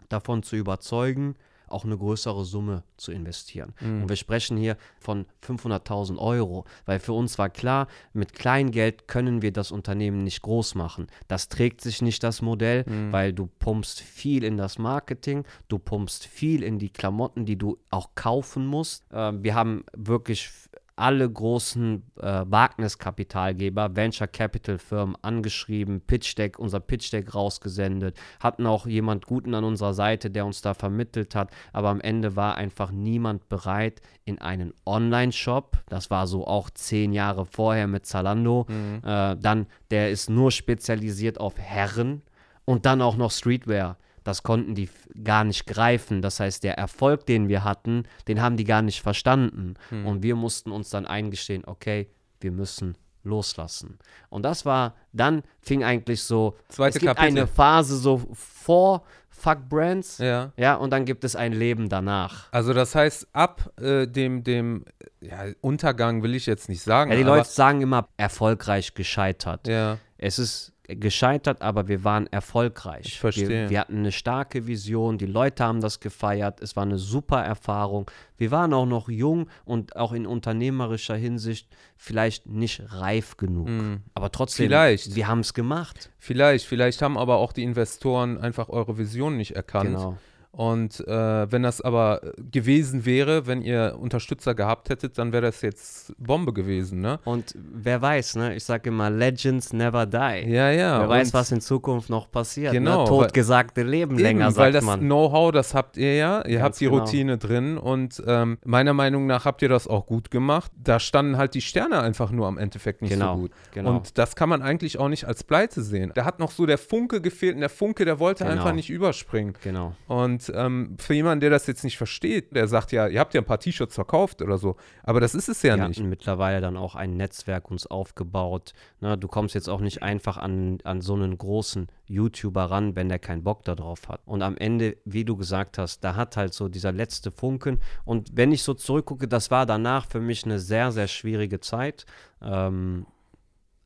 davon 0.10 0.44
zu 0.44 0.56
überzeugen, 0.56 1.36
auch 1.68 1.84
eine 1.84 1.98
größere 1.98 2.46
Summe 2.46 2.84
zu 2.96 3.12
investieren. 3.12 3.74
Mhm. 3.82 4.04
Und 4.04 4.10
wir 4.10 4.16
sprechen 4.16 4.56
hier 4.56 4.78
von 5.00 5.26
500.000 5.44 6.20
Euro, 6.20 6.66
weil 6.86 7.00
für 7.00 7.14
uns 7.14 7.40
war 7.40 7.50
klar, 7.50 7.88
mit 8.14 8.34
Kleingeld 8.34 9.08
können 9.08 9.42
wir 9.42 9.52
das 9.52 9.72
Unternehmen 9.72 10.24
nicht 10.24 10.44
groß 10.44 10.76
machen. 10.76 11.08
Das 11.28 11.50
trägt 11.50 11.82
sich 11.82 12.04
nicht 12.04 12.22
das 12.22 12.44
Modell, 12.44 12.84
Mhm. 12.88 13.12
weil 13.12 13.34
du 13.34 13.48
pumpst 13.48 14.00
viel 14.02 14.44
in 14.44 14.58
das 14.58 14.78
Marketing, 14.78 15.44
du 15.68 15.80
pumpst 15.80 16.28
viel 16.28 16.62
in 16.62 16.78
die 16.78 16.92
Klamotten, 16.92 17.46
die 17.46 17.58
du 17.58 17.80
auch 17.90 18.10
kaufen 18.14 18.68
musst. 18.68 19.04
Ähm, 19.12 19.44
wir 19.44 19.56
haben 19.56 19.86
wirklich 19.98 20.52
alle 20.96 21.30
großen 21.30 22.04
äh, 22.22 22.44
Wagniskapitalgeber, 22.48 23.96
Venture 23.96 24.28
Capital 24.28 24.78
Firmen 24.78 25.16
angeschrieben, 25.22 26.02
Pitch 26.02 26.38
Deck, 26.38 26.58
unser 26.58 26.80
Pitch 26.80 27.12
Deck 27.12 27.36
rausgesendet, 27.36 28.18
hatten 28.40 28.66
auch 28.66 28.88
jemand 28.88 29.26
Guten 29.26 29.54
an 29.56 29.64
unserer 29.64 29.94
Seite, 29.94 30.32
der 30.32 30.46
uns 30.46 30.62
da 30.62 30.74
vermittelt 30.74 31.36
hat, 31.36 31.52
aber 31.74 31.90
am 31.90 32.02
Ende 32.02 32.36
war 32.36 32.56
einfach 32.56 32.92
niemand 32.92 33.50
bereit, 33.50 34.02
in 34.24 34.40
einen 34.40 34.74
Online-Shop, 34.86 35.78
das 35.90 36.10
war 36.10 36.28
so 36.28 36.48
auch 36.48 36.70
zehn 36.70 37.12
Jahre 37.14 37.46
vorher 37.46 37.88
mit 37.88 38.06
Zalando, 38.06 38.66
äh, 38.70 39.36
dann, 39.36 39.68
der 39.92 40.12
ist 40.12 40.30
nur 40.30 40.52
spezialisiert 40.52 41.40
auf 41.40 41.58
Herren 41.60 42.22
und 42.64 42.86
dann 42.86 43.02
auch 43.02 43.18
noch 43.18 43.32
Streetwear. 43.32 43.98
Das 44.26 44.44
konnten 44.44 44.76
die 44.76 44.90
gar 45.24 45.46
nicht 45.46 45.66
greifen. 45.66 46.22
Das 46.22 46.42
heißt, 46.42 46.64
der 46.66 46.78
Erfolg, 46.78 47.26
den 47.26 47.48
wir 47.48 47.64
hatten, 47.64 48.04
den 48.28 48.42
haben 48.42 48.58
die 48.58 48.66
gar 48.66 48.82
nicht 48.82 49.02
verstanden. 49.02 49.76
Und 49.92 50.22
wir 50.24 50.36
mussten 50.36 50.72
uns 50.72 50.90
dann 50.90 51.06
eingestehen, 51.06 51.64
okay, 51.66 52.10
wir 52.42 52.52
müssen 52.52 52.98
loslassen. 53.24 53.98
Und 54.30 54.44
das 54.44 54.66
war, 54.66 54.96
dann 55.14 55.42
fing 55.62 55.84
eigentlich 55.84 56.24
so, 56.24 56.58
Zweite 56.70 56.98
es 56.98 57.02
gibt 57.02 57.16
Kapitel. 57.16 57.38
eine 57.40 57.48
Phase 57.48 57.98
so 57.98 58.22
vor 58.34 59.04
Fuck 59.30 59.68
Brands, 59.70 60.18
Ja. 60.20 60.54
ja, 60.58 60.76
und 60.76 60.92
dann 60.92 61.06
gibt 61.06 61.24
es 61.24 61.36
ein 61.36 61.52
Leben 61.54 61.90
danach. 61.90 62.48
Also 62.52 62.74
das 62.74 62.96
heißt, 62.96 63.28
ab 63.34 63.70
äh, 63.80 64.08
dem, 64.08 64.44
dem 64.44 64.86
ja, 65.22 65.46
Untergang 65.62 66.24
will 66.24 66.36
ich 66.36 66.46
jetzt 66.46 66.70
nicht 66.70 66.82
sagen. 66.84 67.12
Ja, 67.12 67.18
die 67.18 67.24
Leute 67.24 67.50
sagen 67.50 67.82
immer, 67.82 68.08
erfolgreich 68.18 68.94
gescheitert. 68.94 69.68
Ja, 69.68 69.98
Es 70.18 70.40
ist 70.40 70.72
gescheitert, 70.88 71.62
aber 71.62 71.88
wir 71.88 72.04
waren 72.04 72.28
erfolgreich. 72.28 73.06
Ich 73.06 73.20
verstehe. 73.20 73.50
Wir, 73.50 73.70
wir 73.70 73.80
hatten 73.80 73.98
eine 73.98 74.12
starke 74.12 74.68
Vision, 74.68 75.18
die 75.18 75.26
Leute 75.26 75.64
haben 75.64 75.82
das 75.82 76.00
gefeiert, 76.00 76.62
es 76.62 76.76
war 76.76 76.84
eine 76.84 76.98
super 76.98 77.42
Erfahrung. 77.42 78.10
Wir 78.38 78.52
waren 78.52 78.74
auch 78.74 78.86
noch 78.86 79.10
jung 79.10 79.48
und 79.64 79.96
auch 79.96 80.12
in 80.12 80.28
unternehmerischer 80.28 81.16
Hinsicht 81.16 81.68
vielleicht 81.96 82.48
nicht 82.48 82.82
reif 82.94 83.38
genug. 83.38 83.70
Aber 84.14 84.32
trotzdem. 84.32 84.68
Vielleicht. 84.68 85.16
wir 85.16 85.28
haben 85.28 85.40
es 85.40 85.54
gemacht. 85.54 86.10
vielleicht. 86.20 86.66
Vielleicht 86.66 87.02
haben 87.02 87.18
aber 87.18 87.38
auch 87.38 87.54
die 87.54 87.64
Investoren 87.64 88.38
einfach 88.38 88.70
eure 88.70 88.98
Vision 88.98 89.38
nicht 89.38 89.56
erkannt. 89.56 89.96
Genau. 89.96 90.18
Und 90.56 91.06
äh, 91.06 91.52
wenn 91.52 91.64
das 91.64 91.82
aber 91.82 92.22
gewesen 92.52 93.06
wäre, 93.06 93.46
wenn 93.46 93.62
ihr 93.62 93.98
Unterstützer 94.00 94.56
gehabt 94.56 94.90
hättet, 94.90 95.18
dann 95.18 95.34
wäre 95.34 95.42
das 95.44 95.62
jetzt 95.62 96.14
Bombe 96.18 96.54
gewesen, 96.54 97.02
ne? 97.02 97.20
Und 97.26 97.54
wer 97.58 98.02
weiß, 98.02 98.38
ne? 98.38 98.56
Ich 98.56 98.64
sage 98.64 98.88
immer, 98.90 99.10
Legends 99.10 99.74
never 99.74 100.06
die. 100.06 100.16
Ja, 100.50 100.72
ja. 100.72 101.02
wer 101.02 101.10
weiß, 101.10 101.34
was 101.34 101.52
in 101.52 101.60
Zukunft 101.60 102.10
noch 102.10 102.32
passiert. 102.32 102.72
Genau, 102.72 103.04
ne? 103.04 103.12
weil- 103.12 103.18
Totgesagte 103.26 103.84
Leben 103.84 104.14
Eben, 104.16 104.24
länger, 104.24 104.46
weil 104.56 104.72
sagt 104.72 104.76
das 104.76 104.84
man. 104.86 105.00
Know-how, 105.02 105.52
das 105.52 105.74
habt 105.74 105.98
ihr 105.98 106.16
ja. 106.16 106.38
Ihr 106.46 106.60
Ganz 106.60 106.64
habt 106.64 106.80
die 106.80 106.86
genau. 106.86 106.98
Routine 107.00 107.38
drin 107.38 107.78
und 107.78 108.24
ähm, 108.26 108.58
meiner 108.64 108.94
Meinung 108.94 109.28
nach 109.28 109.44
habt 109.44 109.62
ihr 109.62 109.70
das 109.70 109.88
auch 109.88 110.06
gut 110.06 110.32
gemacht. 110.32 110.72
Da 110.82 111.00
standen 111.02 111.38
halt 111.38 111.54
die 111.54 111.62
Sterne 111.62 112.00
einfach 112.00 112.32
nur 112.32 112.48
am 112.48 112.58
Endeffekt 112.58 113.02
nicht 113.02 113.12
Genau, 113.12 113.36
so 113.36 113.42
gut. 113.42 113.52
genau. 113.74 113.90
Und 113.98 114.18
das 114.18 114.36
kann 114.38 114.48
man 114.48 114.62
eigentlich 114.62 115.00
auch 115.00 115.10
nicht 115.10 115.26
als 115.26 115.44
Pleite 115.44 115.82
sehen. 115.82 116.12
Da 116.16 116.24
hat 116.24 116.40
noch 116.40 116.52
so 116.52 116.66
der 116.66 116.78
Funke 116.78 117.20
gefehlt 117.20 117.56
und 117.56 117.60
der 117.62 117.70
Funke, 117.70 118.06
der 118.06 118.20
wollte 118.20 118.46
Genau. 118.46 118.56
einfach 118.58 118.74
nicht 118.74 118.90
überspringen. 118.90 119.54
Genau. 119.64 119.94
Und 120.08 120.45
ähm, 120.54 120.96
für 121.00 121.14
jemanden, 121.14 121.42
der 121.42 121.50
das 121.50 121.68
jetzt 121.68 121.84
nicht 121.84 121.98
versteht, 121.98 122.56
der 122.56 122.68
sagt 122.68 122.92
ja, 122.92 123.08
ihr 123.08 123.20
habt 123.20 123.34
ja 123.34 123.42
ein 123.42 123.46
paar 123.46 123.60
T-Shirts 123.60 123.96
verkauft 123.96 124.42
oder 124.42 124.58
so, 124.58 124.76
aber 125.04 125.20
das 125.20 125.36
ist 125.36 125.50
es 125.50 125.62
ja 125.62 125.78
Wir 125.78 125.88
nicht. 125.88 125.98
hatten 126.00 126.10
mittlerweile 126.10 126.62
dann 126.62 126.78
auch 126.78 126.96
ein 126.96 127.18
Netzwerk 127.18 127.70
uns 127.72 127.88
aufgebaut. 127.88 128.74
Ne, 129.00 129.18
du 129.18 129.28
kommst 129.28 129.56
jetzt 129.56 129.70
auch 129.70 129.82
nicht 129.82 130.04
einfach 130.04 130.38
an, 130.38 130.80
an 130.84 131.02
so 131.02 131.14
einen 131.14 131.38
großen 131.38 131.88
YouTuber 132.08 132.66
ran, 132.66 132.96
wenn 132.96 133.10
der 133.10 133.20
keinen 133.20 133.44
Bock 133.44 133.64
darauf 133.64 134.08
hat. 134.10 134.22
Und 134.26 134.42
am 134.42 134.58
Ende, 134.58 134.98
wie 135.06 135.26
du 135.26 135.36
gesagt 135.36 135.78
hast, 135.78 136.04
da 136.04 136.16
hat 136.16 136.38
halt 136.38 136.54
so 136.54 136.68
dieser 136.70 136.92
letzte 136.92 137.32
Funken. 137.32 137.80
Und 138.04 138.36
wenn 138.36 138.52
ich 138.52 138.64
so 138.64 138.74
zurückgucke, 138.74 139.28
das 139.28 139.52
war 139.52 139.66
danach 139.66 140.08
für 140.08 140.20
mich 140.20 140.46
eine 140.46 140.60
sehr, 140.60 140.92
sehr 140.92 141.08
schwierige 141.08 141.60
Zeit. 141.60 142.06
Ähm, 142.42 143.06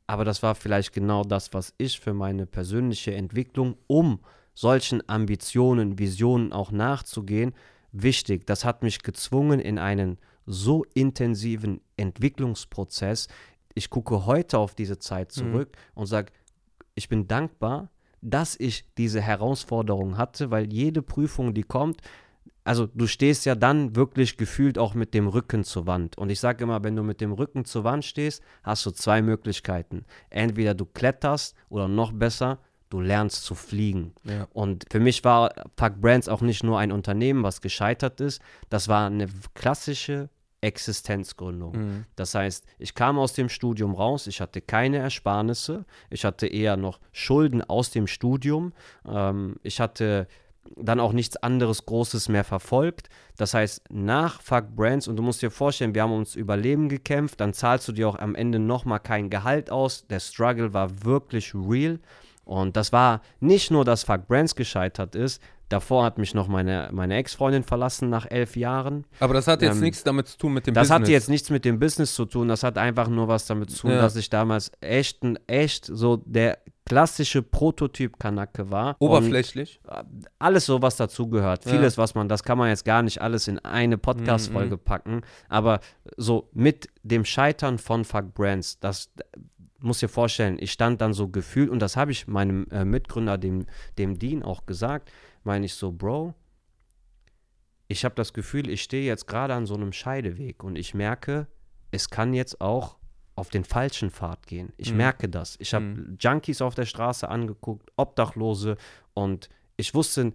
aber 0.06 0.24
das 0.24 0.42
war 0.42 0.56
vielleicht 0.56 0.92
genau 0.92 1.22
das, 1.22 1.54
was 1.54 1.72
ich 1.78 2.00
für 2.00 2.12
meine 2.14 2.44
persönliche 2.44 3.14
Entwicklung, 3.14 3.76
um 3.86 4.18
solchen 4.54 5.08
Ambitionen, 5.08 5.98
Visionen 5.98 6.52
auch 6.52 6.70
nachzugehen, 6.70 7.54
wichtig. 7.92 8.46
Das 8.46 8.64
hat 8.64 8.82
mich 8.82 9.02
gezwungen 9.02 9.60
in 9.60 9.78
einen 9.78 10.18
so 10.46 10.84
intensiven 10.94 11.80
Entwicklungsprozess. 11.96 13.28
Ich 13.74 13.90
gucke 13.90 14.26
heute 14.26 14.58
auf 14.58 14.74
diese 14.74 14.98
Zeit 14.98 15.32
zurück 15.32 15.76
und 15.94 16.06
sage, 16.06 16.32
ich 16.94 17.08
bin 17.08 17.28
dankbar, 17.28 17.90
dass 18.20 18.58
ich 18.58 18.84
diese 18.98 19.20
Herausforderung 19.20 20.18
hatte, 20.18 20.50
weil 20.50 20.72
jede 20.72 21.02
Prüfung, 21.02 21.54
die 21.54 21.62
kommt, 21.62 22.02
also 22.64 22.86
du 22.86 23.06
stehst 23.06 23.46
ja 23.46 23.54
dann 23.54 23.96
wirklich 23.96 24.36
gefühlt 24.36 24.78
auch 24.78 24.94
mit 24.94 25.14
dem 25.14 25.28
Rücken 25.28 25.64
zur 25.64 25.86
Wand. 25.86 26.18
Und 26.18 26.30
ich 26.30 26.40
sage 26.40 26.64
immer, 26.64 26.84
wenn 26.84 26.94
du 26.94 27.02
mit 27.02 27.20
dem 27.20 27.32
Rücken 27.32 27.64
zur 27.64 27.84
Wand 27.84 28.04
stehst, 28.04 28.42
hast 28.62 28.84
du 28.84 28.90
zwei 28.90 29.22
Möglichkeiten. 29.22 30.04
Entweder 30.28 30.74
du 30.74 30.84
kletterst 30.84 31.56
oder 31.68 31.88
noch 31.88 32.12
besser, 32.12 32.58
du 32.90 33.00
lernst 33.00 33.44
zu 33.44 33.54
fliegen. 33.54 34.12
Ja. 34.24 34.46
Und 34.52 34.84
für 34.90 35.00
mich 35.00 35.24
war 35.24 35.52
Fuck 35.78 36.00
Brands 36.00 36.28
auch 36.28 36.42
nicht 36.42 36.62
nur 36.62 36.78
ein 36.78 36.92
Unternehmen, 36.92 37.42
was 37.42 37.60
gescheitert 37.60 38.20
ist, 38.20 38.42
das 38.68 38.88
war 38.88 39.06
eine 39.06 39.28
klassische 39.54 40.28
Existenzgründung. 40.60 41.72
Mhm. 41.72 42.04
Das 42.16 42.34
heißt, 42.34 42.66
ich 42.78 42.94
kam 42.94 43.18
aus 43.18 43.32
dem 43.32 43.48
Studium 43.48 43.94
raus, 43.94 44.26
ich 44.26 44.40
hatte 44.40 44.60
keine 44.60 44.98
Ersparnisse, 44.98 45.86
ich 46.10 46.24
hatte 46.24 46.46
eher 46.46 46.76
noch 46.76 47.00
Schulden 47.12 47.62
aus 47.62 47.90
dem 47.90 48.06
Studium, 48.06 48.72
ähm, 49.08 49.56
ich 49.62 49.80
hatte 49.80 50.26
dann 50.76 51.00
auch 51.00 51.12
nichts 51.12 51.36
anderes 51.38 51.86
Großes 51.86 52.28
mehr 52.28 52.44
verfolgt. 52.44 53.08
Das 53.36 53.54
heißt, 53.54 53.84
nach 53.90 54.40
Fuck 54.42 54.76
Brands, 54.76 55.08
und 55.08 55.16
du 55.16 55.22
musst 55.22 55.42
dir 55.42 55.50
vorstellen, 55.50 55.94
wir 55.94 56.02
haben 56.02 56.12
uns 56.12 56.36
Überleben 56.36 56.88
gekämpft, 56.88 57.40
dann 57.40 57.54
zahlst 57.54 57.88
du 57.88 57.92
dir 57.92 58.08
auch 58.08 58.18
am 58.18 58.34
Ende 58.34 58.58
nochmal 58.58 59.00
kein 59.00 59.30
Gehalt 59.30 59.70
aus. 59.70 60.06
Der 60.06 60.20
Struggle 60.20 60.74
war 60.74 61.04
wirklich 61.04 61.54
real. 61.54 61.98
Und 62.50 62.76
das 62.76 62.92
war 62.92 63.20
nicht 63.38 63.70
nur, 63.70 63.84
dass 63.84 64.02
Fuck 64.02 64.26
Brands 64.26 64.56
gescheitert 64.56 65.14
ist. 65.14 65.40
Davor 65.68 66.02
hat 66.02 66.18
mich 66.18 66.34
noch 66.34 66.48
meine, 66.48 66.88
meine 66.92 67.14
Ex-Freundin 67.14 67.62
verlassen 67.62 68.10
nach 68.10 68.26
elf 68.28 68.56
Jahren. 68.56 69.06
Aber 69.20 69.34
das 69.34 69.46
hat 69.46 69.62
jetzt 69.62 69.76
Ähm, 69.76 69.82
nichts 69.82 70.02
damit 70.02 70.26
zu 70.26 70.36
tun 70.36 70.54
mit 70.54 70.66
dem 70.66 70.74
Das 70.74 70.88
Business. 70.88 71.00
hatte 71.02 71.12
jetzt 71.12 71.28
nichts 71.28 71.48
mit 71.48 71.64
dem 71.64 71.78
Business 71.78 72.12
zu 72.12 72.24
tun, 72.24 72.48
das 72.48 72.64
hat 72.64 72.76
einfach 72.76 73.06
nur 73.08 73.28
was 73.28 73.46
damit 73.46 73.70
zu 73.70 73.82
tun, 73.82 73.92
Ja. 73.92 74.00
dass 74.00 74.16
ich 74.16 74.30
damals 74.30 74.72
echt, 74.80 75.20
echt 75.46 75.86
so 75.86 76.16
der 76.26 76.58
klassische 76.86 77.40
Prototyp-Kanacke 77.42 78.70
war. 78.72 78.96
Oberflächlich. 78.98 79.80
Und 79.86 80.26
alles 80.40 80.66
so, 80.66 80.82
was 80.82 80.96
dazugehört. 80.96 81.64
Ja. 81.66 81.70
Vieles, 81.70 81.96
was 81.98 82.16
man, 82.16 82.28
das 82.28 82.42
kann 82.42 82.58
man 82.58 82.68
jetzt 82.68 82.84
gar 82.84 83.02
nicht 83.02 83.20
alles 83.22 83.46
in 83.46 83.60
eine 83.60 83.96
Podcast-Folge 83.96 84.74
Mhm. 84.74 84.80
packen, 84.84 85.20
aber 85.48 85.78
so 86.16 86.48
mit 86.52 86.88
dem 87.04 87.24
Scheitern 87.24 87.78
von 87.78 88.04
Fuck 88.04 88.34
Brands, 88.34 88.80
das 88.80 89.10
muss 89.80 90.00
dir 90.00 90.08
vorstellen, 90.08 90.56
ich 90.60 90.72
stand 90.72 91.00
dann 91.00 91.12
so 91.12 91.28
gefühlt, 91.28 91.70
und 91.70 91.80
das 91.80 91.96
habe 91.96 92.12
ich 92.12 92.26
meinem 92.26 92.66
äh, 92.70 92.84
Mitgründer, 92.84 93.38
dem, 93.38 93.66
dem 93.98 94.18
Dean, 94.18 94.42
auch 94.42 94.66
gesagt, 94.66 95.10
meine 95.44 95.66
ich 95.66 95.74
so, 95.74 95.92
Bro, 95.92 96.34
ich 97.88 98.04
habe 98.04 98.14
das 98.14 98.32
Gefühl, 98.32 98.68
ich 98.70 98.82
stehe 98.82 99.04
jetzt 99.06 99.26
gerade 99.26 99.54
an 99.54 99.66
so 99.66 99.74
einem 99.74 99.92
Scheideweg 99.92 100.62
und 100.62 100.76
ich 100.76 100.94
merke, 100.94 101.48
es 101.90 102.08
kann 102.08 102.34
jetzt 102.34 102.60
auch 102.60 102.96
auf 103.34 103.48
den 103.50 103.64
falschen 103.64 104.10
Pfad 104.10 104.46
gehen. 104.46 104.72
Ich 104.76 104.90
Mhm. 104.92 104.98
merke 104.98 105.28
das. 105.28 105.56
Ich 105.60 105.72
habe 105.74 105.84
Mhm. 105.86 106.16
Junkies 106.20 106.60
auf 106.62 106.74
der 106.74 106.84
Straße 106.84 107.28
angeguckt, 107.28 107.90
Obdachlose 107.96 108.76
und 109.14 109.48
ich 109.76 109.94
wusste, 109.94 110.32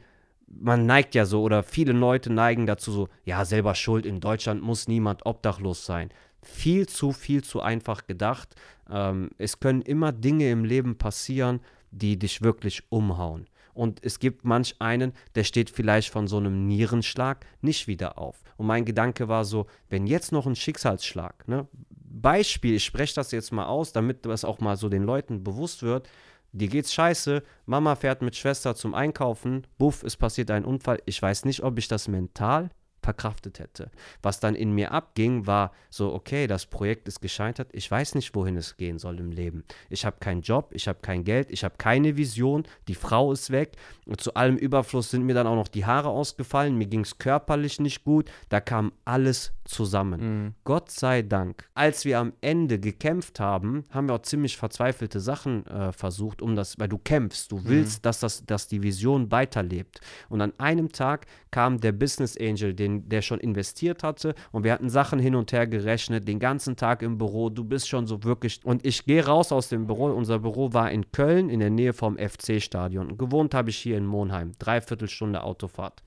man 0.47 0.85
neigt 0.85 1.15
ja 1.15 1.25
so 1.25 1.43
oder 1.43 1.63
viele 1.63 1.93
Leute 1.93 2.31
neigen 2.33 2.65
dazu 2.65 2.91
so, 2.91 3.09
ja, 3.23 3.45
selber 3.45 3.75
schuld, 3.75 4.05
in 4.05 4.19
Deutschland 4.19 4.61
muss 4.61 4.87
niemand 4.87 5.25
obdachlos 5.25 5.85
sein. 5.85 6.09
Viel 6.45 6.87
zu, 6.87 7.11
viel 7.11 7.43
zu 7.43 7.61
einfach 7.61 8.05
gedacht. 8.07 8.55
Ähm, 8.89 9.31
es 9.37 9.59
können 9.59 9.81
immer 9.81 10.11
Dinge 10.11 10.49
im 10.51 10.63
Leben 10.63 10.97
passieren, 10.97 11.59
die 11.91 12.17
dich 12.17 12.41
wirklich 12.41 12.83
umhauen. 12.89 13.47
Und 13.73 14.03
es 14.05 14.19
gibt 14.19 14.45
manch 14.45 14.75
einen, 14.79 15.11
der 15.35 15.43
steht 15.43 15.69
vielleicht 15.69 16.09
von 16.09 16.27
so 16.27 16.37
einem 16.37 16.65
Nierenschlag 16.65 17.45
nicht 17.61 17.87
wieder 17.87 18.17
auf. 18.17 18.41
Und 18.55 18.67
mein 18.67 18.85
Gedanke 18.85 19.27
war 19.27 19.43
so, 19.43 19.65
wenn 19.89 20.07
jetzt 20.07 20.31
noch 20.31 20.47
ein 20.47 20.55
Schicksalsschlag, 20.55 21.47
ne? 21.47 21.67
Beispiel, 21.89 22.75
ich 22.75 22.85
spreche 22.85 23.15
das 23.15 23.31
jetzt 23.31 23.51
mal 23.51 23.65
aus, 23.65 23.91
damit 23.91 24.25
das 24.25 24.45
auch 24.45 24.59
mal 24.59 24.77
so 24.77 24.87
den 24.87 25.03
Leuten 25.03 25.43
bewusst 25.43 25.83
wird, 25.83 26.07
dir 26.53 26.69
geht's 26.69 26.93
scheiße, 26.93 27.43
Mama 27.65 27.95
fährt 27.95 28.21
mit 28.21 28.37
Schwester 28.37 28.75
zum 28.75 28.93
Einkaufen, 28.93 29.67
buff, 29.77 30.03
es 30.03 30.15
passiert 30.15 30.49
ein 30.51 30.63
Unfall. 30.63 31.01
Ich 31.05 31.21
weiß 31.21 31.43
nicht, 31.43 31.61
ob 31.63 31.77
ich 31.77 31.89
das 31.89 32.07
mental 32.07 32.69
verkraftet 33.05 33.59
hätte. 33.59 33.91
Was 34.23 34.39
dann 34.39 34.55
in 34.55 34.73
mir 34.73 34.91
abging, 34.91 35.45
war 35.45 35.71
so, 35.89 36.13
okay, 36.13 36.47
das 36.47 36.65
Projekt 36.65 37.07
ist 37.07 37.21
gescheitert, 37.21 37.69
ich 37.71 37.89
weiß 37.89 38.15
nicht, 38.15 38.33
wohin 38.35 38.57
es 38.57 38.77
gehen 38.77 38.97
soll 38.97 39.19
im 39.19 39.31
Leben. 39.31 39.63
Ich 39.89 40.05
habe 40.05 40.17
keinen 40.19 40.41
Job, 40.41 40.71
ich 40.73 40.87
habe 40.87 40.99
kein 41.01 41.23
Geld, 41.23 41.51
ich 41.51 41.63
habe 41.63 41.75
keine 41.77 42.17
Vision, 42.17 42.63
die 42.87 42.95
Frau 42.95 43.31
ist 43.31 43.51
weg 43.51 43.73
und 44.07 44.21
zu 44.21 44.33
allem 44.33 44.57
Überfluss 44.57 45.11
sind 45.11 45.23
mir 45.23 45.35
dann 45.35 45.47
auch 45.47 45.55
noch 45.55 45.67
die 45.67 45.85
Haare 45.85 46.09
ausgefallen, 46.09 46.77
mir 46.77 46.87
ging 46.87 47.01
es 47.01 47.19
körperlich 47.19 47.79
nicht 47.79 48.03
gut, 48.03 48.29
da 48.49 48.59
kam 48.59 48.91
alles 49.05 49.53
zusammen. 49.65 50.21
Mhm. 50.21 50.53
Gott 50.63 50.91
sei 50.91 51.21
Dank. 51.21 51.67
Als 51.73 52.05
wir 52.05 52.19
am 52.19 52.33
Ende 52.41 52.79
gekämpft 52.79 53.39
haben, 53.39 53.83
haben 53.89 54.07
wir 54.07 54.15
auch 54.15 54.21
ziemlich 54.21 54.57
verzweifelte 54.57 55.19
Sachen 55.19 55.65
äh, 55.67 55.91
versucht, 55.91 56.41
um 56.41 56.55
das, 56.55 56.79
weil 56.79 56.87
du 56.87 56.97
kämpfst, 56.97 57.51
du 57.51 57.65
willst, 57.65 57.99
mhm. 57.99 58.01
dass, 58.03 58.19
das, 58.19 58.45
dass 58.45 58.67
die 58.67 58.83
Vision 58.83 59.31
weiterlebt. 59.31 60.01
Und 60.29 60.41
an 60.41 60.53
einem 60.59 60.91
Tag 60.91 61.25
kam 61.51 61.79
der 61.79 61.91
Business 61.91 62.37
Angel, 62.37 62.73
den, 62.73 62.94
der 63.03 63.21
schon 63.21 63.39
investiert 63.39 64.03
hatte 64.03 64.35
und 64.51 64.63
wir 64.63 64.73
hatten 64.73 64.89
Sachen 64.89 65.19
hin 65.19 65.35
und 65.35 65.51
her 65.51 65.67
gerechnet, 65.67 66.27
den 66.27 66.39
ganzen 66.39 66.75
Tag 66.75 67.01
im 67.01 67.17
Büro, 67.17 67.49
du 67.49 67.63
bist 67.63 67.87
schon 67.87 68.07
so 68.07 68.23
wirklich 68.23 68.61
und 68.63 68.85
ich 68.85 69.05
gehe 69.05 69.25
raus 69.25 69.51
aus 69.51 69.69
dem 69.69 69.87
Büro, 69.87 70.05
unser 70.07 70.39
Büro 70.39 70.73
war 70.73 70.91
in 70.91 71.11
Köln 71.11 71.49
in 71.49 71.59
der 71.59 71.69
Nähe 71.69 71.93
vom 71.93 72.17
FC-Stadion. 72.17 73.17
Gewohnt 73.17 73.53
habe 73.53 73.69
ich 73.69 73.77
hier 73.77 73.97
in 73.97 74.05
Monheim, 74.05 74.53
dreiviertel 74.59 75.09
Stunde 75.09 75.43
Autofahrt. 75.43 76.03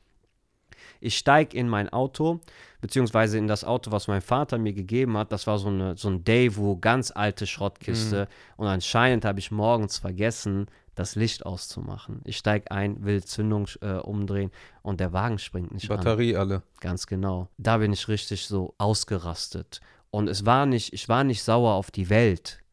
Ich 1.00 1.16
steige 1.16 1.56
in 1.56 1.68
mein 1.68 1.88
Auto, 1.90 2.40
beziehungsweise 2.80 3.38
in 3.38 3.46
das 3.46 3.64
Auto, 3.64 3.92
was 3.92 4.08
mein 4.08 4.20
Vater 4.20 4.58
mir 4.58 4.72
gegeben 4.72 5.16
hat. 5.16 5.32
Das 5.32 5.46
war 5.46 5.58
so, 5.58 5.68
eine, 5.68 5.96
so 5.96 6.08
ein 6.08 6.24
Daewoo, 6.24 6.78
ganz 6.78 7.12
alte 7.14 7.46
Schrottkiste. 7.46 8.22
Mhm. 8.22 8.54
Und 8.56 8.66
anscheinend 8.66 9.24
habe 9.24 9.38
ich 9.38 9.50
morgens 9.50 9.98
vergessen, 9.98 10.66
das 10.98 11.14
Licht 11.14 11.46
auszumachen. 11.46 12.20
Ich 12.24 12.38
steige 12.38 12.70
ein, 12.72 13.04
will 13.04 13.22
Zündung 13.22 13.68
äh, 13.82 13.92
umdrehen 13.92 14.50
und 14.82 14.98
der 14.98 15.12
Wagen 15.12 15.38
springt 15.38 15.72
nicht 15.72 15.88
Batterie 15.88 16.34
an. 16.34 16.40
alle. 16.40 16.62
Ganz 16.80 17.06
genau. 17.06 17.48
Da 17.56 17.78
bin 17.78 17.92
ich 17.92 18.08
richtig 18.08 18.46
so 18.46 18.74
ausgerastet. 18.78 19.80
Und 20.10 20.28
es 20.28 20.44
war 20.44 20.66
nicht, 20.66 20.92
ich 20.92 21.08
war 21.08 21.22
nicht 21.22 21.42
sauer 21.42 21.74
auf 21.74 21.92
die 21.92 22.10
Welt. 22.10 22.64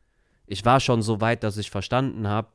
Ich 0.47 0.65
war 0.65 0.79
schon 0.79 1.03
so 1.03 1.21
weit, 1.21 1.43
dass 1.43 1.57
ich 1.57 1.69
verstanden 1.69 2.27
habe, 2.27 2.47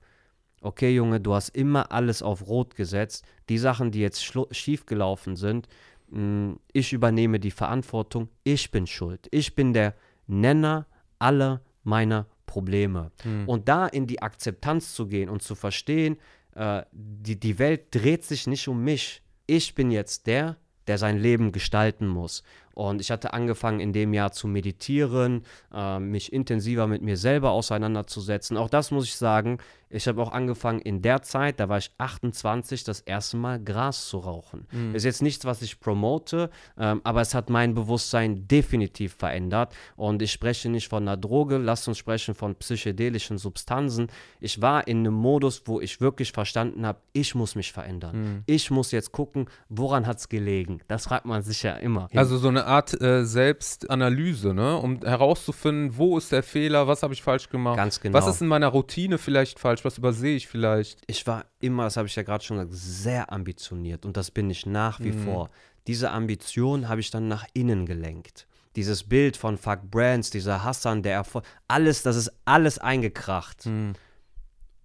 okay 0.60 0.92
Junge, 0.92 1.20
du 1.20 1.34
hast 1.34 1.50
immer 1.50 1.92
alles 1.92 2.20
auf 2.20 2.48
Rot 2.48 2.74
gesetzt. 2.74 3.24
Die 3.48 3.58
Sachen, 3.58 3.92
die 3.92 4.00
jetzt 4.00 4.24
schiefgelaufen 4.50 5.36
sind, 5.36 5.68
mh, 6.08 6.18
hm, 6.18 6.60
ich 6.72 6.92
übernehme 6.92 7.38
die 7.38 7.52
Verantwortung. 7.52 8.28
Ich 8.42 8.72
bin 8.72 8.88
schuld. 8.88 9.28
Ich 9.30 9.54
bin 9.54 9.72
der 9.72 9.94
Nenner 10.26 10.86
aller 11.20 11.60
meiner 11.84 12.26
Probleme. 12.50 13.12
Mhm. 13.24 13.48
Und 13.48 13.68
da 13.68 13.86
in 13.86 14.06
die 14.08 14.20
Akzeptanz 14.22 14.92
zu 14.92 15.06
gehen 15.06 15.30
und 15.30 15.40
zu 15.40 15.54
verstehen, 15.54 16.18
äh, 16.56 16.82
die, 16.90 17.38
die 17.38 17.58
Welt 17.60 17.94
dreht 17.94 18.24
sich 18.24 18.48
nicht 18.48 18.66
um 18.66 18.82
mich. 18.82 19.22
Ich 19.46 19.74
bin 19.76 19.92
jetzt 19.92 20.26
der, 20.26 20.56
der 20.88 20.98
sein 20.98 21.16
Leben 21.16 21.52
gestalten 21.52 22.08
muss. 22.08 22.42
Und 22.74 23.00
ich 23.00 23.10
hatte 23.10 23.32
angefangen, 23.32 23.78
in 23.78 23.92
dem 23.92 24.12
Jahr 24.12 24.32
zu 24.32 24.48
meditieren, 24.48 25.44
äh, 25.72 26.00
mich 26.00 26.32
intensiver 26.32 26.88
mit 26.88 27.02
mir 27.02 27.16
selber 27.16 27.52
auseinanderzusetzen. 27.52 28.56
Auch 28.56 28.68
das 28.68 28.90
muss 28.90 29.04
ich 29.04 29.14
sagen, 29.14 29.58
ich 29.90 30.06
habe 30.06 30.22
auch 30.22 30.32
angefangen 30.32 30.78
in 30.78 31.02
der 31.02 31.22
Zeit, 31.22 31.58
da 31.58 31.68
war 31.68 31.78
ich 31.78 31.90
28, 31.98 32.84
das 32.84 33.00
erste 33.00 33.36
Mal 33.36 33.62
Gras 33.62 34.08
zu 34.08 34.18
rauchen. 34.18 34.66
Mhm. 34.70 34.94
Ist 34.94 35.04
jetzt 35.04 35.20
nichts, 35.20 35.44
was 35.44 35.62
ich 35.62 35.80
promote, 35.80 36.50
ähm, 36.78 37.00
aber 37.02 37.20
es 37.20 37.34
hat 37.34 37.50
mein 37.50 37.74
Bewusstsein 37.74 38.46
definitiv 38.46 39.16
verändert. 39.16 39.74
Und 39.96 40.22
ich 40.22 40.30
spreche 40.30 40.68
nicht 40.68 40.88
von 40.88 41.02
einer 41.02 41.16
Droge, 41.16 41.58
lasst 41.58 41.88
uns 41.88 41.98
sprechen 41.98 42.34
von 42.34 42.54
psychedelischen 42.54 43.36
Substanzen. 43.36 44.08
Ich 44.38 44.62
war 44.62 44.86
in 44.86 44.98
einem 44.98 45.14
Modus, 45.14 45.62
wo 45.66 45.80
ich 45.80 46.00
wirklich 46.00 46.30
verstanden 46.30 46.86
habe, 46.86 47.00
ich 47.12 47.34
muss 47.34 47.56
mich 47.56 47.72
verändern. 47.72 48.16
Mhm. 48.16 48.42
Ich 48.46 48.70
muss 48.70 48.92
jetzt 48.92 49.10
gucken, 49.10 49.46
woran 49.68 50.06
hat 50.06 50.18
es 50.18 50.28
gelegen. 50.28 50.80
Das 50.86 51.06
fragt 51.06 51.26
man 51.26 51.42
sich 51.42 51.64
ja 51.64 51.74
immer. 51.74 52.08
Also 52.14 52.38
so 52.38 52.48
eine 52.48 52.64
Art 52.66 53.00
äh, 53.00 53.24
Selbstanalyse, 53.24 54.54
ne? 54.54 54.76
um 54.76 55.00
herauszufinden, 55.02 55.96
wo 55.96 56.16
ist 56.16 56.30
der 56.30 56.44
Fehler, 56.44 56.86
was 56.86 57.02
habe 57.02 57.12
ich 57.12 57.22
falsch 57.22 57.48
gemacht. 57.48 57.76
Ganz 57.76 58.00
genau. 58.00 58.16
Was 58.16 58.28
ist 58.28 58.40
in 58.40 58.46
meiner 58.46 58.68
Routine 58.68 59.18
vielleicht 59.18 59.58
falsch? 59.58 59.79
Falsch? 59.80 59.84
Was 59.84 59.98
übersehe 59.98 60.36
ich 60.36 60.46
vielleicht? 60.46 61.00
Ich 61.06 61.26
war 61.26 61.46
immer, 61.60 61.84
das 61.84 61.96
habe 61.96 62.08
ich 62.08 62.16
ja 62.16 62.22
gerade 62.22 62.44
schon 62.44 62.58
gesagt, 62.58 62.74
sehr 62.74 63.32
ambitioniert 63.32 64.04
und 64.04 64.16
das 64.16 64.30
bin 64.30 64.50
ich 64.50 64.66
nach 64.66 65.00
wie 65.00 65.12
mhm. 65.12 65.24
vor. 65.24 65.50
Diese 65.86 66.10
Ambition 66.10 66.88
habe 66.88 67.00
ich 67.00 67.10
dann 67.10 67.28
nach 67.28 67.46
innen 67.54 67.86
gelenkt. 67.86 68.46
Dieses 68.76 69.04
Bild 69.04 69.36
von 69.36 69.58
Fuck 69.58 69.90
Brands, 69.90 70.30
dieser 70.30 70.62
Hassan, 70.62 71.02
der 71.02 71.14
Erfolg, 71.14 71.44
alles, 71.66 72.02
das 72.02 72.16
ist 72.16 72.30
alles 72.44 72.78
eingekracht. 72.78 73.66
Mhm. 73.66 73.94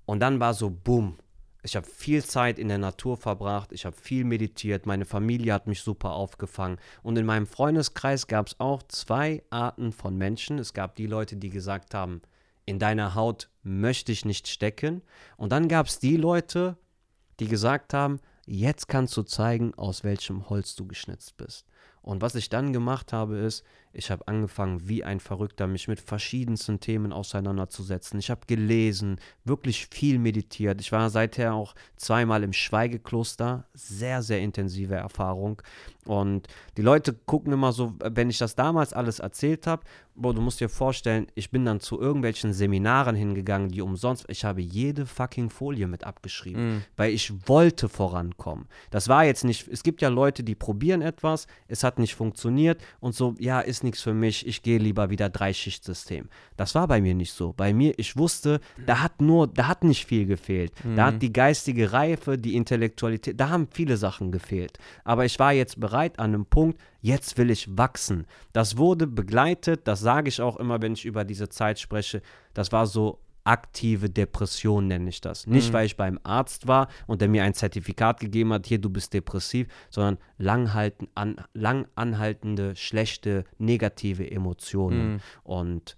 Und 0.06 0.20
dann 0.20 0.40
war 0.40 0.54
so, 0.54 0.70
boom, 0.70 1.18
ich 1.62 1.76
habe 1.76 1.88
viel 1.88 2.24
Zeit 2.24 2.60
in 2.60 2.68
der 2.68 2.78
Natur 2.78 3.18
verbracht, 3.18 3.72
ich 3.72 3.86
habe 3.86 3.96
viel 3.96 4.24
meditiert, 4.24 4.86
meine 4.86 5.06
Familie 5.06 5.54
hat 5.54 5.68
mich 5.68 5.82
super 5.82 6.12
aufgefangen. 6.12 6.78
Und 7.02 7.18
in 7.18 7.26
meinem 7.26 7.48
Freundeskreis 7.48 8.28
gab 8.28 8.48
es 8.48 8.60
auch 8.60 8.84
zwei 8.84 9.44
Arten 9.50 9.92
von 9.92 10.16
Menschen. 10.16 10.60
Es 10.60 10.74
gab 10.74 10.96
die 10.96 11.08
Leute, 11.08 11.38
die 11.38 11.50
gesagt 11.50 11.94
haben, 11.96 12.22
in 12.66 12.80
deiner 12.80 13.16
Haut 13.16 13.50
möchte 13.64 14.12
ich 14.12 14.26
nicht 14.26 14.48
stecken. 14.48 15.02
Und 15.38 15.52
dann 15.52 15.68
gab 15.68 15.88
es 15.88 16.00
die 16.00 16.18
Leute, 16.18 16.78
die 17.40 17.48
gesagt 17.48 17.94
haben, 17.94 18.20
jetzt 18.46 18.88
kannst 18.88 19.16
du 19.18 19.24
zeigen, 19.24 19.74
aus 19.76 20.04
welchem 20.04 20.50
Holz 20.50 20.76
du 20.76 20.88
geschnitzt 20.88 21.38
bist. 21.38 21.66
Und 22.02 22.22
was 22.22 22.36
ich 22.36 22.50
dann 22.50 22.74
gemacht 22.74 23.14
habe, 23.14 23.38
ist, 23.38 23.64
ich 23.96 24.12
habe 24.12 24.28
angefangen, 24.28 24.88
wie 24.88 25.04
ein 25.04 25.20
Verrückter, 25.20 25.68
mich 25.68 25.88
mit 25.88 26.00
verschiedensten 26.00 26.80
Themen 26.80 27.14
auseinanderzusetzen. 27.14 28.20
Ich 28.20 28.30
habe 28.30 28.42
gelesen, 28.48 29.20
wirklich 29.44 29.88
viel 29.88 30.20
meditiert. 30.20 30.82
Ich 30.82 30.92
war 30.92 31.10
seither 31.10 31.54
auch 31.54 31.76
zweimal 31.96 32.44
im 32.44 32.54
Schweigekloster. 32.54 33.66
Sehr, 33.74 34.22
sehr 34.22 34.42
intensive 34.42 34.96
Erfahrung. 34.96 35.62
Und 36.06 36.48
die 36.78 36.82
Leute 36.82 37.14
gucken 37.14 37.52
immer 37.54 37.72
so, 37.72 37.94
wenn 38.00 38.30
ich 38.30 38.38
das 38.38 38.56
damals 38.56 38.94
alles 38.94 39.20
erzählt 39.20 39.66
habe, 39.66 39.84
du 40.16 40.42
musst 40.42 40.60
dir 40.60 40.70
vorstellen, 40.70 41.28
ich 41.36 41.52
bin 41.52 41.66
dann 41.66 41.80
zu 41.80 42.00
irgendwelchen 42.00 42.54
Seminaren 42.54 43.16
hingegangen, 43.16 43.70
die 43.70 43.82
umsonst, 43.82 44.26
ich 44.30 44.46
habe 44.46 44.62
jede 44.62 45.06
fucking 45.06 45.50
Folie 45.50 45.88
mit 45.88 46.04
abgeschrieben, 46.04 46.78
mm. 46.78 46.84
weil 46.96 47.12
ich 47.12 47.34
wollte 47.48 47.90
vorankommen. 47.90 48.68
Das 48.92 49.10
war 49.10 49.26
jetzt 49.26 49.44
nicht, 49.44 49.68
es 49.68 49.84
gibt 49.84 50.02
ja 50.02 50.10
Leute, 50.10 50.44
die 50.44 50.56
probieren 50.56 51.02
etwas, 51.02 51.48
es 51.68 51.84
hat 51.84 52.00
nicht 52.00 52.16
funktioniert 52.16 52.82
und 53.00 53.14
so, 53.14 53.36
ja, 53.40 53.60
ist 53.60 53.84
nichts 53.86 54.02
für 54.02 54.14
mich, 54.14 54.46
ich 54.46 54.62
gehe 54.62 54.78
lieber 54.78 55.10
wieder 55.10 55.30
Dreischichtsystem. 55.30 56.30
Das 56.58 56.76
war 56.76 56.88
bei 56.88 57.02
mir 57.02 57.16
nicht 57.16 57.32
so. 57.32 57.54
Bei 57.54 57.74
mir, 57.74 57.94
ich 57.98 58.16
wusste, 58.16 58.60
da 58.86 59.02
hat 59.02 59.22
nur, 59.22 59.48
da 59.48 59.68
hat 59.68 59.84
nicht 59.84 60.06
viel 60.06 60.26
gefehlt. 60.26 60.74
Mm. 60.84 60.96
Da 60.96 61.06
hat 61.08 61.16
mhm. 61.16 61.20
die 61.20 61.34
geistige 61.34 61.94
Reife, 61.94 62.38
die 62.38 62.56
Intellektualität, 62.56 63.40
da 63.40 63.50
haben 63.50 63.68
viele 63.72 63.98
Sachen 63.98 64.32
gefehlt. 64.32 64.78
Aber 65.04 65.26
ich 65.26 65.40
war 65.40 65.52
jetzt 65.52 65.80
bereit, 65.80 65.96
bereit 65.96 66.20
an 66.20 66.34
einem 66.34 66.46
Punkt, 66.46 66.82
jetzt 67.02 67.38
will 67.38 67.50
ich 67.50 67.78
wachsen. 67.78 68.26
Das 68.54 68.78
wurde 68.78 69.08
begleitet, 69.08 69.88
das 69.88 70.02
sage 70.02 70.30
ich 70.30 70.42
auch 70.42 70.58
immer, 70.58 70.82
wenn 70.82 70.94
ich 70.94 71.06
über 71.06 71.24
diese 71.24 71.48
Zeit 71.50 71.80
spreche, 71.80 72.22
das 72.54 72.72
war 72.72 72.88
so 72.88 73.20
aktive 73.46 74.10
Depression 74.10 74.88
nenne 74.88 75.10
ich 75.10 75.22
das. 75.22 75.48
Nicht, 75.48 75.70
mhm. 75.70 75.74
weil 75.74 75.86
ich 75.86 75.96
beim 75.96 76.20
Arzt 76.24 76.68
war 76.68 76.90
und 77.08 77.22
der 77.22 77.30
mir 77.30 77.44
ein 77.44 77.54
Zertifikat 77.54 78.20
gegeben 78.20 78.52
hat, 78.52 78.66
hier, 78.66 78.80
du 78.80 78.90
bist 78.90 79.14
depressiv, 79.14 79.68
sondern 79.90 80.18
langhalten, 80.38 81.08
an, 81.16 81.38
lang 81.54 81.88
anhaltende, 81.96 82.76
schlechte, 82.76 83.46
negative 83.58 84.30
Emotionen. 84.30 85.14
Mhm. 85.14 85.20
Und 85.44 85.98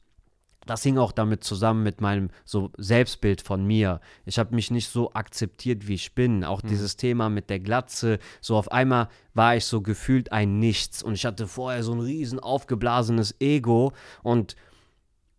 das 0.65 0.83
hing 0.83 0.97
auch 0.97 1.13
damit 1.13 1.45
zusammen 1.45 1.83
mit 1.83 2.01
meinem 2.01 2.29
so 2.43 2.71
Selbstbild 2.77 3.41
von 3.41 3.65
mir. 3.65 4.01
Ich 4.25 4.37
habe 4.37 4.53
mich 4.53 4.69
nicht 4.69 4.89
so 4.89 5.13
akzeptiert, 5.13 5.87
wie 5.87 5.93
ich 5.93 6.13
bin. 6.13 6.43
Auch 6.43 6.61
mhm. 6.61 6.67
dieses 6.67 6.97
Thema 6.97 7.29
mit 7.29 7.49
der 7.49 7.61
Glatze. 7.61 8.19
So 8.41 8.57
auf 8.57 8.71
einmal 8.71 9.07
war 9.33 9.55
ich 9.55 9.65
so 9.65 9.81
gefühlt 9.81 10.33
ein 10.33 10.59
Nichts 10.59 11.01
und 11.01 11.13
ich 11.13 11.25
hatte 11.25 11.47
vorher 11.47 11.83
so 11.83 11.93
ein 11.93 12.01
riesen 12.01 12.39
aufgeblasenes 12.39 13.39
Ego 13.39 13.93
und 14.21 14.57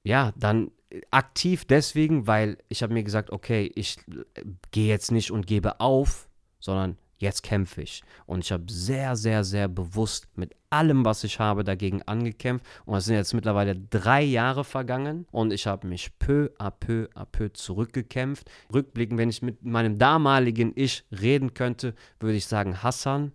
ja, 0.03 0.33
dann 0.37 0.71
aktiv 1.11 1.65
deswegen, 1.65 2.27
weil 2.27 2.59
ich 2.69 2.83
habe 2.83 2.95
mir 2.95 3.03
gesagt, 3.03 3.31
okay, 3.31 3.71
ich 3.75 3.99
äh, 4.35 4.45
gehe 4.71 4.89
jetzt 4.89 5.13
nicht 5.13 5.31
und 5.31 5.47
gebe 5.47 5.81
auf, 5.81 6.29
sondern 6.61 6.97
jetzt 7.19 7.43
kämpfe 7.43 7.83
ich. 7.83 8.03
Und 8.27 8.45
ich 8.45 8.53
habe 8.53 8.65
sehr, 8.69 9.17
sehr, 9.17 9.45
sehr 9.45 9.69
bewusst 9.69 10.29
mit 10.37 10.55
allem, 10.71 11.05
was 11.05 11.25
ich 11.25 11.41
habe, 11.41 11.65
dagegen 11.65 12.03
angekämpft. 12.03 12.65
Und 12.85 12.97
es 12.97 13.07
sind 13.07 13.17
jetzt 13.17 13.35
mittlerweile 13.35 13.75
drei 13.77 14.23
Jahre 14.23 14.65
vergangen 14.65 15.27
und 15.31 15.53
ich 15.53 15.67
habe 15.67 15.87
mich 15.87 16.17
peu 16.19 16.51
à 16.59 16.71
peu 16.71 17.09
à 17.15 17.25
peu 17.25 17.53
zurückgekämpft. 17.53 18.51
Rückblickend, 18.73 19.19
wenn 19.19 19.31
ich 19.31 19.43
mit 19.43 19.65
meinem 19.65 19.99
damaligen 19.99 20.73
Ich 20.75 21.05
reden 21.11 21.55
könnte, 21.55 21.95
würde 22.21 22.37
ich 22.37 22.47
sagen, 22.47 22.83
Hassan, 22.83 23.33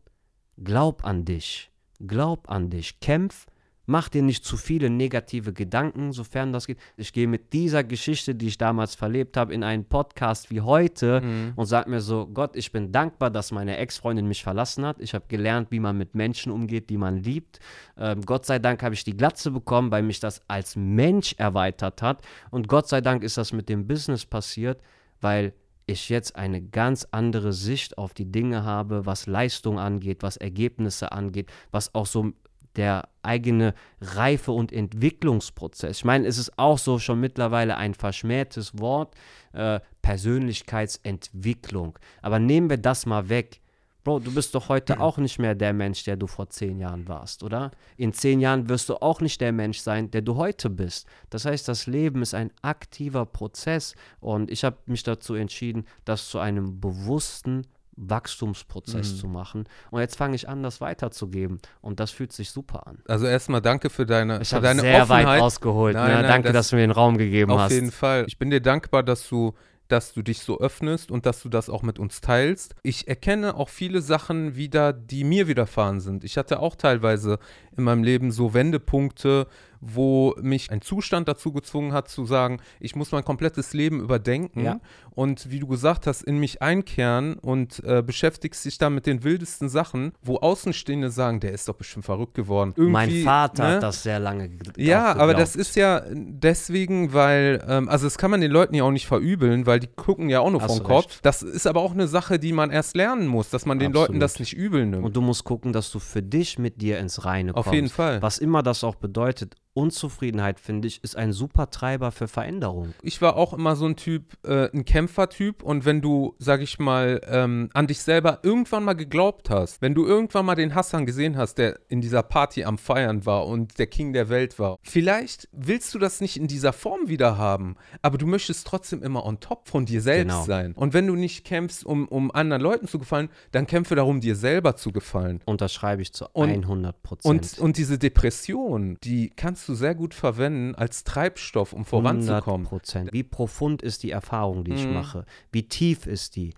glaub 0.63 1.03
an 1.03 1.25
dich. 1.25 1.69
Glaub 1.99 2.49
an 2.49 2.69
dich. 2.69 2.99
Kämpf 2.99 3.47
Mach 3.85 4.07
dir 4.07 4.21
nicht 4.21 4.45
zu 4.45 4.55
viele 4.55 4.89
negative 4.89 5.51
Gedanken, 5.51 6.13
sofern 6.13 6.53
das 6.53 6.67
geht. 6.67 6.79
Ich 6.95 7.11
gehe 7.11 7.27
mit 7.27 7.51
dieser 7.51 7.83
Geschichte, 7.83 8.33
die 8.33 8.47
ich 8.47 8.57
damals 8.57 8.95
verlebt 8.95 9.35
habe, 9.35 9.53
in 9.53 9.61
einen 9.61 9.83
Podcast 9.83 10.51
wie 10.51 10.61
heute 10.61 11.19
mhm. 11.19 11.53
und 11.57 11.65
sage 11.65 11.89
mir 11.89 11.99
so: 11.99 12.27
Gott, 12.27 12.55
ich 12.55 12.71
bin 12.71 12.93
dankbar, 12.93 13.29
dass 13.29 13.51
meine 13.51 13.75
Ex-Freundin 13.75 14.25
mich 14.25 14.41
verlassen 14.41 14.85
hat. 14.85 15.01
Ich 15.01 15.13
habe 15.13 15.25
gelernt, 15.27 15.69
wie 15.71 15.81
man 15.81 15.97
mit 15.97 16.15
Menschen 16.15 16.51
umgeht, 16.51 16.89
die 16.89 16.97
man 16.97 17.17
liebt. 17.17 17.59
Ähm, 17.97 18.21
Gott 18.21 18.45
sei 18.45 18.57
Dank 18.57 18.81
habe 18.83 18.95
ich 18.95 19.03
die 19.03 19.17
Glatze 19.17 19.51
bekommen, 19.51 19.91
weil 19.91 20.03
mich 20.03 20.21
das 20.21 20.41
als 20.47 20.77
Mensch 20.77 21.35
erweitert 21.37 22.01
hat. 22.01 22.21
Und 22.51 22.69
Gott 22.69 22.87
sei 22.87 23.01
Dank 23.01 23.21
ist 23.21 23.37
das 23.37 23.51
mit 23.51 23.67
dem 23.67 23.85
Business 23.85 24.25
passiert, 24.25 24.81
weil 25.19 25.53
ich 25.85 26.07
jetzt 26.07 26.37
eine 26.37 26.61
ganz 26.61 27.05
andere 27.11 27.51
Sicht 27.51 27.97
auf 27.97 28.13
die 28.13 28.31
Dinge 28.31 28.63
habe, 28.63 29.05
was 29.05 29.27
Leistung 29.27 29.79
angeht, 29.79 30.23
was 30.23 30.37
Ergebnisse 30.37 31.11
angeht, 31.11 31.51
was 31.71 31.93
auch 31.93 32.05
so 32.05 32.31
der 32.75 33.09
eigene 33.21 33.73
Reife- 34.01 34.51
und 34.51 34.71
Entwicklungsprozess. 34.71 35.97
Ich 35.97 36.05
meine, 36.05 36.27
es 36.27 36.37
ist 36.37 36.57
auch 36.57 36.77
so 36.77 36.99
schon 36.99 37.19
mittlerweile 37.19 37.77
ein 37.77 37.93
verschmähtes 37.93 38.77
Wort, 38.79 39.15
äh, 39.53 39.79
Persönlichkeitsentwicklung. 40.01 41.97
Aber 42.21 42.39
nehmen 42.39 42.69
wir 42.69 42.77
das 42.77 43.05
mal 43.05 43.29
weg. 43.29 43.61
Bro, 44.03 44.19
du 44.19 44.33
bist 44.33 44.53
doch 44.53 44.67
heute 44.67 44.99
auch 44.99 45.17
nicht 45.17 45.39
mehr 45.39 45.55
der 45.55 45.71
Mensch, 45.71 46.03
der 46.03 46.17
du 46.17 46.27
vor 46.27 46.49
zehn 46.49 46.77
Jahren 46.77 47.07
warst, 47.07 47.41
oder? 47.41 47.71
In 47.95 48.11
zehn 48.11 48.41
Jahren 48.41 48.67
wirst 48.67 48.89
du 48.89 48.95
auch 48.95 49.21
nicht 49.21 49.39
der 49.39 49.53
Mensch 49.53 49.79
sein, 49.79 50.11
der 50.11 50.21
du 50.21 50.35
heute 50.35 50.69
bist. 50.69 51.07
Das 51.29 51.45
heißt, 51.45 51.69
das 51.69 51.87
Leben 51.87 52.21
ist 52.21 52.33
ein 52.33 52.51
aktiver 52.61 53.25
Prozess 53.25 53.95
und 54.19 54.51
ich 54.51 54.65
habe 54.65 54.77
mich 54.87 55.03
dazu 55.03 55.35
entschieden, 55.35 55.85
das 56.03 56.27
zu 56.27 56.39
einem 56.39 56.81
bewussten 56.81 57.65
Wachstumsprozess 57.95 59.13
Mhm. 59.13 59.17
zu 59.17 59.27
machen. 59.27 59.63
Und 59.91 60.01
jetzt 60.01 60.15
fange 60.15 60.35
ich 60.35 60.47
an, 60.49 60.63
das 60.63 60.81
weiterzugeben. 60.81 61.59
Und 61.81 61.99
das 61.99 62.11
fühlt 62.11 62.31
sich 62.33 62.49
super 62.51 62.87
an. 62.87 62.99
Also 63.07 63.25
erstmal 63.25 63.61
danke 63.61 63.89
für 63.89 64.05
deine, 64.05 64.41
Ich 64.41 64.53
habe 64.53 64.63
deine 64.63 64.81
sehr 64.81 65.03
Offenheit. 65.03 65.25
weit 65.27 65.41
ausgeholt. 65.41 65.95
Nein, 65.95 66.07
ne? 66.07 66.13
nein, 66.15 66.27
Danke, 66.27 66.47
das- 66.49 66.53
dass 66.53 66.69
du 66.69 66.75
mir 66.77 66.81
den 66.83 66.91
Raum 66.91 67.17
gegeben 67.17 67.51
Auf 67.51 67.59
hast. 67.61 67.71
jeden 67.73 67.91
Fall. 67.91 68.25
Ich 68.27 68.37
bin 68.37 68.49
dir 68.49 68.61
dankbar, 68.61 69.03
dass 69.03 69.27
du, 69.29 69.53
dass 69.89 70.13
du 70.13 70.21
dich 70.21 70.39
so 70.39 70.59
öffnest 70.59 71.11
und 71.11 71.25
dass 71.25 71.43
du 71.43 71.49
das 71.49 71.69
auch 71.69 71.83
mit 71.83 71.99
uns 71.99 72.21
teilst. 72.21 72.73
Ich 72.83 73.07
erkenne 73.07 73.55
auch 73.55 73.69
viele 73.69 74.01
Sachen 74.01 74.55
wieder, 74.55 74.93
die 74.93 75.23
mir 75.23 75.47
widerfahren 75.47 75.99
sind. 75.99 76.23
Ich 76.23 76.37
hatte 76.37 76.59
auch 76.59 76.75
teilweise 76.75 77.37
in 77.77 77.83
meinem 77.83 78.03
Leben 78.03 78.31
so 78.31 78.53
Wendepunkte, 78.53 79.47
wo 79.85 80.33
mich 80.41 80.71
ein 80.71 80.81
Zustand 80.81 81.27
dazu 81.27 81.51
gezwungen 81.51 81.91
hat 81.91 82.07
zu 82.07 82.25
sagen, 82.25 82.59
ich 82.79 82.95
muss 82.95 83.11
mein 83.11 83.25
komplettes 83.25 83.73
Leben 83.73 83.99
überdenken 83.99 84.63
Ja. 84.63 84.79
und 85.11 85.51
wie 85.51 85.59
du 85.59 85.67
gesagt 85.67 86.07
hast, 86.07 86.21
in 86.23 86.37
mich 86.39 86.61
einkehren 86.61 87.33
und 87.33 87.83
äh, 87.83 88.01
beschäftigst 88.01 88.63
dich 88.63 88.77
dann 88.77 88.95
mit 88.95 89.05
den 89.05 89.25
wildesten 89.25 89.67
Sachen, 89.67 90.13
wo 90.21 90.37
Außenstehende 90.37 91.09
sagen, 91.09 91.41
der 91.41 91.51
ist 91.51 91.67
doch 91.67 91.73
bestimmt 91.75 92.05
verrückt 92.05 92.33
geworden. 92.33 92.73
mein 92.77 93.09
Irgendwie, 93.09 93.23
Vater 93.25 93.63
ne? 93.67 93.75
hat 93.75 93.83
das 93.83 94.03
sehr 94.03 94.19
lange 94.19 94.47
ge- 94.47 94.71
Ja, 94.85 95.17
aber 95.17 95.33
das 95.33 95.57
ist 95.57 95.75
ja 95.75 96.01
deswegen, 96.13 97.11
weil, 97.11 97.61
ähm, 97.67 97.89
also 97.89 98.05
das 98.05 98.17
kann 98.17 98.31
man 98.31 98.39
den 98.39 98.51
Leuten 98.51 98.75
ja 98.75 98.85
auch 98.85 98.91
nicht 98.91 99.07
verübeln, 99.07 99.65
weil 99.65 99.81
die 99.81 99.87
gucken 99.87 100.29
ja 100.29 100.39
auch 100.39 100.49
nur 100.51 100.61
Hast 100.61 100.77
vom 100.77 100.83
Kopf. 100.85 101.19
Das 101.23 101.41
ist 101.43 101.67
aber 101.67 101.81
auch 101.81 101.91
eine 101.91 102.07
Sache, 102.07 102.39
die 102.39 102.53
man 102.53 102.71
erst 102.71 102.95
lernen 102.95 103.27
muss, 103.27 103.49
dass 103.49 103.65
man 103.65 103.79
den 103.79 103.91
Leuten 103.91 104.13
Absolut. 104.13 104.21
das 104.21 104.39
nicht 104.39 104.53
übel 104.53 104.85
nimmt. 104.85 105.03
Und 105.03 105.15
du 105.17 105.21
musst 105.21 105.43
gucken, 105.43 105.73
dass 105.73 105.91
du 105.91 105.99
für 105.99 106.21
dich 106.23 106.57
mit 106.57 106.81
dir 106.81 106.99
ins 106.99 107.25
Reine 107.25 107.53
Auf 107.67 107.73
jeden 107.73 107.89
Fall. 107.89 108.21
Was 108.21 108.37
immer 108.37 108.63
das 108.63 108.83
auch 108.83 108.95
bedeutet, 108.95 109.55
Unzufriedenheit, 109.73 110.59
finde 110.59 110.87
ich, 110.87 111.03
ist 111.03 111.15
ein 111.17 111.33
super 111.33 111.69
Treiber 111.69 112.11
für 112.11 112.27
Veränderung. 112.27 112.93
Ich 113.01 113.21
war 113.21 113.35
auch 113.35 113.53
immer 113.53 113.75
so 113.75 113.85
ein 113.85 113.95
Typ, 113.95 114.37
äh, 114.45 114.69
ein 114.71 114.85
Kämpfertyp 114.85 115.63
und 115.63 115.85
wenn 115.85 116.01
du, 116.01 116.35
sag 116.39 116.61
ich 116.61 116.79
mal, 116.79 117.21
ähm, 117.27 117.69
an 117.73 117.87
dich 117.87 117.99
selber 118.01 118.39
irgendwann 118.43 118.83
mal 118.83 118.93
geglaubt 118.93 119.49
hast, 119.49 119.81
wenn 119.81 119.93
du 119.95 120.05
irgendwann 120.05 120.45
mal 120.45 120.55
den 120.55 120.75
Hassan 120.75 121.05
gesehen 121.05 121.37
hast, 121.37 121.55
der 121.57 121.79
in 121.89 122.01
dieser 122.01 122.23
Party 122.23 122.63
am 122.63 122.77
Feiern 122.77 123.25
war 123.25 123.47
und 123.47 123.79
der 123.79 123.87
King 123.87 124.13
der 124.13 124.29
Welt 124.29 124.59
war, 124.59 124.77
vielleicht 124.83 125.49
willst 125.51 125.93
du 125.93 125.99
das 125.99 126.21
nicht 126.21 126.37
in 126.37 126.47
dieser 126.47 126.73
Form 126.73 127.07
wieder 127.07 127.37
haben, 127.37 127.75
aber 128.01 128.17
du 128.17 128.27
möchtest 128.27 128.67
trotzdem 128.67 129.01
immer 129.03 129.25
on 129.25 129.39
top 129.39 129.67
von 129.67 129.85
dir 129.85 130.01
selbst 130.01 130.13
Genau. 130.23 130.43
sein. 130.45 130.73
Und 130.73 130.93
wenn 130.93 131.07
du 131.07 131.15
nicht 131.15 131.43
kämpfst, 131.45 131.85
um, 131.85 132.07
um 132.07 132.31
anderen 132.31 132.61
Leuten 132.61 132.87
zu 132.87 132.99
gefallen, 132.99 133.29
dann 133.51 133.67
kämpfe 133.67 133.95
darum, 133.95 134.21
dir 134.21 134.35
selber 134.35 134.75
zu 134.75 134.91
gefallen. 134.91 135.41
Unterschreibe 135.45 136.01
ich 136.01 136.13
zu 136.13 136.25
Und- 136.33 136.49
100 136.49 137.01
Prozent. 137.03 137.25
Und, 137.57 137.59
und 137.59 137.77
diese 137.77 137.97
Depression, 137.97 138.97
die 139.03 139.29
kannst 139.35 139.62
du 139.67 139.75
sehr 139.75 139.95
gut 139.95 140.13
verwenden 140.13 140.75
als 140.75 141.03
Treibstoff, 141.03 141.73
um 141.73 141.85
voranzukommen. 141.85 142.67
100%. 142.67 143.11
Wie 143.11 143.23
profund 143.23 143.81
ist 143.81 144.03
die 144.03 144.11
Erfahrung, 144.11 144.63
die 144.63 144.73
ich 144.73 144.87
Mhm. 144.87 144.93
mache? 144.93 145.25
Wie 145.51 145.63
tief 145.67 146.05
ist 146.07 146.35
die? 146.35 146.53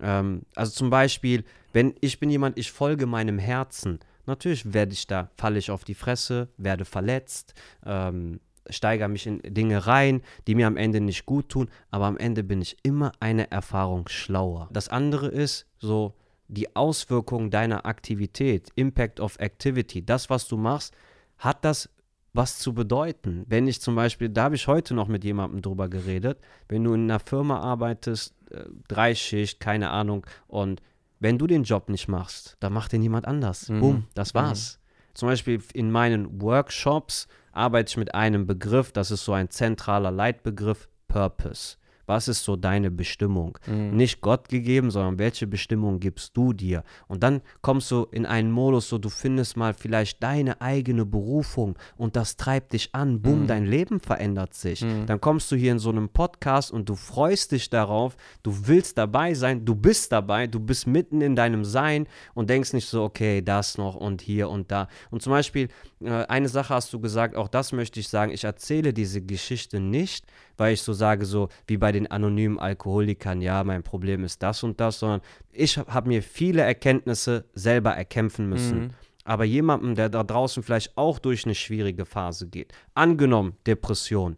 Ähm, 0.00 0.42
also 0.54 0.72
zum 0.72 0.90
Beispiel, 0.90 1.44
wenn 1.72 1.94
ich 2.00 2.20
bin 2.20 2.30
jemand, 2.30 2.58
ich 2.58 2.72
folge 2.72 3.06
meinem 3.06 3.38
Herzen. 3.38 4.00
Natürlich 4.26 4.72
werde 4.72 4.92
ich 4.92 5.06
da, 5.06 5.30
falle 5.36 5.58
ich 5.58 5.70
auf 5.70 5.84
die 5.84 5.94
Fresse, 5.94 6.48
werde 6.56 6.84
verletzt, 6.84 7.54
ähm, 7.84 8.40
steigere 8.68 9.08
mich 9.08 9.26
in 9.26 9.40
Dinge 9.42 9.86
rein, 9.86 10.22
die 10.46 10.54
mir 10.54 10.66
am 10.66 10.76
Ende 10.76 11.00
nicht 11.00 11.26
gut 11.26 11.48
tun, 11.48 11.68
aber 11.90 12.06
am 12.06 12.16
Ende 12.16 12.44
bin 12.44 12.60
ich 12.62 12.76
immer 12.82 13.12
eine 13.18 13.50
Erfahrung 13.50 14.08
schlauer. 14.08 14.68
Das 14.72 14.88
andere 14.88 15.26
ist 15.28 15.66
so 15.78 16.14
die 16.48 16.74
Auswirkung 16.76 17.50
deiner 17.50 17.86
Aktivität, 17.86 18.68
Impact 18.74 19.20
of 19.20 19.38
Activity, 19.38 20.04
das, 20.04 20.30
was 20.30 20.46
du 20.48 20.56
machst, 20.56 20.94
hat 21.38 21.64
das 21.64 21.88
was 22.32 22.58
zu 22.58 22.72
bedeuten. 22.72 23.44
Wenn 23.48 23.66
ich 23.66 23.80
zum 23.80 23.94
Beispiel, 23.94 24.28
da 24.28 24.44
habe 24.44 24.54
ich 24.54 24.66
heute 24.66 24.94
noch 24.94 25.08
mit 25.08 25.24
jemandem 25.24 25.62
drüber 25.62 25.88
geredet, 25.88 26.38
wenn 26.68 26.84
du 26.84 26.94
in 26.94 27.04
einer 27.04 27.20
Firma 27.20 27.60
arbeitest, 27.60 28.34
äh, 28.50 28.64
Dreischicht, 28.88 29.60
keine 29.60 29.90
Ahnung, 29.90 30.26
und 30.46 30.80
wenn 31.18 31.38
du 31.38 31.46
den 31.46 31.64
Job 31.64 31.88
nicht 31.88 32.08
machst, 32.08 32.56
dann 32.60 32.72
macht 32.72 32.92
den 32.92 33.02
jemand 33.02 33.26
anders. 33.26 33.68
Mhm. 33.68 33.80
Boom, 33.80 34.06
das 34.14 34.34
war's. 34.34 34.78
Zum 35.14 35.28
Beispiel 35.28 35.62
in 35.74 35.90
meinen 35.90 36.40
Workshops 36.40 37.28
arbeite 37.52 37.90
ich 37.90 37.96
mit 37.96 38.14
einem 38.14 38.46
Begriff, 38.46 38.92
das 38.92 39.10
ist 39.10 39.24
so 39.24 39.32
ein 39.32 39.50
zentraler 39.50 40.10
Leitbegriff, 40.10 40.88
Purpose. 41.08 41.76
Was 42.06 42.28
ist 42.28 42.44
so 42.44 42.56
deine 42.56 42.90
Bestimmung? 42.90 43.58
Mhm. 43.66 43.96
Nicht 43.96 44.20
Gott 44.20 44.48
gegeben, 44.48 44.90
sondern 44.90 45.18
welche 45.18 45.46
Bestimmung 45.46 46.00
gibst 46.00 46.36
du 46.36 46.52
dir? 46.52 46.82
Und 47.08 47.22
dann 47.22 47.40
kommst 47.62 47.90
du 47.90 48.06
in 48.10 48.26
einen 48.26 48.50
Modus, 48.50 48.88
so 48.88 48.98
du 48.98 49.08
findest 49.08 49.56
mal 49.56 49.74
vielleicht 49.74 50.22
deine 50.22 50.60
eigene 50.60 51.04
Berufung 51.06 51.76
und 51.96 52.16
das 52.16 52.36
treibt 52.36 52.72
dich 52.72 52.94
an. 52.94 53.22
Bumm, 53.22 53.46
dein 53.46 53.66
Leben 53.66 54.00
verändert 54.00 54.54
sich. 54.54 54.84
Dann 55.06 55.20
kommst 55.20 55.50
du 55.52 55.56
hier 55.56 55.72
in 55.72 55.78
so 55.78 55.90
einem 55.90 56.08
Podcast 56.08 56.70
und 56.70 56.88
du 56.88 56.94
freust 56.94 57.52
dich 57.52 57.70
darauf, 57.70 58.16
du 58.42 58.66
willst 58.66 58.98
dabei 58.98 59.34
sein, 59.34 59.64
du 59.64 59.74
bist 59.74 60.12
dabei, 60.12 60.46
du 60.46 60.60
bist 60.60 60.86
mitten 60.86 61.20
in 61.20 61.36
deinem 61.36 61.64
Sein 61.64 62.06
und 62.34 62.50
denkst 62.50 62.72
nicht 62.72 62.88
so, 62.88 63.02
okay, 63.02 63.42
das 63.42 63.78
noch 63.78 63.94
und 63.96 64.22
hier 64.22 64.48
und 64.48 64.70
da. 64.70 64.88
Und 65.10 65.22
zum 65.22 65.32
Beispiel, 65.32 65.68
äh, 66.02 66.10
eine 66.26 66.48
Sache 66.48 66.74
hast 66.74 66.92
du 66.92 67.00
gesagt, 67.00 67.36
auch 67.36 67.48
das 67.48 67.72
möchte 67.72 68.00
ich 68.00 68.08
sagen, 68.08 68.32
ich 68.32 68.44
erzähle 68.44 68.92
diese 68.92 69.22
Geschichte 69.22 69.80
nicht, 69.80 70.26
weil 70.60 70.74
ich 70.74 70.82
so 70.82 70.92
sage, 70.92 71.24
so 71.24 71.48
wie 71.66 71.78
bei 71.78 71.90
den 71.90 72.10
anonymen 72.10 72.58
Alkoholikern, 72.58 73.40
ja, 73.40 73.64
mein 73.64 73.82
Problem 73.82 74.24
ist 74.24 74.42
das 74.42 74.62
und 74.62 74.78
das, 74.78 74.98
sondern 74.98 75.22
ich 75.52 75.78
habe 75.78 76.08
mir 76.08 76.22
viele 76.22 76.60
Erkenntnisse 76.60 77.46
selber 77.54 77.92
erkämpfen 77.92 78.46
müssen. 78.46 78.92
Aber 79.24 79.44
jemandem, 79.44 79.94
der 79.94 80.10
da 80.10 80.22
draußen 80.22 80.62
vielleicht 80.62 80.98
auch 80.98 81.18
durch 81.18 81.46
eine 81.46 81.54
schwierige 81.54 82.04
Phase 82.04 82.46
geht, 82.46 82.74
angenommen 82.92 83.56
Depression, 83.66 84.36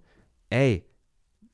ey, 0.49 0.85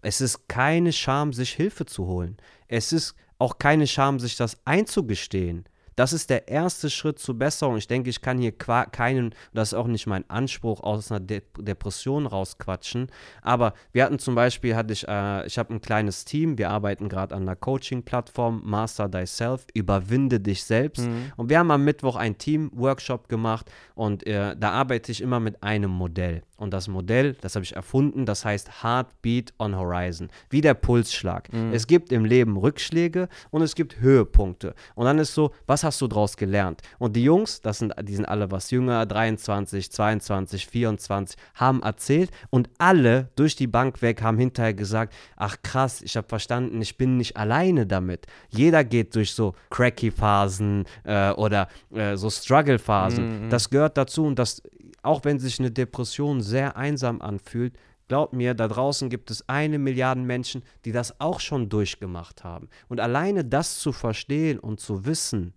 es 0.03 0.21
ist 0.21 0.49
keine 0.49 0.93
Scham, 0.93 1.33
sich 1.33 1.53
Hilfe 1.55 1.87
zu 1.87 2.07
holen. 2.07 2.37
Es 2.69 2.93
ist 2.93 3.15
auch 3.39 3.57
keine 3.57 3.87
Scham, 3.87 4.21
sich 4.21 4.37
das 4.37 4.59
einzugestehen. 4.67 5.65
Das 5.99 6.13
ist 6.13 6.31
der 6.31 6.47
erste 6.47 6.91
Schritt 6.91 7.19
zur 7.19 7.37
Besserung. 7.37 7.77
Ich 7.77 7.89
denke, 7.89 8.09
ich 8.09 8.21
kann 8.21 8.39
hier 8.39 8.53
keinen, 8.53 9.35
das 9.53 9.73
ist 9.73 9.75
auch 9.75 9.89
nicht 9.89 10.07
mein 10.07 10.31
Anspruch, 10.31 10.81
aus 10.81 11.11
einer 11.11 11.19
De 11.19 11.43
Depression 11.59 12.27
rausquatschen. 12.27 13.09
Aber 13.43 13.75
wir 13.91 14.05
hatten 14.05 14.21
zum 14.21 14.37
Beispiel, 14.37 14.77
hatte 14.77 14.93
ich, 14.93 15.09
äh, 15.09 15.45
ich 15.45 15.59
habe 15.59 15.75
ein 15.75 15.81
kleines 15.81 16.25
Team, 16.25 16.57
wir 16.57 16.71
arbeiten 16.71 17.09
gerade 17.09 17.35
an 17.35 17.43
einer 17.43 17.57
Coaching-Plattform, 17.57 18.63
Master 18.65 19.11
Thyself, 19.11 19.67
überwinde 19.75 20.39
dich 20.39 20.63
selbst. 20.63 21.05
Mhm. 21.05 21.33
Und 21.37 21.51
wir 21.51 21.59
haben 21.59 21.73
am 21.73 21.85
Mittwoch 21.85 22.15
einen 22.15 22.39
Team-Workshop 22.39 23.29
gemacht 23.29 23.69
und 23.97 24.25
äh, 24.25 24.55
da 24.57 24.71
arbeite 24.71 25.11
ich 25.11 25.21
immer 25.21 25.41
mit 25.41 25.65
einem 25.65 25.91
Modell. 25.91 26.45
Und 26.59 26.75
das 26.75 26.89
Modell, 26.89 27.35
das 27.41 27.55
habe 27.55 27.65
ich 27.65 27.75
erfunden, 27.75 28.27
das 28.27 28.45
heißt 28.45 28.83
Heartbeat 28.83 29.55
on 29.59 29.77
Horizon, 29.77 30.29
wie 30.51 30.61
der 30.61 30.75
Pulsschlag. 30.75 31.49
Es 31.73 31.87
gibt 31.87 32.13
im 32.13 32.25
Leben 32.25 32.57
Rückschläge 32.57 33.29
und 33.51 33.63
es 33.63 33.75
gibt 33.75 34.01
Höhepunkte. 34.01 34.75
Und 34.95 35.07
dann 35.07 35.19
ist 35.19 35.33
so, 35.35 35.53
was 35.67 35.85
hast 35.85 36.01
du 36.01 36.09
daraus 36.09 36.37
gelernt? 36.37 36.83
Und 36.99 37.15
die 37.15 37.23
Jungs, 37.23 37.61
das 37.61 37.79
sind, 37.79 37.95
die 38.03 38.17
sind 38.17 38.27
alle 38.27 38.51
was 38.51 38.71
jünger, 38.73 39.07
23, 39.07 39.91
22, 39.91 40.67
24, 40.67 41.39
haben 41.55 41.81
erzählt 41.83 42.31
und 42.51 42.69
alle 42.79 43.29
durch 43.37 43.55
die 43.55 43.69
Bank 43.69 44.03
weg 44.03 44.21
haben 44.23 44.37
hinterher 44.39 44.75
gesagt, 44.75 45.15
ach 45.37 45.57
krass, 45.63 46.03
ich 46.03 46.17
habe 46.17 46.27
verstanden, 46.29 46.83
ich 46.83 46.97
bin 46.99 47.17
nicht 47.19 47.37
alleine 47.37 47.87
damit. 47.87 48.27
Jeder 48.49 48.83
geht 48.83 49.15
durch 49.15 49.33
so 49.33 49.55
cracky 49.71 50.11
Phasen 50.11 50.87
äh, 51.05 51.31
oder 51.31 51.69
äh, 51.95 52.17
so 52.17 52.29
Struggle-Phasen. 52.31 53.49
Das 53.51 53.71
gehört 53.71 53.97
dazu 53.97 54.25
und 54.27 54.39
das, 54.39 54.61
auch 55.03 55.25
wenn 55.25 55.39
sich 55.39 55.59
eine 55.59 55.71
Depression 55.71 56.41
sehr 56.41 56.77
einsam 56.77 57.21
anfühlt, 57.23 57.75
Glaub 58.09 58.33
mir, 58.33 58.55
da 58.55 58.69
draußen 58.69 59.11
gibt 59.11 59.31
es 59.31 59.47
eine 59.51 59.79
Milliarde 59.79 60.23
Menschen, 60.23 60.63
die 60.87 60.93
das 60.93 61.21
auch 61.21 61.41
schon 61.41 61.69
durchgemacht 61.69 62.43
haben. 62.43 62.71
Und 62.89 63.01
alleine 63.01 63.45
das 63.45 63.79
zu 63.79 63.93
verstehen 63.93 64.59
und 64.59 64.81
zu 64.81 65.05
wissen, 65.05 65.53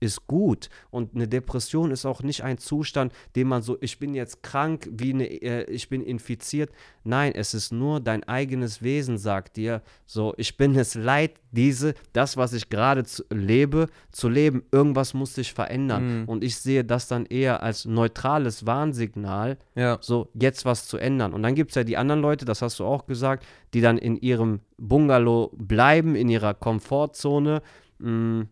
ist 0.00 0.26
gut. 0.26 0.68
Und 0.90 1.14
eine 1.14 1.28
Depression 1.28 1.90
ist 1.90 2.06
auch 2.06 2.22
nicht 2.22 2.44
ein 2.44 2.58
Zustand, 2.58 3.12
den 3.36 3.48
man 3.48 3.62
so, 3.62 3.76
ich 3.80 3.98
bin 3.98 4.14
jetzt 4.14 4.42
krank, 4.42 4.88
wie 4.92 5.12
eine, 5.12 5.26
äh, 5.26 5.64
ich 5.70 5.88
bin 5.88 6.02
infiziert. 6.02 6.70
Nein, 7.04 7.32
es 7.34 7.54
ist 7.54 7.72
nur 7.72 8.00
dein 8.00 8.24
eigenes 8.24 8.82
Wesen, 8.82 9.18
sagt 9.18 9.56
dir, 9.56 9.82
so, 10.06 10.34
ich 10.36 10.56
bin 10.56 10.76
es 10.76 10.94
leid, 10.94 11.32
diese, 11.50 11.94
das, 12.12 12.36
was 12.36 12.52
ich 12.52 12.68
gerade 12.68 13.04
lebe, 13.30 13.86
zu 14.12 14.28
leben. 14.28 14.62
Irgendwas 14.70 15.14
muss 15.14 15.34
sich 15.34 15.52
verändern. 15.52 16.22
Mhm. 16.22 16.28
Und 16.28 16.44
ich 16.44 16.56
sehe 16.56 16.84
das 16.84 17.08
dann 17.08 17.26
eher 17.26 17.62
als 17.62 17.84
neutrales 17.84 18.66
Warnsignal, 18.66 19.58
ja. 19.74 19.98
so, 20.00 20.28
jetzt 20.34 20.64
was 20.64 20.86
zu 20.86 20.98
ändern. 20.98 21.32
Und 21.32 21.42
dann 21.42 21.54
gibt 21.54 21.70
es 21.70 21.74
ja 21.76 21.84
die 21.84 21.96
anderen 21.96 22.20
Leute, 22.20 22.44
das 22.44 22.62
hast 22.62 22.78
du 22.78 22.84
auch 22.84 23.06
gesagt, 23.06 23.46
die 23.74 23.80
dann 23.80 23.98
in 23.98 24.16
ihrem 24.16 24.60
Bungalow 24.76 25.50
bleiben, 25.56 26.14
in 26.14 26.28
ihrer 26.28 26.54
Komfortzone. 26.54 27.62
Mh, 27.98 28.10
mm, 28.10 28.48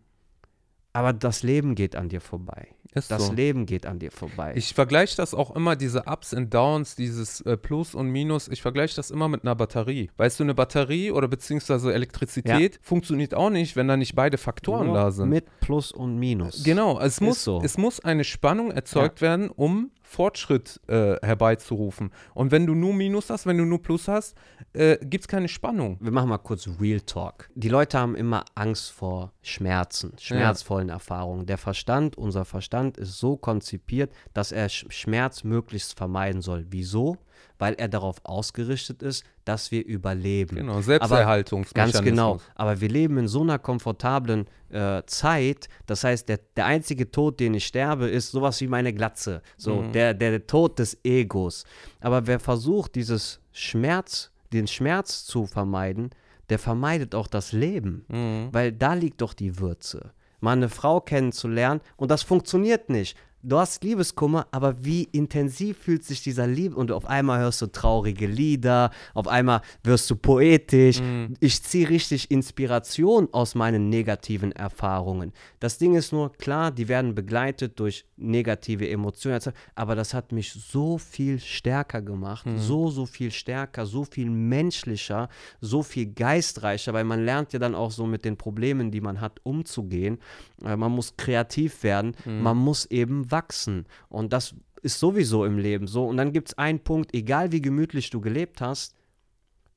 aber 0.97 1.12
das 1.12 1.42
Leben 1.42 1.74
geht 1.74 1.94
an 1.94 2.09
dir 2.09 2.22
vorbei. 2.22 2.68
Ist 2.94 3.11
das 3.11 3.26
so. 3.26 3.32
Leben 3.34 3.66
geht 3.66 3.84
an 3.84 3.99
dir 3.99 4.11
vorbei. 4.11 4.55
Ich 4.57 4.72
vergleiche 4.72 5.14
das 5.14 5.34
auch 5.34 5.55
immer, 5.55 5.76
diese 5.76 6.05
Ups 6.07 6.32
und 6.32 6.55
Downs, 6.55 6.97
dieses 6.97 7.42
äh, 7.42 7.59
Plus 7.59 7.94
und 7.94 8.09
Minus, 8.09 8.49
ich 8.49 8.62
vergleiche 8.62 8.97
das 8.97 9.11
immer 9.11 9.28
mit 9.28 9.42
einer 9.42 9.55
Batterie. 9.55 10.09
Weißt 10.16 10.40
du, 10.40 10.44
eine 10.44 10.55
Batterie 10.55 11.11
oder 11.11 11.28
beziehungsweise 11.28 11.92
Elektrizität 11.92 12.76
ja. 12.76 12.80
funktioniert 12.80 13.34
auch 13.34 13.51
nicht, 13.51 13.76
wenn 13.76 13.88
da 13.88 13.99
nicht 13.99 14.14
beide 14.14 14.38
Faktoren 14.38 14.86
Nur 14.86 14.94
da 14.94 15.11
sind. 15.11 15.28
Mit 15.28 15.44
Plus 15.61 15.92
und 15.92 16.16
Minus. 16.16 16.64
Genau, 16.64 16.99
es, 16.99 17.20
muss, 17.20 17.44
so. 17.44 17.61
es 17.62 17.76
muss 17.76 18.01
eine 18.01 18.24
Spannung 18.24 18.70
erzeugt 18.70 19.20
ja. 19.20 19.28
werden, 19.28 19.51
um 19.51 19.90
Fortschritt 20.07 20.80
äh, 20.86 21.16
herbeizurufen. 21.20 22.12
Und 22.32 22.52
wenn 22.52 22.64
du 22.64 22.74
nur 22.74 22.94
Minus 22.94 23.28
hast, 23.28 23.44
wenn 23.44 23.59
du 23.59 23.64
nur 23.64 23.82
Plus 23.82 24.07
hast, 24.07 24.36
äh, 24.72 24.96
gibt 25.04 25.22
es 25.24 25.28
keine 25.28 25.48
Spannung. 25.48 25.98
Wir 26.00 26.12
machen 26.12 26.28
mal 26.28 26.38
kurz 26.38 26.68
Real 26.80 27.00
Talk. 27.00 27.50
Die 27.54 27.68
Leute 27.68 27.98
haben 27.98 28.14
immer 28.14 28.44
Angst 28.54 28.92
vor 28.92 29.32
Schmerzen, 29.42 30.12
schmerzvollen 30.18 30.88
ja. 30.88 30.94
Erfahrungen. 30.94 31.46
Der 31.46 31.59
Verstand, 31.59 32.16
unser 32.16 32.44
Verstand 32.44 32.96
ist 32.98 33.18
so 33.18 33.36
konzipiert, 33.36 34.12
dass 34.32 34.52
er 34.52 34.68
Schmerz 34.68 35.42
möglichst 35.42 35.96
vermeiden 35.98 36.40
soll. 36.40 36.66
Wieso? 36.70 37.18
Weil 37.59 37.74
er 37.74 37.88
darauf 37.88 38.16
ausgerichtet 38.24 39.02
ist, 39.02 39.24
dass 39.44 39.70
wir 39.70 39.84
überleben. 39.84 40.57
Genau, 40.57 40.80
Selbsterhaltungsmechanismus. 40.80 41.94
Ganz 41.94 42.04
genau. 42.04 42.40
Aber 42.54 42.80
wir 42.80 42.88
leben 42.88 43.18
in 43.18 43.28
so 43.28 43.42
einer 43.42 43.59
komfortablen 43.59 44.46
äh, 44.70 45.02
Zeit. 45.07 45.68
Das 45.86 46.04
heißt, 46.04 46.28
der, 46.28 46.40
der 46.57 46.66
einzige 46.66 47.11
Tod, 47.11 47.40
den 47.40 47.54
ich 47.54 47.66
sterbe, 47.66 48.09
ist 48.09 48.30
sowas 48.30 48.61
wie 48.61 48.68
meine 48.68 48.92
Glatze. 48.92 49.42
So, 49.57 49.82
mhm. 49.82 49.92
der, 49.92 50.14
der 50.14 50.46
Tod 50.46 50.78
des 50.78 50.98
Egos. 51.04 51.64
Aber 52.00 52.26
wer 52.26 52.40
versucht, 52.40 52.94
dieses 52.94 53.40
Schmerz, 53.52 54.30
den 54.52 54.66
Schmerz 54.66 55.24
zu 55.24 55.46
vermeiden, 55.46 56.11
der 56.48 56.59
vermeidet 56.59 57.14
auch 57.14 57.26
das 57.26 57.52
Leben. 57.52 58.04
Mhm. 58.09 58.48
Weil 58.52 58.72
da 58.72 58.94
liegt 58.94 59.20
doch 59.20 59.34
die 59.34 59.59
Würze 59.59 60.12
mal 60.40 60.52
eine 60.52 60.68
Frau 60.68 61.00
kennenzulernen 61.00 61.80
und 61.96 62.11
das 62.11 62.22
funktioniert 62.22 62.88
nicht 62.90 63.16
du 63.47 63.59
hast 63.59 63.84
Liebeskummer, 63.84 64.49
aber 64.51 64.84
wie 64.84 65.05
intensiv 65.05 65.78
fühlt 65.78 66.05
sich 66.05 66.22
dieser 66.22 66.47
Liebe 66.47 66.74
und 66.74 66.90
auf 66.90 67.07
einmal 67.07 67.40
hörst 67.40 67.62
du 67.62 67.66
traurige 67.66 68.26
Lieder, 68.26 68.90
auf 69.14 69.28
einmal 69.28 69.61
wirst 69.84 70.11
du 70.11 70.16
poetisch. 70.16 71.01
Mm. 71.01 71.34
Ich 71.40 71.62
ziehe 71.62 71.88
richtig 71.88 72.30
Inspiration 72.30 73.28
aus 73.32 73.55
meinen 73.55 73.88
negativen 73.88 74.53
Erfahrungen. 74.53 75.32
Das 75.61 75.78
Ding 75.78 75.94
ist 75.94 76.12
nur, 76.12 76.32
klar, 76.32 76.72
die 76.72 76.88
werden 76.88 77.14
begleitet 77.14 77.78
durch 77.78 78.05
negative 78.16 78.88
Emotionen, 78.88 79.40
aber 79.74 79.94
das 79.94 80.12
hat 80.12 80.32
mich 80.32 80.53
so 80.53 80.99
viel 80.99 81.38
stärker 81.38 82.03
gemacht, 82.03 82.47
mm. 82.47 82.59
so, 82.59 82.90
so 82.90 83.07
viel 83.07 83.30
stärker, 83.30 83.86
so 83.86 84.05
viel 84.05 84.28
menschlicher, 84.28 85.28
so 85.61 85.82
viel 85.82 86.07
geistreicher, 86.07 86.92
weil 86.92 87.05
man 87.05 87.24
lernt 87.24 87.53
ja 87.53 87.59
dann 87.59 87.74
auch 87.74 87.92
so 87.92 88.07
mit 88.07 88.24
den 88.24 88.36
Problemen, 88.36 88.90
die 88.90 89.01
man 89.01 89.20
hat, 89.20 89.40
umzugehen. 89.44 90.18
Äh, 90.64 90.76
man 90.76 90.90
muss 90.92 91.16
kreativ 91.16 91.84
werden, 91.84 92.16
mm. 92.24 92.42
man 92.42 92.57
muss 92.57 92.86
eben 92.86 93.30
wachsen. 93.37 93.84
Und 94.09 94.32
das 94.32 94.55
ist 94.80 94.99
sowieso 94.99 95.45
im 95.45 95.59
Leben 95.59 95.87
so. 95.87 96.07
Und 96.07 96.16
dann 96.16 96.32
gibt 96.32 96.49
es 96.49 96.59
einen 96.59 96.80
Punkt, 96.80 97.14
egal 97.14 97.53
wie 97.53 97.61
gemütlich 97.61 98.09
du 98.09 98.22
gelebt 98.22 98.62
hast, 98.62 98.95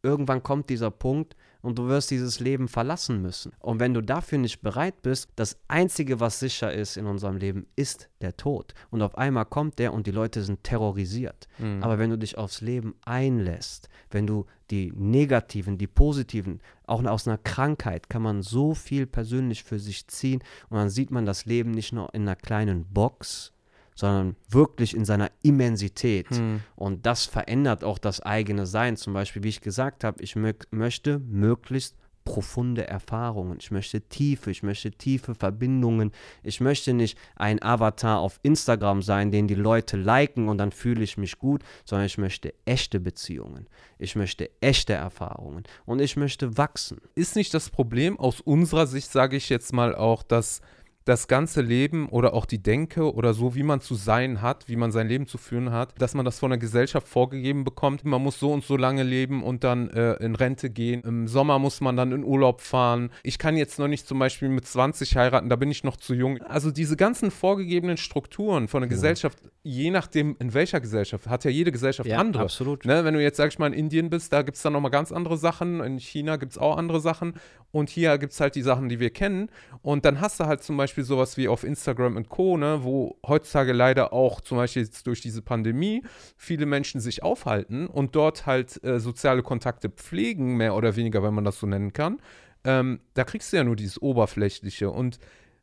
irgendwann 0.01 0.41
kommt 0.43 0.69
dieser 0.69 0.91
Punkt 0.91 1.35
und 1.61 1.77
du 1.77 1.87
wirst 1.87 2.09
dieses 2.09 2.39
Leben 2.39 2.69
verlassen 2.69 3.21
müssen. 3.21 3.51
Und 3.59 3.81
wenn 3.81 3.93
du 3.93 4.01
dafür 4.01 4.37
nicht 4.37 4.61
bereit 4.61 5.01
bist, 5.01 5.29
das 5.35 5.57
Einzige, 5.67 6.21
was 6.21 6.39
sicher 6.39 6.71
ist 6.71 6.95
in 6.95 7.05
unserem 7.05 7.35
Leben, 7.35 7.67
ist 7.75 8.09
der 8.21 8.37
Tod. 8.37 8.73
Und 8.91 9.01
auf 9.01 9.17
einmal 9.17 9.45
kommt 9.45 9.77
der 9.77 9.93
und 9.93 10.07
die 10.07 10.11
Leute 10.11 10.41
sind 10.43 10.63
terrorisiert. 10.63 11.47
Mhm. 11.57 11.83
Aber 11.83 11.99
wenn 11.99 12.09
du 12.09 12.17
dich 12.17 12.37
aufs 12.37 12.61
Leben 12.61 12.95
einlässt, 13.03 13.89
wenn 14.09 14.25
du 14.25 14.45
die 14.71 14.91
negativen, 14.95 15.77
die 15.77 15.87
positiven, 15.87 16.61
auch 16.85 17.03
aus 17.03 17.27
einer 17.27 17.37
Krankheit 17.37 18.09
kann 18.09 18.21
man 18.21 18.41
so 18.41 18.73
viel 18.73 19.05
persönlich 19.05 19.63
für 19.63 19.79
sich 19.79 20.07
ziehen 20.07 20.41
und 20.69 20.77
dann 20.77 20.89
sieht 20.89 21.11
man 21.11 21.25
das 21.25 21.45
Leben 21.45 21.71
nicht 21.71 21.93
nur 21.93 22.13
in 22.13 22.23
einer 22.23 22.35
kleinen 22.35 22.85
Box, 22.85 23.53
sondern 23.95 24.37
wirklich 24.49 24.95
in 24.95 25.03
seiner 25.03 25.29
Immensität. 25.43 26.29
Hm. 26.29 26.61
Und 26.75 27.05
das 27.05 27.25
verändert 27.25 27.83
auch 27.83 27.97
das 27.97 28.21
eigene 28.21 28.65
Sein. 28.65 28.95
Zum 28.95 29.13
Beispiel, 29.13 29.43
wie 29.43 29.49
ich 29.49 29.59
gesagt 29.59 30.05
habe, 30.05 30.23
ich 30.23 30.37
mö 30.37 30.53
möchte 30.71 31.19
möglichst 31.19 31.97
profunde 32.29 32.87
Erfahrungen. 32.87 33.57
Ich 33.59 33.71
möchte 33.71 34.01
Tiefe, 34.01 34.51
ich 34.51 34.61
möchte 34.61 34.91
tiefe 34.91 35.33
Verbindungen. 35.33 36.11
Ich 36.43 36.61
möchte 36.61 36.93
nicht 36.93 37.17
ein 37.35 37.59
Avatar 37.63 38.19
auf 38.19 38.39
Instagram 38.43 39.01
sein, 39.01 39.31
den 39.31 39.47
die 39.47 39.55
Leute 39.55 39.97
liken 39.97 40.47
und 40.47 40.59
dann 40.59 40.71
fühle 40.71 41.03
ich 41.03 41.17
mich 41.17 41.39
gut, 41.39 41.63
sondern 41.85 42.05
ich 42.05 42.19
möchte 42.19 42.53
echte 42.65 42.99
Beziehungen. 42.99 43.67
Ich 43.97 44.15
möchte 44.15 44.51
echte 44.61 44.93
Erfahrungen 44.93 45.63
und 45.87 46.01
ich 46.01 46.17
möchte 46.17 46.55
wachsen. 46.55 47.01
Ist 47.15 47.35
nicht 47.35 47.51
das 47.55 47.71
Problem 47.71 48.19
aus 48.19 48.41
unserer 48.41 48.85
Sicht, 48.85 49.11
sage 49.11 49.35
ich 49.35 49.49
jetzt 49.49 49.73
mal 49.73 49.95
auch, 49.95 50.21
dass 50.21 50.61
das 51.09 51.27
ganze 51.27 51.61
Leben 51.61 52.07
oder 52.07 52.35
auch 52.35 52.45
die 52.45 52.61
Denke 52.61 53.11
oder 53.13 53.33
so, 53.33 53.55
wie 53.55 53.63
man 53.63 53.81
zu 53.81 53.95
sein 53.95 54.43
hat, 54.43 54.69
wie 54.69 54.75
man 54.75 54.91
sein 54.91 55.07
Leben 55.07 55.25
zu 55.25 55.39
führen 55.39 55.71
hat, 55.71 55.99
dass 55.99 56.13
man 56.13 56.23
das 56.23 56.37
von 56.37 56.51
der 56.51 56.59
Gesellschaft 56.59 57.07
vorgegeben 57.07 57.63
bekommt. 57.63 58.05
Man 58.05 58.21
muss 58.21 58.39
so 58.39 58.53
und 58.53 58.63
so 58.63 58.77
lange 58.77 59.01
leben 59.01 59.41
und 59.41 59.63
dann 59.63 59.89
äh, 59.89 60.13
in 60.23 60.35
Rente 60.35 60.69
gehen. 60.69 61.01
Im 61.01 61.27
Sommer 61.27 61.57
muss 61.57 61.81
man 61.81 61.97
dann 61.97 62.11
in 62.11 62.23
Urlaub 62.23 62.61
fahren. 62.61 63.09
Ich 63.23 63.39
kann 63.39 63.57
jetzt 63.57 63.79
noch 63.79 63.87
nicht 63.87 64.07
zum 64.07 64.19
Beispiel 64.19 64.49
mit 64.49 64.67
20 64.67 65.17
heiraten, 65.17 65.49
da 65.49 65.55
bin 65.55 65.71
ich 65.71 65.83
noch 65.83 65.97
zu 65.97 66.13
jung. 66.13 66.39
Also 66.43 66.69
diese 66.69 66.95
ganzen 66.95 67.31
vorgegebenen 67.31 67.97
Strukturen 67.97 68.67
von 68.67 68.81
der 68.81 68.89
ja. 68.89 68.95
Gesellschaft, 68.95 69.39
je 69.63 69.89
nachdem, 69.89 70.35
in 70.39 70.53
welcher 70.53 70.79
Gesellschaft, 70.79 71.27
hat 71.27 71.43
ja 71.43 71.49
jede 71.49 71.71
Gesellschaft 71.71 72.07
ja, 72.07 72.19
andere. 72.19 72.43
Absolut. 72.43 72.85
Ne, 72.85 73.03
wenn 73.03 73.15
du 73.15 73.21
jetzt, 73.21 73.37
sag 73.37 73.51
ich 73.51 73.57
mal, 73.57 73.67
in 73.67 73.73
Indien 73.73 74.11
bist, 74.11 74.31
da 74.31 74.43
gibt 74.43 74.57
es 74.57 74.61
dann 74.61 74.73
nochmal 74.73 74.91
ganz 74.91 75.11
andere 75.11 75.37
Sachen. 75.37 75.81
In 75.81 75.99
China 75.99 76.35
gibt 76.35 76.51
es 76.51 76.59
auch 76.59 76.77
andere 76.77 76.99
Sachen. 76.99 77.33
Und 77.71 77.89
hier 77.89 78.17
gibt 78.17 78.33
es 78.33 78.39
halt 78.39 78.55
die 78.55 78.61
Sachen, 78.61 78.89
die 78.89 78.99
wir 78.99 79.11
kennen. 79.11 79.49
Und 79.81 80.05
dann 80.05 80.21
hast 80.21 80.39
du 80.39 80.45
halt 80.45 80.63
zum 80.63 80.77
Beispiel 80.77 80.98
sowas 81.03 81.37
wie 81.37 81.47
auf 81.47 81.63
Instagram 81.63 82.15
und 82.15 82.29
Co., 82.29 82.57
ne, 82.57 82.79
wo 82.83 83.17
heutzutage 83.25 83.73
leider 83.73 84.13
auch 84.13 84.41
zum 84.41 84.57
Beispiel 84.57 84.83
jetzt 84.83 85.07
durch 85.07 85.21
diese 85.21 85.41
Pandemie 85.41 86.03
viele 86.37 86.65
Menschen 86.65 87.01
sich 87.01 87.23
aufhalten 87.23 87.87
und 87.87 88.15
dort 88.15 88.45
halt 88.45 88.83
äh, 88.83 88.99
soziale 88.99 89.43
Kontakte 89.43 89.89
pflegen, 89.89 90.57
mehr 90.57 90.75
oder 90.75 90.95
weniger, 90.95 91.23
wenn 91.23 91.33
man 91.33 91.45
das 91.45 91.59
so 91.59 91.67
nennen 91.67 91.93
kann. 91.93 92.19
Ähm, 92.63 92.99
da 93.13 93.23
kriegst 93.23 93.51
du 93.53 93.57
ja 93.57 93.63
nur 93.63 93.75
dieses 93.75 94.01
Oberflächliche. 94.01 94.89
Und 94.89 95.19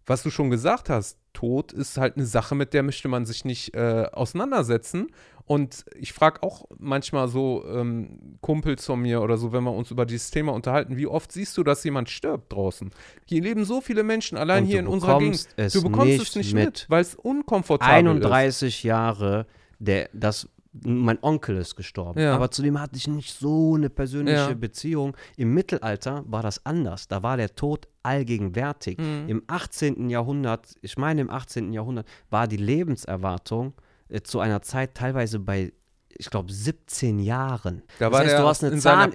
was 0.06 0.22
du 0.22 0.30
schon 0.30 0.50
gesagt 0.50 0.88
hast, 0.88 1.18
Tod 1.32 1.72
ist 1.72 1.98
halt 1.98 2.16
eine 2.16 2.24
Sache, 2.24 2.54
mit 2.54 2.72
der 2.72 2.82
möchte 2.82 3.08
man 3.08 3.26
sich 3.26 3.44
nicht 3.44 3.74
äh, 3.74 4.06
auseinandersetzen. 4.12 5.08
Und 5.46 5.84
ich 5.96 6.12
frage 6.12 6.42
auch 6.42 6.64
manchmal 6.76 7.28
so 7.28 7.64
ähm, 7.68 8.36
Kumpels 8.40 8.84
von 8.84 9.00
mir 9.00 9.22
oder 9.22 9.36
so, 9.36 9.52
wenn 9.52 9.62
wir 9.62 9.72
uns 9.72 9.92
über 9.92 10.04
dieses 10.04 10.30
Thema 10.32 10.52
unterhalten, 10.52 10.96
wie 10.96 11.06
oft 11.06 11.30
siehst 11.30 11.56
du, 11.56 11.62
dass 11.62 11.84
jemand 11.84 12.10
stirbt 12.10 12.52
draußen? 12.52 12.90
Hier 13.26 13.42
leben 13.42 13.64
so 13.64 13.80
viele 13.80 14.02
Menschen, 14.02 14.36
allein 14.36 14.64
hier 14.64 14.80
in 14.80 14.88
unserer 14.88 15.20
Gegend. 15.20 15.46
Du 15.72 15.82
bekommst 15.82 16.08
nicht 16.08 16.28
es 16.28 16.34
nicht 16.34 16.54
mit, 16.54 16.64
mit 16.64 16.86
weil 16.88 17.02
es 17.02 17.14
unkomfortabel 17.14 17.94
31 17.94 18.26
ist. 18.26 18.34
31 18.34 18.82
Jahre, 18.82 19.46
der, 19.78 20.08
das 20.12 20.48
mein 20.84 21.18
Onkel 21.22 21.56
ist 21.56 21.76
gestorben. 21.76 22.20
Ja. 22.20 22.34
Aber 22.34 22.50
zu 22.50 22.62
dem 22.62 22.80
hatte 22.80 22.96
ich 22.96 23.06
nicht 23.08 23.38
so 23.38 23.74
eine 23.74 23.88
persönliche 23.88 24.48
ja. 24.48 24.54
Beziehung. 24.54 25.16
Im 25.36 25.54
Mittelalter 25.54 26.24
war 26.26 26.42
das 26.42 26.66
anders. 26.66 27.08
Da 27.08 27.22
war 27.22 27.36
der 27.36 27.54
Tod 27.54 27.88
allgegenwärtig. 28.02 28.98
Mhm. 28.98 29.24
Im 29.28 29.42
18. 29.46 30.10
Jahrhundert, 30.10 30.76
ich 30.82 30.98
meine 30.98 31.22
im 31.22 31.30
18. 31.30 31.72
Jahrhundert, 31.72 32.06
war 32.30 32.46
die 32.46 32.56
Lebenserwartung 32.56 33.74
zu 34.22 34.40
einer 34.40 34.62
Zeit 34.62 34.94
teilweise 34.94 35.38
bei 35.38 35.72
ich 36.18 36.30
glaube, 36.30 36.52
17 36.52 37.18
Jahren. 37.18 37.82
Da 37.98 38.10
war 38.10 38.22
das 38.22 38.32
heißt, 38.32 38.42
du 38.42 38.46
hast 38.46 38.64
eine 38.64 38.78
Zahn 38.78 39.12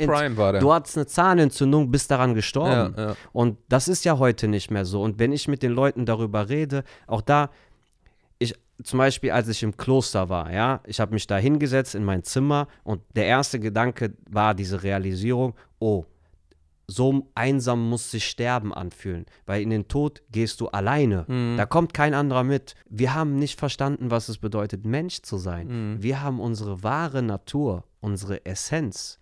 Du 0.59 0.73
hattest 0.73 0.97
eine 0.97 1.07
Zahnentzündung, 1.07 1.89
bist 1.89 2.11
daran 2.11 2.35
gestorben. 2.35 2.93
Ja, 2.95 3.07
ja. 3.07 3.15
Und 3.33 3.57
das 3.69 3.87
ist 3.87 4.05
ja 4.05 4.19
heute 4.19 4.47
nicht 4.47 4.71
mehr 4.71 4.85
so. 4.85 5.01
Und 5.01 5.19
wenn 5.19 5.31
ich 5.31 5.47
mit 5.47 5.63
den 5.63 5.71
Leuten 5.71 6.05
darüber 6.05 6.49
rede, 6.49 6.83
auch 7.07 7.21
da, 7.21 7.49
ich, 8.37 8.53
zum 8.83 8.99
Beispiel, 8.99 9.31
als 9.31 9.47
ich 9.47 9.63
im 9.63 9.77
Kloster 9.77 10.29
war, 10.29 10.51
ja, 10.51 10.81
ich 10.85 10.99
habe 10.99 11.13
mich 11.13 11.27
da 11.27 11.37
hingesetzt 11.37 11.95
in 11.95 12.03
mein 12.03 12.23
Zimmer 12.23 12.67
und 12.83 13.01
der 13.15 13.25
erste 13.25 13.59
Gedanke 13.59 14.13
war 14.29 14.53
diese 14.53 14.83
Realisierung, 14.83 15.55
oh, 15.79 16.05
so 16.91 17.31
einsam 17.35 17.89
muss 17.89 18.11
sich 18.11 18.27
Sterben 18.27 18.73
anfühlen, 18.73 19.25
weil 19.45 19.61
in 19.61 19.69
den 19.69 19.87
Tod 19.87 20.21
gehst 20.31 20.61
du 20.61 20.67
alleine. 20.67 21.25
Mhm. 21.27 21.55
Da 21.57 21.65
kommt 21.65 21.93
kein 21.93 22.13
anderer 22.13 22.43
mit. 22.43 22.75
Wir 22.89 23.13
haben 23.13 23.37
nicht 23.37 23.59
verstanden, 23.59 24.11
was 24.11 24.29
es 24.29 24.37
bedeutet, 24.37 24.85
Mensch 24.85 25.21
zu 25.21 25.37
sein. 25.37 25.67
Mhm. 25.67 26.03
Wir 26.03 26.21
haben 26.21 26.39
unsere 26.39 26.83
wahre 26.83 27.21
Natur, 27.21 27.85
unsere 27.99 28.45
Essenz 28.45 29.19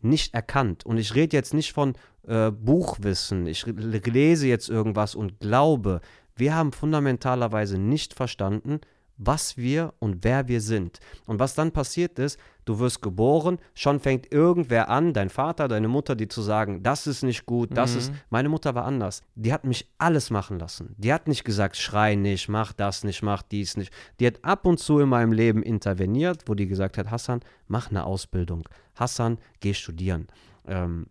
nicht 0.00 0.34
erkannt. 0.34 0.86
Und 0.86 0.98
ich 0.98 1.14
rede 1.14 1.36
jetzt 1.36 1.54
nicht 1.54 1.72
von 1.72 1.94
äh, 2.26 2.50
Buchwissen. 2.50 3.46
Ich 3.46 3.66
lese 3.66 4.46
jetzt 4.46 4.68
irgendwas 4.68 5.14
und 5.14 5.40
glaube. 5.40 6.00
Wir 6.36 6.54
haben 6.54 6.72
fundamentalerweise 6.72 7.78
nicht 7.78 8.14
verstanden, 8.14 8.80
was 9.16 9.56
wir 9.56 9.94
und 9.98 10.24
wer 10.24 10.48
wir 10.48 10.60
sind. 10.60 10.98
Und 11.26 11.38
was 11.38 11.54
dann 11.54 11.70
passiert 11.72 12.18
ist, 12.18 12.38
du 12.64 12.78
wirst 12.78 13.02
geboren, 13.02 13.58
schon 13.74 14.00
fängt 14.00 14.32
irgendwer 14.32 14.88
an, 14.88 15.12
dein 15.12 15.28
Vater, 15.28 15.68
deine 15.68 15.86
Mutter, 15.88 16.16
die 16.16 16.28
zu 16.28 16.42
sagen, 16.42 16.82
das 16.82 17.06
ist 17.06 17.22
nicht 17.22 17.46
gut, 17.46 17.76
das 17.76 17.92
Mhm. 17.92 17.98
ist. 17.98 18.12
Meine 18.30 18.48
Mutter 18.48 18.74
war 18.74 18.84
anders. 18.86 19.22
Die 19.34 19.52
hat 19.52 19.64
mich 19.64 19.88
alles 19.98 20.30
machen 20.30 20.58
lassen. 20.58 20.94
Die 20.98 21.12
hat 21.12 21.28
nicht 21.28 21.44
gesagt, 21.44 21.76
schrei 21.76 22.14
nicht, 22.14 22.48
mach 22.48 22.72
das 22.72 23.04
nicht, 23.04 23.22
mach 23.22 23.42
dies 23.42 23.76
nicht. 23.76 23.92
Die 24.18 24.26
hat 24.26 24.42
ab 24.44 24.66
und 24.66 24.78
zu 24.78 24.98
in 24.98 25.08
meinem 25.08 25.32
Leben 25.32 25.62
interveniert, 25.62 26.44
wo 26.46 26.54
die 26.54 26.66
gesagt 26.66 26.98
hat, 26.98 27.10
Hassan, 27.10 27.40
mach 27.68 27.90
eine 27.90 28.04
Ausbildung. 28.04 28.66
Hassan, 28.94 29.38
geh 29.60 29.74
studieren. 29.74 30.26
Ähm, 30.66 31.06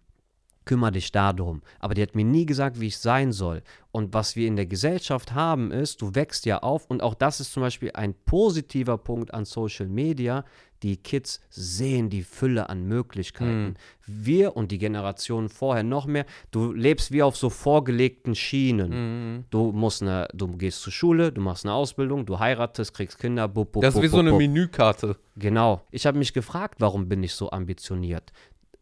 kümmere 0.66 0.94
dich 0.94 1.12
darum. 1.12 1.62
Aber 1.80 1.94
die 1.94 2.02
hat 2.02 2.16
mir 2.16 2.26
nie 2.26 2.46
gesagt, 2.46 2.80
wie 2.80 2.88
ich 2.88 2.98
sein 2.98 3.32
soll. 3.32 3.62
Und 3.92 4.14
was 4.14 4.36
wir 4.36 4.48
in 4.48 4.56
der 4.56 4.66
Gesellschaft 4.66 5.34
haben, 5.34 5.72
ist, 5.72 6.02
du 6.02 6.16
wächst 6.16 6.46
ja 6.46 6.60
auf 6.60 6.90
und 6.90 7.04
auch 7.04 7.14
das 7.14 7.40
ist 7.40 7.54
zum 7.54 7.62
Beispiel 7.62 7.92
ein 7.94 8.16
positiver 8.26 8.98
Punkt 8.98 9.34
an 9.34 9.46
Social 9.46 9.88
Media. 9.88 10.46
Die 10.82 10.98
Kids 10.98 11.40
sehen 11.50 12.10
die 12.10 12.24
Fülle 12.24 12.70
an 12.70 12.86
Möglichkeiten. 12.86 13.76
Wir 14.06 14.58
und 14.58 14.72
die 14.72 14.80
Generationen 14.80 15.48
vorher 15.48 15.84
noch 15.84 16.08
mehr, 16.08 16.26
du 16.52 16.74
lebst 16.74 17.12
wie 17.12 17.24
auf 17.24 17.38
so 17.38 17.50
vorgelegten 17.50 18.36
Schienen. 18.36 19.46
Du 19.50 19.72
musst 19.72 20.02
eine, 20.02 20.28
du 20.34 20.48
gehst 20.48 20.82
zur 20.82 20.92
Schule, 20.92 21.32
du 21.32 21.40
machst 21.40 21.64
eine 21.64 21.74
Ausbildung, 21.74 22.26
du 22.26 22.38
heiratest, 22.40 22.94
kriegst 22.94 23.18
Kinder, 23.18 23.48
bub, 23.48 23.72
bub, 23.72 23.82
Das 23.82 23.94
ist 23.94 24.02
bub, 24.02 24.04
wie 24.04 24.08
so 24.10 24.20
eine. 24.20 24.34
Menükarte. 24.34 25.16
Genau. 25.38 25.82
Ich 25.92 26.06
habe 26.06 26.18
mich 26.18 26.34
gefragt, 26.34 26.76
warum 26.80 27.08
bin 27.08 27.24
ich 27.24 27.34
so 27.34 27.50
ambitioniert? 27.52 28.34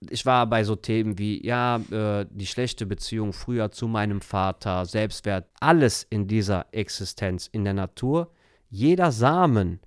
Ich 0.09 0.25
war 0.25 0.47
bei 0.47 0.63
so 0.63 0.75
Themen 0.75 1.17
wie, 1.17 1.45
ja, 1.45 1.77
äh, 1.91 2.25
die 2.29 2.47
schlechte 2.47 2.85
Beziehung 2.85 3.33
früher 3.33 3.71
zu 3.71 3.87
meinem 3.87 4.21
Vater, 4.21 4.85
Selbstwert, 4.85 5.47
alles 5.59 6.07
in 6.09 6.27
dieser 6.27 6.65
Existenz 6.71 7.47
in 7.51 7.63
der 7.63 7.73
Natur. 7.73 8.31
Jeder 8.69 9.11
Samen 9.11 9.79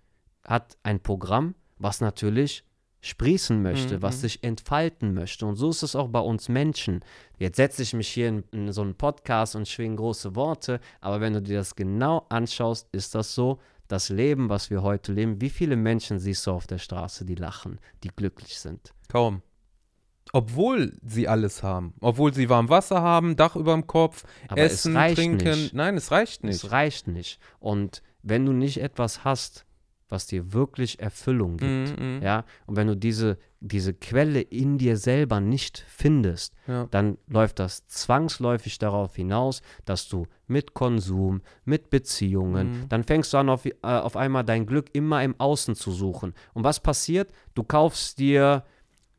hat 0.45 0.77
ein 0.83 1.01
Programm, 1.01 1.55
was 1.79 2.01
natürlich 2.01 2.65
sprießen 3.01 3.61
möchte, 3.61 4.01
was 4.01 4.23
sich 4.23 4.43
entfalten 4.43 5.13
möchte. 5.13 5.45
Und 5.45 5.57
so 5.57 5.69
ist 5.69 5.83
es 5.83 5.95
auch 5.95 6.09
bei 6.09 6.21
uns 6.21 6.49
Menschen. 6.49 7.05
Jetzt 7.39 7.57
setze 7.57 7.83
ich 7.83 7.93
mich 7.93 8.09
hier 8.09 8.29
in, 8.29 8.45
in 8.51 8.73
so 8.73 8.81
einen 8.81 8.95
Podcast 8.95 9.57
und 9.57 9.69
schwinge 9.69 9.97
große 9.97 10.35
Worte, 10.35 10.81
aber 11.03 11.21
wenn 11.21 11.35
du 11.35 11.43
dir 11.43 11.59
das 11.59 11.77
genau 11.77 12.25
anschaust, 12.31 12.89
ist 12.93 13.15
das 13.15 13.35
so, 13.35 13.59
das 13.89 14.09
Leben, 14.09 14.49
was 14.49 14.71
wir 14.71 14.83
heute 14.83 15.13
leben, 15.13 15.41
wie 15.43 15.51
viele 15.51 15.77
Menschen 15.77 16.19
siehst 16.19 16.47
du 16.47 16.53
auf 16.53 16.67
der 16.67 16.79
Straße, 16.79 17.27
die 17.27 17.35
lachen, 17.35 17.79
die 18.03 18.09
glücklich 18.09 18.59
sind? 18.59 18.95
Kaum. 19.09 19.43
Obwohl 20.35 20.93
sie 21.07 21.29
alles 21.29 21.63
haben. 21.63 21.95
Obwohl 22.01 22.35
sie 22.35 22.49
warm 22.49 22.69
Wasser 22.69 23.01
haben, 23.03 23.37
Dach 23.37 23.55
über 23.55 23.73
dem 23.73 23.87
Kopf, 23.87 24.25
Aber 24.49 24.61
Essen, 24.63 24.95
Trinken. 25.15 25.37
nicht. 25.49 25.75
Nein, 25.75 25.97
es 25.97 26.11
reicht 26.11 26.43
nicht. 26.43 26.65
Es 26.65 26.73
reicht 26.73 27.07
nicht. 27.07 27.39
Und 27.61 28.03
wenn 28.25 28.45
du 28.45 28.53
nicht 28.53 28.81
etwas 28.83 29.23
hast, 29.25 29.65
was 30.09 30.27
dir 30.27 30.53
wirklich 30.53 30.99
Erfüllung 30.99 31.57
gibt, 31.57 31.99
Mhm, 31.99 32.17
mhm. 32.17 32.23
ja, 32.23 32.45
und 32.67 32.75
wenn 32.77 32.89
du 32.89 32.97
diese, 32.97 33.39
diese 33.61 33.95
Quelle 33.95 34.41
in 34.41 34.77
dir 34.77 34.97
selber 34.97 35.41
nicht 35.41 35.85
findest, 35.89 36.53
Ja. 36.67 36.89
dann 36.91 37.17
läuft 37.29 37.61
das 37.61 37.87
zwangsläufig 37.87 38.79
darauf 38.79 39.15
hinaus, 39.15 39.63
dass 39.85 40.09
du 40.09 40.27
mit 40.49 40.75
Konsum, 40.75 41.43
mit 41.65 41.91
Beziehungen, 41.91 42.67
Mhm. 42.83 42.89
dann 42.89 43.05
fängst 43.05 43.33
du 43.33 43.39
an, 43.39 43.49
auf, 43.49 43.67
äh, 43.67 43.73
auf 43.83 44.17
einmal 44.17 44.45
dein 44.45 44.67
Glück 44.67 44.91
immer 44.95 45.23
im 45.23 45.39
Außen 45.39 45.77
zu 45.77 45.93
suchen. 45.93 46.35
Und 46.55 46.65
was 46.65 46.81
passiert? 46.81 47.31
Du 47.55 47.63
kaufst 47.63 48.19
dir 48.19 48.65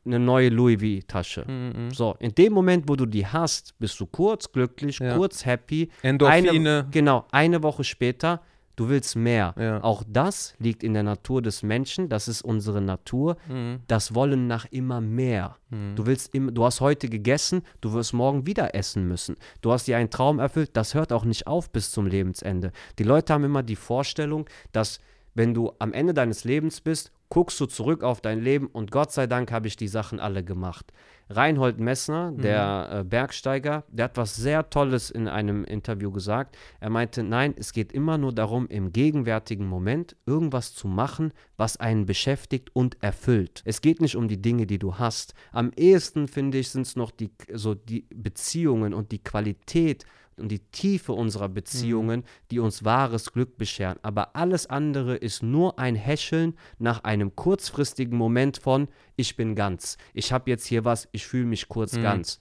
eine 0.06 0.18
neue 0.18 0.48
Louis 0.48 0.80
V-Tasche. 1.02 1.44
Mhm, 1.46 1.90
So, 1.92 2.16
in 2.18 2.34
dem 2.34 2.52
Moment, 2.52 2.88
wo 2.88 2.96
du 2.96 3.06
die 3.06 3.26
hast, 3.26 3.78
bist 3.78 3.98
du 4.00 4.06
kurz 4.06 4.50
glücklich, 4.50 4.98
Ja. 4.98 5.16
kurz 5.16 5.44
happy. 5.44 5.90
Endorphine. 6.02 6.50
Eine, 6.50 6.88
genau, 6.90 7.26
eine 7.32 7.62
Woche 7.62 7.84
später, 7.84 8.40
du 8.76 8.88
willst 8.90 9.16
mehr. 9.16 9.54
Ja. 9.58 9.82
Auch 9.82 10.02
das 10.06 10.54
liegt 10.58 10.82
in 10.82 10.92
der 10.94 11.02
Natur 11.02 11.40
des 11.40 11.62
Menschen, 11.62 12.08
das 12.10 12.28
ist 12.28 12.42
unsere 12.42 12.80
Natur, 12.82 13.36
Mhm. 13.48 13.80
das 13.88 14.14
Wollen 14.14 14.46
nach 14.46 14.66
immer 14.70 15.00
mehr. 15.00 15.56
Du 15.96 16.06
willst 16.06 16.34
im, 16.34 16.52
du 16.54 16.64
hast 16.64 16.80
heute 16.80 17.08
gegessen, 17.08 17.62
du 17.80 17.92
wirst 17.94 18.12
morgen 18.12 18.46
wieder 18.46 18.74
essen 18.74 19.08
müssen. 19.08 19.36
Du 19.62 19.72
hast 19.72 19.86
dir 19.88 19.96
einen 19.96 20.10
Traum 20.10 20.38
erfüllt, 20.38 20.70
das 20.74 20.94
hört 20.94 21.12
auch 21.12 21.24
nicht 21.24 21.46
auf 21.46 21.70
bis 21.70 21.90
zum 21.90 22.06
Lebensende. 22.06 22.70
Die 22.98 23.04
Leute 23.04 23.32
haben 23.32 23.44
immer 23.44 23.62
die 23.62 23.76
Vorstellung, 23.76 24.46
dass 24.72 25.00
wenn 25.34 25.52
du 25.54 25.72
am 25.78 25.92
Ende 25.92 26.14
deines 26.14 26.44
Lebens 26.44 26.80
bist, 26.80 27.12
guckst 27.28 27.60
du 27.60 27.66
zurück 27.66 28.02
auf 28.02 28.20
dein 28.20 28.40
Leben 28.40 28.66
und 28.66 28.90
Gott 28.90 29.12
sei 29.12 29.26
Dank 29.26 29.52
habe 29.52 29.68
ich 29.68 29.76
die 29.76 29.88
Sachen 29.88 30.20
alle 30.20 30.44
gemacht. 30.44 30.92
Reinhold 31.28 31.80
Messner, 31.80 32.32
der 32.32 32.88
äh, 32.92 33.04
Bergsteiger, 33.04 33.82
der 33.88 34.04
hat 34.04 34.16
was 34.16 34.36
sehr 34.36 34.70
Tolles 34.70 35.10
in 35.10 35.26
einem 35.26 35.64
Interview 35.64 36.12
gesagt. 36.12 36.56
Er 36.78 36.88
meinte, 36.88 37.24
nein, 37.24 37.52
es 37.56 37.72
geht 37.72 37.92
immer 37.92 38.16
nur 38.16 38.32
darum, 38.32 38.68
im 38.68 38.92
gegenwärtigen 38.92 39.66
Moment 39.66 40.14
irgendwas 40.24 40.72
zu 40.72 40.86
machen, 40.86 41.32
was 41.56 41.78
einen 41.78 42.06
beschäftigt 42.06 42.70
und 42.74 43.02
erfüllt. 43.02 43.62
Es 43.64 43.80
geht 43.80 44.00
nicht 44.00 44.14
um 44.14 44.28
die 44.28 44.40
Dinge, 44.40 44.66
die 44.66 44.78
du 44.78 44.98
hast. 44.98 45.34
Am 45.50 45.72
ehesten, 45.74 46.28
finde 46.28 46.58
ich, 46.58 46.70
sind 46.70 46.86
es 46.86 46.94
noch 46.94 47.10
die, 47.10 47.32
so 47.52 47.74
die 47.74 48.06
Beziehungen 48.14 48.94
und 48.94 49.10
die 49.10 49.22
Qualität 49.22 50.04
und 50.38 50.48
die 50.48 50.58
Tiefe 50.58 51.12
unserer 51.12 51.48
Beziehungen, 51.48 52.24
die 52.50 52.58
uns 52.58 52.84
wahres 52.84 53.32
Glück 53.32 53.56
bescheren. 53.56 53.98
Aber 54.02 54.36
alles 54.36 54.66
andere 54.66 55.16
ist 55.16 55.42
nur 55.42 55.78
ein 55.78 55.94
Häscheln 55.94 56.54
nach 56.78 57.04
einem 57.04 57.34
kurzfristigen 57.34 58.16
Moment 58.16 58.58
von, 58.58 58.88
ich 59.16 59.36
bin 59.36 59.54
ganz. 59.54 59.96
Ich 60.14 60.32
habe 60.32 60.50
jetzt 60.50 60.66
hier 60.66 60.84
was, 60.84 61.08
ich 61.12 61.26
fühle 61.26 61.46
mich 61.46 61.68
kurz 61.68 61.92
ganz. 61.94 62.38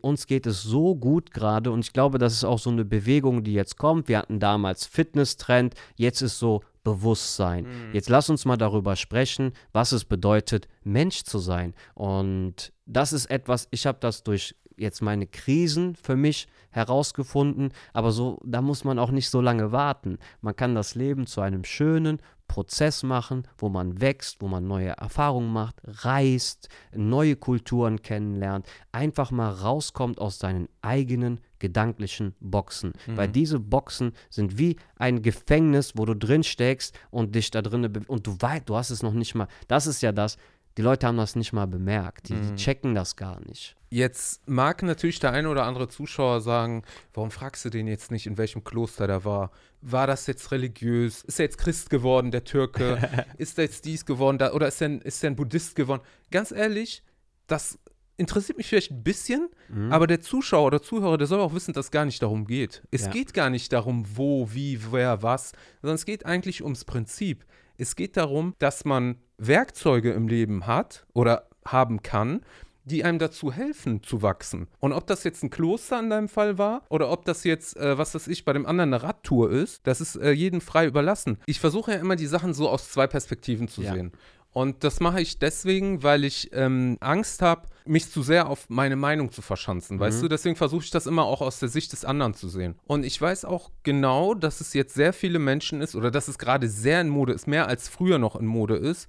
Uns 0.00 0.26
geht 0.26 0.46
es 0.46 0.62
so 0.62 0.94
gut 0.94 1.32
gerade 1.32 1.72
und 1.72 1.80
ich 1.80 1.92
glaube, 1.92 2.18
das 2.18 2.32
ist 2.32 2.44
auch 2.44 2.60
so 2.60 2.70
eine 2.70 2.84
Bewegung, 2.84 3.42
die 3.42 3.54
jetzt 3.54 3.78
kommt. 3.78 4.08
Wir 4.08 4.18
hatten 4.18 4.38
damals 4.38 4.86
Fitness-Trend, 4.86 5.74
jetzt 5.96 6.20
ist 6.22 6.38
so 6.38 6.62
Bewusstsein. 6.84 7.66
Jetzt 7.92 8.08
lass 8.08 8.30
uns 8.30 8.44
mal 8.44 8.56
darüber 8.56 8.96
sprechen, 8.96 9.52
was 9.72 9.92
es 9.92 10.04
bedeutet, 10.04 10.68
Mensch 10.84 11.24
zu 11.24 11.38
sein. 11.38 11.74
Und 11.94 12.72
das 12.86 13.12
ist 13.12 13.26
etwas, 13.26 13.68
ich 13.72 13.86
habe 13.86 13.98
das 14.00 14.22
durch 14.22 14.54
jetzt 14.76 15.02
meine 15.02 15.26
Krisen 15.26 15.96
für 15.96 16.16
mich 16.16 16.46
herausgefunden, 16.70 17.72
aber 17.92 18.12
so, 18.12 18.40
da 18.44 18.62
muss 18.62 18.84
man 18.84 18.98
auch 18.98 19.10
nicht 19.10 19.30
so 19.30 19.40
lange 19.40 19.72
warten. 19.72 20.18
Man 20.40 20.56
kann 20.56 20.74
das 20.74 20.94
Leben 20.94 21.26
zu 21.26 21.40
einem 21.40 21.64
schönen 21.64 22.20
Prozess 22.48 23.02
machen, 23.02 23.46
wo 23.58 23.68
man 23.68 24.00
wächst, 24.00 24.40
wo 24.40 24.48
man 24.48 24.66
neue 24.66 24.88
Erfahrungen 24.88 25.52
macht, 25.52 25.80
reist, 25.84 26.68
neue 26.94 27.36
Kulturen 27.36 28.02
kennenlernt, 28.02 28.66
einfach 28.90 29.30
mal 29.30 29.50
rauskommt 29.50 30.18
aus 30.18 30.38
seinen 30.38 30.68
eigenen 30.80 31.40
gedanklichen 31.58 32.34
Boxen. 32.40 32.92
Weil 33.16 33.28
diese 33.28 33.60
Boxen 33.60 34.12
sind 34.30 34.58
wie 34.58 34.76
ein 34.96 35.22
Gefängnis, 35.22 35.92
wo 35.96 36.06
du 36.06 36.14
drin 36.14 36.42
steckst 36.42 36.98
und 37.10 37.34
dich 37.34 37.50
da 37.50 37.62
drinnen 37.62 37.92
be- 37.92 38.02
und 38.06 38.26
du 38.26 38.36
weißt, 38.38 38.68
du 38.68 38.76
hast 38.76 38.90
es 38.90 39.02
noch 39.02 39.12
nicht 39.12 39.34
mal. 39.34 39.48
Das 39.66 39.86
ist 39.86 40.00
ja 40.00 40.12
das. 40.12 40.38
Die 40.78 40.82
Leute 40.82 41.08
haben 41.08 41.16
das 41.16 41.34
nicht 41.34 41.52
mal 41.52 41.66
bemerkt. 41.66 42.28
Die, 42.28 42.40
die 42.40 42.54
checken 42.54 42.94
das 42.94 43.16
gar 43.16 43.40
nicht. 43.40 43.74
Jetzt 43.90 44.48
mag 44.48 44.80
natürlich 44.84 45.18
der 45.18 45.32
eine 45.32 45.48
oder 45.48 45.64
andere 45.64 45.88
Zuschauer 45.88 46.40
sagen, 46.40 46.84
warum 47.14 47.32
fragst 47.32 47.64
du 47.64 47.70
den 47.70 47.88
jetzt 47.88 48.12
nicht, 48.12 48.28
in 48.28 48.38
welchem 48.38 48.62
Kloster 48.62 49.08
der 49.08 49.24
war? 49.24 49.50
War 49.80 50.06
das 50.06 50.28
jetzt 50.28 50.52
religiös? 50.52 51.24
Ist 51.24 51.40
er 51.40 51.46
jetzt 51.46 51.58
Christ 51.58 51.90
geworden, 51.90 52.30
der 52.30 52.44
Türke? 52.44 53.26
ist 53.38 53.58
er 53.58 53.64
jetzt 53.64 53.86
dies 53.86 54.06
geworden? 54.06 54.38
Da, 54.38 54.52
oder 54.52 54.68
ist 54.68 54.80
er, 54.80 54.90
ein, 54.90 55.00
ist 55.00 55.24
er 55.24 55.30
ein 55.30 55.36
Buddhist 55.36 55.74
geworden? 55.74 56.02
Ganz 56.30 56.52
ehrlich, 56.52 57.02
das 57.48 57.80
interessiert 58.16 58.56
mich 58.58 58.68
vielleicht 58.68 58.92
ein 58.92 59.02
bisschen, 59.02 59.48
aber 59.90 60.06
der 60.06 60.20
Zuschauer 60.20 60.66
oder 60.66 60.80
Zuhörer, 60.82 61.18
der 61.18 61.26
soll 61.26 61.40
auch 61.40 61.54
wissen, 61.54 61.72
dass 61.72 61.86
es 61.86 61.90
gar 61.90 62.04
nicht 62.04 62.22
darum 62.22 62.46
geht. 62.46 62.82
Es 62.92 63.02
Ja. 63.06 63.10
geht 63.10 63.34
gar 63.34 63.50
nicht 63.50 63.72
darum, 63.72 64.04
wo, 64.14 64.52
wie, 64.52 64.92
wer, 64.92 65.22
was, 65.24 65.52
sondern 65.82 65.96
es 65.96 66.04
geht 66.06 66.24
eigentlich 66.24 66.62
ums 66.62 66.84
Prinzip. 66.84 67.44
Es 67.78 67.94
geht 67.96 68.16
darum, 68.16 68.54
dass 68.58 68.84
man 68.84 69.16
Werkzeuge 69.38 70.10
im 70.12 70.26
Leben 70.28 70.66
hat 70.66 71.06
oder 71.14 71.48
haben 71.64 72.02
kann, 72.02 72.42
die 72.84 73.04
einem 73.04 73.18
dazu 73.18 73.52
helfen 73.52 74.02
zu 74.02 74.22
wachsen. 74.22 74.66
Und 74.80 74.92
ob 74.94 75.06
das 75.06 75.22
jetzt 75.22 75.42
ein 75.44 75.50
Kloster 75.50 76.00
in 76.00 76.08
deinem 76.10 76.28
Fall 76.28 76.56
war 76.58 76.82
oder 76.88 77.10
ob 77.10 77.24
das 77.24 77.44
jetzt, 77.44 77.76
äh, 77.76 77.98
was 77.98 78.14
weiß 78.14 78.26
ich, 78.28 78.44
bei 78.46 78.52
dem 78.54 78.66
anderen 78.66 78.92
eine 78.94 79.02
Radtour 79.02 79.50
ist, 79.50 79.86
das 79.86 80.00
ist 80.00 80.16
äh, 80.16 80.30
jedem 80.32 80.60
frei 80.60 80.86
überlassen. 80.86 81.38
Ich 81.46 81.60
versuche 81.60 81.92
ja 81.92 81.98
immer 81.98 82.16
die 82.16 82.26
Sachen 82.26 82.54
so 82.54 82.68
aus 82.68 82.90
zwei 82.90 83.06
Perspektiven 83.06 83.68
zu 83.68 83.82
Ja. 83.82 83.92
sehen. 83.94 84.12
Und 84.58 84.82
das 84.82 84.98
mache 84.98 85.20
ich 85.20 85.38
deswegen, 85.38 86.02
weil 86.02 86.24
ich 86.24 86.50
ähm, 86.52 86.96
Angst 86.98 87.42
habe, 87.42 87.68
mich 87.84 88.10
zu 88.10 88.24
sehr 88.24 88.50
auf 88.50 88.68
meine 88.68 88.96
Meinung 88.96 89.30
zu 89.30 89.40
verschanzen, 89.40 90.00
weißt 90.00 90.20
du? 90.20 90.26
Deswegen 90.26 90.56
versuche 90.56 90.82
ich 90.82 90.90
das 90.90 91.06
immer 91.06 91.22
auch 91.22 91.42
aus 91.42 91.60
der 91.60 91.68
Sicht 91.68 91.92
des 91.92 92.04
anderen 92.04 92.34
zu 92.34 92.48
sehen. 92.48 92.74
Und 92.88 93.04
ich 93.04 93.20
weiß 93.20 93.44
auch 93.44 93.70
genau, 93.84 94.34
dass 94.34 94.60
es 94.60 94.74
jetzt 94.74 94.94
sehr 94.94 95.12
viele 95.12 95.38
Menschen 95.38 95.80
ist 95.80 95.94
oder 95.94 96.10
dass 96.10 96.26
es 96.26 96.38
gerade 96.38 96.68
sehr 96.68 97.00
in 97.00 97.08
Mode 97.08 97.34
ist, 97.34 97.46
mehr 97.46 97.68
als 97.68 97.88
früher 97.88 98.18
noch 98.18 98.34
in 98.34 98.46
Mode 98.46 98.74
ist, 98.74 99.08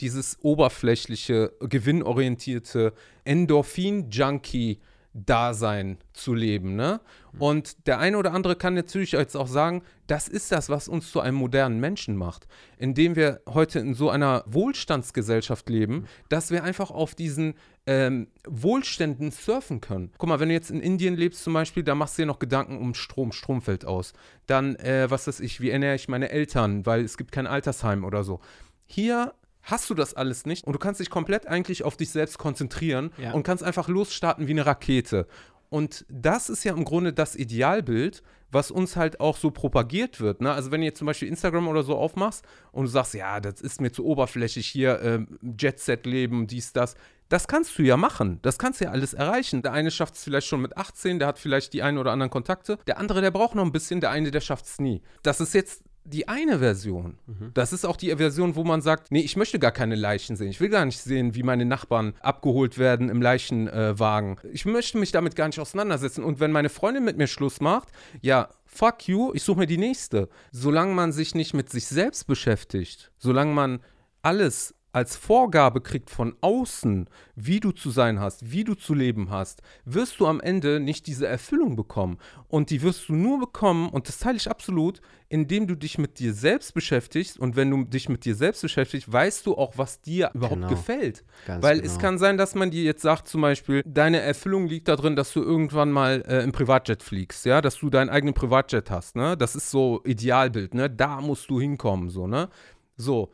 dieses 0.00 0.36
oberflächliche, 0.42 1.54
gewinnorientierte 1.60 2.92
Endorphin-Junkie 3.24 4.80
Dasein 5.12 5.98
zu 6.12 6.34
leben, 6.34 6.76
ne? 6.76 7.00
Und 7.38 7.86
der 7.86 7.98
eine 7.98 8.18
oder 8.18 8.32
andere 8.32 8.56
kann 8.56 8.74
natürlich 8.74 9.12
jetzt 9.12 9.36
auch 9.36 9.46
sagen, 9.46 9.82
das 10.06 10.28
ist 10.28 10.50
das, 10.52 10.68
was 10.68 10.88
uns 10.88 11.10
zu 11.10 11.20
einem 11.20 11.36
modernen 11.36 11.80
Menschen 11.80 12.16
macht, 12.16 12.46
indem 12.76 13.16
wir 13.16 13.40
heute 13.48 13.78
in 13.78 13.94
so 13.94 14.10
einer 14.10 14.44
Wohlstandsgesellschaft 14.46 15.68
leben, 15.68 16.06
dass 16.28 16.50
wir 16.50 16.64
einfach 16.64 16.90
auf 16.90 17.14
diesen 17.14 17.54
ähm, 17.86 18.28
Wohlständen 18.46 19.30
surfen 19.30 19.80
können. 19.80 20.12
Guck 20.18 20.28
mal, 20.28 20.40
wenn 20.40 20.48
du 20.48 20.54
jetzt 20.54 20.70
in 20.70 20.80
Indien 20.80 21.16
lebst 21.16 21.42
zum 21.42 21.54
Beispiel, 21.54 21.82
da 21.82 21.94
machst 21.94 22.18
du 22.18 22.22
dir 22.22 22.26
noch 22.26 22.38
Gedanken 22.38 22.78
um 22.78 22.94
Strom, 22.94 23.32
Strom 23.32 23.62
fällt 23.62 23.84
aus. 23.84 24.12
Dann, 24.46 24.76
äh, 24.76 25.10
was 25.10 25.26
weiß 25.26 25.40
ich, 25.40 25.60
wie 25.60 25.70
ernähre 25.70 25.96
ich 25.96 26.08
meine 26.08 26.30
Eltern, 26.30 26.86
weil 26.86 27.04
es 27.04 27.16
gibt 27.16 27.32
kein 27.32 27.46
Altersheim 27.46 28.04
oder 28.04 28.22
so. 28.22 28.40
Hier 28.86 29.34
hast 29.70 29.88
du 29.90 29.94
das 29.94 30.14
alles 30.14 30.46
nicht 30.46 30.66
und 30.66 30.72
du 30.72 30.78
kannst 30.78 31.00
dich 31.00 31.10
komplett 31.10 31.46
eigentlich 31.46 31.82
auf 31.84 31.96
dich 31.96 32.10
selbst 32.10 32.38
konzentrieren 32.38 33.10
Ja. 33.18 33.32
und 33.32 33.42
kannst 33.42 33.62
einfach 33.64 33.88
losstarten 33.88 34.46
wie 34.46 34.52
eine 34.52 34.66
Rakete. 34.66 35.26
Und 35.68 36.04
das 36.08 36.48
ist 36.50 36.64
ja 36.64 36.72
im 36.72 36.84
Grunde 36.84 37.12
das 37.12 37.36
Idealbild, 37.36 38.22
was 38.50 38.72
uns 38.72 38.96
halt 38.96 39.20
auch 39.20 39.36
so 39.36 39.52
propagiert 39.52 40.20
wird. 40.20 40.40
Ne? 40.40 40.50
Also 40.52 40.72
wenn 40.72 40.80
du 40.80 40.86
jetzt 40.88 40.98
zum 40.98 41.06
Beispiel 41.06 41.28
Instagram 41.28 41.68
oder 41.68 41.84
so 41.84 41.96
aufmachst 41.96 42.44
und 42.72 42.84
du 42.86 42.90
sagst, 42.90 43.14
ja, 43.14 43.38
das 43.38 43.60
ist 43.60 43.80
mir 43.80 43.92
zu 43.92 44.04
oberflächlich 44.04 44.66
hier, 44.66 45.00
ähm, 45.02 45.38
Jet-Set-Leben, 45.58 46.46
dies, 46.48 46.72
das. 46.72 46.96
Das 47.28 47.46
kannst 47.46 47.78
du 47.78 47.82
ja 47.84 47.96
machen. 47.96 48.40
Das 48.42 48.58
kannst 48.58 48.80
du 48.80 48.86
ja 48.86 48.90
alles 48.90 49.14
erreichen. 49.14 49.62
Der 49.62 49.72
eine 49.72 49.92
schafft 49.92 50.16
es 50.16 50.24
vielleicht 50.24 50.48
schon 50.48 50.60
mit 50.60 50.76
18, 50.76 51.20
der 51.20 51.28
hat 51.28 51.38
vielleicht 51.38 51.72
die 51.72 51.82
einen 51.84 51.98
oder 51.98 52.10
anderen 52.10 52.30
Kontakte. 52.30 52.76
Der 52.88 52.98
andere, 52.98 53.20
der 53.20 53.30
braucht 53.30 53.54
noch 53.54 53.64
ein 53.64 53.70
bisschen, 53.70 54.00
der 54.00 54.10
eine, 54.10 54.32
der 54.32 54.40
schafft 54.40 54.64
es 54.66 54.80
nie. 54.80 55.00
Das 55.22 55.40
ist 55.40 55.54
jetzt 55.54 55.84
die 56.10 56.28
eine 56.28 56.58
Version. 56.58 57.18
Das 57.54 57.72
ist 57.72 57.84
auch 57.84 57.96
die 57.96 58.14
Version, 58.16 58.56
wo 58.56 58.64
man 58.64 58.82
sagt, 58.82 59.10
nee, 59.10 59.20
ich 59.20 59.36
möchte 59.36 59.58
gar 59.58 59.70
keine 59.70 59.94
Leichen 59.94 60.36
sehen. 60.36 60.48
Ich 60.48 60.60
will 60.60 60.68
gar 60.68 60.84
nicht 60.84 60.98
sehen, 60.98 61.34
wie 61.34 61.42
meine 61.42 61.64
Nachbarn 61.64 62.14
abgeholt 62.20 62.78
werden 62.78 63.08
im 63.08 63.22
Leichenwagen. 63.22 64.36
ich 64.52 64.64
möchte 64.66 64.98
mich 64.98 65.12
damit 65.12 65.36
gar 65.36 65.46
nicht 65.46 65.60
auseinandersetzen. 65.60 66.24
Und 66.24 66.40
wenn 66.40 66.52
meine 66.52 66.68
Freundin 66.68 67.04
mit 67.04 67.16
mir 67.16 67.26
Schluss 67.26 67.60
macht, 67.60 67.88
ja, 68.20 68.48
fuck 68.66 69.08
you, 69.08 69.32
ich 69.34 69.42
suche 69.42 69.60
mir 69.60 69.66
die 69.66 69.78
nächste. 69.78 70.28
Solange 70.52 70.94
man 70.94 71.12
sich 71.12 71.34
nicht 71.34 71.54
mit 71.54 71.70
sich 71.70 71.86
selbst 71.86 72.26
beschäftigt, 72.26 73.12
solange 73.18 73.52
man 73.52 73.80
alles 74.22 74.74
als 74.92 75.16
Vorgabe 75.16 75.80
kriegt 75.80 76.10
von 76.10 76.34
außen, 76.40 77.08
wie 77.36 77.60
du 77.60 77.72
zu 77.72 77.90
sein 77.90 78.18
hast, 78.20 78.50
wie 78.50 78.64
du 78.64 78.74
zu 78.74 78.92
leben 78.94 79.30
hast, 79.30 79.62
wirst 79.84 80.18
du 80.20 80.26
am 80.26 80.40
Ende 80.40 80.80
nicht 80.80 81.06
diese 81.06 81.26
Erfüllung 81.26 81.76
bekommen. 81.76 82.18
Und 82.48 82.70
die 82.70 82.82
wirst 82.82 83.08
du 83.08 83.14
nur 83.14 83.38
bekommen, 83.38 83.88
und 83.88 84.08
das 84.08 84.18
teile 84.18 84.36
ich 84.36 84.50
absolut, 84.50 85.00
indem 85.28 85.68
du 85.68 85.76
dich 85.76 85.96
mit 85.98 86.18
dir 86.18 86.34
selbst 86.34 86.74
beschäftigst. 86.74 87.38
Und 87.38 87.54
wenn 87.54 87.70
du 87.70 87.84
dich 87.84 88.08
mit 88.08 88.24
dir 88.24 88.34
selbst 88.34 88.62
beschäftigst, 88.62 89.12
weißt 89.12 89.46
du 89.46 89.56
auch, 89.56 89.78
was 89.78 90.00
dir 90.00 90.30
überhaupt 90.34 90.56
Genau. 90.56 90.68
gefällt. 90.68 91.24
Ganz 91.46 91.62
Weil 91.62 91.80
genau. 91.80 91.92
es 91.92 91.98
kann 92.00 92.18
sein, 92.18 92.36
dass 92.36 92.56
man 92.56 92.70
dir 92.72 92.82
jetzt 92.82 93.02
sagt, 93.02 93.28
zum 93.28 93.42
Beispiel, 93.42 93.82
deine 93.86 94.20
Erfüllung 94.20 94.66
liegt 94.66 94.88
darin, 94.88 95.14
dass 95.14 95.32
du 95.32 95.40
irgendwann 95.42 95.92
mal 95.92 96.24
äh, 96.26 96.42
im 96.42 96.50
Privatjet 96.50 97.02
fliegst, 97.04 97.46
ja, 97.46 97.60
dass 97.60 97.76
du 97.78 97.90
deinen 97.90 98.10
eigenen 98.10 98.34
Privatjet 98.34 98.90
hast, 98.90 99.14
ne? 99.14 99.36
Das 99.36 99.54
ist 99.54 99.70
so 99.70 100.00
Idealbild, 100.04 100.74
ne? 100.74 100.90
Da 100.90 101.20
musst 101.20 101.48
du 101.48 101.60
hinkommen, 101.60 102.10
so, 102.10 102.26
ne? 102.26 102.48
So, 102.96 103.30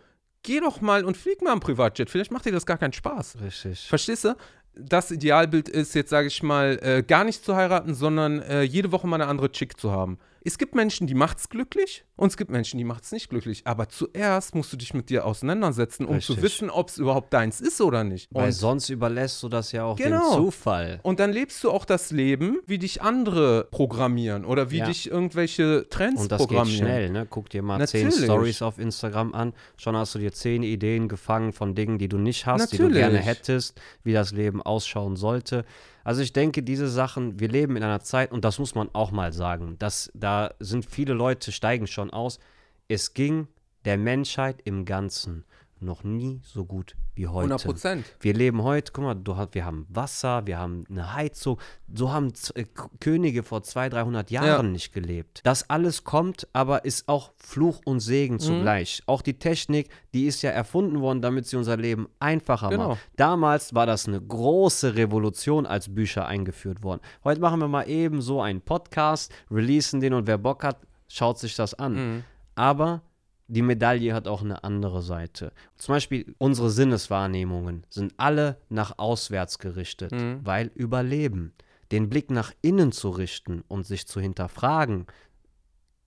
geh 0.46 0.60
doch 0.60 0.80
mal 0.80 1.04
und 1.04 1.16
flieg 1.16 1.42
mal 1.42 1.52
im 1.52 1.60
Privatjet. 1.60 2.08
Vielleicht 2.08 2.30
macht 2.30 2.46
dir 2.46 2.52
das 2.52 2.64
gar 2.64 2.78
keinen 2.78 2.94
Spaß. 2.94 3.36
Richtig. 3.44 3.86
Verstehst 3.86 4.24
du? 4.24 4.34
Das 4.78 5.10
Idealbild 5.10 5.68
ist 5.68 5.94
jetzt, 5.94 6.10
sage 6.10 6.28
ich 6.28 6.42
mal, 6.42 6.78
äh, 6.82 7.02
gar 7.02 7.24
nicht 7.24 7.44
zu 7.44 7.56
heiraten, 7.56 7.94
sondern 7.94 8.40
äh, 8.40 8.62
jede 8.62 8.92
Woche 8.92 9.06
mal 9.06 9.16
eine 9.16 9.26
andere 9.26 9.50
Chick 9.50 9.78
zu 9.78 9.90
haben. 9.90 10.18
Es 10.46 10.58
gibt 10.58 10.76
Menschen, 10.76 11.08
die 11.08 11.14
macht's 11.14 11.48
glücklich 11.48 12.04
und 12.14 12.28
es 12.28 12.36
gibt 12.36 12.52
Menschen, 12.52 12.78
die 12.78 12.84
macht's 12.84 13.10
nicht 13.10 13.28
glücklich. 13.28 13.62
Aber 13.64 13.88
zuerst 13.88 14.54
musst 14.54 14.72
du 14.72 14.76
dich 14.76 14.94
mit 14.94 15.10
dir 15.10 15.26
auseinandersetzen, 15.26 16.06
um 16.06 16.20
zu 16.20 16.34
Richtig. 16.34 16.42
wissen, 16.44 16.70
ob 16.70 16.88
es 16.88 16.98
überhaupt 16.98 17.32
deins 17.32 17.60
ist 17.60 17.80
oder 17.80 18.04
nicht. 18.04 18.28
Weil 18.32 18.46
Und, 18.46 18.52
sonst 18.52 18.88
überlässt 18.88 19.42
du 19.42 19.48
das 19.48 19.72
ja 19.72 19.82
auch 19.84 19.96
Genau. 19.96 20.34
dem 20.36 20.44
Zufall. 20.44 21.00
und 21.02 21.18
dann 21.18 21.32
lebst 21.32 21.64
du 21.64 21.70
auch 21.72 21.84
das 21.84 22.12
Leben, 22.12 22.58
wie 22.66 22.78
dich 22.78 23.02
andere 23.02 23.66
programmieren 23.72 24.44
oder 24.44 24.70
wie 24.70 24.78
Ja. 24.78 24.86
dich 24.86 25.10
irgendwelche 25.10 25.88
Trends 25.90 26.22
Und 26.22 26.30
das 26.30 26.38
geht 26.42 26.48
programmieren. 26.48 26.78
schnell, 26.78 27.10
ne? 27.10 27.26
Guck 27.28 27.50
dir 27.50 27.62
mal 27.62 27.84
zehn 27.88 28.04
Natürlich. 28.06 28.24
Stories 28.26 28.62
auf 28.62 28.78
Instagram 28.78 29.34
an. 29.34 29.52
Schon 29.76 29.96
hast 29.96 30.14
du 30.14 30.20
dir 30.20 30.32
zehn 30.32 30.62
Ideen 30.62 31.08
gefangen 31.08 31.52
von 31.52 31.74
Dingen, 31.74 31.98
die 31.98 32.08
du 32.08 32.18
nicht 32.18 32.46
hast, 32.46 32.72
die 32.72 32.76
du 32.76 32.84
Natürlich. 32.84 33.02
gerne 33.02 33.18
hättest, 33.18 33.80
wie 34.04 34.12
das 34.12 34.30
Leben 34.30 34.62
ausschauen 34.62 35.16
sollte. 35.16 35.64
Also 36.06 36.22
ich 36.22 36.32
denke, 36.32 36.62
diese 36.62 36.86
Sachen, 36.86 37.40
wir 37.40 37.48
leben 37.48 37.74
in 37.74 37.82
einer 37.82 37.98
Zeit, 37.98 38.30
und 38.30 38.44
das 38.44 38.60
muss 38.60 38.76
man 38.76 38.88
auch 38.92 39.10
mal 39.10 39.32
sagen, 39.32 39.76
dass 39.80 40.08
da 40.14 40.54
sind 40.60 40.86
viele 40.86 41.14
Leute, 41.14 41.50
steigen 41.50 41.88
schon 41.88 42.12
aus. 42.12 42.38
Es 42.86 43.12
ging 43.12 43.48
der 43.84 43.98
Menschheit 43.98 44.60
im 44.62 44.84
Ganzen 44.84 45.44
noch 45.80 46.04
nie 46.04 46.40
so 46.42 46.64
gut 46.64 46.96
wie 47.14 47.26
heute. 47.26 47.44
100 47.54 47.64
Prozent. 47.64 48.06
Wir 48.20 48.34
leben 48.34 48.62
heute, 48.62 48.92
guck 48.92 49.04
mal, 49.04 49.14
du, 49.14 49.36
wir 49.52 49.64
haben 49.64 49.86
Wasser, 49.88 50.46
wir 50.46 50.58
haben 50.58 50.84
eine 50.90 51.12
Heizung. 51.14 51.58
So 51.92 52.12
haben 52.12 52.34
Z 52.34 52.56
äh, 52.56 52.64
Könige 53.00 53.42
vor 53.42 53.62
200, 53.62 53.92
300 53.94 54.30
Jahren 54.30 54.46
Ja. 54.46 54.62
nicht 54.62 54.92
gelebt. 54.92 55.40
Das 55.44 55.68
alles 55.70 56.04
kommt, 56.04 56.48
aber 56.52 56.84
ist 56.84 57.08
auch 57.08 57.32
Fluch 57.36 57.80
und 57.84 57.96
Mhm. 57.96 58.00
Segen 58.00 58.38
zugleich. 58.40 59.02
Auch 59.06 59.22
die 59.22 59.38
Technik, 59.38 59.88
die 60.14 60.26
ist 60.26 60.42
ja 60.42 60.50
erfunden 60.50 61.00
worden, 61.00 61.20
damit 61.22 61.46
sie 61.46 61.56
unser 61.56 61.76
Leben 61.76 62.08
einfacher 62.20 62.70
Genau. 62.70 62.88
macht. 62.90 63.00
Damals 63.16 63.74
war 63.74 63.86
das 63.86 64.06
eine 64.08 64.20
große 64.20 64.94
Revolution, 64.96 65.66
als 65.66 65.94
Bücher 65.94 66.26
eingeführt 66.26 66.82
wurden. 66.82 67.00
Heute 67.24 67.40
machen 67.40 67.60
wir 67.60 67.68
mal 67.68 67.88
eben 67.88 68.20
so 68.22 68.40
einen 68.40 68.60
Podcast, 68.60 69.32
releasen 69.50 70.00
den 70.00 70.14
und 70.14 70.26
wer 70.26 70.38
Bock 70.38 70.64
hat, 70.64 70.78
schaut 71.08 71.38
sich 71.38 71.54
das 71.56 71.74
an. 71.74 71.94
Mhm. 72.16 72.24
Aber 72.54 73.02
die 73.48 73.62
Medaille 73.62 74.12
hat 74.12 74.26
auch 74.28 74.42
eine 74.42 74.64
andere 74.64 75.02
Seite. 75.02 75.52
Zum 75.76 75.94
Beispiel 75.94 76.34
unsere 76.38 76.70
Sinneswahrnehmungen 76.70 77.86
sind 77.90 78.14
alle 78.16 78.60
nach 78.68 78.98
auswärts 78.98 79.58
gerichtet, 79.58 80.12
Mhm. 80.12 80.40
weil 80.44 80.70
Überleben. 80.74 81.52
Den 81.92 82.08
Blick 82.08 82.30
nach 82.30 82.52
innen 82.62 82.90
zu 82.90 83.10
richten 83.10 83.62
und 83.68 83.86
sich 83.86 84.06
zu 84.08 84.20
hinterfragen, 84.20 85.06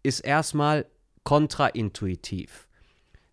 ist 0.03 0.19
erstmal 0.19 0.85
kontraintuitiv. 1.23 2.67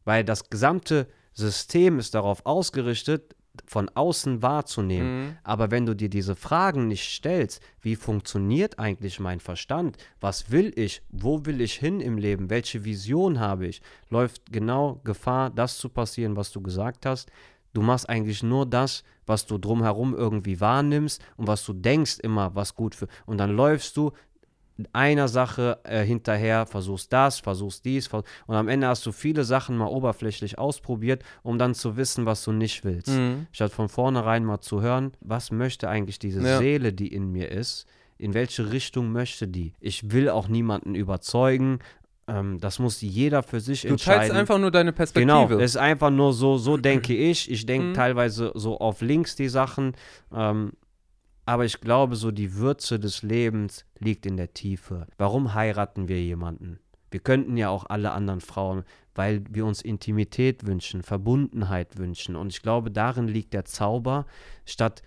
Weil 0.05 0.25
das 0.25 0.51
gesamte 0.51 1.09
System 1.33 1.99
ist 1.99 2.15
darauf 2.15 2.47
ausgerichtet, 2.47 3.36
von 3.67 3.89
außen 3.95 4.43
wahrzunehmen. 4.43 5.27
Mhm. 5.27 5.37
Aber 5.45 5.71
wenn 5.71 5.87
du 5.87 5.95
dir 5.95 6.09
diese 6.09 6.35
Fragen 6.35 6.89
nicht 6.89 7.09
stellst, 7.09 7.63
wie 7.81 7.97
funktioniert 7.97 8.79
eigentlich 8.79 9.21
mein 9.21 9.41
Verstand? 9.41 9.97
Was 10.21 10.51
will 10.51 10.73
ich? 10.77 11.03
Wo 11.11 11.47
will 11.47 11.61
ich 11.61 11.75
hin 11.75 12.01
im 12.01 12.19
Leben? 12.19 12.51
Welche 12.51 12.85
Vision 12.85 13.41
habe 13.41 13.67
ich? 13.67 13.83
Läuft 14.11 14.53
genau 14.53 15.01
Gefahr, 15.05 15.51
das 15.51 15.79
zu 15.79 15.89
passieren, 15.89 16.37
was 16.37 16.53
du 16.53 16.61
gesagt 16.61 17.07
hast. 17.07 17.31
Du 17.73 17.83
machst 17.83 18.09
eigentlich 18.09 18.43
nur 18.43 18.65
das, 18.65 19.05
was 19.27 19.45
du 19.45 19.59
drumherum 19.59 20.15
irgendwie 20.15 20.61
wahrnimmst 20.61 21.23
und 21.37 21.47
was 21.47 21.65
du 21.65 21.75
denkst 21.75 22.19
immer, 22.23 22.55
was 22.55 22.75
gut 22.75 22.95
für. 22.95 23.07
Und 23.27 23.39
dann 23.39 23.55
läufst 23.55 23.97
du 23.99 24.13
einer 24.93 25.29
Sache 25.29 25.79
äh, 25.85 26.05
hinterher, 26.05 26.66
versuchst 26.66 27.12
das, 27.12 27.41
versuchst 27.41 27.85
dies, 27.85 28.07
vers 28.09 28.24
und 28.47 28.57
am 28.57 28.68
Ende 28.68 28.87
hast 28.89 29.07
du 29.07 29.12
viele 29.12 29.45
Sachen 29.45 29.77
mal 29.77 29.87
oberflächlich 29.89 30.59
ausprobiert, 30.59 31.22
um 31.43 31.59
dann 31.59 31.74
zu 31.74 31.97
wissen, 31.97 32.27
was 32.27 32.45
du 32.45 32.53
nicht 32.53 32.85
willst. 32.85 33.09
Mhm. 33.09 33.47
Statt 33.53 33.72
von 33.72 33.89
vornherein 33.89 34.45
mal 34.45 34.61
zu 34.61 34.83
hören, 34.83 35.12
was 35.20 35.51
möchte 35.51 35.89
eigentlich 35.89 36.18
diese 36.18 36.43
Ja. 36.43 36.59
Seele, 36.59 36.93
die 36.93 37.09
in 37.09 37.33
mir 37.33 37.51
ist, 37.51 37.87
in 38.18 38.35
welche 38.35 38.70
Richtung 38.72 39.12
möchte 39.12 39.49
die? 39.49 39.72
Ich 39.81 40.11
will 40.12 40.29
auch 40.29 40.49
niemanden 40.49 40.95
überzeugen. 40.95 41.79
Ähm, 42.29 42.59
das 42.61 42.79
muss 42.79 43.01
jeder 43.03 43.43
für 43.43 43.61
sich 43.61 43.83
Du 43.83 43.89
entscheiden. 43.89 44.20
teilst 44.20 44.35
einfach 44.35 44.59
nur 44.59 44.70
deine 44.70 44.93
Perspektive. 44.93 45.47
Genau, 45.47 45.59
es 45.61 45.72
ist 45.72 45.77
einfach 45.77 46.11
nur 46.11 46.33
so, 46.33 46.59
so 46.59 46.77
denke 46.77 47.14
ich. 47.31 47.51
Ich 47.51 47.66
denke 47.66 47.89
Mhm. 47.89 47.95
teilweise 47.95 48.53
so 48.55 48.79
auf 48.79 49.01
links 49.01 49.37
die 49.37 49.49
Sachen. 49.49 49.95
Ähm, 50.35 50.72
aber 51.47 51.65
ich 51.65 51.81
glaube, 51.81 52.17
so 52.17 52.33
die 52.33 52.57
Würze 52.57 52.99
des 52.99 53.23
Lebens 53.23 53.87
liegt 53.99 54.27
in 54.27 54.37
der 54.37 54.53
Tiefe. 54.53 55.07
Warum 55.17 55.55
heiraten 55.55 56.09
wir 56.09 56.21
jemanden? 56.21 56.81
Wir 57.11 57.21
könnten 57.21 57.57
ja 57.57 57.71
auch 57.71 57.87
alle 57.89 58.11
anderen 58.11 58.41
Frauen, 58.41 58.85
weil 59.15 59.45
wir 59.49 59.65
uns 59.65 59.81
Intimität 59.81 60.67
wünschen, 60.67 61.03
Verbundenheit 61.03 61.99
wünschen. 61.99 62.35
Und 62.37 62.53
ich 62.53 62.63
glaube, 62.63 62.91
darin 62.91 63.29
liegt 63.29 63.55
der 63.55 63.65
Zauber. 63.65 64.27
Statt 64.67 65.03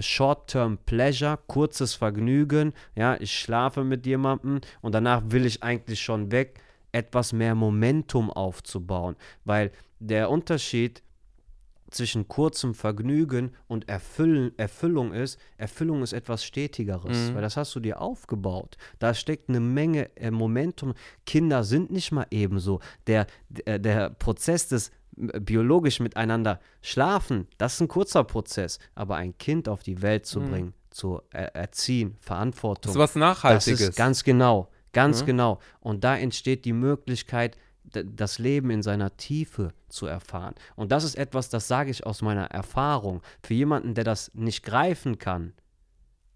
Short-Term 0.00 0.78
Pleasure, 0.78 1.38
kurzes 1.46 1.94
Vergnügen, 1.94 2.72
ja, 2.94 3.16
ich 3.20 3.38
schlafe 3.38 3.84
mit 3.84 4.06
jemandem 4.06 4.60
und 4.82 4.94
danach 4.94 5.22
will 5.26 5.46
ich 5.46 5.62
eigentlich 5.62 6.00
schon 6.00 6.30
weg, 6.30 6.60
etwas 6.92 7.32
mehr 7.32 7.54
Momentum 7.54 8.30
aufzubauen. 8.30 9.16
Weil 9.44 9.72
der 9.98 10.30
Unterschied 10.30 11.02
zwischen 11.96 12.28
kurzem 12.28 12.74
Vergnügen 12.74 13.52
und 13.66 13.88
Erfüllen, 13.88 14.52
Erfüllung 14.58 15.12
ist, 15.12 15.38
Erfüllung 15.56 16.02
ist 16.02 16.12
etwas 16.12 16.44
Stetigeres, 16.44 17.30
Mhm. 17.30 17.34
weil 17.34 17.42
das 17.42 17.56
hast 17.56 17.74
du 17.74 17.80
dir 17.80 18.00
aufgebaut. 18.00 18.76
Da 18.98 19.14
steckt 19.14 19.48
eine 19.48 19.60
Menge 19.60 20.14
äh, 20.16 20.30
Momentum. 20.30 20.94
Kinder 21.24 21.64
sind 21.64 21.90
nicht 21.90 22.12
mal 22.12 22.26
ebenso. 22.30 22.80
Der, 23.06 23.26
der, 23.48 23.78
der 23.78 24.10
Prozess 24.10 24.68
des 24.68 24.90
äh, 25.16 25.40
biologisch 25.40 26.00
miteinander 26.00 26.60
schlafen, 26.82 27.48
das 27.58 27.74
ist 27.74 27.80
ein 27.80 27.88
kurzer 27.88 28.24
Prozess. 28.24 28.78
Aber 28.94 29.16
ein 29.16 29.36
Kind 29.38 29.68
auf 29.68 29.82
die 29.82 30.02
Welt 30.02 30.26
zu 30.26 30.40
Mhm. 30.40 30.50
bringen, 30.50 30.74
zu 30.90 31.20
er 31.30 31.54
erziehen, 31.56 32.16
Verantwortung, 32.20 32.92
Das 32.92 32.96
ist 32.96 32.98
was 32.98 33.12
das 33.14 33.20
Nachhaltiges. 33.20 33.80
ist 33.80 33.96
ganz 33.96 34.22
genau, 34.24 34.68
ganz 34.92 35.22
Mhm. 35.22 35.26
genau. 35.26 35.58
Und 35.80 36.04
da 36.04 36.16
entsteht 36.16 36.64
die 36.64 36.72
Möglichkeit, 36.72 37.56
das 37.92 38.38
Leben 38.38 38.70
in 38.70 38.82
seiner 38.82 39.16
Tiefe 39.16 39.72
zu 39.88 40.06
erfahren. 40.06 40.54
Und 40.74 40.92
das 40.92 41.04
ist 41.04 41.16
etwas, 41.16 41.48
das 41.48 41.68
sage 41.68 41.90
ich 41.90 42.06
aus 42.06 42.22
meiner 42.22 42.46
Erfahrung. 42.46 43.22
Für 43.42 43.54
jemanden, 43.54 43.94
der 43.94 44.04
das 44.04 44.32
nicht 44.34 44.62
greifen 44.62 45.18
kann, 45.18 45.52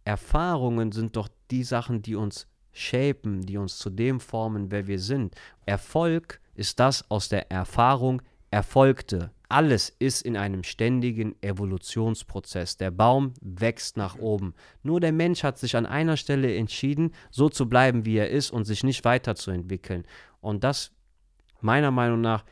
Erfahrungen 0.05 0.93
sind 0.93 1.17
doch 1.17 1.29
die 1.51 1.65
Sachen, 1.65 2.03
die 2.03 2.15
uns 2.15 2.47
shapen, 2.73 3.43
die 3.43 3.59
uns 3.59 3.79
zu 3.79 3.91
dem 3.91 4.21
formen, 4.21 4.71
wer 4.71 4.87
wir 4.87 4.99
sind. 4.99 5.35
Erfolg 5.67 6.41
ist 6.55 6.81
das 6.81 7.11
aus 7.11 7.29
der 7.29 7.51
Erfahrung 7.51 8.23
Erfolgte. 8.51 9.31
Alles 9.49 9.93
ist 9.99 10.23
in 10.23 10.37
einem 10.37 10.63
ständigen 10.63 11.35
Evolutionsprozess. 11.43 12.77
Der 12.77 12.91
Baum 12.91 13.35
wächst 13.41 13.97
nach 13.97 14.17
oben. 14.19 14.55
Nur 14.83 15.01
der 15.01 15.13
Mensch 15.13 15.43
hat 15.43 15.59
sich 15.59 15.77
an 15.77 15.87
einer 15.87 16.17
Stelle 16.17 16.55
entschieden, 16.55 17.13
so 17.31 17.49
zu 17.49 17.69
bleiben, 17.69 18.05
wie 18.05 18.17
er 18.17 18.31
ist 18.31 18.51
und 18.51 18.65
sich 18.65 18.85
nicht 18.85 19.05
weiterzuentwickeln. 19.05 20.05
Und 20.41 20.65
das, 20.65 20.93
meiner 21.63 21.91
Meinung 21.91 22.21
nach, 22.21 22.45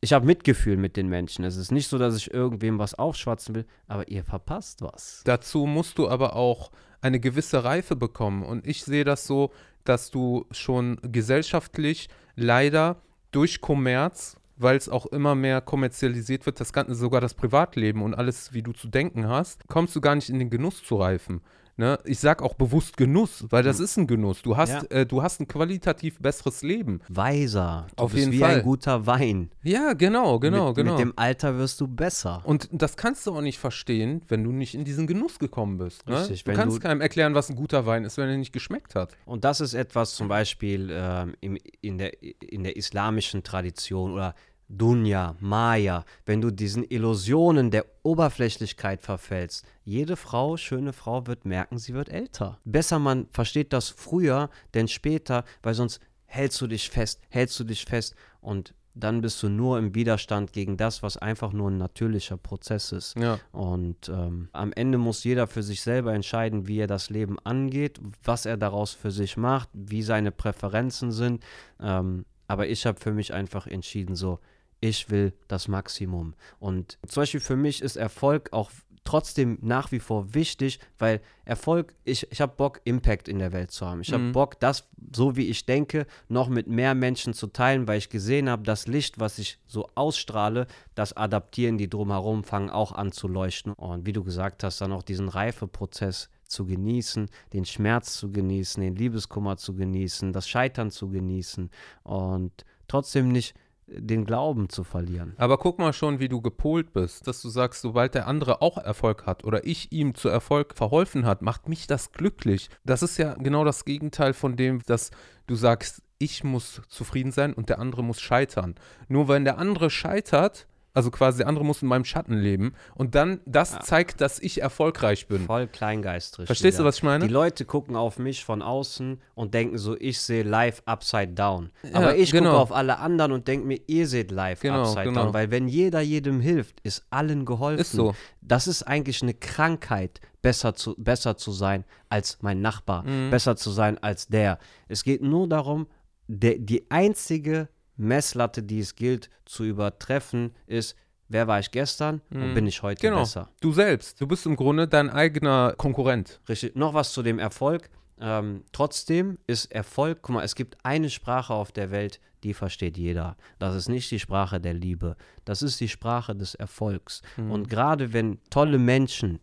ich 0.00 0.12
habe 0.12 0.26
Mitgefühl 0.26 0.76
mit 0.76 0.96
den 0.96 1.08
Menschen. 1.08 1.44
Es 1.44 1.56
ist 1.56 1.72
nicht 1.72 1.88
so, 1.88 1.96
dass 1.96 2.16
ich 2.16 2.32
irgendwem 2.32 2.78
was 2.78 2.94
aufschwatzen 2.94 3.54
will, 3.54 3.64
aber 3.88 4.08
ihr 4.08 4.22
verpasst 4.22 4.82
was. 4.82 5.22
Dazu 5.24 5.64
musst 5.66 5.98
du 5.98 6.08
aber 6.08 6.36
auch 6.36 6.70
eine 7.00 7.20
gewisse 7.20 7.64
Reife 7.64 7.96
bekommen. 7.96 8.42
Und 8.42 8.66
ich 8.66 8.84
sehe 8.84 9.04
das 9.04 9.26
so, 9.26 9.50
dass 9.84 10.10
du 10.10 10.46
schon 10.50 10.98
gesellschaftlich 11.02 12.08
leider 12.36 12.96
durch 13.30 13.60
Kommerz, 13.60 14.36
weil 14.56 14.76
es 14.76 14.88
auch 14.88 15.06
immer 15.06 15.34
mehr 15.34 15.60
kommerzialisiert 15.60 16.46
wird, 16.46 16.60
das 16.60 16.72
Ganze, 16.72 16.94
sogar 16.94 17.20
das 17.20 17.34
Privatleben 17.34 18.02
und 18.02 18.14
alles, 18.14 18.52
wie 18.52 18.62
du 18.62 18.72
zu 18.72 18.88
denken 18.88 19.28
hast, 19.28 19.66
kommst 19.68 19.94
du 19.96 20.00
gar 20.00 20.14
nicht 20.14 20.30
in 20.30 20.38
den 20.38 20.50
Genuss 20.50 20.82
zu 20.82 20.96
reifen. 20.96 21.40
Ne? 21.76 21.98
Ich 22.04 22.20
sag 22.20 22.40
auch 22.40 22.54
bewusst 22.54 22.96
Genuss, 22.96 23.46
weil 23.50 23.64
das 23.64 23.80
ist 23.80 23.96
ein 23.96 24.06
Genuss. 24.06 24.42
Du 24.42 24.56
hast, 24.56 24.70
Ja. 24.70 24.82
äh, 25.00 25.06
du 25.06 25.22
hast 25.24 25.40
ein 25.40 25.48
qualitativ 25.48 26.20
besseres 26.20 26.62
Leben. 26.62 27.00
Weiser. 27.08 27.88
Du 27.96 28.04
Auf 28.04 28.12
bist 28.12 28.20
jeden 28.20 28.32
wie 28.32 28.38
Fall. 28.38 28.58
ein 28.58 28.62
guter 28.62 29.06
Wein. 29.06 29.50
Ja, 29.64 29.92
genau, 29.94 30.38
genau, 30.38 30.68
mit, 30.68 30.76
genau. 30.76 30.92
Mit 30.92 31.00
dem 31.00 31.12
Alter 31.16 31.58
wirst 31.58 31.80
du 31.80 31.88
besser. 31.88 32.42
Und 32.44 32.68
das 32.70 32.96
kannst 32.96 33.26
du 33.26 33.32
auch 33.34 33.40
nicht 33.40 33.58
verstehen, 33.58 34.22
wenn 34.28 34.44
du 34.44 34.52
nicht 34.52 34.74
in 34.76 34.84
diesen 34.84 35.08
Genuss 35.08 35.40
gekommen 35.40 35.78
bist. 35.78 36.06
Ne? 36.08 36.20
Richtig, 36.20 36.44
du 36.44 36.52
kannst 36.52 36.76
du- 36.76 36.80
keinem 36.80 37.00
erklären, 37.00 37.34
was 37.34 37.50
ein 37.50 37.56
guter 37.56 37.86
Wein 37.86 38.04
ist, 38.04 38.18
wenn 38.18 38.28
er 38.28 38.36
nicht 38.36 38.52
geschmeckt 38.52 38.94
hat. 38.94 39.16
Und 39.26 39.44
das 39.44 39.60
ist 39.60 39.74
etwas 39.74 40.14
zum 40.14 40.28
Beispiel 40.28 40.90
ähm, 40.92 41.34
im, 41.40 41.58
in, 41.80 41.98
der, 41.98 42.12
in 42.22 42.62
der 42.62 42.76
islamischen 42.76 43.42
Tradition 43.42 44.12
oder 44.12 44.36
Dunja, 44.68 45.36
Maya, 45.40 46.04
wenn 46.26 46.40
du 46.40 46.50
diesen 46.50 46.84
Illusionen 46.84 47.70
der 47.70 47.86
Oberflächlichkeit 48.02 49.02
verfällst. 49.02 49.66
Jede 49.84 50.16
Frau, 50.16 50.56
schöne 50.56 50.92
Frau, 50.92 51.26
wird 51.26 51.44
merken, 51.44 51.78
sie 51.78 51.94
wird 51.94 52.08
älter. 52.08 52.58
Besser 52.64 52.98
man 52.98 53.26
versteht 53.30 53.72
das 53.72 53.88
früher, 53.88 54.50
denn 54.74 54.88
später, 54.88 55.44
weil 55.62 55.74
sonst 55.74 56.00
hältst 56.26 56.60
du 56.60 56.66
dich 56.66 56.90
fest, 56.90 57.20
hältst 57.28 57.58
du 57.60 57.64
dich 57.64 57.84
fest 57.84 58.14
und 58.40 58.74
dann 58.94 59.20
bist 59.20 59.42
du 59.42 59.48
nur 59.48 59.78
im 59.78 59.94
Widerstand 59.94 60.52
gegen 60.52 60.76
das, 60.76 61.02
was 61.02 61.16
einfach 61.16 61.52
nur 61.52 61.70
ein 61.70 61.78
natürlicher 61.78 62.36
Prozess 62.36 62.92
ist. 62.92 63.18
Ja. 63.18 63.40
Und 63.50 64.08
ähm, 64.08 64.48
am 64.52 64.72
Ende 64.72 64.98
muss 64.98 65.24
jeder 65.24 65.48
für 65.48 65.64
sich 65.64 65.82
selber 65.82 66.14
entscheiden, 66.14 66.68
wie 66.68 66.78
er 66.78 66.86
das 66.86 67.10
Leben 67.10 67.38
angeht, 67.40 68.00
was 68.22 68.46
er 68.46 68.56
daraus 68.56 68.92
für 68.92 69.10
sich 69.10 69.36
macht, 69.36 69.68
wie 69.72 70.02
seine 70.02 70.30
Präferenzen 70.30 71.10
sind. 71.10 71.42
Ähm, 71.80 72.24
aber 72.46 72.68
ich 72.68 72.86
habe 72.86 73.00
für 73.00 73.12
mich 73.12 73.34
einfach 73.34 73.66
entschieden, 73.66 74.14
so, 74.14 74.38
ich 74.84 75.10
will 75.10 75.32
das 75.48 75.66
Maximum. 75.66 76.34
Und 76.60 76.98
zum 77.08 77.22
Beispiel 77.22 77.40
für 77.40 77.56
mich 77.56 77.80
ist 77.80 77.96
Erfolg 77.96 78.52
auch 78.52 78.70
trotzdem 79.04 79.58
nach 79.60 79.92
wie 79.92 79.98
vor 79.98 80.34
wichtig, 80.34 80.78
weil 80.98 81.20
Erfolg, 81.44 81.94
ich, 82.04 82.30
ich 82.30 82.40
habe 82.40 82.54
Bock, 82.56 82.80
Impact 82.84 83.28
in 83.28 83.38
der 83.38 83.52
Welt 83.52 83.70
zu 83.70 83.86
haben. 83.86 84.00
Ich 84.00 84.12
habe 84.12 84.24
Mhm. 84.24 84.32
Bock, 84.32 84.58
das, 84.60 84.88
so 85.14 85.36
wie 85.36 85.48
ich 85.48 85.66
denke, 85.66 86.06
noch 86.28 86.48
mit 86.48 86.66
mehr 86.66 86.94
Menschen 86.94 87.34
zu 87.34 87.46
teilen, 87.46 87.86
weil 87.86 87.98
ich 87.98 88.08
gesehen 88.08 88.48
habe, 88.48 88.62
das 88.62 88.86
Licht, 88.86 89.20
was 89.20 89.38
ich 89.38 89.58
so 89.66 89.88
ausstrahle, 89.94 90.66
das 90.94 91.14
adaptieren 91.14 91.76
die 91.78 91.88
drumherum, 91.88 92.44
fangen 92.44 92.70
auch 92.70 92.92
an 92.92 93.12
zu 93.12 93.28
leuchten. 93.28 93.72
Und 93.72 94.06
wie 94.06 94.12
du 94.12 94.24
gesagt 94.24 94.64
hast, 94.64 94.80
dann 94.80 94.92
auch 94.92 95.02
diesen 95.02 95.28
Reifeprozess 95.28 96.30
zu 96.46 96.66
genießen, 96.66 97.28
den 97.52 97.64
Schmerz 97.64 98.18
zu 98.18 98.30
genießen, 98.30 98.82
den 98.82 98.96
Liebeskummer 98.96 99.56
zu 99.56 99.74
genießen, 99.74 100.32
das 100.32 100.48
Scheitern 100.48 100.90
zu 100.90 101.08
genießen 101.08 101.70
und 102.04 102.64
trotzdem 102.86 103.28
nicht 103.28 103.54
den 103.86 104.24
Glauben 104.24 104.68
zu 104.68 104.84
verlieren. 104.84 105.34
Aber 105.36 105.58
guck 105.58 105.78
mal 105.78 105.92
schon, 105.92 106.18
wie 106.18 106.28
du 106.28 106.40
gepolt 106.40 106.92
bist, 106.92 107.26
dass 107.26 107.42
du 107.42 107.48
sagst, 107.48 107.82
sobald 107.82 108.14
der 108.14 108.26
andere 108.26 108.62
auch 108.62 108.78
Erfolg 108.78 109.26
hat 109.26 109.44
oder 109.44 109.66
ich 109.66 109.92
ihm 109.92 110.14
zu 110.14 110.28
Erfolg 110.28 110.74
verholfen 110.76 111.26
hat, 111.26 111.42
macht 111.42 111.68
mich 111.68 111.86
das 111.86 112.12
glücklich. 112.12 112.70
Das 112.84 113.02
ist 113.02 113.18
ja 113.18 113.34
genau 113.34 113.64
das 113.64 113.84
Gegenteil 113.84 114.32
von 114.32 114.56
dem, 114.56 114.82
dass 114.86 115.10
du 115.46 115.54
sagst, 115.54 116.02
ich 116.18 116.44
muss 116.44 116.80
zufrieden 116.88 117.32
sein 117.32 117.52
und 117.52 117.68
der 117.68 117.78
andere 117.78 118.02
muss 118.02 118.20
scheitern. 118.20 118.74
Nur 119.08 119.28
wenn 119.28 119.44
der 119.44 119.58
andere 119.58 119.90
scheitert, 119.90 120.66
also 120.94 121.10
quasi 121.10 121.38
der 121.38 121.48
andere 121.48 121.64
muss 121.64 121.82
in 121.82 121.88
meinem 121.88 122.04
Schatten 122.04 122.34
leben 122.34 122.72
und 122.94 123.14
dann 123.16 123.40
das 123.44 123.78
zeigt, 123.80 124.20
dass 124.20 124.38
ich 124.38 124.62
erfolgreich 124.62 125.26
bin. 125.26 125.44
Voll 125.44 125.66
kleingeistrig. 125.66 126.46
Verstehst 126.46 126.78
du, 126.78 126.82
wieder. 126.82 126.88
was 126.88 126.96
ich 126.98 127.02
meine? 127.02 127.26
Die 127.26 127.32
Leute 127.32 127.64
gucken 127.64 127.96
auf 127.96 128.18
mich 128.18 128.44
von 128.44 128.62
außen 128.62 129.20
und 129.34 129.54
denken 129.54 129.76
so, 129.76 129.96
ich 129.98 130.20
sehe 130.20 130.44
live 130.44 130.82
upside 130.86 131.32
down. 131.34 131.70
Ja, 131.82 131.94
Aber 131.94 132.16
ich 132.16 132.30
genau. 132.30 132.50
gucke 132.50 132.62
auf 132.62 132.72
alle 132.72 132.98
anderen 133.00 133.32
und 133.32 133.48
denke 133.48 133.66
mir, 133.66 133.80
ihr 133.88 134.06
seht 134.06 134.30
live 134.30 134.60
Genau, 134.60 134.82
upside 134.82 135.04
genau. 135.04 135.24
down. 135.24 135.34
Weil 135.34 135.50
wenn 135.50 135.66
jeder 135.68 136.00
jedem 136.00 136.40
hilft, 136.40 136.80
ist 136.82 137.04
allen 137.10 137.44
geholfen. 137.44 137.80
Ist 137.80 137.92
so. 137.92 138.14
Das 138.40 138.66
ist 138.68 138.84
eigentlich 138.84 139.20
eine 139.22 139.34
Krankheit, 139.34 140.20
besser 140.42 140.74
zu, 140.74 140.94
besser 140.96 141.36
zu 141.36 141.50
sein 141.52 141.84
als 142.08 142.38
mein 142.40 142.60
Nachbar, 142.60 143.02
Mhm. 143.02 143.30
besser 143.30 143.56
zu 143.56 143.70
sein 143.70 143.98
als 144.00 144.28
der. 144.28 144.58
Es 144.86 145.02
geht 145.02 145.22
nur 145.22 145.48
darum, 145.48 145.88
der, 146.28 146.58
die 146.58 146.90
einzige 146.90 147.68
Messlatte, 147.96 148.62
die 148.62 148.80
es 148.80 148.96
gilt 148.96 149.30
zu 149.44 149.64
übertreffen, 149.64 150.54
ist, 150.66 150.96
wer 151.28 151.46
war 151.46 151.60
ich 151.60 151.70
gestern 151.70 152.20
und 152.30 152.54
bin 152.54 152.66
ich 152.66 152.82
heute 152.82 153.00
Genau. 153.00 153.20
besser. 153.20 153.48
Du 153.60 153.72
selbst. 153.72 154.20
Du 154.20 154.26
bist 154.26 154.46
im 154.46 154.56
Grunde 154.56 154.88
dein 154.88 155.10
eigener 155.10 155.74
Konkurrent. 155.76 156.40
Richtig. 156.48 156.74
Noch 156.76 156.94
was 156.94 157.12
zu 157.12 157.22
dem 157.22 157.38
Erfolg. 157.38 157.90
Ähm, 158.20 158.64
trotzdem 158.72 159.38
ist 159.46 159.72
Erfolg, 159.72 160.18
guck 160.22 160.34
mal, 160.36 160.44
es 160.44 160.54
gibt 160.54 160.76
eine 160.84 161.10
Sprache 161.10 161.52
auf 161.52 161.72
der 161.72 161.90
Welt, 161.90 162.20
die 162.44 162.54
versteht 162.54 162.96
jeder. 162.96 163.36
Das 163.58 163.74
ist 163.74 163.88
nicht 163.88 164.10
die 164.10 164.20
Sprache 164.20 164.60
der 164.60 164.74
Liebe. 164.74 165.16
Das 165.44 165.62
ist 165.62 165.80
die 165.80 165.88
Sprache 165.88 166.36
des 166.36 166.54
Erfolgs. 166.54 167.22
Und 167.36 167.68
gerade 167.68 168.12
wenn 168.12 168.38
tolle 168.50 168.78
Menschen, 168.78 169.40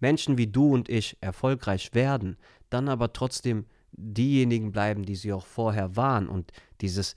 Menschen 0.00 0.38
wie 0.38 0.46
du 0.48 0.72
und 0.72 0.88
ich, 0.88 1.16
erfolgreich 1.20 1.90
werden, 1.94 2.36
dann 2.70 2.88
aber 2.88 3.12
trotzdem 3.12 3.66
diejenigen 3.92 4.72
bleiben, 4.72 5.04
die 5.04 5.14
sie 5.16 5.32
auch 5.32 5.46
vorher 5.46 5.94
waren 5.96 6.28
und 6.28 6.50
dieses 6.80 7.14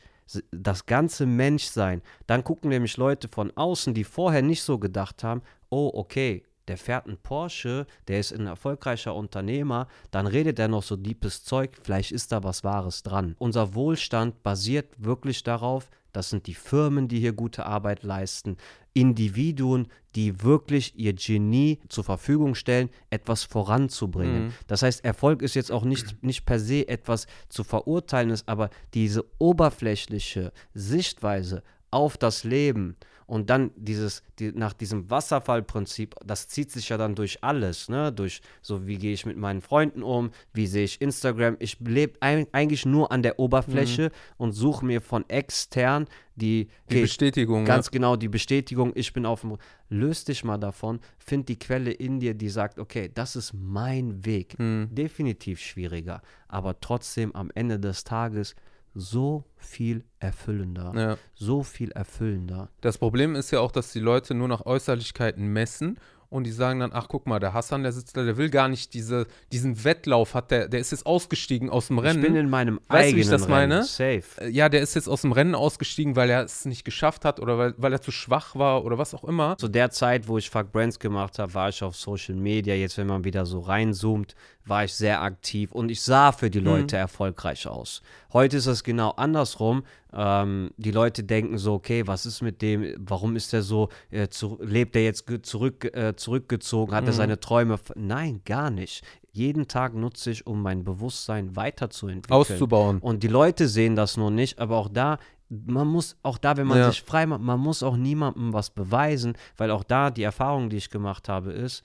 das 0.51 0.85
ganze 0.85 1.25
Menschsein, 1.25 2.01
dann 2.25 2.43
gucken 2.43 2.69
nämlich 2.69 2.97
Leute 2.97 3.27
von 3.27 3.51
außen, 3.55 3.93
die 3.93 4.03
vorher 4.03 4.41
nicht 4.41 4.63
so 4.63 4.77
gedacht 4.77 5.23
haben, 5.23 5.41
oh, 5.69 5.91
okay, 5.93 6.43
der 6.67 6.77
fährt 6.77 7.07
einen 7.07 7.17
Porsche, 7.17 7.85
der 8.07 8.19
ist 8.19 8.33
ein 8.33 8.45
erfolgreicher 8.45 9.15
Unternehmer, 9.15 9.87
dann 10.11 10.27
redet 10.27 10.59
er 10.59 10.67
noch 10.67 10.83
so 10.83 10.97
deepes 10.97 11.43
Zeug, 11.43 11.77
vielleicht 11.81 12.11
ist 12.11 12.31
da 12.31 12.43
was 12.43 12.63
Wahres 12.63 13.03
dran. 13.03 13.35
Unser 13.39 13.73
Wohlstand 13.73 14.43
basiert 14.43 14.93
wirklich 14.97 15.43
darauf, 15.43 15.89
das 16.17 16.31
sind 16.31 16.47
die 16.47 16.55
Firmen, 16.55 17.07
die 17.07 17.19
hier 17.19 17.31
gute 17.31 17.67
Arbeit 17.67 18.01
leisten, 18.01 18.57
Individuen, 18.93 19.87
die 20.15 20.41
wirklich 20.41 20.97
ihr 20.97 21.13
Genie 21.13 21.79
zur 21.89 22.03
Verfügung 22.03 22.55
stellen, 22.55 22.89
etwas 23.11 23.43
voranzubringen. 23.43 24.51
Das 24.65 24.81
heißt, 24.81 25.05
Erfolg 25.05 25.43
ist 25.43 25.53
jetzt 25.53 25.71
auch 25.71 25.85
nicht, 25.85 26.23
nicht 26.23 26.47
per 26.47 26.59
se 26.59 26.87
etwas 26.87 27.27
zu 27.49 27.63
verurteilen, 27.63 28.31
ist 28.31 28.49
aber 28.49 28.71
diese 28.95 29.25
oberflächliche 29.37 30.51
Sichtweise 30.73 31.61
auf 31.91 32.17
das 32.17 32.43
Leben 32.43 32.95
und 33.27 33.49
dann 33.49 33.71
dieses, 33.75 34.23
die, 34.39 34.53
nach 34.53 34.71
diesem 34.71 35.09
Wasserfallprinzip, 35.09 36.15
das 36.25 36.47
zieht 36.47 36.71
sich 36.71 36.89
ja 36.89 36.97
dann 36.97 37.13
durch 37.13 37.43
alles, 37.43 37.89
ne? 37.89 38.11
Durch 38.11 38.41
so, 38.61 38.87
wie 38.87 38.97
gehe 38.97 39.13
ich 39.13 39.25
mit 39.25 39.37
meinen 39.37 39.61
Freunden 39.61 40.01
um, 40.01 40.31
wie 40.53 40.65
sehe 40.65 40.85
ich 40.85 41.01
Instagram. 41.01 41.57
Ich 41.59 41.77
lebe 41.81 42.17
ein, 42.21 42.47
eigentlich 42.53 42.85
nur 42.85 43.11
an 43.11 43.21
der 43.21 43.37
Oberfläche 43.37 44.11
und 44.37 44.53
suche 44.53 44.85
mir 44.85 45.01
von 45.01 45.29
extern 45.29 46.07
die, 46.35 46.69
Die 46.89 47.01
Bestätigung. 47.01 47.65
Ganz 47.65 47.91
genau, 47.91 48.15
die 48.15 48.29
Bestätigung, 48.29 48.93
ich 48.95 49.11
bin 49.11 49.25
auf 49.25 49.41
dem. 49.41 49.57
Löst 49.89 50.27
dich 50.29 50.43
mal 50.43 50.57
davon, 50.57 50.99
find 51.17 51.49
die 51.49 51.59
Quelle 51.59 51.91
in 51.91 52.19
dir, 52.19 52.33
die 52.33 52.49
sagt, 52.49 52.79
okay, 52.79 53.09
das 53.13 53.35
ist 53.35 53.53
mein 53.53 54.25
Weg. 54.25 54.55
Hm. 54.57 54.89
Definitiv 54.91 55.59
schwieriger, 55.59 56.21
aber 56.47 56.79
trotzdem 56.79 57.35
am 57.35 57.51
Ende 57.55 57.79
des 57.79 58.03
Tages 58.03 58.55
so 58.97 59.43
viel 59.55 60.03
erfüllender. 60.19 60.93
ja. 60.95 61.17
So 61.35 61.63
viel 61.63 61.91
erfüllender. 61.91 62.69
Das 62.81 62.97
Problem 62.97 63.35
ist 63.35 63.51
ja 63.51 63.59
auch, 63.59 63.71
dass 63.71 63.91
die 63.91 63.99
Leute 63.99 64.33
nur 64.33 64.47
nach 64.47 64.65
Äußerlichkeiten 64.65 65.45
messen 65.47 65.99
und 66.29 66.43
die 66.43 66.51
sagen 66.51 66.79
dann, 66.81 66.91
ach 66.93 67.07
guck 67.07 67.25
mal, 67.25 67.39
der 67.39 67.53
Hassan, 67.53 67.83
der 67.83 67.93
sitzt 67.93 68.17
da, 68.17 68.23
der 68.23 68.35
will 68.37 68.49
gar 68.49 68.67
nicht 68.67 68.93
diese, 68.93 69.27
diesen 69.51 69.83
Wettlauf, 69.85 70.33
hat 70.33 70.51
der, 70.51 70.67
der 70.67 70.79
ist 70.79 70.91
jetzt 70.91 71.05
ausgestiegen 71.05 71.69
aus 71.69 71.87
dem 71.87 71.99
Rennen. 71.99 72.19
Ich 72.19 72.25
bin 72.25 72.35
in 72.35 72.49
meinem 72.49 72.79
Weißt 72.87 72.89
du, 72.89 72.93
wie 72.93 72.97
eigenen 72.97 73.21
ich 73.21 73.29
das 73.29 73.43
Rennen. 73.43 73.49
meine? 73.51 73.83
Safe. 73.83 74.23
Äh, 74.41 74.49
ja, 74.49 74.67
der 74.67 74.81
ist 74.81 74.95
jetzt 74.95 75.07
aus 75.07 75.21
dem 75.21 75.31
Rennen 75.31 75.55
ausgestiegen, 75.55 76.15
weil 76.15 76.29
er 76.29 76.43
es 76.43 76.65
nicht 76.65 76.83
geschafft 76.83 77.23
hat 77.23 77.39
oder 77.39 77.57
weil, 77.57 77.75
weil 77.77 77.93
er 77.93 78.01
zu 78.01 78.11
schwach 78.11 78.55
war 78.55 78.83
oder 78.83 78.97
was 78.97 79.13
auch 79.13 79.23
immer. 79.23 79.57
Zu 79.57 79.69
der 79.69 79.89
Zeit, 79.89 80.27
wo 80.27 80.37
ich 80.37 80.49
Fuck 80.49 80.71
Brands 80.73 80.99
gemacht 80.99 81.39
habe, 81.39 81.53
war 81.53 81.69
ich 81.69 81.81
auf 81.81 81.95
Social 81.95 82.35
Media. 82.35 82.75
Jetzt, 82.75 82.97
wenn 82.97 83.07
man 83.07 83.23
wieder 83.23 83.45
so 83.45 83.59
reinzoomt, 83.61 84.35
war 84.67 84.83
ich 84.83 84.93
sehr 84.93 85.21
aktiv 85.21 85.71
und 85.71 85.89
ich 85.89 86.01
sah 86.01 86.31
für 86.31 86.49
die 86.49 86.59
Leute 86.59 86.97
erfolgreich 86.97 87.67
aus. 87.67 88.01
Heute 88.33 88.57
ist 88.57 88.65
es 88.67 88.83
genau 88.83 89.11
andersrum. 89.11 89.83
Ähm, 90.13 90.71
die 90.77 90.91
Leute 90.91 91.23
denken 91.23 91.57
so, 91.57 91.73
okay, 91.73 92.05
was 92.07 92.25
ist 92.25 92.41
mit 92.41 92.61
dem? 92.61 92.93
Warum 92.97 93.35
ist 93.35 93.53
er 93.53 93.61
so? 93.61 93.89
Äh, 94.11 94.27
zu, 94.29 94.57
lebt 94.61 94.95
er 94.95 95.03
jetzt 95.03 95.25
zurück, 95.43 95.85
äh, 95.95 96.15
zurückgezogen? 96.15 96.93
Hat 96.93 97.05
er 97.07 97.13
seine 97.13 97.39
Träume? 97.39 97.79
Nein, 97.95 98.41
gar 98.45 98.69
nicht. 98.69 99.03
jeden 99.31 99.67
Tag 99.67 99.93
nutze 99.93 100.31
ich, 100.31 100.47
um 100.47 100.63
mein 100.63 100.83
Bewusstsein 100.83 101.55
weiterzuentwickeln. 101.55 102.39
Auszubauen. 102.39 102.97
Und 102.99 103.21
die 103.21 103.27
Leute 103.27 103.67
sehen 103.67 103.95
das 103.95 104.17
nur 104.17 104.31
nicht, 104.31 104.57
aber 104.57 104.77
auch 104.77 104.89
da, 104.89 105.19
man 105.49 105.87
muss, 105.87 106.17
auch 106.23 106.39
da, 106.39 106.57
wenn 106.57 106.65
man 106.65 106.79
Ja. 106.79 106.89
sich 106.89 107.03
frei 107.03 107.27
macht, 107.27 107.41
man 107.41 107.59
muss 107.59 107.83
auch 107.83 107.97
niemandem 107.97 108.51
was 108.51 108.71
beweisen, 108.71 109.37
weil 109.55 109.69
auch 109.69 109.83
da 109.83 110.09
die 110.09 110.23
Erfahrung, 110.23 110.69
die 110.71 110.77
ich 110.77 110.89
gemacht 110.89 111.29
habe, 111.29 111.51
ist, 111.53 111.83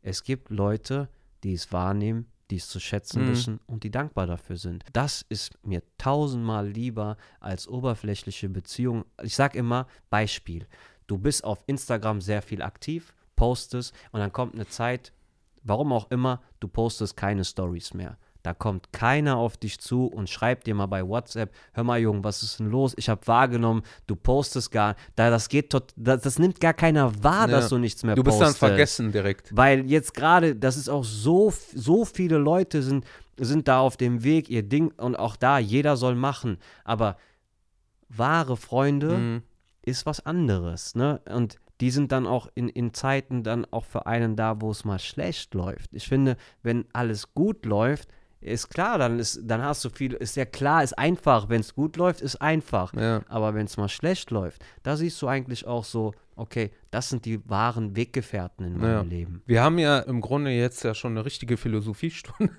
es 0.00 0.24
gibt 0.24 0.48
Leute, 0.48 1.08
die 1.46 1.54
es 1.54 1.72
wahrnehmen, 1.72 2.26
die 2.50 2.56
es 2.56 2.68
zu 2.68 2.80
schätzen 2.80 3.24
Mhm. 3.24 3.28
wissen 3.28 3.60
und 3.66 3.84
die 3.84 3.90
dankbar 3.90 4.26
dafür 4.26 4.56
sind. 4.56 4.84
Das 4.92 5.24
ist 5.28 5.58
mir 5.64 5.82
tausendmal 5.98 6.68
lieber 6.68 7.16
als 7.40 7.68
oberflächliche 7.68 8.48
Beziehungen. 8.48 9.04
Ich 9.22 9.34
sag 9.36 9.54
immer, 9.54 9.86
Beispiel, 10.10 10.66
du 11.06 11.18
bist 11.18 11.44
auf 11.44 11.62
Instagram 11.66 12.20
sehr 12.20 12.42
viel 12.42 12.62
aktiv, 12.62 13.14
postest 13.36 13.94
und 14.12 14.20
dann 14.20 14.32
kommt 14.32 14.54
eine 14.54 14.66
Zeit, 14.66 15.12
warum 15.62 15.92
auch 15.92 16.10
immer, 16.10 16.42
du 16.60 16.68
postest 16.68 17.16
keine 17.16 17.44
Stories 17.44 17.94
mehr. 17.94 18.18
Da 18.46 18.54
kommt 18.54 18.92
keiner 18.92 19.38
auf 19.38 19.56
dich 19.56 19.80
zu 19.80 20.06
und 20.06 20.30
schreibt 20.30 20.68
dir 20.68 20.74
mal 20.76 20.86
bei 20.86 21.04
WhatsApp, 21.04 21.52
hör 21.72 21.82
mal 21.82 21.98
Junge, 21.98 22.22
was 22.22 22.44
ist 22.44 22.60
denn 22.60 22.70
los? 22.70 22.94
Ich 22.96 23.08
habe 23.08 23.26
wahrgenommen, 23.26 23.82
du 24.06 24.14
postest 24.14 24.70
gar, 24.70 24.94
da 25.16 25.30
das 25.30 25.48
geht 25.48 25.70
tot, 25.70 25.92
das, 25.96 26.22
das 26.22 26.38
nimmt 26.38 26.60
gar 26.60 26.72
keiner 26.72 27.24
wahr, 27.24 27.48
Ja. 27.48 27.56
dass 27.56 27.70
du 27.70 27.78
nichts 27.78 28.04
mehr 28.04 28.14
Du 28.14 28.22
bist 28.22 28.36
dann 28.40 28.50
postest. 28.50 28.58
vergessen 28.60 29.10
direkt. 29.10 29.50
Weil 29.56 29.84
jetzt 29.90 30.14
gerade, 30.14 30.54
das 30.54 30.76
ist 30.76 30.88
auch 30.88 31.02
so, 31.02 31.52
so 31.74 32.04
viele 32.04 32.38
Leute 32.38 32.84
sind, 32.84 33.04
sind 33.36 33.66
da 33.66 33.80
auf 33.80 33.96
dem 33.96 34.22
Weg, 34.22 34.48
ihr 34.48 34.62
Ding, 34.62 34.92
und 34.96 35.16
auch 35.18 35.34
da, 35.34 35.58
jeder 35.58 35.96
soll 35.96 36.14
machen. 36.14 36.58
Aber 36.84 37.16
wahre 38.08 38.56
Freunde 38.56 39.08
Mhm. 39.18 39.42
ist 39.82 40.06
was 40.06 40.24
anderes, 40.24 40.94
ne? 40.94 41.20
Und 41.28 41.56
die 41.80 41.90
sind 41.90 42.12
dann 42.12 42.28
auch 42.28 42.48
in, 42.54 42.68
in 42.68 42.94
Zeiten 42.94 43.42
dann 43.42 43.66
auch 43.72 43.84
für 43.84 44.06
einen 44.06 44.36
da, 44.36 44.60
wo 44.60 44.70
es 44.70 44.84
mal 44.84 45.00
schlecht 45.00 45.52
läuft. 45.52 45.90
Ich 45.94 46.06
finde, 46.06 46.36
wenn 46.62 46.84
alles 46.92 47.34
gut 47.34 47.66
läuft, 47.66 48.08
ist 48.46 48.68
klar, 48.68 48.98
dann 48.98 49.18
ist, 49.18 49.40
dann 49.44 49.62
hast 49.62 49.84
du 49.84 49.90
viel, 49.90 50.12
ist 50.14 50.36
ja 50.36 50.44
klar, 50.44 50.82
ist 50.82 50.98
einfach. 50.98 51.48
Wenn 51.48 51.60
es 51.60 51.74
gut 51.74 51.96
läuft, 51.96 52.20
ist 52.20 52.36
einfach. 52.36 52.94
Ja. 52.94 53.22
Aber 53.28 53.54
wenn 53.54 53.66
es 53.66 53.76
mal 53.76 53.88
schlecht 53.88 54.30
läuft, 54.30 54.62
da 54.82 54.96
siehst 54.96 55.20
du 55.20 55.28
eigentlich 55.28 55.66
auch 55.66 55.84
so, 55.84 56.12
okay, 56.36 56.70
das 56.90 57.08
sind 57.08 57.24
die 57.24 57.40
wahren 57.48 57.96
Weggefährten 57.96 58.66
in 58.66 58.78
meinem 58.78 58.90
Ja. 58.90 59.00
Leben. 59.02 59.42
Wir 59.46 59.62
haben 59.62 59.78
ja 59.78 60.00
im 60.00 60.20
Grunde 60.20 60.50
jetzt 60.50 60.84
ja 60.84 60.94
schon 60.94 61.12
eine 61.12 61.24
richtige 61.24 61.56
Philosophiestunde 61.56 62.52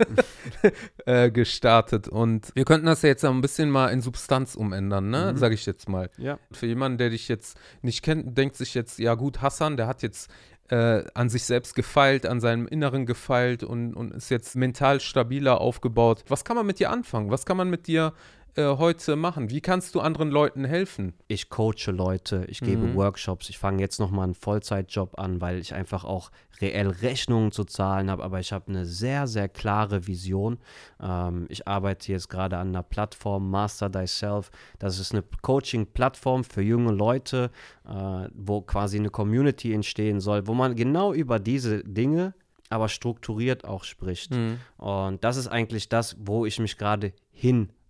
äh, 1.06 1.30
gestartet 1.32 2.08
und 2.08 2.52
wir 2.56 2.66
könnten 2.66 2.88
das 2.88 3.04
ja 3.04 3.10
jetzt 3.10 3.24
ein 3.24 3.42
bisschen 3.42 3.70
mal 3.70 3.90
in 3.90 4.02
Substanz 4.02 4.56
umändern, 4.56 5.10
ne? 5.10 5.32
Mhm. 5.34 5.38
Sag 5.38 5.54
ich 5.54 5.66
jetzt 5.66 5.88
mal. 5.88 6.10
Ja. 6.18 6.40
Für 6.52 6.66
jemanden, 6.66 6.98
der 6.98 7.12
dich 7.12 7.28
jetzt 7.28 7.58
nicht 7.82 8.02
kennt, 8.04 8.38
denkt 8.38 8.56
sich 8.56 8.74
jetzt, 8.74 8.98
ja 9.00 9.14
gut, 9.14 9.42
Hassan, 9.42 9.78
der 9.78 9.88
hat 9.88 10.02
jetzt 10.02 10.32
äh, 10.70 11.04
an 11.14 11.30
sich 11.30 11.46
selbst 11.46 11.76
gefeilt, 11.76 12.26
an 12.26 12.40
seinem 12.40 12.68
Inneren 12.68 13.06
gefeilt 13.06 13.64
und, 13.64 13.94
und 13.94 14.14
ist 14.14 14.30
jetzt 14.30 14.56
mental 14.56 15.00
stabiler 15.00 15.62
aufgebaut. 15.62 16.24
Was 16.28 16.44
kann 16.44 16.56
man 16.56 16.66
mit 16.66 16.80
dir 16.80 16.92
anfangen? 16.92 17.32
Was 17.32 17.46
kann 17.46 17.58
man 17.58 17.70
mit 17.70 17.88
dir 17.88 18.14
äh, 18.58 18.78
heute 18.78 19.16
machen? 19.16 19.50
Wie 19.50 19.62
kannst 19.62 19.96
du 19.96 20.02
anderen 20.02 20.30
Leuten 20.32 20.66
helfen? 20.66 21.14
Ich 21.28 21.50
coache 21.50 21.92
Leute, 21.92 22.46
ich 22.48 22.62
gebe 22.62 22.88
Mhm. 22.88 22.96
Workshops, 22.96 23.50
ich 23.50 23.58
fange 23.58 23.82
jetzt 23.82 24.00
nochmal 24.00 24.26
einen 24.26 24.34
Vollzeitjob 24.34 25.20
an, 25.20 25.40
weil 25.42 25.60
ich 25.60 25.74
einfach 25.74 26.04
auch 26.04 26.32
reell 26.60 26.88
Rechnungen 26.88 27.52
zu 27.52 27.64
zahlen 27.66 28.10
habe, 28.10 28.24
aber 28.24 28.40
ich 28.40 28.52
habe 28.52 28.70
eine 28.70 28.86
sehr, 28.86 29.28
sehr 29.28 29.48
klare 29.48 30.08
Vision. 30.08 30.58
Ähm, 31.02 31.46
ich 31.50 31.68
arbeite 31.68 32.12
jetzt 32.12 32.30
gerade 32.30 32.58
an 32.58 32.70
einer 32.70 32.84
Plattform, 32.84 33.50
Master 33.50 33.92
Thyself. 33.92 34.52
Das 34.80 35.00
ist 35.00 35.14
eine 35.14 35.24
Coaching-Plattform 35.42 36.44
für 36.44 36.62
junge 36.62 36.92
Leute, 36.92 37.52
äh, 37.88 38.28
wo 38.34 38.62
quasi 38.62 38.98
eine 38.98 39.10
Community 39.10 39.74
entstehen 39.74 40.20
soll, 40.20 40.48
wo 40.48 40.54
man 40.54 40.76
genau 40.76 41.14
über 41.14 41.40
diese 41.40 41.84
Dinge 41.84 42.34
aber 42.70 42.90
strukturiert 42.90 43.64
auch 43.64 43.86
spricht. 43.86 44.34
Und 44.78 45.24
das 45.24 45.38
ist 45.38 45.48
eigentlich 45.48 45.88
das, 45.88 46.18
wo 46.20 46.46
ich 46.46 46.60
mich 46.60 46.78
gerade 46.78 47.14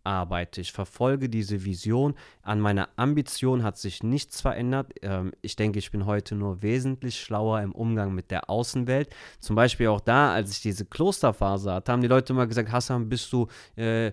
hinarbeite. 0.07 0.61
Ich 0.61 0.71
verfolge 0.71 1.29
diese 1.29 1.65
Vision. 1.65 2.15
An 2.41 2.59
meiner 2.59 2.89
Ambition 2.95 3.63
hat 3.63 3.77
sich 3.77 4.03
nichts 4.03 4.41
verändert. 4.41 4.93
Ähm, 5.01 5.33
ich 5.41 5.55
denke, 5.55 5.79
ich 5.79 5.91
bin 5.91 6.05
heute 6.05 6.35
nur 6.35 6.61
wesentlich 6.61 7.19
schlauer 7.19 7.61
im 7.61 7.73
Umgang 7.73 8.13
mit 8.13 8.31
der 8.31 8.49
Außenwelt. 8.49 9.13
Zum 9.39 9.55
Beispiel 9.55 9.87
auch 9.87 10.01
da, 10.01 10.33
als 10.33 10.51
ich 10.51 10.61
diese 10.61 10.85
Klosterphase 10.85 11.73
hatte, 11.73 11.91
haben 11.91 12.01
die 12.01 12.07
Leute 12.07 12.33
immer 12.33 12.47
gesagt, 12.47 12.71
Hassan, 12.71 13.09
bist 13.09 13.31
du 13.33 13.47
äh, 13.75 14.11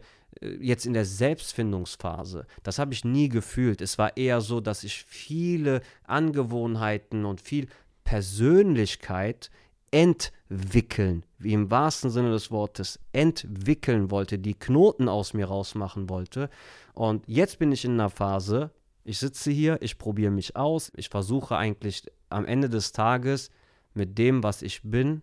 jetzt 0.61 0.85
in 0.85 0.95
der 0.95 1.05
Selbstfindungsphase. 1.05 2.47
Das 2.65 2.79
habe 2.79 2.93
ich 2.93 3.05
nie 3.05 3.29
gefühlt. 3.29 3.81
Es 3.81 3.99
war 3.99 4.17
eher 4.17 4.41
so, 4.41 4.61
dass 4.61 4.83
ich 4.83 5.05
viele 5.05 5.81
Angewohnheiten 6.05 7.25
und 7.25 7.41
viel 7.41 7.69
Persönlichkeit 8.03 9.51
entwickeln, 9.95 11.25
wie 11.39 11.53
im 11.53 11.71
wahrsten 11.71 12.11
Sinne 12.11 12.33
des 12.33 12.51
Wortes, 12.51 12.99
entwickeln 13.13 14.11
wollte, 14.11 14.41
die 14.41 14.55
Knoten 14.55 15.09
aus 15.09 15.35
mir 15.35 15.47
rausmachen 15.47 16.11
wollte. 16.11 16.51
Und 16.95 17.23
jetzt 17.29 17.61
bin 17.61 17.71
ich 17.71 17.85
in 17.85 17.93
einer 17.93 18.11
Phase, 18.11 18.73
ich 19.05 19.21
sitze 19.21 19.53
hier, 19.53 19.81
ich 19.83 19.97
probiere 19.97 20.33
mich 20.33 20.57
aus, 20.57 20.91
ich 20.97 21.11
versuche 21.11 21.57
eigentlich 21.57 22.03
am 22.29 22.45
Ende 22.45 22.69
des 22.69 22.91
Tages 22.91 23.51
mit 23.95 24.19
dem, 24.19 24.43
was 24.43 24.63
ich 24.63 24.83
bin, 24.83 25.23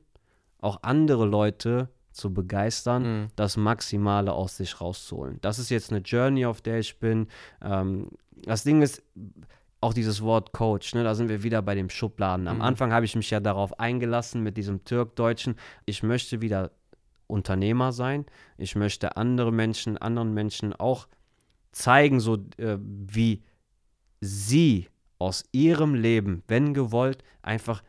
auch 0.62 0.84
andere 0.84 1.26
Leute 1.26 1.90
zu 2.14 2.34
begeistern, 2.34 3.30
das 3.36 3.58
Maximale 3.58 4.32
aus 4.32 4.56
sich 4.56 4.80
rauszuholen. 4.80 5.40
Das 5.42 5.60
ist 5.60 5.70
jetzt 5.70 5.92
eine 5.92 6.00
Journey, 6.00 6.46
auf 6.46 6.62
der 6.62 6.80
ich 6.80 6.98
bin. 6.98 7.28
Ähm, 7.62 8.08
das 8.44 8.64
Ding 8.64 8.82
ist, 8.82 9.04
auch 9.82 9.94
dieses 9.94 10.22
Wort 10.22 10.54
Coach, 10.54 10.94
ne, 10.94 11.04
da 11.04 11.16
sind 11.16 11.28
wir 11.28 11.44
wieder 11.44 11.62
bei 11.62 11.76
dem 11.76 11.90
Schubladen. 11.90 12.48
Am 12.48 12.62
Anfang 12.62 12.94
habe 12.94 13.06
ich 13.06 13.16
mich 13.16 13.30
ja 13.32 13.40
darauf 13.40 13.80
eingelassen 13.80 14.42
mit 14.44 14.56
diesem 14.56 14.84
Türkdeutschen. 14.86 15.56
Ich 15.86 16.04
möchte 16.04 16.40
wieder 16.42 16.72
Unternehmer 17.28 17.92
sein. 17.92 18.26
Ich 18.58 18.76
möchte 18.76 19.18
andere 19.18 19.52
Menschen, 19.52 19.98
anderen 19.98 20.34
Menschen 20.34 20.74
auch 20.74 21.08
zeigen, 21.72 22.20
so 22.20 22.36
äh, 22.58 22.78
wie 22.80 23.42
sie 24.20 24.88
aus 25.18 25.44
ihrem 25.52 25.96
Leben, 25.96 26.44
wenn 26.48 26.74
gewollt, 26.74 27.24
einfach 27.42 27.82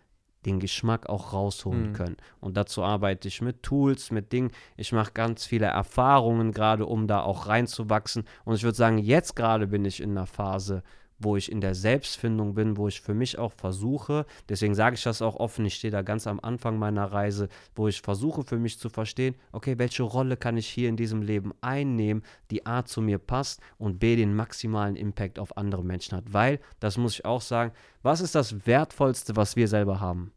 den 0.46 0.58
Geschmack 0.58 1.08
auch 1.08 1.32
rausholen 1.32 1.90
Mhm. 1.90 1.92
können. 1.92 2.16
Und 2.40 2.56
dazu 2.56 2.82
arbeite 2.82 3.28
ich 3.28 3.42
mit 3.42 3.62
Tools, 3.62 4.10
mit 4.10 4.32
Dingen. 4.32 4.50
Ich 4.76 4.92
mache 4.92 5.12
ganz 5.12 5.44
viele 5.46 5.66
Erfahrungen 5.66 6.52
gerade, 6.52 6.86
um 6.86 7.06
da 7.06 7.20
auch 7.22 7.46
reinzuwachsen. 7.46 8.24
Und 8.44 8.54
ich 8.54 8.64
würde 8.64 8.76
sagen, 8.76 8.98
jetzt 8.98 9.36
gerade 9.36 9.66
bin 9.68 9.84
ich 9.84 10.00
in 10.00 10.10
einer 10.12 10.26
Phase, 10.26 10.82
wo 11.22 11.36
ich 11.36 11.50
in 11.50 11.60
der 11.60 11.74
Selbstfindung 11.74 12.54
bin, 12.54 12.76
wo 12.76 12.88
ich 12.88 13.00
für 13.00 13.14
mich 13.14 13.38
auch 13.38 13.52
versuche, 13.52 14.26
deswegen 14.48 14.74
sage 14.74 14.96
ich 14.96 15.02
das 15.02 15.22
auch 15.22 15.36
offen, 15.36 15.64
ich 15.64 15.74
stehe 15.74 15.90
da 15.90 16.02
ganz 16.02 16.26
am 16.26 16.40
Anfang 16.40 16.78
meiner 16.78 17.06
Reise, 17.06 17.48
wo 17.74 17.88
ich 17.88 18.02
versuche 18.02 18.42
für 18.42 18.58
mich 18.58 18.78
zu 18.78 18.88
verstehen, 18.88 19.34
okay, 19.52 19.78
welche 19.78 20.02
Rolle 20.02 20.36
kann 20.36 20.56
ich 20.56 20.68
hier 20.68 20.88
in 20.88 20.96
diesem 20.96 21.22
Leben 21.22 21.52
einnehmen, 21.60 22.22
die 22.50 22.66
A 22.66 22.84
zu 22.84 23.00
mir 23.00 23.18
passt 23.18 23.60
und 23.78 23.98
B 23.98 24.16
den 24.16 24.34
maximalen 24.34 24.96
Impact 24.96 25.38
auf 25.38 25.56
andere 25.56 25.84
Menschen 25.84 26.16
hat. 26.16 26.32
Weil, 26.32 26.60
das 26.80 26.98
muss 26.98 27.14
ich 27.14 27.24
auch 27.24 27.40
sagen, 27.40 27.72
was 28.02 28.20
ist 28.20 28.34
das 28.34 28.66
Wertvollste, 28.66 29.36
was 29.36 29.56
wir 29.56 29.68
selber 29.68 30.00
haben? 30.00 30.32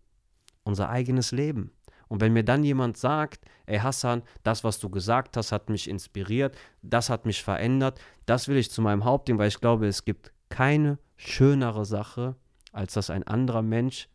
Unser 0.63 0.89
eigenes 0.89 1.31
Leben. 1.31 1.71
Und 2.07 2.21
wenn 2.21 2.33
mir 2.33 2.43
dann 2.43 2.63
jemand 2.63 2.97
sagt, 2.97 3.45
ey 3.65 3.79
Hassan, 3.79 4.23
das, 4.43 4.63
was 4.63 4.79
du 4.79 4.89
gesagt 4.89 5.37
hast, 5.37 5.51
hat 5.51 5.69
mich 5.69 5.89
inspiriert, 5.89 6.55
das 6.81 7.09
hat 7.09 7.25
mich 7.25 7.43
verändert, 7.43 7.99
das 8.25 8.47
will 8.47 8.57
ich 8.57 8.71
zu 8.71 8.81
meinem 8.81 9.05
Hauptding, 9.05 9.37
weil 9.37 9.47
ich 9.47 9.59
glaube, 9.59 9.87
es 9.87 10.05
gibt 10.05 10.31
keine 10.49 10.97
schönere 11.15 11.85
Sache, 11.85 12.35
als 12.71 12.93
dass 12.93 13.09
ein 13.09 13.23
anderer 13.23 13.61
Mensch 13.61 14.09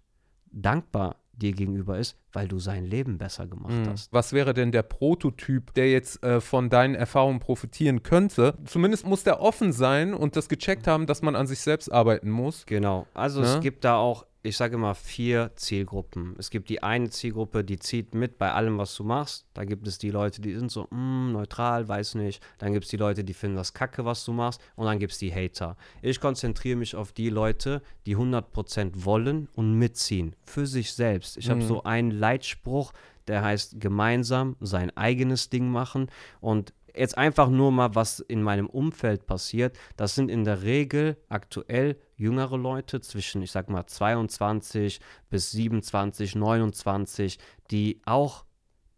dankbar 0.52 1.16
dir 1.32 1.52
gegenüber 1.52 1.98
ist, 1.98 2.18
weil 2.32 2.48
du 2.48 2.58
sein 2.58 2.84
Leben 2.84 3.16
besser 3.16 3.46
gemacht 3.46 3.72
Mhm. 3.72 3.86
hast. 3.88 4.12
Was 4.12 4.34
wäre 4.34 4.52
denn 4.52 4.72
der 4.72 4.82
Prototyp, 4.82 5.72
der 5.72 5.90
jetzt 5.90 6.22
äh, 6.22 6.40
von 6.42 6.68
deinen 6.68 6.94
Erfahrungen 6.94 7.40
profitieren 7.40 8.02
könnte? 8.02 8.58
Zumindest 8.66 9.06
muss 9.06 9.24
der 9.24 9.40
offen 9.40 9.72
sein 9.72 10.12
und 10.12 10.36
das 10.36 10.50
gecheckt 10.50 10.86
haben, 10.86 11.06
dass 11.06 11.22
man 11.22 11.36
an 11.36 11.46
sich 11.46 11.60
selbst 11.60 11.90
arbeiten 11.90 12.28
muss. 12.30 12.66
Genau. 12.66 13.06
Also 13.14 13.40
Ja. 13.42 13.54
es 13.54 13.60
gibt 13.60 13.84
da 13.84 13.96
auch, 13.96 14.26
ich 14.42 14.56
sage 14.56 14.76
immer, 14.76 14.94
vier 14.94 15.52
Zielgruppen. 15.56 16.34
Es 16.38 16.50
gibt 16.50 16.70
die 16.70 16.82
eine 16.82 17.10
Zielgruppe, 17.10 17.62
die 17.62 17.78
zieht 17.78 18.14
mit 18.14 18.38
bei 18.38 18.52
allem, 18.52 18.78
was 18.78 18.94
du 18.94 19.04
machst. 19.04 19.46
Da 19.54 19.64
gibt 19.64 19.86
es 19.86 19.98
die 19.98 20.10
Leute, 20.10 20.40
die 20.40 20.54
sind 20.54 20.70
so, 20.70 20.86
"Mm, 20.90 21.32
neutral, 21.32 21.86
weiß 21.88 22.14
nicht. 22.14 22.42
Dann 22.58 22.72
gibt 22.72 22.84
es 22.84 22.90
die 22.90 22.96
Leute, 22.96 23.22
die 23.22 23.34
finden 23.34 23.56
das 23.56 23.74
kacke, 23.74 24.04
was 24.04 24.24
du 24.24 24.32
machst. 24.32 24.60
Und 24.76 24.86
dann 24.86 24.98
gibt 24.98 25.12
es 25.12 25.18
die 25.18 25.32
Hater. 25.34 25.76
Ich 26.00 26.20
konzentriere 26.20 26.76
mich 26.76 26.96
auf 26.96 27.12
die 27.12 27.28
Leute, 27.28 27.82
die 28.06 28.16
100% 28.16 29.04
wollen 29.04 29.48
und 29.54 29.74
mitziehen. 29.74 30.34
Für 30.46 30.66
sich 30.66 30.94
selbst. 30.94 31.36
Ich 31.36 31.50
habe 31.50 31.62
so 31.62 31.82
einen 31.82 32.10
Leitspruch, 32.10 32.92
der 33.28 33.42
heißt 33.42 33.80
gemeinsam 33.80 34.56
sein 34.60 34.96
eigenes 34.96 35.50
Ding 35.50 35.70
machen. 35.70 36.10
Und 36.40 36.72
jetzt 36.96 37.16
einfach 37.16 37.48
nur 37.48 37.72
mal, 37.72 37.94
was 37.94 38.20
in 38.20 38.42
meinem 38.42 38.66
Umfeld 38.66 39.26
passiert. 39.26 39.78
Das 39.96 40.14
sind 40.14 40.30
in 40.30 40.44
der 40.44 40.62
Regel 40.62 41.16
aktuell 41.28 41.96
jüngere 42.16 42.56
Leute 42.56 43.00
zwischen, 43.00 43.42
ich 43.42 43.50
sag 43.50 43.68
mal, 43.68 43.86
22 43.86 45.00
bis 45.28 45.50
27, 45.52 46.34
29, 46.34 47.38
die 47.70 48.00
auch 48.04 48.44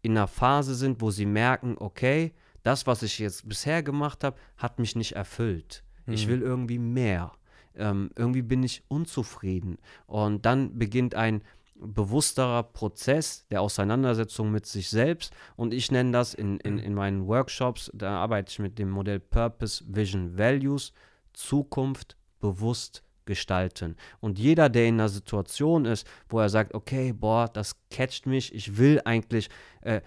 in 0.01 0.17
einer 0.17 0.27
Phase 0.27 0.75
sind, 0.75 1.01
wo 1.01 1.11
sie 1.11 1.25
merken, 1.25 1.75
okay, 1.79 2.33
das, 2.63 2.87
was 2.87 3.03
ich 3.03 3.19
jetzt 3.19 3.47
bisher 3.47 3.83
gemacht 3.83 4.23
habe, 4.23 4.37
hat 4.57 4.79
mich 4.79 4.95
nicht 4.95 5.13
erfüllt. 5.13 5.83
Ich 6.05 6.27
will 6.27 6.41
irgendwie 6.41 6.79
mehr. 6.79 7.31
Ähm, 7.75 8.11
irgendwie 8.15 8.41
bin 8.41 8.61
ich 8.63 8.83
unzufrieden. 8.87 9.77
Und 10.05 10.45
dann 10.45 10.77
beginnt 10.77 11.15
ein 11.15 11.41
bewussterer 11.83 12.63
Prozess 12.63 13.45
der 13.51 13.61
Auseinandersetzung 13.61 14.51
mit 14.51 14.65
sich 14.65 14.89
selbst. 14.89 15.33
Und 15.55 15.73
ich 15.73 15.91
nenne 15.91 16.11
das 16.11 16.33
in, 16.33 16.59
in, 16.59 16.79
in 16.79 16.93
meinen 16.93 17.27
Workshops, 17.27 17.91
da 17.93 18.17
arbeite 18.17 18.51
ich 18.51 18.59
mit 18.59 18.79
dem 18.79 18.89
Modell 18.89 19.19
Purpose, 19.19 19.83
Vision, 19.87 20.37
Values, 20.37 20.93
Zukunft 21.33 22.15
bewusst 22.39 23.03
gestalten. 23.25 23.95
Und 24.19 24.37
jeder, 24.37 24.69
der 24.69 24.87
in 24.87 24.95
einer 24.95 25.09
Situation 25.09 25.85
ist, 25.85 26.05
wo 26.29 26.39
er 26.39 26.49
sagt, 26.49 26.73
okay, 26.73 27.13
boah, 27.13 27.47
das 27.47 27.75
catcht 27.89 28.25
mich, 28.25 28.53
ich 28.53 28.77
will 28.77 29.01
eigentlich, 29.05 29.49
äh, 29.81 30.01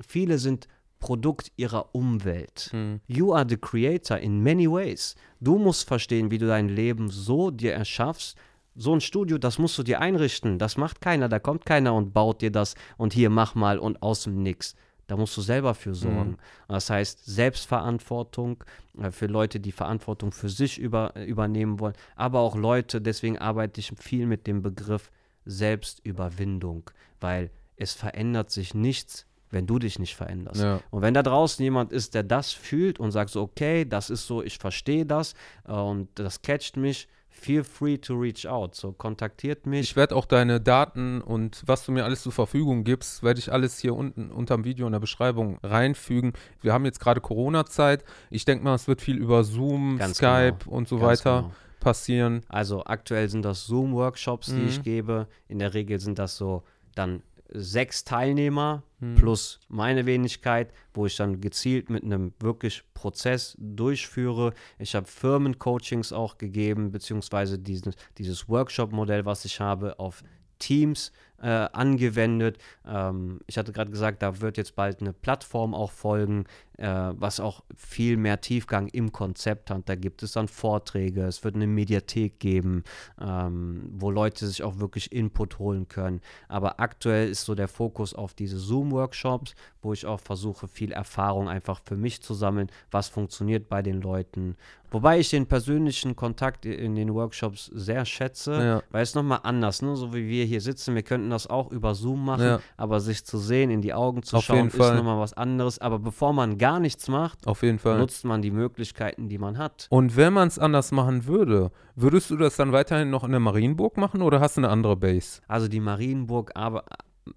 viele 0.00 0.38
sind 0.38 0.68
Produkt 0.98 1.50
ihrer 1.56 1.96
Umwelt. 1.96 2.68
Hm. 2.70 3.00
You 3.08 3.34
are 3.34 3.44
the 3.48 3.56
creator 3.56 4.16
in 4.16 4.40
many 4.40 4.70
ways. 4.70 5.16
Du 5.40 5.58
musst 5.58 5.88
verstehen, 5.88 6.30
wie 6.30 6.38
du 6.38 6.46
dein 6.46 6.68
Leben 6.68 7.10
so 7.10 7.50
dir 7.50 7.72
erschaffst. 7.72 8.36
So 8.74 8.94
ein 8.94 9.00
Studio, 9.00 9.38
das 9.38 9.58
musst 9.58 9.76
du 9.78 9.82
dir 9.82 10.00
einrichten. 10.00 10.58
Das 10.58 10.76
macht 10.76 11.00
keiner. 11.00 11.28
Da 11.28 11.38
kommt 11.38 11.66
keiner 11.66 11.94
und 11.94 12.12
baut 12.12 12.40
dir 12.40 12.50
das 12.50 12.74
und 12.96 13.12
hier 13.12 13.30
mach 13.30 13.54
mal 13.54 13.78
und 13.78 14.02
aus 14.02 14.24
dem 14.24 14.42
Nix. 14.42 14.74
Da 15.06 15.16
musst 15.16 15.36
du 15.36 15.42
selber 15.42 15.74
für 15.74 15.94
sorgen. 15.94 16.30
Mhm. 16.30 16.36
Das 16.68 16.88
heißt, 16.88 17.24
Selbstverantwortung 17.26 18.64
äh, 18.98 19.10
für 19.10 19.26
Leute, 19.26 19.60
die 19.60 19.72
Verantwortung 19.72 20.32
für 20.32 20.48
sich 20.48 20.78
über, 20.78 21.14
äh, 21.16 21.24
übernehmen 21.24 21.80
wollen, 21.80 21.94
aber 22.16 22.40
auch 22.40 22.56
Leute, 22.56 23.00
deswegen 23.00 23.38
arbeite 23.38 23.80
ich 23.80 23.92
viel 23.98 24.26
mit 24.26 24.46
dem 24.46 24.62
Begriff 24.62 25.10
Selbstüberwindung, 25.44 26.90
weil 27.20 27.50
es 27.76 27.92
verändert 27.92 28.50
sich 28.50 28.74
nichts, 28.74 29.26
wenn 29.50 29.66
du 29.66 29.78
dich 29.78 29.98
nicht 29.98 30.16
veränderst. 30.16 30.62
Ja. 30.62 30.80
Und 30.90 31.02
wenn 31.02 31.14
da 31.14 31.22
draußen 31.22 31.62
jemand 31.62 31.92
ist, 31.92 32.14
der 32.14 32.22
das 32.22 32.52
fühlt 32.52 32.98
und 32.98 33.10
sagt 33.10 33.30
so, 33.30 33.42
okay, 33.42 33.84
das 33.84 34.08
ist 34.08 34.26
so, 34.26 34.42
ich 34.42 34.58
verstehe 34.58 35.04
das 35.04 35.34
äh, 35.66 35.72
und 35.72 36.08
das 36.14 36.42
catcht 36.42 36.76
mich, 36.76 37.08
feel 37.42 37.64
free 37.64 37.98
to 37.98 38.14
reach 38.14 38.46
out. 38.46 38.74
So 38.74 38.92
kontaktiert 38.92 39.66
mich. 39.66 39.80
Ich 39.80 39.96
werde 39.96 40.14
auch 40.16 40.26
deine 40.26 40.60
Daten 40.60 41.20
und 41.20 41.62
was 41.66 41.84
du 41.84 41.92
mir 41.92 42.04
alles 42.04 42.22
zur 42.22 42.32
Verfügung 42.32 42.84
gibst, 42.84 43.22
werde 43.22 43.40
ich 43.40 43.52
alles 43.52 43.78
hier 43.78 43.94
unten 43.94 44.30
unterm 44.30 44.64
Video 44.64 44.86
in 44.86 44.92
der 44.92 45.00
Beschreibung 45.00 45.58
reinfügen. 45.62 46.32
Wir 46.60 46.72
haben 46.72 46.84
jetzt 46.84 47.00
gerade 47.00 47.20
Corona-Zeit. 47.20 48.04
Ich 48.30 48.44
denke 48.44 48.64
mal, 48.64 48.74
es 48.74 48.86
wird 48.88 49.00
viel 49.02 49.16
über 49.18 49.44
Zoom, 49.44 49.98
Ganz 49.98 50.16
Skype 50.18 50.56
genau. 50.64 50.76
und 50.76 50.88
so 50.88 50.98
Ganz 50.98 51.20
weiter 51.24 51.42
genau. 51.42 51.54
passieren. 51.80 52.42
Also 52.48 52.84
aktuell 52.84 53.28
sind 53.28 53.44
das 53.44 53.66
Zoom-Workshops, 53.66 54.46
die 54.46 54.52
Mhm. 54.54 54.68
ich 54.68 54.82
gebe. 54.82 55.26
In 55.48 55.58
der 55.58 55.74
Regel 55.74 55.98
sind 55.98 56.18
das 56.18 56.36
so 56.36 56.62
dann 56.94 57.22
sechs 57.54 58.04
Teilnehmer 58.04 58.82
Mhm. 59.02 59.16
plus 59.16 59.58
meine 59.68 60.06
Wenigkeit, 60.06 60.72
wo 60.94 61.06
ich 61.06 61.16
dann 61.16 61.40
gezielt 61.40 61.90
mit 61.90 62.04
einem 62.04 62.32
wirklich 62.38 62.84
Prozess 62.94 63.56
durchführe. 63.58 64.54
Ich 64.78 64.94
habe 64.94 65.06
Firmencoachings 65.08 66.12
auch 66.12 66.38
gegeben, 66.38 66.92
beziehungsweise 66.92 67.58
diesen, 67.58 67.94
dieses 68.18 68.48
Workshop-Modell, 68.48 69.24
was 69.24 69.44
ich 69.44 69.58
habe, 69.58 69.98
auf 69.98 70.22
Teams 70.60 71.10
äh, 71.42 71.48
angewendet. 71.72 72.58
Ähm, 72.86 73.40
ich 73.46 73.58
hatte 73.58 73.72
gerade 73.72 73.90
gesagt, 73.90 74.22
da 74.22 74.40
wird 74.40 74.56
jetzt 74.56 74.76
bald 74.76 75.00
eine 75.00 75.12
Plattform 75.12 75.74
auch 75.74 75.90
folgen, 75.90 76.44
äh, 76.78 76.86
was 76.86 77.40
auch 77.40 77.62
viel 77.76 78.16
mehr 78.16 78.40
Tiefgang 78.40 78.88
im 78.88 79.12
Konzept 79.12 79.70
hat. 79.70 79.88
Da 79.88 79.94
gibt 79.94 80.22
es 80.22 80.32
dann 80.32 80.48
Vorträge, 80.48 81.22
es 81.24 81.44
wird 81.44 81.54
eine 81.56 81.66
Mediathek 81.66 82.38
geben, 82.40 82.84
ähm, 83.20 83.88
wo 83.92 84.10
Leute 84.10 84.46
sich 84.46 84.62
auch 84.62 84.78
wirklich 84.78 85.12
Input 85.12 85.58
holen 85.58 85.88
können. 85.88 86.20
Aber 86.48 86.80
aktuell 86.80 87.28
ist 87.28 87.44
so 87.44 87.54
der 87.54 87.68
Fokus 87.68 88.14
auf 88.14 88.34
diese 88.34 88.58
Zoom-Workshops, 88.58 89.54
wo 89.82 89.92
ich 89.92 90.06
auch 90.06 90.20
versuche, 90.20 90.68
viel 90.68 90.92
Erfahrung 90.92 91.48
einfach 91.48 91.80
für 91.84 91.96
mich 91.96 92.22
zu 92.22 92.34
sammeln, 92.34 92.70
was 92.90 93.08
funktioniert 93.08 93.68
bei 93.68 93.82
den 93.82 94.00
Leuten. 94.00 94.56
Wobei 94.90 95.18
ich 95.18 95.30
den 95.30 95.46
persönlichen 95.46 96.16
Kontakt 96.16 96.66
in 96.66 96.94
den 96.94 97.14
Workshops 97.14 97.66
sehr 97.72 98.04
schätze, 98.04 98.52
Ja. 98.52 98.82
weil 98.90 99.02
es 99.02 99.14
nochmal 99.14 99.40
anders, 99.42 99.80
ne? 99.80 99.96
so 99.96 100.14
wie 100.14 100.28
wir 100.28 100.44
hier 100.44 100.60
sitzen, 100.60 100.94
wir 100.94 101.02
könnten 101.02 101.30
das 101.32 101.48
auch 101.48 101.72
über 101.72 101.94
Zoom 101.96 102.24
machen, 102.24 102.44
Ja. 102.44 102.60
aber 102.76 103.00
sich 103.00 103.24
zu 103.24 103.38
sehen, 103.38 103.70
in 103.70 103.80
die 103.82 103.92
Augen 103.94 104.22
zu 104.22 104.36
Auf 104.36 104.44
schauen, 104.44 104.68
ist 104.68 104.76
Fall. 104.76 104.94
nochmal 104.96 105.18
was 105.18 105.32
anderes. 105.32 105.80
Aber 105.80 105.98
bevor 105.98 106.32
man 106.32 106.58
gar 106.58 106.78
nichts 106.78 107.08
macht, 107.08 107.40
nutzt 107.46 108.24
man 108.24 108.40
die 108.42 108.50
Möglichkeiten, 108.52 109.28
die 109.28 109.38
man 109.38 109.58
hat. 109.58 109.86
Und 109.90 110.16
wenn 110.16 110.32
man 110.32 110.46
es 110.48 110.58
anders 110.58 110.92
machen 110.92 111.26
würde, 111.26 111.70
würdest 111.96 112.30
du 112.30 112.36
das 112.36 112.56
dann 112.56 112.72
weiterhin 112.72 113.10
noch 113.10 113.24
in 113.24 113.30
der 113.32 113.40
Marienburg 113.40 113.96
machen 113.96 114.22
oder 114.22 114.40
hast 114.40 114.56
du 114.56 114.60
eine 114.60 114.68
andere 114.68 114.96
Base? 114.96 115.40
Also 115.48 115.66
die 115.68 115.80
Marienburg 115.80 116.52
aber 116.54 116.84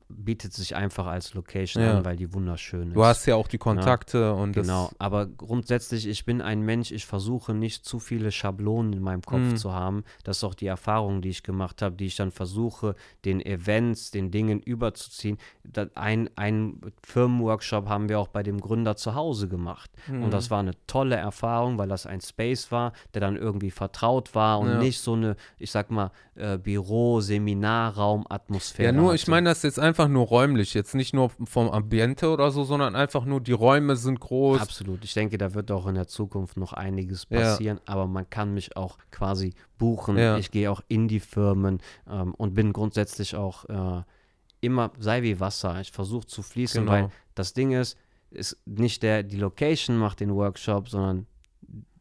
bietet 0.10 0.52
sich 0.54 0.76
einfach 0.76 1.06
als 1.06 1.34
Location 1.36 1.84
Ja. 1.84 1.98
an, 1.98 2.06
weil 2.06 2.16
die 2.16 2.34
wunderschön 2.34 2.88
ist. 2.90 2.96
Du 2.96 3.06
hast 3.06 3.26
ja 3.28 3.36
auch 3.36 3.48
die 3.48 3.60
Kontakte 3.60 4.34
und 4.34 4.54
Genau, 4.54 4.90
aber 4.98 5.28
grundsätzlich, 5.28 6.08
ich 6.08 6.26
bin 6.26 6.42
ein 6.42 6.62
Mensch, 6.62 6.92
ich 6.92 7.06
versuche 7.06 7.54
nicht 7.54 7.86
zu 7.86 8.00
viele 8.00 8.32
Schablonen 8.32 8.94
in 8.94 9.02
meinem 9.04 9.22
Kopf 9.22 9.42
Mhm. 9.42 9.58
zu 9.58 9.74
haben. 9.74 10.04
Das 10.24 10.38
ist 10.38 10.44
auch 10.44 10.56
die 10.56 10.66
Erfahrung, 10.66 11.22
die 11.22 11.30
ich 11.30 11.44
gemacht 11.44 11.84
habe, 11.84 11.96
die 11.96 12.08
ich 12.08 12.16
dann 12.16 12.32
versuche, 12.32 12.96
den 13.26 13.46
Events, 13.46 14.10
den 14.10 14.32
Dingen 14.32 14.60
überzuziehen. 14.60 15.38
Ein, 15.94 16.30
ein 16.36 16.82
Firmenworkshop 17.04 17.88
haben 17.88 18.10
wir 18.10 18.20
auch 18.20 18.28
bei 18.30 18.42
dem 18.44 18.60
Gründer 18.60 18.96
zu 18.96 19.14
Hause 19.16 19.48
gemacht. 19.48 19.92
Mhm. 20.08 20.24
Und 20.24 20.32
das 20.32 20.50
war 20.50 20.60
eine 20.60 20.74
tolle 20.88 21.16
Erfahrung, 21.16 21.78
weil 21.78 21.88
das 21.90 22.06
ein 22.06 22.22
Space 22.22 22.72
war, 22.72 22.94
der 23.14 23.22
dann 23.22 23.36
irgendwie 23.36 23.72
vertraut 23.72 24.34
war 24.34 24.60
und 24.60 24.70
Ja. 24.70 24.78
nicht 24.80 25.00
so 25.00 25.14
eine, 25.14 25.36
ich 25.60 25.70
sag 25.72 25.92
mal, 25.92 26.12
äh, 26.36 26.58
Büro, 26.58 27.22
Seminarraum, 27.22 28.26
Atmosphäre. 28.30 28.88
Ja, 28.88 28.92
nur, 28.92 29.14
ich 29.14 29.22
hatte. 29.24 29.32
meine 29.32 29.50
das 29.50 29.64
jetzt 29.64 29.75
einfach 29.80 30.08
nur 30.08 30.26
räumlich, 30.26 30.74
jetzt 30.74 30.96
nicht 30.96 31.14
nur 31.14 31.30
vom 31.46 31.70
Ambiente 31.70 32.30
oder 32.30 32.52
so, 32.52 32.64
sondern 32.64 32.96
einfach 32.96 33.26
nur 33.26 33.42
die 33.42 33.52
Räume 33.52 33.96
sind 33.96 34.20
groß. 34.20 34.62
Absolut. 34.62 35.04
Ich 35.04 35.14
denke, 35.14 35.38
da 35.38 35.54
wird 35.54 35.72
auch 35.72 35.88
in 35.88 35.96
der 35.96 36.08
Zukunft 36.08 36.58
noch 36.58 36.74
einiges 36.74 37.28
Ja. 37.30 37.40
passieren, 37.40 37.80
aber 37.86 38.08
man 38.08 38.30
kann 38.30 38.54
mich 38.54 38.76
auch 38.78 38.98
quasi 39.12 39.54
buchen. 39.78 40.18
Ja. 40.18 40.38
Ich 40.38 40.52
gehe 40.52 40.72
auch 40.72 40.82
in 40.88 41.08
die 41.08 41.20
Firmen 41.20 41.80
ähm, 42.10 42.34
und 42.36 42.54
bin 42.54 42.74
grundsätzlich 42.74 43.36
auch 43.36 43.66
äh, 43.66 44.04
immer, 44.62 44.92
sei 45.00 45.22
wie 45.24 45.40
Wasser. 45.40 45.80
Ich 45.82 45.92
versuche 45.92 46.26
zu 46.28 46.42
fließen, 46.42 46.82
Genau. 46.82 46.92
weil 46.92 47.10
das 47.36 47.54
Ding 47.54 47.72
ist, 47.72 47.98
ist 48.32 48.58
nicht 48.66 49.04
der, 49.04 49.24
die 49.24 49.38
Location 49.38 49.98
macht 49.98 50.20
den 50.20 50.34
Workshop, 50.34 50.90
sondern 50.90 51.28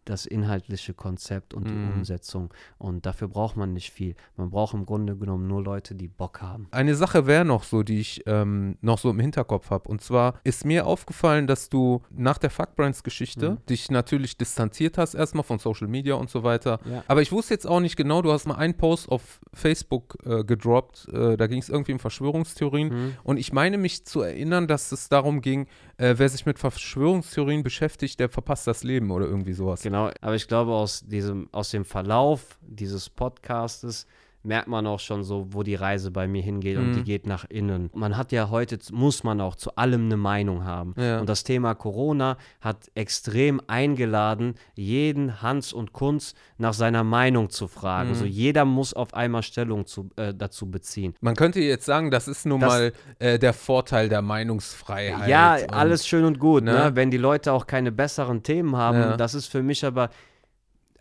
das 0.05 0.27
inhaltliche 0.27 0.95
Konzept 0.95 1.55
und 1.55 1.69
die 1.69 1.73
Mhm. 1.75 1.93
Umsetzung. 1.95 2.53
Und 2.79 3.07
dafür 3.07 3.29
braucht 3.29 3.57
man 3.57 3.73
nicht 3.73 3.91
viel. 3.91 4.15
Man 4.37 4.51
braucht 4.51 4.75
im 4.75 4.87
Grunde 4.87 5.17
genommen 5.17 5.47
nur 5.47 5.63
Leute, 5.63 5.95
die 5.95 6.09
Bock 6.09 6.41
haben. 6.43 6.69
Eine 6.71 6.95
Sache 6.95 7.27
wäre 7.27 7.45
noch 7.45 7.65
so, 7.65 7.83
die 7.83 8.01
ich 8.01 8.23
ähm, 8.27 8.77
noch 8.81 8.99
so 8.99 9.11
im 9.11 9.21
Hinterkopf 9.21 9.71
habe. 9.71 9.89
Und 9.89 10.01
zwar 10.03 10.41
ist 10.45 10.65
mir 10.65 10.87
aufgefallen, 10.87 11.47
dass 11.47 11.69
du 11.69 12.03
nach 12.11 12.39
der 12.39 12.51
Fuckbrands-Geschichte 12.51 13.51
Mhm. 13.53 13.67
dich 13.69 13.91
natürlich 13.91 14.37
distanziert 14.37 14.99
hast, 14.99 15.15
erstmal 15.15 15.45
von 15.45 15.59
Social 15.59 15.89
Media 15.89 16.15
und 16.15 16.31
so 16.31 16.43
weiter. 16.43 16.81
Ja. 16.85 17.03
Aber 17.09 17.23
ich 17.23 17.33
wusste 17.33 17.55
jetzt 17.55 17.67
auch 17.67 17.81
nicht 17.81 17.97
genau, 17.97 18.23
du 18.23 18.33
hast 18.33 18.47
mal 18.47 18.57
einen 18.57 18.75
Post 18.77 19.09
auf 19.09 19.41
Facebook 19.53 20.17
äh, 20.25 20.45
gedroppt, 20.45 21.09
äh, 21.13 21.37
da 21.37 21.47
ging 21.47 21.59
es 21.61 21.69
irgendwie 21.69 21.93
um 21.93 21.99
Verschwörungstheorien. 21.99 22.89
Mhm. 22.89 23.17
Und 23.23 23.39
ich 23.39 23.53
meine 23.53 23.79
mich 23.79 24.05
zu 24.05 24.21
erinnern, 24.21 24.67
dass 24.69 24.93
es 24.93 25.09
darum 25.09 25.41
ging, 25.41 25.67
äh, 25.97 26.15
wer 26.17 26.29
sich 26.29 26.47
mit 26.47 26.59
Verschwörungstheorien 26.59 27.63
beschäftigt, 27.63 28.19
der 28.21 28.29
verpasst 28.29 28.67
das 28.67 28.85
Leben 28.85 29.11
oder 29.11 29.27
irgendwie 29.27 29.53
sowas. 29.53 29.83
Genau, 29.83 30.11
aber 30.21 30.35
ich 30.35 30.49
glaube, 30.49 30.73
aus, 30.73 31.05
diesem, 31.07 31.49
aus 31.53 31.71
dem 31.71 31.85
Verlauf 31.85 32.59
dieses 32.63 33.11
Podcastes 33.11 34.07
merkt 34.45 34.69
man 34.69 34.87
auch 34.87 35.01
schon 35.01 35.25
so, 35.25 35.47
wo 35.51 35.63
die 35.63 35.75
Reise 35.75 36.11
bei 36.11 36.29
mir 36.29 36.43
hingeht 36.43 36.77
und 36.77 36.91
Mhm. 36.91 36.95
die 36.97 37.03
geht 37.05 37.27
nach 37.27 37.45
innen. 37.49 37.91
Man 37.95 38.17
hat 38.17 38.31
ja 38.31 38.51
heute, 38.51 38.79
muss 38.93 39.25
man 39.25 39.41
auch 39.41 39.57
zu 39.57 39.75
allem 39.77 40.05
eine 40.05 40.17
Meinung 40.17 40.65
haben. 40.65 40.95
Ja. 40.99 41.19
Und 41.21 41.29
das 41.29 41.45
Thema 41.45 41.75
Corona 41.75 42.37
hat 42.61 42.91
extrem 42.95 43.61
eingeladen, 43.67 44.55
jeden 44.75 45.41
Hans 45.43 45.73
und 45.73 45.93
Kunz 45.93 46.35
nach 46.59 46.75
seiner 46.75 47.05
Meinung 47.05 47.51
zu 47.51 47.69
fragen. 47.69 48.11
Mhm. 48.11 48.15
So 48.15 48.25
jeder 48.27 48.65
muss 48.65 48.95
auf 48.95 49.15
einmal 49.15 49.43
Stellung 49.43 49.87
zu, 49.87 50.11
äh, 50.17 50.35
dazu 50.35 50.71
beziehen. 50.71 51.15
Man 51.21 51.37
könnte 51.37 51.61
jetzt 51.61 51.85
sagen, 51.87 52.11
das 52.11 52.29
ist 52.29 52.45
nun 52.47 52.61
Das- 52.61 52.69
mal 52.71 52.93
äh, 53.19 53.39
der 53.39 53.53
Vorteil 53.55 54.09
der 54.09 54.23
Meinungsfreiheit. 54.23 55.29
Ja, 55.29 55.55
und- 55.57 55.73
alles 55.73 56.07
schön 56.07 56.25
und 56.25 56.39
gut, 56.39 56.65
ne? 56.65 56.73
ne? 56.73 56.91
wenn 56.95 57.11
die 57.11 57.17
Leute 57.17 57.53
auch 57.53 57.67
keine 57.67 57.93
besseren 57.93 58.43
Themen 58.43 58.77
haben. 58.77 58.99
Ja. 58.99 59.17
Das 59.17 59.35
ist 59.35 59.47
für 59.47 59.63
mich 59.63 59.85
aber, 59.85 60.11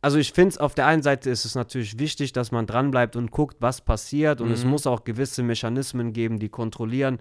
also 0.04 0.18
ich 0.18 0.32
finde 0.34 0.50
es 0.50 0.58
auf 0.58 0.76
der 0.76 0.86
einen 0.86 1.02
Seite 1.02 1.30
ist 1.30 1.46
es 1.46 1.56
natürlich 1.56 1.98
wichtig, 1.98 2.34
dass 2.34 2.52
man 2.52 2.68
dranbleibt 2.68 3.16
und 3.16 3.32
guckt, 3.32 3.58
was 3.60 3.82
passiert. 3.82 4.42
Und 4.42 4.52
es 4.52 4.64
Mhm. 4.64 4.70
muss 4.72 4.86
auch 4.86 5.04
gewisse 5.04 5.42
Mechanismen 5.44 6.14
geben, 6.14 6.38
die 6.40 6.50
kontrollieren, 6.50 7.20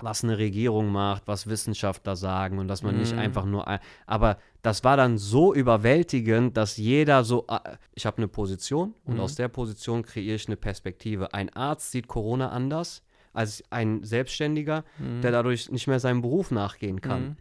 was 0.00 0.22
eine 0.22 0.38
Regierung 0.38 0.92
macht, 0.92 1.24
was 1.26 1.48
Wissenschaftler 1.48 2.14
sagen 2.14 2.58
und 2.60 2.68
dass 2.68 2.82
man 2.84 2.96
nicht 2.96 3.12
Mhm. 3.14 3.18
einfach 3.18 3.44
nur. 3.44 3.66
ein- 3.66 3.80
Aber 4.06 4.38
das 4.62 4.84
war 4.84 4.96
dann 4.96 5.18
so 5.18 5.52
überwältigend, 5.52 6.56
dass 6.56 6.76
jeder 6.76 7.24
so. 7.24 7.46
äh, 7.48 7.58
Ich 7.96 8.06
habe 8.06 8.18
eine 8.18 8.28
Position 8.28 8.94
und 9.04 9.14
Mhm. 9.14 9.20
aus 9.20 9.34
der 9.34 9.48
Position 9.48 10.04
kreiere 10.04 10.36
ich 10.36 10.46
eine 10.46 10.56
Perspektive. 10.56 11.34
Ein 11.34 11.50
Arzt 11.56 11.90
sieht 11.90 12.06
Corona 12.06 12.50
anders 12.50 13.02
als 13.32 13.62
ein 13.70 14.04
Selbstständiger, 14.04 14.84
Mhm. 15.00 15.20
der 15.22 15.32
dadurch 15.32 15.68
nicht 15.72 15.88
mehr 15.88 15.98
seinem 15.98 16.22
Beruf 16.22 16.52
nachgehen 16.52 17.00
kann. 17.00 17.22
Mhm. 17.22 17.36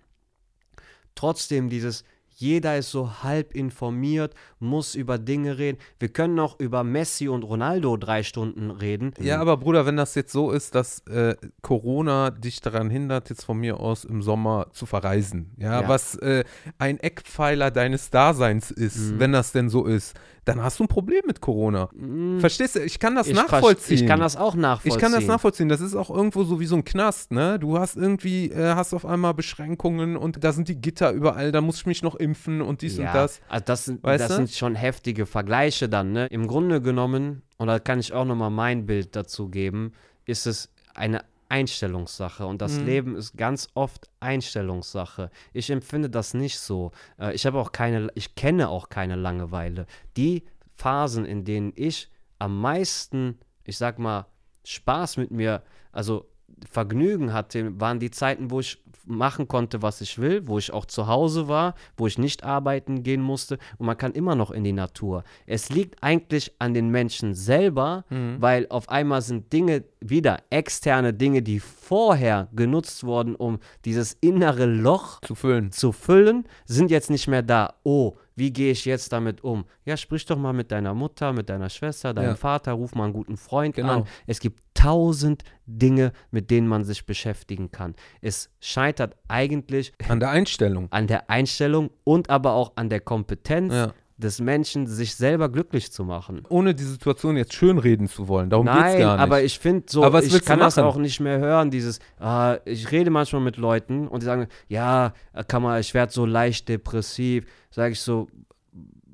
Trotzdem 1.16 1.70
dieses, 1.70 2.04
jeder 2.40 2.78
ist 2.78 2.92
so 2.92 3.24
halb 3.24 3.56
informiert, 3.56 4.34
muss 4.60 4.94
über 4.96 5.18
Dinge 5.18 5.58
reden. 5.58 5.80
Wir 6.00 6.10
können 6.10 6.40
auch 6.40 6.60
über 6.60 6.84
Messi 6.84 7.28
und 7.28 7.42
Ronaldo 7.44 7.98
drei 7.98 8.22
Stunden 8.22 8.70
reden. 8.70 9.12
Ja, 9.20 9.40
aber 9.42 9.58
Bruder, 9.58 9.86
wenn 9.88 9.98
das 9.98 10.14
jetzt 10.16 10.32
so 10.32 10.52
ist, 10.52 10.76
dass 10.76 11.00
äh, 11.08 11.36
Corona 11.64 12.30
dich 12.30 12.62
daran 12.62 12.90
hindert, 12.92 13.30
jetzt 13.32 13.44
von 13.46 13.58
mir 13.58 13.80
aus 13.80 14.06
im 14.06 14.22
Sommer 14.22 14.68
zu 14.72 14.86
verreisen, 14.86 15.52
ja, 15.58 15.82
Ja. 15.82 15.88
was 15.90 16.16
äh, 16.18 16.44
ein 16.78 17.00
Eckpfeiler 17.00 17.72
deines 17.72 18.10
Daseins 18.12 18.70
ist, 18.72 18.98
Mhm. 19.14 19.20
wenn 19.20 19.32
das 19.32 19.52
denn 19.52 19.70
so 19.70 19.86
ist, 19.86 20.16
dann 20.48 20.64
hast 20.64 20.80
du 20.80 20.86
ein 20.86 20.88
Problem 20.88 21.24
mit 21.26 21.42
Corona. 21.42 21.90
Mm, 21.94 22.40
Verstehst 22.40 22.76
du? 22.76 22.80
Ich 22.84 23.00
kann 23.00 23.16
das 23.16 23.28
ich 23.28 23.36
nachvollziehen. 23.36 23.96
Ich 23.96 24.08
kann 24.08 24.20
das 24.20 24.38
auch 24.38 24.56
nachvollziehen. 24.56 24.98
Ich 24.98 25.02
kann 25.02 25.12
das 25.12 25.26
nachvollziehen. 25.26 25.68
Das 25.68 25.82
ist 25.82 25.96
auch 25.96 26.10
irgendwo 26.10 26.44
so 26.44 26.60
wie 26.60 26.66
so 26.66 26.76
ein 26.76 26.86
Knast, 26.86 27.32
ne? 27.32 27.60
Du 27.60 27.78
hast 27.78 27.98
irgendwie, 27.98 28.50
äh, 28.52 28.76
hast 28.76 28.94
auf 28.94 29.06
einmal 29.06 29.34
Beschränkungen 29.34 30.16
und 30.16 30.44
da 30.44 30.54
sind 30.54 30.70
die 30.70 30.80
Gitter 30.80 31.12
überall, 31.12 31.52
da 31.52 31.62
muss 31.62 31.78
ich 31.78 31.86
mich 31.86 32.02
noch 32.02 32.16
impfen 32.16 32.62
und 32.62 32.82
dies 32.82 32.98
ja, 32.98 33.08
und 33.08 33.16
das. 33.16 33.42
Also 33.50 33.66
das 33.66 33.86
sind, 33.86 34.04
Weißt 34.04 34.22
das 34.22 34.30
du? 34.30 34.36
sind 34.36 34.52
schon 34.52 34.76
heftige 34.76 35.26
Vergleiche 35.26 35.90
dann, 35.90 36.14
ne? 36.14 36.28
Im 36.28 36.48
Grunde 36.48 36.82
genommen, 36.82 37.42
und 37.58 37.68
da 37.68 37.80
kann 37.80 38.00
ich 38.00 38.14
auch 38.14 38.26
nochmal 38.26 38.52
mein 38.52 38.86
Bild 38.86 39.16
dazu 39.16 39.50
geben, 39.50 39.92
ist 40.26 40.48
es 40.48 40.70
eine 40.94 41.22
Einstellungssache 41.50 42.46
und 42.46 42.62
das 42.62 42.80
Mhm. 42.80 42.86
Leben 42.86 43.16
ist 43.16 43.38
ganz 43.38 43.70
oft 43.74 44.10
Einstellungssache. 44.20 45.30
Ich 45.54 45.70
empfinde 45.70 46.10
das 46.10 46.34
nicht 46.34 46.60
so. 46.60 46.92
Äh, 47.20 47.34
ich 47.34 47.46
habe 47.46 47.60
auch 47.60 47.72
keine, 47.72 48.10
ich 48.16 48.36
kenne 48.36 48.70
auch 48.70 48.90
keine 48.90 49.16
Langeweile. 49.16 49.86
Die 50.16 50.44
Phasen, 50.76 51.26
in 51.26 51.46
denen 51.46 51.74
ich 51.76 52.10
am 52.40 52.60
meisten, 52.60 53.40
ich 53.64 53.78
sag 53.78 54.00
mal, 54.00 54.26
Spaß 54.66 55.18
mit 55.18 55.32
mir, 55.32 55.64
also 55.92 56.30
Vergnügen 56.70 57.34
hatte, 57.34 57.80
waren 57.80 58.00
die 58.00 58.12
Zeiten, 58.12 58.52
wo 58.52 58.60
ich 58.60 58.82
machen 59.10 59.48
konnte, 59.48 59.82
was 59.82 60.02
ich 60.02 60.20
will, 60.20 60.48
wo 60.48 60.58
ich 60.58 60.74
auch 60.74 60.86
zu 60.86 61.08
Hause 61.08 61.48
war, 61.48 61.76
wo 61.96 62.08
ich 62.08 62.18
nicht 62.18 62.44
arbeiten 62.44 63.04
gehen 63.04 63.22
musste 63.22 63.58
und 63.78 63.86
man 63.86 63.98
kann 63.98 64.12
immer 64.12 64.36
noch 64.36 64.52
in 64.52 64.66
die 64.66 64.74
Natur. 64.74 65.24
Es 65.46 65.70
liegt 65.70 66.04
eigentlich 66.04 66.52
an 66.60 66.74
den 66.74 66.90
Menschen 66.90 67.34
selber, 67.34 68.04
weil 68.10 68.68
auf 68.70 68.90
einmal 68.90 69.22
sind 69.22 69.54
Dinge 69.54 69.86
wieder 70.02 70.40
externe 70.50 71.14
Dinge, 71.14 71.42
die 71.42 71.62
vorher 71.62 72.50
genutzt 72.54 73.06
wurden, 73.06 73.36
um 73.36 73.60
dieses 73.86 74.18
innere 74.20 74.66
Loch 74.66 75.22
Zu 75.22 75.36
füllen. 75.36 75.72
zu 75.72 75.94
füllen, 75.94 76.46
sind 76.66 76.92
jetzt 76.92 77.10
nicht 77.10 77.28
mehr 77.30 77.44
da. 77.44 77.76
Oh, 77.84 78.16
wie 78.38 78.54
gehe 78.54 78.72
ich 78.72 78.86
jetzt 78.86 79.12
damit 79.12 79.44
um? 79.44 79.66
Ja, 79.84 79.98
sprich 79.98 80.26
doch 80.26 80.38
mal 80.38 80.54
mit 80.54 80.72
deiner 80.72 80.94
Mutter, 80.94 81.34
mit 81.34 81.50
deiner 81.50 81.70
Schwester, 81.70 82.14
deinem 82.14 82.30
Ja. 82.30 82.36
Vater, 82.36 82.72
ruf 82.72 82.96
mal 82.96 83.04
einen 83.06 83.14
guten 83.14 83.36
Freund 83.36 83.76
Genau. 83.76 83.94
an. 84.02 84.04
Es 84.28 84.40
gibt 84.40 84.62
tausend 84.74 85.44
Dinge, 85.66 86.14
mit 86.32 86.50
denen 86.52 86.68
man 86.68 86.84
sich 86.86 87.06
beschäftigen 87.06 87.72
kann. 87.72 87.96
Es 88.22 88.50
scheitert 88.62 89.18
eigentlich 89.28 89.92
An 90.08 90.20
der 90.22 90.30
Einstellung. 90.30 90.88
an 90.92 91.08
der 91.08 91.30
Einstellung 91.30 91.90
und 92.04 92.30
aber 92.30 92.54
auch 92.54 92.74
an 92.76 92.90
der 92.90 93.02
Kompetenz 93.02 93.74
Ja. 93.74 93.94
Des 94.18 94.40
Menschen, 94.40 94.88
sich 94.88 95.16
selber 95.16 95.48
glücklich 95.48 95.92
zu 95.92 96.04
machen. 96.04 96.44
Ohne 96.50 96.74
die 96.74 96.84
Situation 96.84 97.38
jetzt 97.38 97.54
schönreden 97.54 98.08
zu 98.08 98.28
wollen. 98.28 98.50
Darum 98.50 98.66
geht's 98.66 98.78
Nein, 98.78 99.00
gar 99.00 99.16
nicht. 99.16 99.24
aber 99.24 99.44
ich 99.44 99.60
finde 99.60 99.84
so, 99.88 100.04
Aber 100.04 100.24
ich 100.24 100.44
kann 100.44 100.60
das 100.60 100.78
auch 100.80 100.98
nicht 100.98 101.20
mehr 101.20 101.38
hören, 101.38 101.70
dieses, 101.70 102.00
ah, 102.20 102.58
ich 102.66 102.92
rede 102.92 103.12
manchmal 103.12 103.42
mit 103.42 103.58
Leuten 103.58 104.08
und 104.08 104.24
die 104.24 104.26
sagen, 104.26 104.48
ja, 104.68 105.14
kann 105.48 105.62
man, 105.62 105.80
ich 105.80 105.94
werde 105.94 106.12
so 106.12 106.26
leicht 106.26 106.68
depressiv. 106.68 107.46
Sage 107.70 107.94
ich 107.94 108.02
so, 108.02 108.28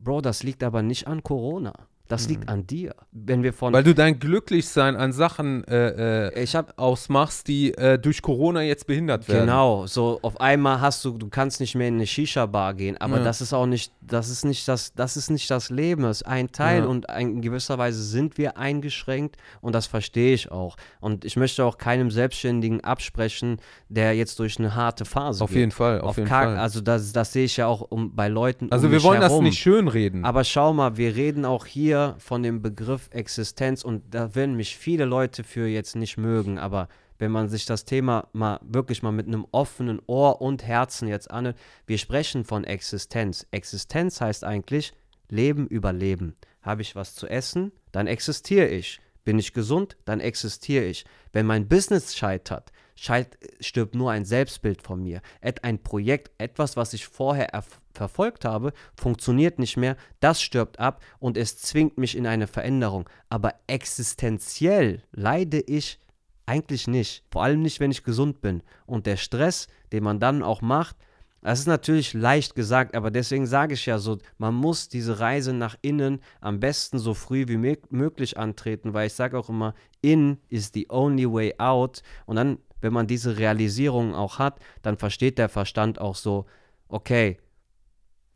Bro, 0.03 0.21
das 0.21 0.43
liegt 0.43 0.63
aber 0.63 0.81
nicht 0.81 1.07
an 1.07 1.23
Corona. 1.23 1.73
Das 2.09 2.27
liegt 2.27 2.49
an 2.49 2.67
dir. 2.67 2.93
Wenn 3.11 3.43
wir 3.43 3.53
von, 3.53 3.71
Mhm. 3.71 3.75
Weil 3.77 3.83
du 3.85 3.95
dein 3.95 4.19
Glücklichsein 4.19 4.95
an 4.97 5.13
Sachen 5.13 5.63
äh, 5.63 6.27
äh, 6.27 6.43
ich 6.43 6.53
habe 6.55 6.77
ausmachst, 6.77 7.47
die 7.47 7.73
äh, 7.75 7.97
durch 7.97 8.21
Corona 8.21 8.61
jetzt 8.61 8.87
behindert 8.87 9.27
werden. 9.29 9.41
Genau, 9.47 9.87
so 9.87 10.19
auf 10.21 10.39
einmal 10.41 10.81
hast 10.81 11.03
du, 11.05 11.17
du 11.17 11.29
kannst 11.29 11.59
nicht 11.61 11.75
mehr 11.75 11.87
in 11.87 11.95
eine 11.95 12.05
Shisha-Bar 12.05 12.73
gehen, 12.73 12.97
aber 12.97 13.17
Ja. 13.19 13.23
das 13.23 13.39
ist 13.41 13.53
auch 13.53 13.65
nicht, 13.65 13.93
das 14.01 14.29
ist 14.29 14.43
nicht 14.43 14.67
das, 14.67 14.93
das 14.93 15.15
ist 15.17 15.29
nicht 15.29 15.49
das 15.49 15.69
Leben, 15.69 16.03
das 16.03 16.21
ist 16.21 16.27
ein 16.27 16.51
Teil 16.51 16.81
Ja. 16.83 16.85
und 16.87 17.09
ein, 17.09 17.29
in 17.35 17.41
gewisser 17.41 17.77
Weise 17.77 18.03
sind 18.03 18.37
wir 18.37 18.57
eingeschränkt 18.57 19.37
und 19.61 19.73
das 19.73 19.87
verstehe 19.87 20.33
ich 20.33 20.51
auch. 20.51 20.75
Und 20.99 21.23
ich 21.25 21.37
möchte 21.37 21.63
auch 21.63 21.77
keinem 21.77 22.11
Selbstständigen 22.11 22.81
absprechen, 22.83 23.57
der 23.87 24.13
jetzt 24.13 24.37
durch 24.39 24.59
eine 24.59 24.75
harte 24.75 25.05
Phase 25.05 25.41
Auf 25.43 25.49
geht. 25.51 25.59
jeden 25.59 25.71
Fall, 25.71 26.01
auf, 26.01 26.17
jeden 26.17 26.27
gar- 26.29 26.43
Fall. 26.43 26.57
Also 26.57 26.81
das, 26.81 27.13
das 27.13 27.31
sehe 27.33 27.45
ich 27.45 27.57
ja 27.57 27.67
auch 27.67 27.81
um, 27.81 28.13
bei 28.13 28.27
Leuten 28.27 28.71
Also 28.71 28.87
um 28.87 28.91
wir 28.91 29.01
wollen 29.03 29.21
das 29.21 29.31
herum. 29.31 29.45
nicht 29.45 29.59
schönreden. 29.59 30.25
Aber 30.25 30.43
schau 30.43 30.73
mal, 30.73 30.97
wir 30.97 31.15
reden 31.15 31.45
auch 31.45 31.65
hier 31.65 31.92
von 32.17 32.43
dem 32.43 32.61
Begriff 32.61 33.09
Existenz 33.11 33.83
und 33.83 34.03
da 34.13 34.35
werden 34.35 34.55
mich 34.55 34.77
viele 34.77 35.05
Leute 35.05 35.43
für 35.43 35.67
jetzt 35.67 35.95
nicht 35.95 36.17
mögen, 36.17 36.57
aber 36.57 36.87
wenn 37.19 37.31
man 37.31 37.47
sich 37.49 37.65
das 37.65 37.85
Thema 37.85 38.27
mal 38.33 38.59
wirklich 38.63 39.01
mal 39.01 39.11
mit 39.11 39.27
einem 39.27 39.45
offenen 39.51 40.01
Ohr 40.07 40.41
und 40.41 40.63
Herzen 40.63 41.07
jetzt 41.07 41.31
anhört, 41.31 41.57
wir 41.85 41.97
sprechen 41.97 42.43
von 42.43 42.63
Existenz. 42.63 43.47
Existenz 43.51 44.19
heißt 44.19 44.43
eigentlich 44.43 44.93
Leben 45.29 45.67
überleben. 45.67 46.35
Habe 46.61 46.81
ich 46.81 46.95
was 46.95 47.15
zu 47.15 47.27
essen, 47.27 47.71
dann 47.91 48.07
existiere 48.07 48.67
ich. 48.67 48.99
Bin 49.23 49.39
ich 49.39 49.53
gesund, 49.53 49.95
dann 50.05 50.19
existiere 50.19 50.85
ich. 50.85 51.05
Wenn 51.31 51.45
mein 51.45 51.67
Business 51.67 52.15
scheitert, 52.15 52.71
scheit, 53.03 53.37
stirbt 53.59 53.95
nur 53.95 54.11
ein 54.11 54.23
Selbstbild 54.23 54.81
von 54.81 55.03
mir. 55.03 55.21
Et, 55.41 55.63
ein 55.63 55.83
Projekt, 55.83 56.31
etwas, 56.37 56.77
was 56.77 56.93
ich 56.93 57.05
vorher 57.05 57.53
erf- 57.53 57.79
verfolgt 57.93 58.45
habe, 58.45 58.71
funktioniert 58.95 59.59
nicht 59.59 59.75
mehr, 59.75 59.97
das 60.21 60.41
stirbt 60.41 60.79
ab 60.79 61.03
und 61.19 61.37
es 61.37 61.57
zwingt 61.57 61.97
mich 61.97 62.15
in 62.15 62.25
eine 62.25 62.47
Veränderung. 62.47 63.09
Aber 63.29 63.55
existenziell 63.67 65.03
leide 65.11 65.59
ich 65.59 65.99
eigentlich 66.45 66.87
nicht. 66.87 67.23
Vor 67.29 67.43
allem 67.43 67.61
nicht, 67.61 67.79
wenn 67.79 67.91
ich 67.91 68.03
gesund 68.03 68.39
bin. 68.41 68.63
Und 68.85 69.05
der 69.05 69.17
Stress, 69.17 69.67
den 69.91 70.03
man 70.03 70.19
dann 70.19 70.41
auch 70.41 70.61
macht, 70.61 70.95
das 71.41 71.59
ist 71.59 71.67
natürlich 71.67 72.13
leicht 72.13 72.55
gesagt, 72.55 72.95
aber 72.95 73.11
deswegen 73.11 73.47
sage 73.47 73.73
ich 73.73 73.85
ja 73.85 73.99
so, 73.99 74.17
man 74.37 74.55
muss 74.55 74.87
diese 74.87 75.19
Reise 75.19 75.51
nach 75.51 75.75
innen 75.81 76.21
am 76.39 76.61
besten 76.61 76.99
so 76.99 77.13
früh 77.13 77.49
wie 77.49 77.57
mö- 77.57 77.83
möglich 77.89 78.37
antreten, 78.37 78.93
weil 78.93 79.07
ich 79.07 79.13
sage 79.13 79.37
auch 79.37 79.49
immer, 79.49 79.73
in 80.01 80.37
is 80.47 80.71
the 80.73 80.87
only 80.89 81.29
way 81.29 81.53
out. 81.57 82.01
Und 82.25 82.37
dann, 82.37 82.59
wenn 82.83 82.93
man 82.93 83.07
diese 83.07 83.37
Realisierung 83.37 84.13
auch 84.13 84.37
hat, 84.39 84.59
dann 84.83 84.97
versteht 84.97 85.37
der 85.39 85.49
Verstand 85.49 85.99
auch 85.99 86.15
so, 86.15 86.45
okay, 86.89 87.37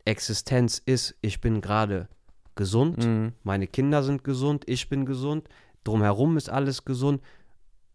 Existenz 0.04 0.80
ist, 0.84 1.14
ich 1.20 1.40
bin 1.40 1.60
gerade 1.60 2.08
gesund, 2.54 3.04
Mhm. 3.04 3.32
meine 3.42 3.66
Kinder 3.66 4.02
sind 4.02 4.24
gesund, 4.24 4.64
ich 4.66 4.88
bin 4.88 5.04
gesund, 5.06 5.48
drumherum 5.84 6.36
ist 6.36 6.48
alles 6.50 6.84
gesund, 6.84 7.22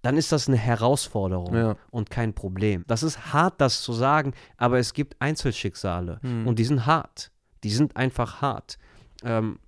dann 0.04 0.16
ist 0.18 0.32
das 0.32 0.48
eine 0.48 0.58
Herausforderung 0.58 1.56
Ja. 1.56 1.76
und 1.90 2.10
kein 2.10 2.34
Problem. 2.34 2.84
Das 2.88 3.04
ist 3.04 3.34
hart, 3.34 3.60
das 3.60 3.82
zu 3.82 3.94
sagen, 3.94 4.34
aber 4.58 4.78
es 4.78 4.94
gibt 4.94 5.16
Einzelschicksale 5.20 6.20
Mhm. 6.22 6.48
und 6.48 6.60
die 6.60 6.66
sind 6.66 6.86
hart. 6.86 7.32
Die 7.64 7.72
sind 7.72 7.96
einfach 7.98 8.42
hart. 8.42 8.78
Ähm, 9.24 9.60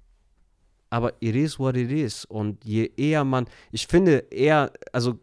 aber 0.89 1.13
it 1.21 1.35
is 1.35 1.57
what 1.57 1.75
it 1.75 1.89
is. 1.91 2.25
Und 2.25 2.63
je 2.63 2.91
eher 2.97 3.23
man, 3.23 3.47
ich 3.71 3.87
finde 3.87 4.25
eher, 4.29 4.71
also 4.93 5.19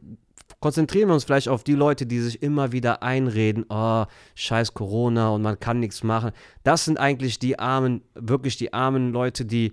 konzentrieren 0.62 1.08
wir 1.08 1.14
uns 1.14 1.24
vielleicht 1.24 1.48
auf 1.48 1.64
die 1.64 1.74
Leute, 1.74 2.06
die 2.06 2.20
sich 2.20 2.40
immer 2.40 2.72
wieder 2.72 3.02
einreden, 3.02 3.66
oh, 3.68 4.04
scheiß 4.36 4.72
Corona 4.72 5.30
und 5.30 5.42
man 5.42 5.58
kann 5.58 5.80
nichts 5.80 6.04
machen. 6.04 6.30
Das 6.62 6.84
sind 6.86 6.98
eigentlich 6.98 7.38
die 7.40 7.58
armen, 7.58 8.02
wirklich 8.14 8.56
die 8.56 8.72
armen 8.72 9.12
Leute, 9.12 9.44
die, 9.44 9.72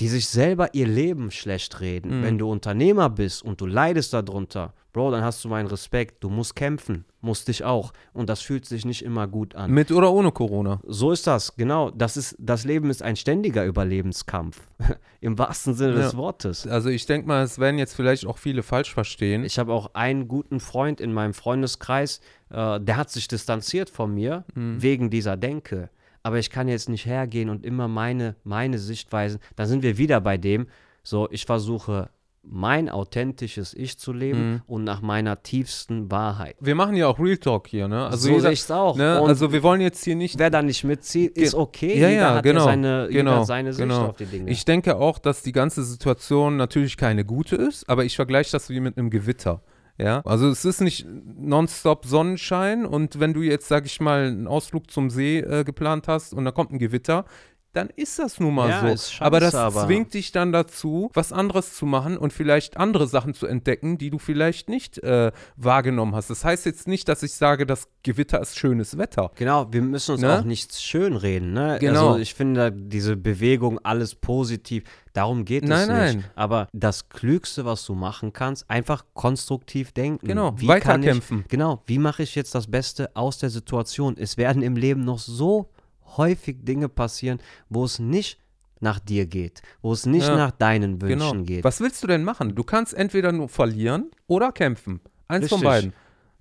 die 0.00 0.08
sich 0.08 0.28
selber 0.28 0.74
ihr 0.74 0.86
Leben 0.88 1.30
schlecht 1.30 1.80
reden. 1.80 2.20
Mhm. 2.20 2.24
Wenn 2.24 2.38
du 2.38 2.50
Unternehmer 2.50 3.10
bist 3.10 3.42
und 3.42 3.60
du 3.60 3.66
leidest 3.66 4.12
darunter, 4.14 4.72
Bro, 4.92 5.12
dann 5.12 5.22
hast 5.22 5.44
du 5.44 5.48
meinen 5.48 5.68
Respekt. 5.68 6.24
Du 6.24 6.30
musst 6.30 6.56
kämpfen, 6.56 7.04
musst 7.20 7.46
dich 7.46 7.62
auch. 7.62 7.92
Und 8.12 8.28
das 8.28 8.40
fühlt 8.40 8.66
sich 8.66 8.84
nicht 8.84 9.04
immer 9.04 9.28
gut 9.28 9.54
an. 9.54 9.70
Mit 9.70 9.92
oder 9.92 10.10
ohne 10.10 10.32
Corona. 10.32 10.80
So 10.84 11.12
ist 11.12 11.28
das, 11.28 11.54
genau. 11.54 11.90
Das, 11.92 12.16
ist, 12.16 12.34
das 12.40 12.64
Leben 12.64 12.90
ist 12.90 13.00
ein 13.00 13.14
ständiger 13.14 13.64
Überlebenskampf. 13.66 14.60
Im 15.20 15.38
wahrsten 15.38 15.74
Sinne 15.74 15.92
des 15.92 16.12
Ja. 16.12 16.18
Wortes. 16.18 16.66
Also 16.66 16.88
ich 16.88 17.06
denke 17.06 17.28
mal, 17.28 17.44
es 17.44 17.60
werden 17.60 17.78
jetzt 17.78 17.94
vielleicht 17.94 18.26
auch 18.26 18.38
viele 18.38 18.64
falsch 18.64 18.92
verstehen. 18.92 19.44
Ich 19.44 19.60
habe 19.60 19.72
auch 19.72 19.94
einen 19.94 20.26
guten 20.26 20.58
Freund 20.58 21.00
in 21.00 21.12
meinem 21.12 21.34
Freundeskreis, 21.34 22.20
äh, 22.50 22.80
der 22.80 22.96
hat 22.96 23.10
sich 23.10 23.28
distanziert 23.28 23.90
von 23.90 24.12
mir 24.12 24.44
Mhm. 24.54 24.82
wegen 24.82 25.10
dieser 25.10 25.36
Denke. 25.36 25.90
Aber 26.22 26.38
ich 26.38 26.50
kann 26.50 26.68
jetzt 26.68 26.88
nicht 26.88 27.06
hergehen 27.06 27.48
und 27.48 27.64
immer 27.64 27.88
meine, 27.88 28.36
meine 28.44 28.78
Sichtweisen, 28.78 29.40
dann 29.56 29.66
sind 29.66 29.82
wir 29.82 29.96
wieder 29.98 30.20
bei 30.20 30.36
dem, 30.36 30.66
so 31.02 31.28
ich 31.30 31.46
versuche 31.46 32.10
mein 32.42 32.88
authentisches 32.88 33.74
Ich 33.74 33.98
zu 33.98 34.14
leben 34.14 34.52
Mhm. 34.52 34.62
und 34.66 34.84
nach 34.84 35.02
meiner 35.02 35.42
tiefsten 35.42 36.10
Wahrheit. 36.10 36.56
Wir 36.58 36.74
machen 36.74 36.96
ja 36.96 37.06
auch 37.06 37.18
Real 37.18 37.36
Talk 37.36 37.68
hier, 37.68 37.86
ne? 37.86 38.06
Also 38.06 38.28
so 38.32 38.38
sehe 38.40 38.52
ich 38.52 38.60
es 38.60 38.70
auch. 38.70 38.96
ne? 38.96 39.20
Also 39.20 39.52
wir 39.52 39.62
wollen 39.62 39.82
jetzt 39.82 40.02
hier 40.04 40.16
nicht 40.16 40.38
wer 40.38 40.48
da 40.50 40.62
nicht 40.62 40.82
mitzieht, 40.84 41.36
ist 41.36 41.54
okay. 41.54 41.98
Ja, 42.00 42.08
jeder 42.08 42.20
ja, 42.22 42.34
hat 42.36 42.42
genau, 42.42 42.60
ja 42.60 42.64
seine, 42.64 43.08
genau, 43.10 43.44
seine 43.44 43.72
Sicht 43.74 43.86
genau. 43.86 44.06
auf 44.06 44.16
die 44.16 44.24
Dinge. 44.24 44.50
Ich 44.50 44.64
denke 44.64 44.96
auch, 44.96 45.18
dass 45.18 45.42
die 45.42 45.52
ganze 45.52 45.84
Situation 45.84 46.56
natürlich 46.56 46.96
keine 46.96 47.26
gute 47.26 47.56
ist, 47.56 47.86
aber 47.90 48.04
ich 48.06 48.16
vergleiche 48.16 48.52
das 48.52 48.70
wie 48.70 48.80
mit 48.80 48.96
einem 48.96 49.10
Gewitter. 49.10 49.60
Ja, 50.00 50.22
also 50.24 50.48
es 50.48 50.64
ist 50.64 50.80
nicht 50.80 51.06
nonstop 51.36 52.06
Sonnenschein 52.06 52.86
und 52.86 53.20
wenn 53.20 53.34
du 53.34 53.42
jetzt, 53.42 53.68
sag 53.68 53.84
ich 53.84 54.00
mal, 54.00 54.28
einen 54.28 54.46
Ausflug 54.46 54.90
zum 54.90 55.10
See 55.10 55.40
äh, 55.40 55.62
geplant 55.62 56.08
hast 56.08 56.32
und 56.32 56.46
da 56.46 56.52
kommt 56.52 56.72
ein 56.72 56.78
Gewitter, 56.78 57.26
dann 57.72 57.88
ist 57.94 58.18
das 58.18 58.40
nun 58.40 58.54
mal 58.54 58.68
Ja, 58.68 58.80
so. 58.80 58.86
ist 58.88 59.12
scheiße, 59.12 59.24
aber 59.24 59.38
das 59.40 59.54
aber- 59.54 59.86
zwingt 59.86 60.12
dich 60.14 60.32
dann 60.32 60.52
dazu, 60.52 61.10
was 61.14 61.32
anderes 61.32 61.74
zu 61.76 61.86
machen 61.86 62.18
und 62.18 62.32
vielleicht 62.32 62.76
andere 62.76 63.06
Sachen 63.06 63.32
zu 63.34 63.46
entdecken, 63.46 63.96
die 63.96 64.10
du 64.10 64.18
vielleicht 64.18 64.68
nicht 64.68 64.98
äh, 64.98 65.30
wahrgenommen 65.56 66.14
hast. 66.14 66.30
Das 66.30 66.44
heißt 66.44 66.66
jetzt 66.66 66.88
nicht, 66.88 67.08
dass 67.08 67.22
ich 67.22 67.32
sage, 67.34 67.66
das 67.66 67.86
Gewitter 68.02 68.40
ist 68.40 68.58
schönes 68.58 68.98
Wetter. 68.98 69.30
Genau, 69.36 69.72
wir 69.72 69.82
müssen 69.82 70.12
uns 70.12 70.20
Ne? 70.22 70.38
auch 70.40 70.44
nichts 70.44 70.82
schönreden. 70.82 71.52
Ne? 71.52 71.76
Genau. 71.80 72.08
Also 72.08 72.18
ich 72.20 72.34
finde 72.34 72.72
diese 72.72 73.16
Bewegung 73.16 73.78
alles 73.84 74.14
positiv. 74.14 74.84
Darum 75.12 75.44
geht 75.44 75.64
Nein, 75.64 75.80
es 75.82 75.88
nein. 75.88 76.16
nicht. 76.18 76.30
Aber 76.34 76.68
das 76.72 77.08
Klügste, 77.08 77.64
was 77.64 77.84
du 77.84 77.94
machen 77.94 78.32
kannst, 78.32 78.68
einfach 78.70 79.04
konstruktiv 79.14 79.92
denken. 79.92 80.26
Genau, 80.26 80.54
Wie 80.56 80.66
weiterkämpfen. 80.68 81.40
Ich, 81.42 81.48
genau, 81.48 81.82
wie 81.86 81.98
mache 81.98 82.22
ich 82.22 82.34
jetzt 82.34 82.54
das 82.54 82.66
Beste 82.68 83.10
aus 83.14 83.38
der 83.38 83.50
Situation? 83.50 84.16
Es 84.18 84.36
werden 84.36 84.62
im 84.62 84.76
Leben 84.76 85.04
noch 85.04 85.18
so 85.18 85.68
häufig 86.16 86.58
Dinge 86.64 86.88
passieren, 86.88 87.38
wo 87.68 87.84
es 87.84 87.98
nicht 87.98 88.38
nach 88.80 88.98
dir 88.98 89.26
geht, 89.26 89.60
wo 89.82 89.92
es 89.92 90.06
nicht 90.06 90.26
Ja. 90.26 90.36
nach 90.36 90.52
deinen 90.52 91.02
Wünschen 91.02 91.18
Genau. 91.32 91.42
geht. 91.44 91.64
Was 91.64 91.80
willst 91.80 92.02
du 92.02 92.06
denn 92.06 92.24
machen? 92.24 92.54
Du 92.54 92.64
kannst 92.64 92.94
entweder 92.94 93.30
nur 93.32 93.48
verlieren 93.48 94.10
oder 94.26 94.52
kämpfen. 94.52 95.00
Eins 95.28 95.48
von 95.48 95.58
Richtig. 95.60 95.68
beiden. 95.68 95.92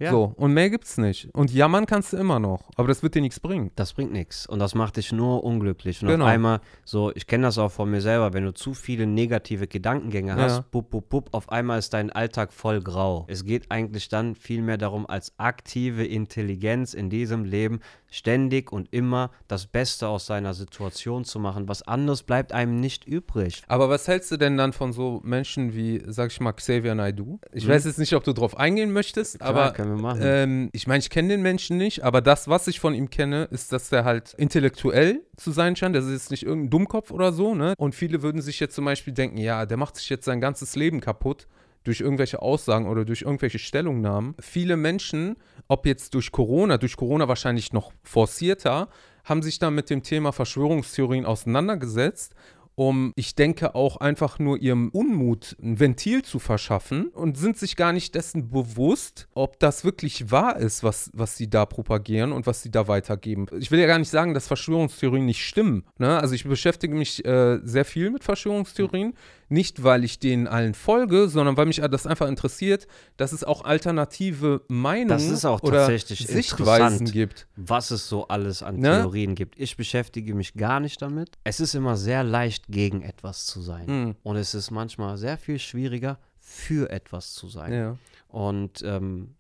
Ja. 0.02 0.12
So, 0.12 0.34
und 0.38 0.54
mehr 0.54 0.70
gibt's 0.70 0.98
nicht. 0.98 1.28
Und 1.34 1.54
jammern 1.54 1.86
kannst 1.86 2.14
du 2.14 2.18
immer 2.18 2.40
noch, 2.40 2.70
aber 2.78 2.88
das 2.88 3.04
wird 3.04 3.16
dir 3.16 3.22
nichts 3.22 3.42
bringen. 3.42 3.72
Das 3.76 3.92
bringt 3.92 4.14
nichts 4.14 4.48
und 4.48 4.60
das 4.60 4.74
macht 4.74 4.96
dich 4.96 5.12
nur 5.12 5.44
unglücklich. 5.44 6.02
Und 6.02 6.08
Genau. 6.08 6.24
auf 6.24 6.32
einmal, 6.32 6.62
so, 6.86 7.12
ich 7.14 7.28
kenne 7.28 7.44
das 7.44 7.58
auch 7.58 7.68
von 7.70 7.92
mir 7.92 8.00
selber, 8.00 8.32
wenn 8.32 8.46
du 8.46 8.54
zu 8.54 8.74
viele 8.74 9.06
negative 9.06 9.68
Gedankengänge 9.68 10.36
hast, 10.38 10.56
Ja. 10.60 10.66
bup, 10.72 11.10
bup, 11.10 11.28
auf 11.34 11.50
einmal 11.52 11.80
ist 11.80 11.94
dein 11.94 12.14
Alltag 12.14 12.54
voll 12.54 12.80
grau. 12.82 13.26
Es 13.28 13.44
geht 13.44 13.70
eigentlich 13.72 14.08
dann 14.08 14.36
vielmehr 14.36 14.78
darum, 14.78 15.06
als 15.06 15.34
aktive 15.38 16.06
Intelligenz 16.06 16.94
in 16.94 17.10
diesem 17.10 17.44
Leben 17.44 17.82
ständig 18.10 18.72
und 18.72 18.88
immer 18.92 19.32
das 19.48 19.66
Beste 19.68 20.08
aus 20.08 20.26
seiner 20.26 20.54
Situation 20.54 21.26
zu 21.26 21.40
machen. 21.40 21.68
Was 21.68 21.82
anderes 21.84 22.24
bleibt 22.24 22.52
einem 22.54 22.80
nicht 22.80 23.06
übrig. 23.06 23.62
Aber 23.68 23.90
was 23.90 24.08
hältst 24.08 24.32
du 24.32 24.38
denn 24.38 24.58
dann 24.58 24.74
von 24.74 24.94
so 24.94 25.22
Menschen 25.24 25.74
wie, 25.76 26.02
sag 26.08 26.32
ich 26.32 26.40
mal, 26.40 26.54
Xavier 26.54 26.96
Naidoo? 26.96 27.40
Ich 27.54 27.64
Hm. 27.64 27.72
weiß 27.72 27.86
jetzt 27.86 28.00
nicht, 28.00 28.14
ob 28.14 28.24
du 28.24 28.34
drauf 28.34 28.58
eingehen 28.58 28.92
möchtest, 28.92 29.40
Klar, 29.40 29.50
aber 29.50 29.72
können 29.74 29.96
wir 29.96 30.02
machen. 30.02 30.20
ähm, 30.24 30.70
ich 30.74 30.88
meine, 30.88 31.00
ich 31.00 31.10
kenne 31.10 31.30
den 31.30 31.42
Menschen 31.42 31.78
nicht, 31.78 32.04
aber 32.04 32.22
das, 32.22 32.48
was 32.48 32.68
ich 32.68 32.80
von 32.80 32.94
ihm 32.94 33.10
kenne, 33.10 33.46
ist, 33.52 33.72
dass 33.72 33.90
der 33.90 34.06
halt 34.06 34.34
intellektuell 34.38 35.22
zu 35.38 35.52
sein 35.52 35.76
scheint. 35.76 35.96
Das 35.96 36.06
ist 36.06 36.12
jetzt 36.12 36.32
nicht 36.32 36.44
irgendein 36.44 36.70
Dummkopf 36.72 37.12
oder 37.12 37.32
so, 37.32 37.56
ne? 37.56 37.74
Und 37.78 37.96
viele 37.96 38.22
würden 38.22 38.42
sich 38.42 38.60
jetzt 38.60 38.76
zum 38.76 38.86
Beispiel 38.86 39.14
denken, 39.14 39.38
ja, 39.38 39.66
der 39.66 39.78
macht 39.78 39.96
sich 39.96 40.10
jetzt 40.10 40.26
sein 40.26 40.42
ganzes 40.42 40.76
Leben 40.76 41.00
kaputt 41.00 41.48
durch 41.84 42.02
irgendwelche 42.02 42.42
Aussagen 42.42 42.88
oder 42.88 43.06
durch 43.06 43.22
irgendwelche 43.22 43.60
Stellungnahmen. 43.60 44.36
Viele 44.40 44.78
Menschen, 44.78 45.38
ob 45.68 45.86
jetzt 45.86 46.14
durch 46.14 46.32
Corona, 46.32 46.78
durch 46.78 46.98
Corona 46.98 47.28
wahrscheinlich 47.28 47.74
noch 47.74 47.92
forcierter, 48.04 48.90
haben 49.24 49.42
sich 49.42 49.60
dann 49.60 49.76
mit 49.76 49.90
dem 49.90 50.04
Thema 50.04 50.32
Verschwörungstheorien 50.32 51.26
auseinandergesetzt 51.26 52.36
um, 52.80 53.12
ich 53.18 53.36
denke, 53.36 53.76
auch 53.76 53.98
einfach 53.98 54.40
nur 54.40 54.58
ihrem 54.58 54.88
Unmut 54.88 55.58
ein 55.62 55.82
Ventil 55.82 56.22
zu 56.22 56.40
verschaffen 56.40 57.10
und 57.10 57.38
sind 57.38 57.58
sich 57.58 57.76
gar 57.76 57.92
nicht 57.92 58.16
dessen 58.16 58.52
bewusst, 58.52 59.28
ob 59.34 59.60
das 59.60 59.84
wirklich 59.84 60.32
wahr 60.32 60.56
ist, 60.56 60.82
was, 60.82 61.12
was 61.14 61.36
sie 61.36 61.50
da 61.50 61.66
propagieren 61.66 62.32
und 62.32 62.48
was 62.48 62.62
sie 62.62 62.72
da 62.72 62.88
weitergeben. 62.88 63.48
Ich 63.60 63.70
will 63.70 63.82
ja 63.82 63.86
gar 63.86 64.00
nicht 64.00 64.10
sagen, 64.10 64.34
dass 64.34 64.48
Verschwörungstheorien 64.48 65.26
nicht 65.26 65.46
stimmen. 65.46 65.84
Ne? 65.98 66.18
Also 66.22 66.36
ich 66.36 66.46
beschäftige 66.46 66.96
mich 66.96 67.26
äh, 67.26 67.60
sehr 67.64 67.84
viel 67.84 68.12
mit 68.12 68.24
Verschwörungstheorien. 68.24 69.14
Nicht, 69.50 69.84
weil 69.84 70.04
ich 70.04 70.20
denen 70.20 70.48
allen 70.48 70.74
folge, 70.74 71.28
sondern 71.28 71.58
weil 71.58 71.66
mich 71.66 71.82
das 71.82 72.08
einfach 72.08 72.28
interessiert, 72.28 72.88
dass 73.18 73.32
es 73.32 73.44
auch 73.44 73.66
alternative 73.66 74.62
Meinungen 74.68 75.10
Das 75.10 75.26
ist 75.26 75.46
auch 75.46 75.62
oder 75.64 75.80
tatsächlich 75.80 76.28
Sichtweisen 76.28 77.12
gibt. 77.12 77.48
was 77.56 77.92
es 77.92 78.08
so 78.08 78.28
alles 78.28 78.64
an 78.64 78.78
Ne? 78.78 79.02
Theorien 79.02 79.36
gibt. 79.36 79.60
Ich 79.60 79.76
beschäftige 79.76 80.36
mich 80.36 80.54
gar 80.54 80.80
nicht 80.80 81.02
damit. 81.02 81.38
Es 81.44 81.60
ist 81.60 81.74
immer 81.74 81.98
sehr 81.98 82.24
leicht, 82.24 82.68
gegen 82.68 83.02
etwas 83.02 83.46
zu 83.46 83.62
sein. 83.62 83.88
Hm. 83.88 84.16
Und 84.24 84.36
es 84.38 84.54
ist 84.54 84.72
manchmal 84.72 85.18
sehr 85.18 85.38
viel 85.38 85.60
schwieriger, 85.60 86.20
für 86.38 86.90
etwas 86.90 87.34
zu 87.34 87.48
sein. 87.48 87.74
Ja. 87.74 87.98
Und 88.28 88.82
ähm, 88.84 89.36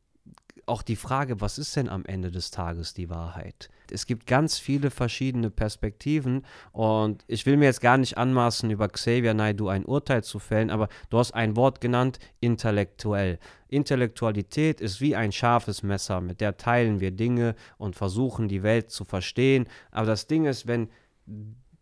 auch 0.69 0.81
die 0.81 0.95
Frage, 0.95 1.41
was 1.41 1.57
ist 1.57 1.75
denn 1.75 1.89
am 1.89 2.05
Ende 2.05 2.31
des 2.31 2.51
Tages 2.51 2.93
die 2.93 3.09
Wahrheit? 3.09 3.69
Es 3.91 4.05
gibt 4.05 4.27
ganz 4.27 4.57
viele 4.57 4.91
verschiedene 4.91 5.49
Perspektiven 5.49 6.45
und 6.71 7.23
ich 7.27 7.45
will 7.45 7.57
mir 7.57 7.65
jetzt 7.65 7.81
gar 7.81 7.97
nicht 7.97 8.17
anmaßen, 8.17 8.69
über 8.69 8.87
Xavier 8.87 9.33
Naidoo 9.33 9.67
ein 9.67 9.85
Urteil 9.85 10.23
zu 10.23 10.39
fällen, 10.39 10.69
aber 10.69 10.87
du 11.09 11.17
hast 11.17 11.33
ein 11.33 11.55
Wort 11.55 11.81
genannt, 11.81 12.19
intellektuell. 12.39 13.39
Intellektualität 13.67 14.79
ist 14.79 15.01
wie 15.01 15.15
ein 15.15 15.31
scharfes 15.31 15.83
Messer, 15.83 16.21
mit 16.21 16.39
der 16.39 16.57
teilen 16.57 16.99
wir 16.99 17.11
Dinge 17.11 17.55
und 17.77 17.95
versuchen 17.95 18.47
die 18.47 18.63
Welt 18.63 18.91
zu 18.91 19.03
verstehen. 19.05 19.67
Aber 19.91 20.07
das 20.07 20.27
Ding 20.27 20.45
ist, 20.45 20.67
wenn 20.67 20.89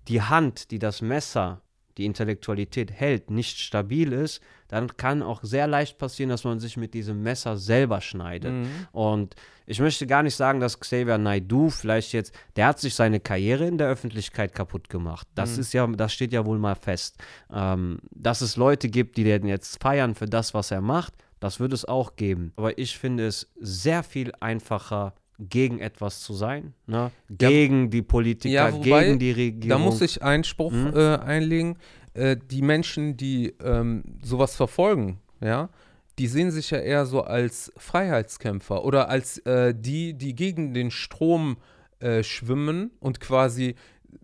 die 0.08 0.22
Hand, 0.22 0.72
die 0.72 0.80
das 0.80 1.02
Messer, 1.02 1.62
die 1.98 2.06
Intellektualität 2.06 2.91
hält, 2.91 3.30
nicht 3.32 3.60
stabil 3.60 4.14
ist, 4.14 4.41
dann 4.68 4.95
kann 4.98 5.24
auch 5.24 5.44
sehr 5.44 5.68
leicht 5.68 5.98
passieren, 5.98 6.30
dass 6.30 6.44
man 6.44 6.60
sich 6.60 6.78
mit 6.78 6.94
diesem 6.94 7.24
Messer 7.24 7.57
selber 7.57 8.02
schneidet. 8.02 8.52
Und 8.91 9.36
ich 9.65 9.80
möchte 9.80 10.07
gar 10.07 10.24
nicht 10.24 10.36
sagen, 10.36 10.60
dass 10.60 10.80
Xavier 10.80 11.18
Naidoo 11.18 11.69
vielleicht 11.69 12.14
jetzt, 12.14 12.34
der 12.56 12.68
hat 12.68 12.80
sich 12.80 12.95
seine 12.95 13.19
Karriere 13.19 13.65
in 13.65 13.78
der 13.78 13.88
Öffentlichkeit 13.88 14.53
kaputt 14.53 14.90
gemacht. 14.90 15.28
Das 15.36 15.57
ist 15.57 15.74
ja, 15.74 15.88
das 15.88 16.14
steht 16.14 16.34
ja 16.34 16.45
wohl 16.45 16.60
mal 16.60 16.76
fest. 16.76 17.18
Ähm, 17.53 17.99
dass 18.11 18.41
es 18.41 18.56
Leute 18.56 18.90
gibt, 18.90 19.18
die 19.18 19.24
den 19.24 19.48
jetzt 19.48 19.82
feiern 19.82 20.15
für 20.15 20.26
das, 20.26 20.53
was 20.53 20.72
er 20.72 20.82
macht, 20.82 21.14
das 21.40 21.60
wird 21.60 21.74
es 21.74 21.86
auch 21.86 22.15
geben. 22.15 22.53
Aber 22.56 22.78
ich 22.78 22.98
finde 22.98 23.28
es 23.28 23.52
sehr 23.60 24.03
viel 24.03 24.32
einfacher, 24.40 25.14
gegen 25.40 25.80
etwas 25.80 26.22
zu 26.22 26.34
sein, 26.34 26.74
ne? 26.88 27.12
Ja, 27.30 27.50
gegen 27.50 27.90
die 27.90 28.02
Politiker, 28.02 28.54
Ja, 28.54 28.74
wobei, 28.74 29.06
gegen 29.06 29.20
die 29.20 29.32
Regierung. 29.32 29.70
Da 29.70 29.78
muss 29.78 30.02
ich 30.02 30.24
Einspruch 30.24 30.72
Mhm. 30.72 30.94
äh, 30.96 31.16
einlegen. 31.18 31.78
Äh, 32.14 32.38
die 32.50 32.62
Menschen, 32.64 33.18
die 33.18 33.54
ähm, 33.64 34.04
sowas 34.24 34.56
verfolgen, 34.56 35.20
ja, 35.40 35.70
die 36.18 36.26
sehen 36.28 36.50
sich 36.50 36.72
ja 36.72 36.80
eher 36.80 37.06
so 37.06 37.22
als 37.22 37.72
Freiheitskämpfer 37.78 38.84
oder 38.84 39.10
als 39.10 39.38
äh, 39.46 39.76
die, 39.78 40.16
die 40.16 40.34
gegen 40.34 40.74
den 40.74 40.90
Strom 40.90 41.58
äh, 42.00 42.24
schwimmen 42.24 42.90
und 43.00 43.20
quasi 43.20 43.76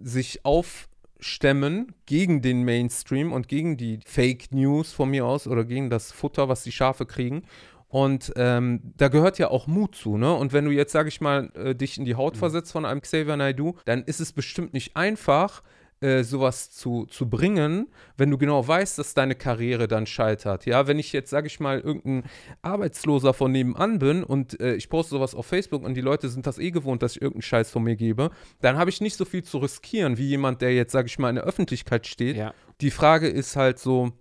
sich 0.01 0.43
aufstemmen 0.43 1.93
gegen 2.07 2.41
den 2.41 2.63
Mainstream 2.63 3.31
und 3.31 3.47
gegen 3.47 3.77
die 3.77 3.99
Fake 4.05 4.51
News 4.51 4.91
von 4.91 5.09
mir 5.09 5.25
aus 5.25 5.47
oder 5.47 5.63
gegen 5.63 5.89
das 5.89 6.11
Futter, 6.11 6.49
was 6.49 6.63
die 6.63 6.71
Schafe 6.71 7.05
kriegen. 7.05 7.43
Und 7.93 8.33
ähm, 8.37 8.79
da 8.97 9.07
gehört 9.07 9.37
ja 9.37 9.51
auch 9.51 9.67
Mut 9.67 9.93
zu, 9.93 10.17
ne? 10.17 10.33
Und 10.33 10.51
wenn 10.51 10.65
du 10.65 10.71
jetzt, 10.71 10.93
sag 10.93 11.07
ich 11.07 11.21
mal, 11.21 11.51
äh, 11.53 11.75
dich 11.75 11.99
in 11.99 12.05
die 12.05 12.15
Haut 12.15 12.37
versetzt 12.37 12.71
von 12.71 12.85
einem 12.85 13.01
Xavier 13.01 13.37
Naidoo, 13.37 13.75
dann 13.85 14.01
ist 14.01 14.19
es 14.19 14.33
bestimmt 14.33 14.73
nicht 14.73 14.97
einfach, 14.97 15.61
äh, 16.01 16.23
sowas 16.23 16.71
zu, 16.71 17.05
zu 17.05 17.29
bringen, 17.29 17.87
wenn 18.17 18.31
du 18.31 18.39
genau 18.39 18.67
weißt, 18.67 18.97
dass 18.97 19.13
deine 19.13 19.35
Karriere 19.35 19.87
dann 19.87 20.07
scheitert. 20.07 20.65
Ja, 20.65 20.87
wenn 20.87 20.97
ich 20.97 21.13
jetzt, 21.13 21.29
sag 21.29 21.45
ich 21.45 21.59
mal, 21.59 21.81
irgendein 21.81 22.23
Arbeitsloser 22.63 23.31
von 23.31 23.51
nebenan 23.51 23.99
bin 23.99 24.23
und 24.23 24.59
äh, 24.59 24.73
ich 24.73 24.89
poste 24.89 25.11
sowas 25.11 25.35
auf 25.35 25.45
Facebook 25.45 25.83
und 25.83 25.93
die 25.93 26.01
Leute 26.01 26.29
sind 26.29 26.47
das 26.47 26.57
eh 26.57 26.71
gewohnt, 26.71 27.03
dass 27.03 27.17
ich 27.17 27.21
irgendeinen 27.21 27.43
Scheiß 27.43 27.69
von 27.69 27.83
mir 27.83 27.95
gebe, 27.95 28.31
dann 28.59 28.75
habe 28.79 28.89
ich 28.89 29.01
nicht 29.01 29.17
so 29.17 29.23
viel 29.23 29.43
zu 29.43 29.59
riskieren, 29.59 30.17
wie 30.17 30.29
jemand, 30.29 30.63
der 30.63 30.73
jetzt, 30.73 30.93
sag 30.93 31.05
ich 31.05 31.19
mal, 31.19 31.29
in 31.29 31.35
der 31.35 31.43
Öffentlichkeit 31.43 32.07
steht. 32.07 32.37
Ja. 32.37 32.55
Die 32.81 32.89
Frage 32.89 33.27
ist 33.27 33.55
halt 33.55 33.77
so, 33.77 34.13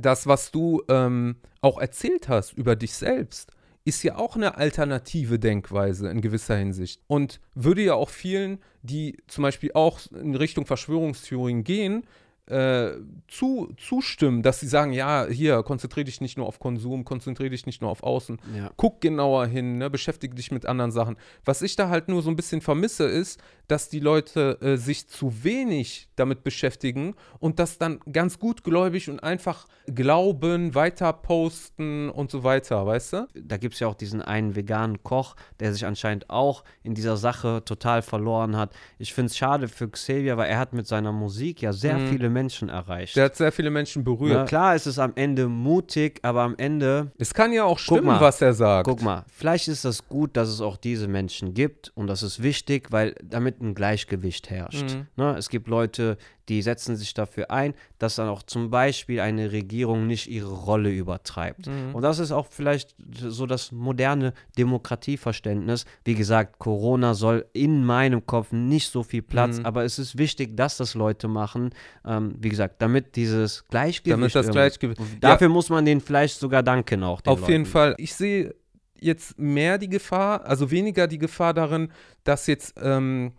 das, 0.00 0.26
was 0.26 0.50
du 0.50 0.82
ähm, 0.88 1.36
auch 1.60 1.78
erzählt 1.78 2.28
hast 2.28 2.52
über 2.54 2.76
dich 2.76 2.94
selbst, 2.94 3.50
ist 3.84 4.02
ja 4.02 4.16
auch 4.16 4.36
eine 4.36 4.56
alternative 4.56 5.38
Denkweise 5.38 6.10
in 6.10 6.20
gewisser 6.20 6.56
Hinsicht. 6.56 7.00
Und 7.06 7.40
würde 7.54 7.82
ja 7.82 7.94
auch 7.94 8.10
vielen, 8.10 8.58
die 8.82 9.16
zum 9.26 9.42
Beispiel 9.42 9.72
auch 9.74 10.00
in 10.12 10.34
Richtung 10.34 10.66
Verschwörungstheorien 10.66 11.64
gehen, 11.64 12.04
äh, 12.46 12.90
zu, 13.28 13.72
zustimmen, 13.76 14.42
dass 14.42 14.58
sie 14.60 14.66
sagen, 14.66 14.92
ja, 14.92 15.26
hier, 15.28 15.62
konzentriere 15.62 16.04
dich 16.04 16.20
nicht 16.20 16.36
nur 16.36 16.46
auf 16.46 16.58
Konsum, 16.58 17.04
konzentriere 17.04 17.50
dich 17.50 17.64
nicht 17.64 17.80
nur 17.80 17.90
auf 17.90 18.02
Außen, 18.02 18.38
Ja. 18.56 18.70
guck 18.76 19.00
genauer 19.00 19.46
hin, 19.46 19.78
ne, 19.78 19.88
beschäftige 19.88 20.34
dich 20.34 20.50
mit 20.50 20.66
anderen 20.66 20.90
Sachen. 20.90 21.16
Was 21.44 21.62
ich 21.62 21.76
da 21.76 21.88
halt 21.88 22.08
nur 22.08 22.22
so 22.22 22.28
ein 22.30 22.36
bisschen 22.36 22.60
vermisse, 22.60 23.04
ist, 23.04 23.40
dass 23.70 23.88
die 23.88 24.00
Leute 24.00 24.58
äh, 24.60 24.76
sich 24.76 25.08
zu 25.08 25.44
wenig 25.44 26.08
damit 26.16 26.42
beschäftigen 26.42 27.14
und 27.38 27.58
das 27.58 27.78
dann 27.78 28.00
ganz 28.12 28.38
gutgläubig 28.38 29.08
und 29.08 29.22
einfach 29.22 29.66
glauben, 29.86 30.74
weiter 30.74 31.12
posten 31.12 32.10
und 32.10 32.30
so 32.30 32.44
weiter, 32.44 32.86
weißt 32.86 33.12
du? 33.14 33.28
da 33.34 33.56
gibt 33.56 33.74
es 33.74 33.80
ja 33.80 33.88
auch 33.88 33.94
diesen 33.94 34.22
einen 34.22 34.56
veganen 34.56 35.02
Koch, 35.02 35.36
der 35.58 35.72
sich 35.72 35.86
anscheinend 35.86 36.30
auch 36.30 36.64
in 36.82 36.94
dieser 36.94 37.16
Sache 37.16 37.62
total 37.64 38.02
verloren 38.02 38.56
hat. 38.56 38.74
Ich 38.98 39.14
finde 39.14 39.26
es 39.30 39.36
schade 39.36 39.68
für 39.68 39.88
Xavier, 39.88 40.36
weil 40.36 40.50
er 40.50 40.58
hat 40.58 40.72
mit 40.72 40.86
seiner 40.86 41.12
Musik 41.12 41.62
ja 41.62 41.72
sehr 41.72 41.98
viele 42.08 42.30
Menschen 42.30 42.68
erreicht. 42.68 43.16
Der 43.16 43.26
hat 43.26 43.36
sehr 43.36 43.52
viele 43.52 43.70
Menschen 43.70 44.04
berührt. 44.04 44.34
ja, 44.34 44.44
klar 44.44 44.74
ist 44.74 44.86
es 44.86 44.98
am 44.98 45.12
Ende 45.14 45.48
mutig, 45.48 46.20
aber 46.22 46.42
am 46.42 46.54
Ende, 46.56 47.12
Es 47.18 47.34
kann 47.34 47.52
ja 47.52 47.64
auch 47.64 47.78
stimmen, 47.78 48.06
mal. 48.06 48.20
was 48.20 48.40
er 48.40 48.52
sagt. 48.52 48.88
guck 48.88 49.02
mal, 49.02 49.24
vielleicht 49.28 49.68
ist 49.68 49.84
das 49.84 50.06
gut, 50.08 50.36
dass 50.36 50.48
es 50.48 50.60
auch 50.60 50.76
diese 50.76 51.08
Menschen 51.08 51.54
gibt 51.54 51.92
und 51.94 52.06
das 52.06 52.22
ist 52.22 52.42
wichtig, 52.42 52.88
weil 52.90 53.14
damit 53.22 53.59
ein 53.60 53.74
Gleichgewicht 53.74 54.50
herrscht. 54.50 54.94
Mhm. 54.94 55.06
Ne? 55.16 55.36
Es 55.36 55.48
gibt 55.48 55.68
Leute, 55.68 56.16
die 56.48 56.62
setzen 56.62 56.96
sich 56.96 57.14
dafür 57.14 57.50
ein, 57.50 57.74
dass 57.98 58.16
dann 58.16 58.28
auch 58.28 58.42
zum 58.42 58.70
Beispiel 58.70 59.20
eine 59.20 59.52
Regierung 59.52 60.06
nicht 60.06 60.28
ihre 60.28 60.52
Rolle 60.52 60.90
übertreibt. 60.90 61.66
Mhm. 61.66 61.94
Und 61.94 62.02
das 62.02 62.18
ist 62.18 62.32
auch 62.32 62.46
vielleicht 62.50 62.94
so 63.14 63.46
das 63.46 63.70
moderne 63.70 64.32
Demokratieverständnis. 64.58 65.84
Wie 66.04 66.14
gesagt, 66.14 66.58
Corona 66.58 67.14
soll 67.14 67.46
in 67.52 67.84
meinem 67.84 68.26
Kopf 68.26 68.52
nicht 68.52 68.90
so 68.90 69.02
viel 69.02 69.22
Platz, 69.22 69.58
Mhm. 69.58 69.66
aber 69.66 69.84
es 69.84 69.98
ist 69.98 70.18
wichtig, 70.18 70.56
dass 70.56 70.76
das 70.76 70.94
Leute 70.94 71.28
machen. 71.28 71.70
Ähm, 72.04 72.34
wie 72.38 72.48
gesagt, 72.48 72.82
damit 72.82 73.16
dieses 73.16 73.66
Gleichgewicht. 73.68 74.12
Damit 74.14 74.34
das 74.34 74.48
Gleichgewicht. 74.48 75.00
Dafür 75.20 75.48
muss 75.48 75.68
man 75.68 75.84
denen 75.84 76.00
vielleicht 76.00 76.38
sogar 76.38 76.62
danken 76.62 77.02
auch. 77.04 77.20
Den 77.20 77.32
Auf 77.32 77.40
jeden 77.48 77.62
Leuten. 77.62 77.66
Fall. 77.66 77.94
Ich 77.98 78.14
sehe 78.14 78.54
jetzt 79.00 79.38
mehr 79.38 79.78
die 79.78 79.88
Gefahr, 79.88 80.44
also 80.44 80.70
weniger 80.70 81.06
die 81.06 81.18
Gefahr 81.18 81.54
darin, 81.54 81.90
dass 82.24 82.46
jetzt 82.46 82.74
ähm, 82.82 83.32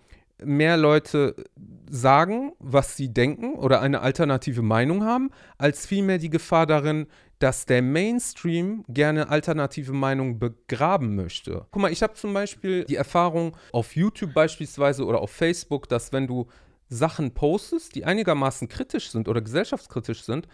mehr 0.43 0.77
Leute 0.77 1.35
sagen, 1.89 2.53
was 2.59 2.95
sie 2.95 3.13
denken 3.13 3.55
oder 3.55 3.81
eine 3.81 4.01
alternative 4.01 4.61
Meinung 4.61 5.03
haben, 5.03 5.29
als 5.57 5.85
vielmehr 5.85 6.17
die 6.17 6.29
Gefahr 6.29 6.65
darin, 6.65 7.07
dass 7.39 7.65
der 7.65 7.81
Mainstream 7.81 8.85
gerne 8.87 9.29
alternative 9.29 9.93
Meinungen 9.93 10.37
begraben 10.37 11.15
möchte. 11.15 11.65
Guck 11.71 11.81
mal, 11.81 11.91
ich 11.91 12.03
habe 12.03 12.13
zum 12.13 12.33
Beispiel 12.33 12.85
die 12.85 12.95
Erfahrung 12.95 13.57
auf 13.71 13.95
YouTube 13.95 14.33
beispielsweise 14.33 15.05
oder 15.05 15.19
auf 15.19 15.31
Facebook, 15.31 15.89
dass 15.89 16.13
wenn 16.13 16.27
du 16.27 16.47
Sachen 16.87 17.33
postest, 17.33 17.95
die 17.95 18.05
einigermaßen 18.05 18.67
kritisch 18.67 19.11
sind 19.11 19.27
oder 19.27 19.41
gesellschaftskritisch 19.41 20.23
sind, 20.23 20.47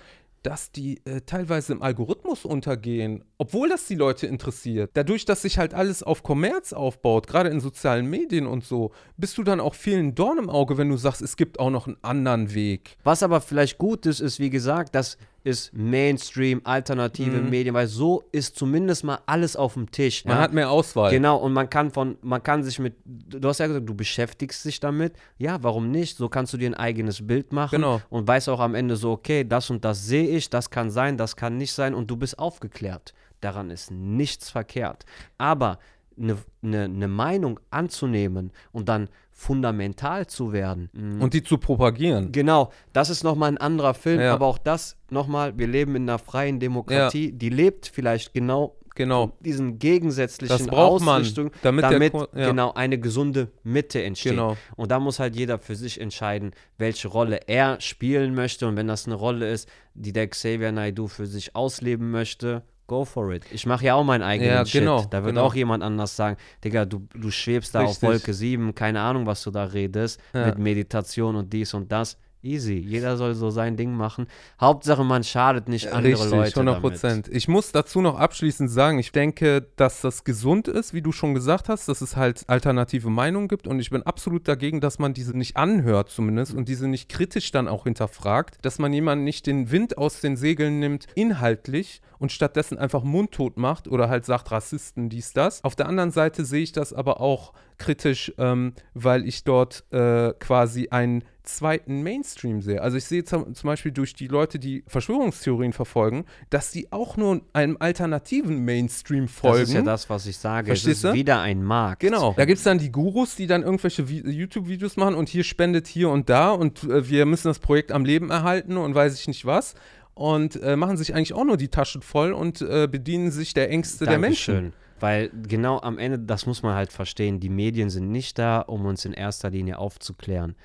dass 0.44 0.72
die 0.72 1.02
äh, 1.06 1.22
teilweise 1.22 1.74
im 1.74 1.82
Algorithmus 1.82 2.46
untergehen, 2.46 3.24
obwohl 3.38 3.70
das 3.70 3.88
die 3.88 3.96
Leute 3.96 4.28
interessiert. 4.28 4.92
Dadurch, 4.94 5.26
dass 5.26 5.42
sich 5.42 5.58
halt 5.58 5.74
alles 5.74 6.04
auf 6.04 6.24
Kommerz 6.24 6.74
aufbaut, 6.74 7.28
gerade 7.28 7.50
in 7.50 7.60
sozialen 7.60 8.10
Medien 8.10 8.48
und 8.48 8.64
so, 8.64 8.92
bist 9.18 9.38
du 9.38 9.44
dann 9.44 9.60
auch 9.60 9.76
vielen 9.76 10.16
Dorn 10.16 10.38
im 10.38 10.50
Auge, 10.50 10.78
wenn 10.78 10.90
du 10.90 10.98
sagst, 10.98 11.22
es 11.22 11.38
gibt 11.38 11.60
auch 11.60 11.70
noch 11.70 11.88
einen 11.88 11.98
anderen 12.02 12.54
Weg. 12.54 12.98
Was 13.04 13.24
aber 13.24 13.42
vielleicht 13.42 13.78
gut 13.78 14.06
ist, 14.06 14.20
ist, 14.20 14.40
wie 14.40 14.50
gesagt, 14.50 14.96
dass 14.96 15.18
ist 15.48 15.74
Mainstream, 15.74 16.62
alternative 16.66 17.38
Mhm. 17.38 17.50
Medien, 17.50 17.74
weil 17.74 17.88
so 17.88 18.24
ist 18.32 18.56
zumindest 18.58 19.04
mal 19.04 19.20
alles 19.26 19.56
auf 19.56 19.74
dem 19.76 19.90
Tisch. 19.90 20.26
Man 20.26 20.36
ja? 20.36 20.42
hat 20.44 20.54
mehr 20.54 20.70
Auswahl. 20.70 21.10
Genau, 21.10 21.38
und 21.38 21.54
man 21.54 21.70
kann 21.70 21.90
von, 21.92 22.18
man 22.22 22.44
kann 22.44 22.64
sich 22.64 22.78
mit, 22.80 22.96
du 23.06 23.48
hast 23.48 23.60
ja 23.60 23.68
gesagt, 23.68 23.88
du 23.88 23.96
beschäftigst 23.96 24.66
dich 24.66 24.80
damit. 24.80 25.14
Ja, 25.38 25.58
warum 25.64 25.90
nicht? 25.90 26.18
So 26.18 26.28
kannst 26.28 26.54
du 26.54 26.58
dir 26.58 26.70
ein 26.70 26.74
eigenes 26.76 27.26
Bild 27.26 27.54
machen 27.54 27.78
Genau. 27.78 28.02
und 28.10 28.28
weißt 28.28 28.50
auch 28.50 28.60
am 28.60 28.76
Ende 28.76 28.98
so, 28.98 29.12
okay, 29.12 29.44
das 29.48 29.70
und 29.70 29.86
das 29.86 30.06
sehe 30.06 30.28
ich, 30.28 30.50
das 30.50 30.70
kann 30.70 30.90
sein, 30.92 31.18
das 31.18 31.36
kann 31.36 31.58
nicht 31.58 31.72
sein 31.72 31.96
und 31.96 32.12
du 32.12 32.18
bist 32.18 32.38
aufgeklärt. 32.38 33.14
Daran 33.40 33.70
ist 33.72 33.90
nichts 33.92 34.50
verkehrt. 34.50 35.06
Aber 35.38 35.80
eine 36.20 36.36
ne, 36.62 36.90
ne 36.90 37.08
Meinung 37.08 37.60
anzunehmen 37.70 38.52
und 38.72 38.90
dann 38.90 39.08
fundamental 39.38 40.26
zu 40.26 40.52
werden. 40.52 40.90
mm, 40.94 41.22
Und 41.22 41.34
die 41.36 41.44
zu 41.44 41.60
propagieren. 41.60 42.32
Genau, 42.32 42.72
das 42.92 43.12
ist 43.12 43.24
nochmal 43.24 43.50
ein 43.52 43.58
anderer 43.60 43.94
Film, 43.94 44.20
Ja. 44.20 44.34
aber 44.34 44.48
auch 44.48 44.58
das 44.58 44.98
nochmal, 45.12 45.58
wir 45.60 45.68
leben 45.68 45.96
in 45.96 46.10
einer 46.10 46.18
freien 46.18 46.60
Demokratie, 46.60 47.32
die 47.32 47.50
lebt 47.50 47.86
vielleicht 47.88 48.34
genau 48.34 48.76
Genau. 48.96 49.34
diesen 49.42 49.78
gegensätzlichen 49.78 50.58
Das 50.58 50.66
braucht 50.66 51.04
man, 51.04 51.22
Ausrichtung, 51.22 51.52
damit 51.62 51.84
damit, 51.86 52.14
der 52.14 52.28
ja. 52.36 52.48
genau 52.50 52.74
eine 52.74 52.98
gesunde 53.00 53.52
Mitte 53.64 54.02
entsteht. 54.02 54.32
Genau. 54.32 54.58
Und 54.76 54.90
da 54.90 55.00
muss 55.00 55.20
halt 55.20 55.36
jeder 55.36 55.60
für 55.60 55.76
sich 55.76 56.02
entscheiden, 56.02 56.50
welche 56.80 57.08
Rolle 57.08 57.42
er 57.46 57.80
spielen 57.80 58.34
möchte. 58.34 58.68
Und 58.68 58.76
wenn 58.76 58.88
das 58.88 59.06
eine 59.06 59.14
Rolle 59.14 59.52
ist, 59.52 59.70
die 59.94 60.14
der 60.14 60.28
Xavier 60.28 60.72
Naidoo 60.72 61.06
für 61.06 61.28
sich 61.28 61.56
ausleben 61.56 62.10
möchte, 62.10 62.64
go 62.88 63.06
for 63.06 63.32
it. 63.34 63.44
Ich 63.52 63.66
mache 63.66 63.86
ja 63.86 63.96
auch 63.96 64.04
meinen 64.04 64.24
eigenen 64.24 64.50
Ja, 64.52 64.66
Shit. 64.66 64.82
genau, 64.82 65.06
Da 65.10 65.24
wird 65.24 65.36
genau. 65.36 65.46
auch 65.46 65.54
jemand 65.56 65.84
anders 65.84 66.16
sagen, 66.16 66.38
Digga, 66.64 66.86
du, 66.86 67.08
du 67.14 67.30
schwebst 67.30 67.76
da 67.76 67.82
Richtig. 67.82 67.98
auf 67.98 68.04
Wolke 68.04 68.34
7, 68.34 68.74
keine 68.76 69.02
Ahnung, 69.02 69.26
was 69.26 69.44
du 69.44 69.52
da 69.52 69.66
redest, 69.66 70.20
Ja. 70.34 70.48
mit 70.48 70.58
Meditation 70.58 71.36
und 71.36 71.52
dies 71.54 71.74
und 71.74 71.92
das. 71.92 72.18
Easy. 72.44 72.76
Jeder 72.76 73.18
soll 73.18 73.34
so 73.34 73.50
sein 73.50 73.76
Ding 73.76 73.92
machen. 73.94 74.28
Hauptsache, 74.62 75.04
man 75.04 75.24
schadet 75.24 75.68
nicht 75.68 75.88
andere 75.92 76.14
Richtig, 76.14 76.30
Leute 76.30 76.60
100 76.60 76.76
damit. 76.76 76.82
Prozent. 76.82 77.28
Ich 77.30 77.48
muss 77.48 77.72
dazu 77.72 78.00
noch 78.00 78.18
abschließend 78.20 78.70
sagen, 78.70 79.00
ich 79.00 79.12
denke, 79.12 79.66
dass 79.76 80.02
das 80.02 80.24
gesund 80.24 80.68
ist, 80.68 80.94
wie 80.94 81.02
du 81.02 81.12
schon 81.12 81.34
gesagt 81.34 81.68
hast, 81.68 81.90
dass 81.90 82.00
es 82.00 82.16
halt 82.16 82.44
alternative 82.48 83.10
Meinungen 83.10 83.48
gibt 83.48 83.68
und 83.68 83.80
ich 83.80 83.90
bin 83.90 84.04
absolut 84.04 84.48
dagegen, 84.48 84.80
dass 84.82 85.00
man 85.00 85.16
diese 85.16 85.36
nicht 85.36 85.58
anhört 85.58 86.10
zumindest 86.10 86.54
und 86.54 86.70
diese 86.70 86.88
nicht 86.88 87.10
kritisch 87.10 87.52
dann 87.52 87.68
auch 87.68 87.86
hinterfragt, 87.86 88.60
dass 88.62 88.78
man 88.78 88.94
jemanden 88.94 89.24
nicht 89.26 89.48
den 89.48 89.72
Wind 89.72 89.98
aus 89.98 90.22
den 90.22 90.38
Segeln 90.38 90.80
nimmt, 90.80 91.08
inhaltlich 91.16 92.02
und 92.20 92.32
stattdessen 92.32 92.78
einfach 92.78 93.04
mundtot 93.04 93.58
macht 93.58 93.88
oder 93.88 94.10
halt 94.10 94.26
sagt 94.26 94.52
Rassisten, 94.52 95.10
dies, 95.10 95.34
das. 95.34 95.64
Auf 95.64 95.76
der 95.76 95.88
anderen 95.88 96.12
Seite 96.12 96.46
sehe 96.46 96.64
ich 96.64 96.72
das 96.72 96.94
aber 96.94 97.22
auch 97.22 97.54
kritisch, 97.78 98.34
ähm, 98.38 98.74
weil 98.94 99.28
ich 99.28 99.44
dort 99.44 99.84
äh, 99.92 100.34
quasi 100.40 100.90
einen 100.90 101.24
zweiten 101.44 102.04
Mainstream 102.04 102.62
sehe. 102.62 102.82
Also 102.82 102.98
ich 102.98 103.06
sehe 103.06 103.24
zum, 103.24 103.54
zum 103.54 103.68
Beispiel 103.68 103.92
durch 103.92 104.14
die 104.16 104.28
Leute, 104.28 104.60
die 104.60 104.84
Verschwörungstheorien 104.88 105.72
verfolgen, 105.72 106.26
dass 106.50 106.72
die 106.72 106.92
auch 106.92 107.16
nur 107.16 107.42
einem 107.54 107.78
alternativen 107.80 108.66
Mainstream 108.66 109.28
folgen. 109.30 109.60
Das 109.60 109.70
ist 109.70 109.76
ja 109.76 109.82
das, 109.84 110.10
was 110.10 110.26
ich 110.26 110.38
sage. 110.38 110.68
Verstehst 110.68 111.06
es 111.06 111.14
wieder 111.14 111.40
ein 111.40 111.64
Markt. 111.64 112.02
Genau. 112.02 112.34
Da 112.36 112.44
gibt 112.46 112.58
es 112.58 112.64
dann 112.64 112.80
die 112.80 112.92
Gurus, 112.92 113.36
die 113.36 113.48
dann 113.48 113.64
irgendwelche 113.64 114.04
Vi- 114.04 114.28
YouTube-Videos 114.28 114.98
machen 114.98 115.16
und 115.16 115.30
hier 115.30 115.46
spendet 115.46 115.88
hier 115.88 116.10
und 116.10 116.30
da 116.30 116.52
und 116.52 116.84
äh, 116.84 117.08
wir 117.08 117.26
müssen 117.26 117.48
das 117.48 117.60
Projekt 117.60 117.94
am 117.94 118.04
Leben 118.04 118.30
erhalten 118.30 118.76
und 118.76 118.94
weiß 118.94 119.18
ich 119.18 119.28
nicht 119.28 119.46
was. 119.46 119.76
Und 120.18 120.62
äh, 120.62 120.76
machen 120.76 120.98
sich 120.98 121.14
eigentlich 121.14 121.34
auch 121.34 121.44
nur 121.46 121.58
die 121.58 121.68
Taschen 121.68 122.02
voll 122.02 122.34
und 122.34 122.62
äh, 122.62 122.88
bedienen 122.92 123.30
sich 123.32 123.54
der 123.54 123.70
Ängste 123.70 124.06
der 124.06 124.18
Menschen. 124.18 124.54
Dankeschön. 124.56 124.74
Weil 125.00 125.30
genau 125.48 125.80
am 125.80 126.00
Ende, 126.00 126.18
das 126.18 126.48
muss 126.48 126.64
man 126.64 126.74
halt 126.74 126.92
verstehen, 126.92 127.40
die 127.40 127.50
Medien 127.50 127.92
sind 127.92 128.12
nicht 128.12 128.40
da, 128.40 128.62
um 128.62 128.86
uns 128.86 129.06
in 129.06 129.14
erster 129.14 129.52
Linie 129.52 129.78
aufzuklären. 129.78 130.56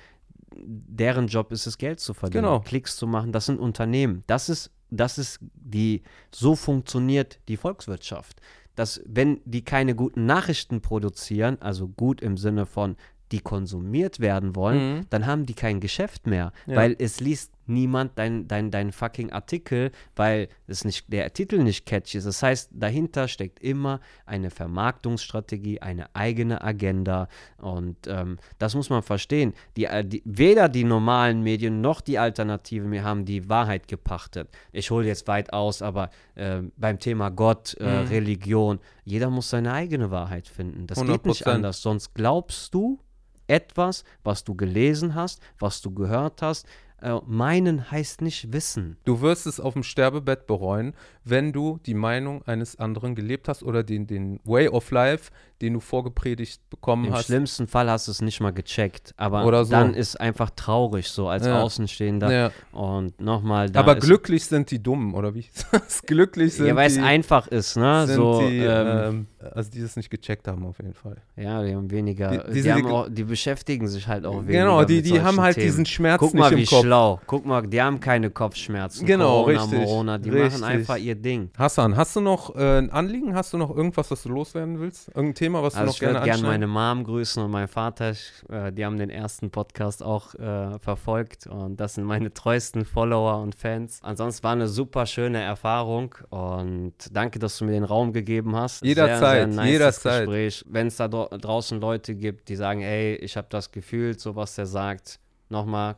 Deren 0.55 1.27
Job 1.27 1.51
ist 1.51 1.67
es, 1.67 1.77
Geld 1.77 1.99
zu 1.99 2.13
verdienen, 2.13 2.43
Genau. 2.43 2.59
Klicks 2.59 2.95
zu 2.95 3.07
machen. 3.07 3.31
Das 3.31 3.45
sind 3.45 3.59
Unternehmen. 3.59 4.23
Das 4.27 4.49
ist, 4.49 4.71
das 4.89 5.17
ist 5.17 5.39
die, 5.41 6.01
so 6.33 6.55
funktioniert 6.55 7.39
die 7.47 7.57
Volkswirtschaft. 7.57 8.41
Dass, 8.75 9.01
wenn 9.05 9.39
die 9.45 9.63
keine 9.63 9.93
guten 9.95 10.25
Nachrichten 10.25 10.81
produzieren, 10.81 11.57
also 11.61 11.87
gut 11.87 12.21
im 12.21 12.37
Sinne 12.37 12.65
von, 12.65 12.95
die 13.31 13.39
konsumiert 13.39 14.19
werden 14.19 14.55
wollen, 14.55 14.97
Mhm. 14.97 15.01
dann 15.09 15.25
haben 15.25 15.45
die 15.45 15.53
kein 15.55 15.79
Geschäft 15.79 16.27
mehr. 16.27 16.51
Ja. 16.67 16.75
Weil 16.75 16.95
es 16.99 17.19
liest 17.19 17.51
niemand 17.65 18.11
dein, 18.17 18.47
dein, 18.47 18.71
dein 18.71 18.91
fucking 18.91 19.31
Artikel, 19.31 19.91
weil 20.15 20.49
es 20.67 20.85
nicht, 20.85 21.11
der 21.11 21.31
Titel 21.33 21.63
nicht 21.63 21.85
catchy 21.85 22.17
ist. 22.17 22.25
Das 22.25 22.43
heißt, 22.43 22.71
dahinter 22.73 23.27
steckt 23.27 23.59
immer 23.59 23.99
eine 24.25 24.49
Vermarktungsstrategie, 24.49 25.81
eine 25.81 26.13
eigene 26.15 26.61
Agenda. 26.63 27.27
Und 27.57 27.97
ähm, 28.07 28.37
das 28.59 28.75
muss 28.75 28.89
man 28.89 29.01
verstehen. 29.01 29.53
Die, 29.77 29.85
äh, 29.85 30.03
die, 30.05 30.21
weder 30.25 30.69
die 30.69 30.83
normalen 30.83 31.41
Medien 31.41 31.81
noch 31.81 32.01
die 32.01 32.19
Alternativen 32.19 32.89
mehr 32.89 33.03
haben 33.03 33.25
die 33.25 33.49
Wahrheit 33.49 33.87
gepachtet. 33.87 34.49
Ich 34.71 34.91
hole 34.91 35.07
jetzt 35.07 35.27
weit 35.27 35.53
aus, 35.53 35.81
aber 35.81 36.09
äh, 36.35 36.61
beim 36.77 36.99
Thema 36.99 37.29
Gott, 37.29 37.75
äh, 37.79 38.03
Mhm. 38.03 38.07
Religion, 38.07 38.79
jeder 39.03 39.29
muss 39.29 39.49
seine 39.49 39.73
eigene 39.73 40.11
Wahrheit 40.11 40.47
finden. 40.47 40.87
Das 40.87 40.99
geht 40.99 41.25
nicht 41.25 41.45
100%. 41.45 41.51
anders. 41.51 41.81
Sonst 41.81 42.13
glaubst 42.13 42.73
du 42.73 42.99
etwas, 43.47 44.03
was 44.23 44.43
du 44.43 44.55
gelesen 44.55 45.15
hast, 45.15 45.41
was 45.59 45.81
du 45.81 45.91
gehört 45.93 46.41
hast. 46.41 46.65
Äh, 47.03 47.19
meinen 47.27 47.91
heißt 47.91 48.21
nicht 48.21 48.53
wissen. 48.53 48.95
Du 49.03 49.19
wirst 49.19 49.45
es 49.45 49.59
auf 49.59 49.73
dem 49.73 49.83
Sterbebett 49.83 50.47
bereuen, 50.47 50.93
wenn 51.25 51.51
du 51.53 51.79
die 51.85 51.93
Meinung 51.93 52.41
eines 52.45 52.77
anderen 52.79 53.15
gelebt 53.15 53.47
hast 53.47 53.63
oder 53.63 53.83
den, 53.83 54.07
den 54.07 54.39
Way 54.43 54.67
of 54.69 54.91
Life, 54.91 55.31
den 55.61 55.73
du 55.73 55.79
vorgepredigt 55.79 56.59
bekommen 56.69 57.05
Im 57.05 57.13
hast. 57.13 57.27
schlimmsten 57.27 57.67
Fall 57.67 57.89
hast 57.89 58.07
du 58.07 58.11
es 58.11 58.21
nicht 58.21 58.41
mal 58.41 58.51
gecheckt. 58.51 59.13
Aber 59.15 59.45
Oder 59.45 59.63
so. 59.63 59.71
dann 59.71 59.93
ist 59.93 60.19
einfach 60.19 60.49
traurig 60.49 61.07
so 61.09 61.29
als 61.29 61.45
Ja. 61.45 61.61
Außenstehender. 61.61 62.31
Ja. 62.31 62.51
Und 62.77 63.21
nochmal 63.21 63.69
Aber 63.75 63.95
glücklich 63.95 64.43
sind 64.45 64.69
die 64.71 64.83
Dummen, 64.83 65.13
oder 65.13 65.33
wie? 65.33 65.45
glücklich 66.05 66.55
sind 66.55 66.65
Ja, 66.67 66.75
weil 66.75 66.87
es 66.87 66.97
einfach 66.97 67.47
ist, 67.47 67.77
ne? 67.77 68.07
So, 68.07 68.41
die 68.41 68.57
ähm, 68.57 69.27
ähm, 69.41 69.51
also 69.53 69.71
die 69.71 69.81
das 69.81 69.95
nicht 69.95 70.09
gecheckt 70.09 70.47
haben 70.47 70.65
auf 70.65 70.77
jeden 70.79 70.93
Fall. 70.93 71.17
ja, 71.37 71.63
die 71.63 71.73
haben 71.75 71.89
weniger, 71.89 72.43
die- 72.49 72.61
die, 72.61 72.71
haben 72.71 72.85
auch, 72.87 73.07
die 73.09 73.23
beschäftigen 73.23 73.87
sich 73.87 74.07
halt 74.07 74.25
auch 74.25 74.41
weniger 74.41 74.59
Genau, 74.63 74.83
die, 74.83 75.01
die 75.01 75.21
haben 75.21 75.39
halt 75.39 75.55
Themen. 75.55 75.67
diesen 75.67 75.85
Schmerz 75.85 76.19
Guck 76.19 76.33
nicht 76.33 76.41
mal, 76.41 76.51
im 76.51 76.59
wie 76.59 76.65
Kopf. 76.65 76.81
schlau. 76.81 77.21
Guck 77.25 77.45
mal, 77.45 77.61
die 77.67 77.81
haben 77.81 77.99
keine 78.01 78.29
Kopfschmerzen. 78.29 79.05
Genau, 79.05 79.43
Corona, 79.43 79.61
richtig, 79.61 79.79
Morona, 79.79 80.17
die 80.17 80.29
richtig. 80.29 80.59
machen 80.59 80.63
einfach 80.69 80.97
ihr 80.97 81.12
Ding. 81.15 81.49
Hassan, 81.57 81.95
hast 81.97 82.15
du 82.15 82.21
noch 82.21 82.55
äh, 82.55 82.77
ein 82.77 82.89
Anliegen? 82.89 83.33
Hast 83.35 83.53
du 83.53 83.57
noch 83.57 83.75
irgendwas, 83.75 84.11
was 84.11 84.23
du 84.23 84.29
loswerden 84.29 84.79
willst? 84.79 85.07
Irgendein 85.09 85.35
Thema, 85.35 85.63
was 85.63 85.73
du 85.73 85.79
Also 85.79 85.89
noch 85.89 85.95
ich 85.95 86.01
würde 86.01 86.21
gerne 86.21 86.43
gerne 86.43 86.47
meine 86.47 86.67
Mom 86.67 87.03
grüßen 87.03 87.43
und 87.43 87.51
meinen 87.51 87.67
Vater. 87.67 88.11
Ich, 88.11 88.31
äh, 88.49 88.71
die 88.71 88.85
haben 88.85 88.97
den 88.97 89.09
ersten 89.09 89.49
Podcast 89.49 90.03
auch 90.03 90.35
äh, 90.35 90.77
verfolgt 90.79 91.47
und 91.47 91.79
das 91.79 91.95
sind 91.95 92.05
meine 92.05 92.33
treuesten 92.33 92.85
Follower 92.85 93.41
und 93.41 93.55
Fans. 93.55 93.99
Ansonsten 94.01 94.43
war 94.43 94.53
eine 94.53 94.67
super 94.67 95.05
schöne 95.05 95.41
Erfahrung 95.41 96.15
und 96.29 96.93
danke, 97.11 97.39
dass 97.39 97.57
du 97.57 97.65
mir 97.65 97.71
den 97.71 97.83
Raum 97.83 98.13
gegeben 98.13 98.55
hast. 98.55 98.83
Jederzeit, 98.83 99.49
nices 99.49 99.65
jederzeit. 99.65 100.25
Gespräch. 100.25 100.65
Wenn 100.67 100.87
es 100.87 100.97
da 100.97 101.07
dra 101.07 101.25
draußen 101.25 101.79
Leute 101.79 102.15
gibt, 102.15 102.49
die 102.49 102.55
sagen, 102.55 102.81
ey, 102.81 103.15
ich 103.15 103.37
habe 103.37 103.47
das 103.49 103.71
gefühlt, 103.71 104.19
so 104.19 104.35
was 104.35 104.55
der 104.55 104.65
sagt, 104.65 105.19
nochmal 105.49 105.95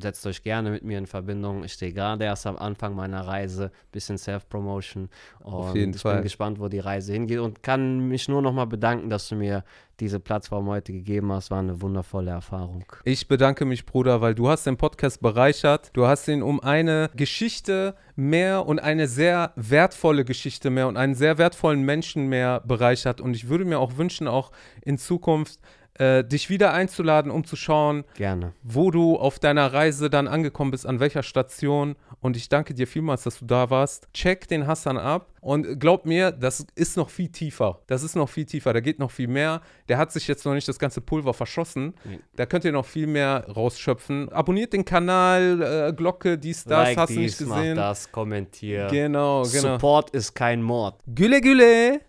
setzt 0.00 0.26
euch 0.26 0.42
gerne 0.42 0.70
mit 0.70 0.84
mir 0.84 0.98
in 0.98 1.06
Verbindung. 1.06 1.64
Ich 1.64 1.72
stehe 1.74 1.92
gerade 1.92 2.24
erst 2.24 2.46
am 2.46 2.56
Anfang 2.56 2.94
meiner 2.94 3.26
Reise, 3.26 3.70
bisschen 3.90 4.18
Self-Promotion. 4.18 5.08
Auf 5.42 5.74
jeden 5.74 5.94
ich 5.94 6.00
Fall. 6.00 6.14
bin 6.16 6.22
gespannt, 6.24 6.60
wo 6.60 6.68
die 6.68 6.78
Reise 6.78 7.12
hingeht 7.12 7.38
und 7.38 7.62
kann 7.62 8.08
mich 8.08 8.28
nur 8.28 8.42
nochmal 8.42 8.66
bedanken, 8.66 9.10
dass 9.10 9.28
du 9.28 9.36
mir 9.36 9.64
diese 10.00 10.18
Plattform 10.18 10.66
heute 10.66 10.92
gegeben 10.92 11.30
hast. 11.32 11.50
War 11.50 11.60
eine 11.60 11.80
wundervolle 11.80 12.30
Erfahrung. 12.30 12.84
Ich 13.04 13.28
bedanke 13.28 13.64
mich, 13.64 13.86
Bruder, 13.86 14.20
weil 14.20 14.34
du 14.34 14.48
hast 14.48 14.66
den 14.66 14.76
Podcast 14.76 15.20
bereichert. 15.20 15.90
Du 15.92 16.06
hast 16.06 16.26
ihn 16.28 16.42
um 16.42 16.60
eine 16.60 17.10
Geschichte 17.14 17.94
mehr 18.16 18.66
und 18.66 18.78
eine 18.80 19.06
sehr 19.06 19.52
wertvolle 19.56 20.24
Geschichte 20.24 20.70
mehr 20.70 20.88
und 20.88 20.96
einen 20.96 21.14
sehr 21.14 21.38
wertvollen 21.38 21.82
Menschen 21.82 22.26
mehr 22.26 22.60
bereichert. 22.60 23.20
Und 23.20 23.34
ich 23.34 23.48
würde 23.48 23.64
mir 23.64 23.78
auch 23.78 23.96
wünschen, 23.96 24.26
auch 24.26 24.50
in 24.82 24.98
Zukunft 24.98 25.60
äh, 25.98 26.24
dich 26.24 26.48
wieder 26.50 26.72
einzuladen, 26.72 27.30
um 27.30 27.44
zu 27.44 27.56
schauen, 27.56 28.04
Gerne. 28.14 28.52
wo 28.62 28.90
du 28.90 29.16
auf 29.16 29.38
deiner 29.38 29.72
Reise 29.72 30.08
dann 30.10 30.28
angekommen 30.28 30.70
bist, 30.70 30.86
an 30.86 31.00
welcher 31.00 31.22
Station. 31.22 31.96
Und 32.20 32.36
ich 32.36 32.48
danke 32.48 32.74
dir 32.74 32.86
vielmals, 32.86 33.24
dass 33.24 33.38
du 33.40 33.44
da 33.44 33.70
warst. 33.70 34.08
Check 34.14 34.48
den 34.48 34.66
Hassan 34.66 34.96
ab 34.96 35.32
und 35.40 35.80
glaub 35.80 36.06
mir, 36.06 36.30
das 36.30 36.64
ist 36.76 36.96
noch 36.96 37.10
viel 37.10 37.28
tiefer. 37.28 37.80
Das 37.88 38.02
ist 38.02 38.14
noch 38.14 38.28
viel 38.28 38.44
tiefer. 38.44 38.72
Da 38.72 38.80
geht 38.80 38.98
noch 38.98 39.10
viel 39.10 39.28
mehr. 39.28 39.60
Der 39.88 39.98
hat 39.98 40.12
sich 40.12 40.28
jetzt 40.28 40.44
noch 40.46 40.54
nicht 40.54 40.68
das 40.68 40.78
ganze 40.78 41.00
Pulver 41.00 41.34
verschossen. 41.34 41.94
Nee. 42.04 42.20
Da 42.36 42.46
könnt 42.46 42.64
ihr 42.64 42.72
noch 42.72 42.86
viel 42.86 43.06
mehr 43.06 43.44
rausschöpfen. 43.48 44.28
Abonniert 44.30 44.72
den 44.72 44.84
Kanal, 44.84 45.88
äh, 45.88 45.92
Glocke, 45.92 46.38
dies, 46.38 46.64
das, 46.64 46.88
like 46.88 46.96
hast 46.96 47.10
du 47.10 47.14
dies, 47.18 47.40
nicht 47.40 47.48
mach 47.48 47.56
gesehen. 47.56 47.76
das, 47.76 48.12
kommentier. 48.12 48.86
Genau, 48.90 49.42
genau. 49.42 49.74
Support 49.74 50.10
ist 50.10 50.34
kein 50.34 50.62
Mord. 50.62 51.00
Gülle, 51.12 51.40
Gülle. 51.40 52.00